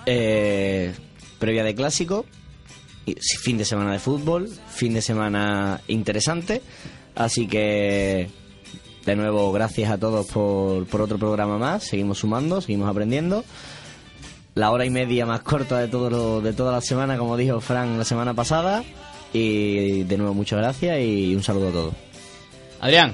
Eh, 0.06 0.92
previa 1.38 1.62
de 1.62 1.74
clásico, 1.76 2.26
fin 3.44 3.58
de 3.58 3.64
semana 3.64 3.92
de 3.92 4.00
fútbol, 4.00 4.48
fin 4.68 4.92
de 4.92 5.02
semana 5.02 5.80
interesante. 5.86 6.62
Así 7.14 7.46
que, 7.46 8.28
de 9.06 9.16
nuevo, 9.16 9.52
gracias 9.52 9.90
a 9.90 9.98
todos 9.98 10.26
por, 10.26 10.86
por 10.86 11.02
otro 11.02 11.18
programa 11.18 11.58
más. 11.58 11.84
Seguimos 11.84 12.18
sumando, 12.18 12.60
seguimos 12.60 12.88
aprendiendo. 12.88 13.44
La 14.54 14.70
hora 14.70 14.84
y 14.86 14.90
media 14.90 15.26
más 15.26 15.40
corta 15.42 15.78
de, 15.80 15.88
todo 15.88 16.08
lo- 16.10 16.40
de 16.40 16.52
toda 16.52 16.72
la 16.72 16.80
semana, 16.80 17.18
como 17.18 17.36
dijo 17.36 17.60
Fran 17.60 17.98
la 17.98 18.04
semana 18.04 18.34
pasada. 18.34 18.82
Y 19.32 20.04
de 20.04 20.16
nuevo, 20.16 20.32
muchas 20.32 20.60
gracias 20.60 21.00
y 21.00 21.34
un 21.34 21.42
saludo 21.42 21.68
a 21.68 21.72
todos. 21.72 21.94
Adrián. 22.80 23.12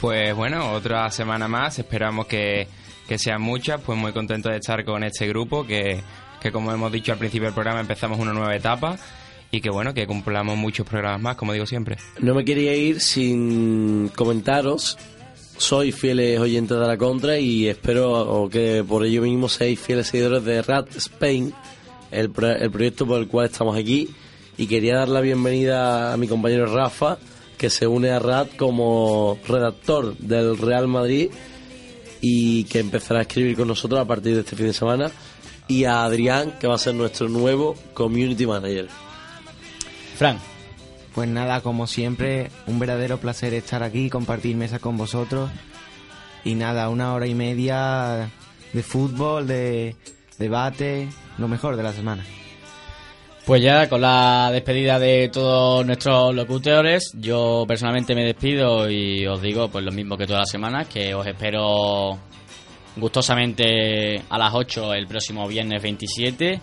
Pues 0.00 0.32
bueno, 0.36 0.70
otra 0.74 1.10
semana 1.10 1.48
más, 1.48 1.80
esperamos 1.80 2.26
que, 2.28 2.68
que 3.08 3.18
sean 3.18 3.42
muchas, 3.42 3.80
pues 3.80 3.98
muy 3.98 4.12
contento 4.12 4.48
de 4.48 4.58
estar 4.58 4.84
con 4.84 5.02
este 5.02 5.26
grupo, 5.26 5.66
que, 5.66 6.00
que 6.40 6.52
como 6.52 6.70
hemos 6.72 6.92
dicho 6.92 7.10
al 7.10 7.18
principio 7.18 7.46
del 7.46 7.54
programa 7.54 7.80
empezamos 7.80 8.20
una 8.20 8.32
nueva 8.32 8.54
etapa 8.54 8.96
y 9.50 9.60
que 9.60 9.70
bueno, 9.70 9.94
que 9.94 10.06
cumplamos 10.06 10.56
muchos 10.56 10.86
programas 10.86 11.20
más, 11.20 11.34
como 11.36 11.52
digo 11.52 11.66
siempre. 11.66 11.96
No 12.20 12.32
me 12.36 12.44
quería 12.44 12.76
ir 12.76 13.00
sin 13.00 14.08
comentaros. 14.14 14.96
Soy 15.58 15.90
fieles 15.90 16.38
oyentes 16.38 16.78
de 16.78 16.86
la 16.86 16.96
contra 16.96 17.36
y 17.36 17.66
espero 17.66 18.48
que 18.50 18.84
por 18.86 19.04
ello 19.04 19.22
mismo 19.22 19.48
seáis 19.48 19.80
fieles 19.80 20.06
seguidores 20.06 20.44
de 20.44 20.62
Rat 20.62 20.94
Spain, 20.94 21.52
el, 22.12 22.32
el 22.60 22.70
proyecto 22.70 23.04
por 23.04 23.18
el 23.18 23.26
cual 23.26 23.46
estamos 23.46 23.76
aquí. 23.76 24.08
Y 24.56 24.68
quería 24.68 24.98
dar 24.98 25.08
la 25.08 25.20
bienvenida 25.20 26.12
a 26.12 26.16
mi 26.16 26.28
compañero 26.28 26.72
Rafa, 26.72 27.18
que 27.58 27.70
se 27.70 27.88
une 27.88 28.10
a 28.10 28.20
Rat 28.20 28.56
como 28.56 29.36
redactor 29.48 30.16
del 30.18 30.56
Real 30.56 30.86
Madrid 30.86 31.28
y 32.20 32.62
que 32.64 32.78
empezará 32.78 33.18
a 33.18 33.22
escribir 33.22 33.56
con 33.56 33.66
nosotros 33.66 34.00
a 34.00 34.04
partir 34.04 34.34
de 34.34 34.40
este 34.40 34.54
fin 34.54 34.66
de 34.66 34.72
semana. 34.72 35.10
Y 35.66 35.84
a 35.84 36.04
Adrián, 36.04 36.54
que 36.60 36.68
va 36.68 36.76
a 36.76 36.78
ser 36.78 36.94
nuestro 36.94 37.28
nuevo 37.28 37.74
community 37.94 38.46
manager. 38.46 38.86
Fran. 40.16 40.38
Pues 41.18 41.28
nada, 41.28 41.62
como 41.62 41.88
siempre, 41.88 42.48
un 42.68 42.78
verdadero 42.78 43.18
placer 43.18 43.52
estar 43.52 43.82
aquí 43.82 44.08
compartir 44.08 44.54
mesa 44.54 44.78
con 44.78 44.96
vosotros. 44.96 45.50
Y 46.44 46.54
nada, 46.54 46.88
una 46.90 47.12
hora 47.12 47.26
y 47.26 47.34
media 47.34 48.30
de 48.72 48.82
fútbol, 48.84 49.48
de 49.48 49.96
debate, 50.38 51.08
lo 51.38 51.48
mejor 51.48 51.74
de 51.74 51.82
la 51.82 51.92
semana. 51.92 52.24
Pues 53.44 53.60
ya 53.60 53.88
con 53.88 54.00
la 54.00 54.50
despedida 54.52 55.00
de 55.00 55.28
todos 55.28 55.84
nuestros 55.84 56.32
locutores, 56.36 57.10
yo 57.14 57.64
personalmente 57.66 58.14
me 58.14 58.24
despido 58.24 58.88
y 58.88 59.26
os 59.26 59.42
digo 59.42 59.68
pues 59.68 59.84
lo 59.84 59.90
mismo 59.90 60.16
que 60.16 60.24
todas 60.24 60.42
las 60.42 60.50
semanas, 60.50 60.86
que 60.86 61.16
os 61.16 61.26
espero 61.26 62.16
gustosamente 62.96 64.22
a 64.28 64.38
las 64.38 64.54
8 64.54 64.94
el 64.94 65.08
próximo 65.08 65.48
viernes 65.48 65.82
27 65.82 66.60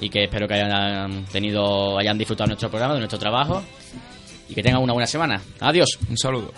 y 0.00 0.08
que 0.08 0.24
espero 0.24 0.48
que 0.48 0.54
hayan 0.54 1.24
tenido 1.26 1.98
hayan 1.98 2.16
disfrutado 2.16 2.46
de 2.46 2.52
nuestro 2.52 2.70
programa, 2.70 2.94
de 2.94 3.00
nuestro 3.00 3.18
trabajo 3.18 3.62
y 4.48 4.54
que 4.54 4.62
tengan 4.62 4.82
una 4.82 4.92
buena 4.92 5.06
semana. 5.06 5.40
Adiós. 5.60 5.98
Un 6.08 6.18
saludo. 6.18 6.52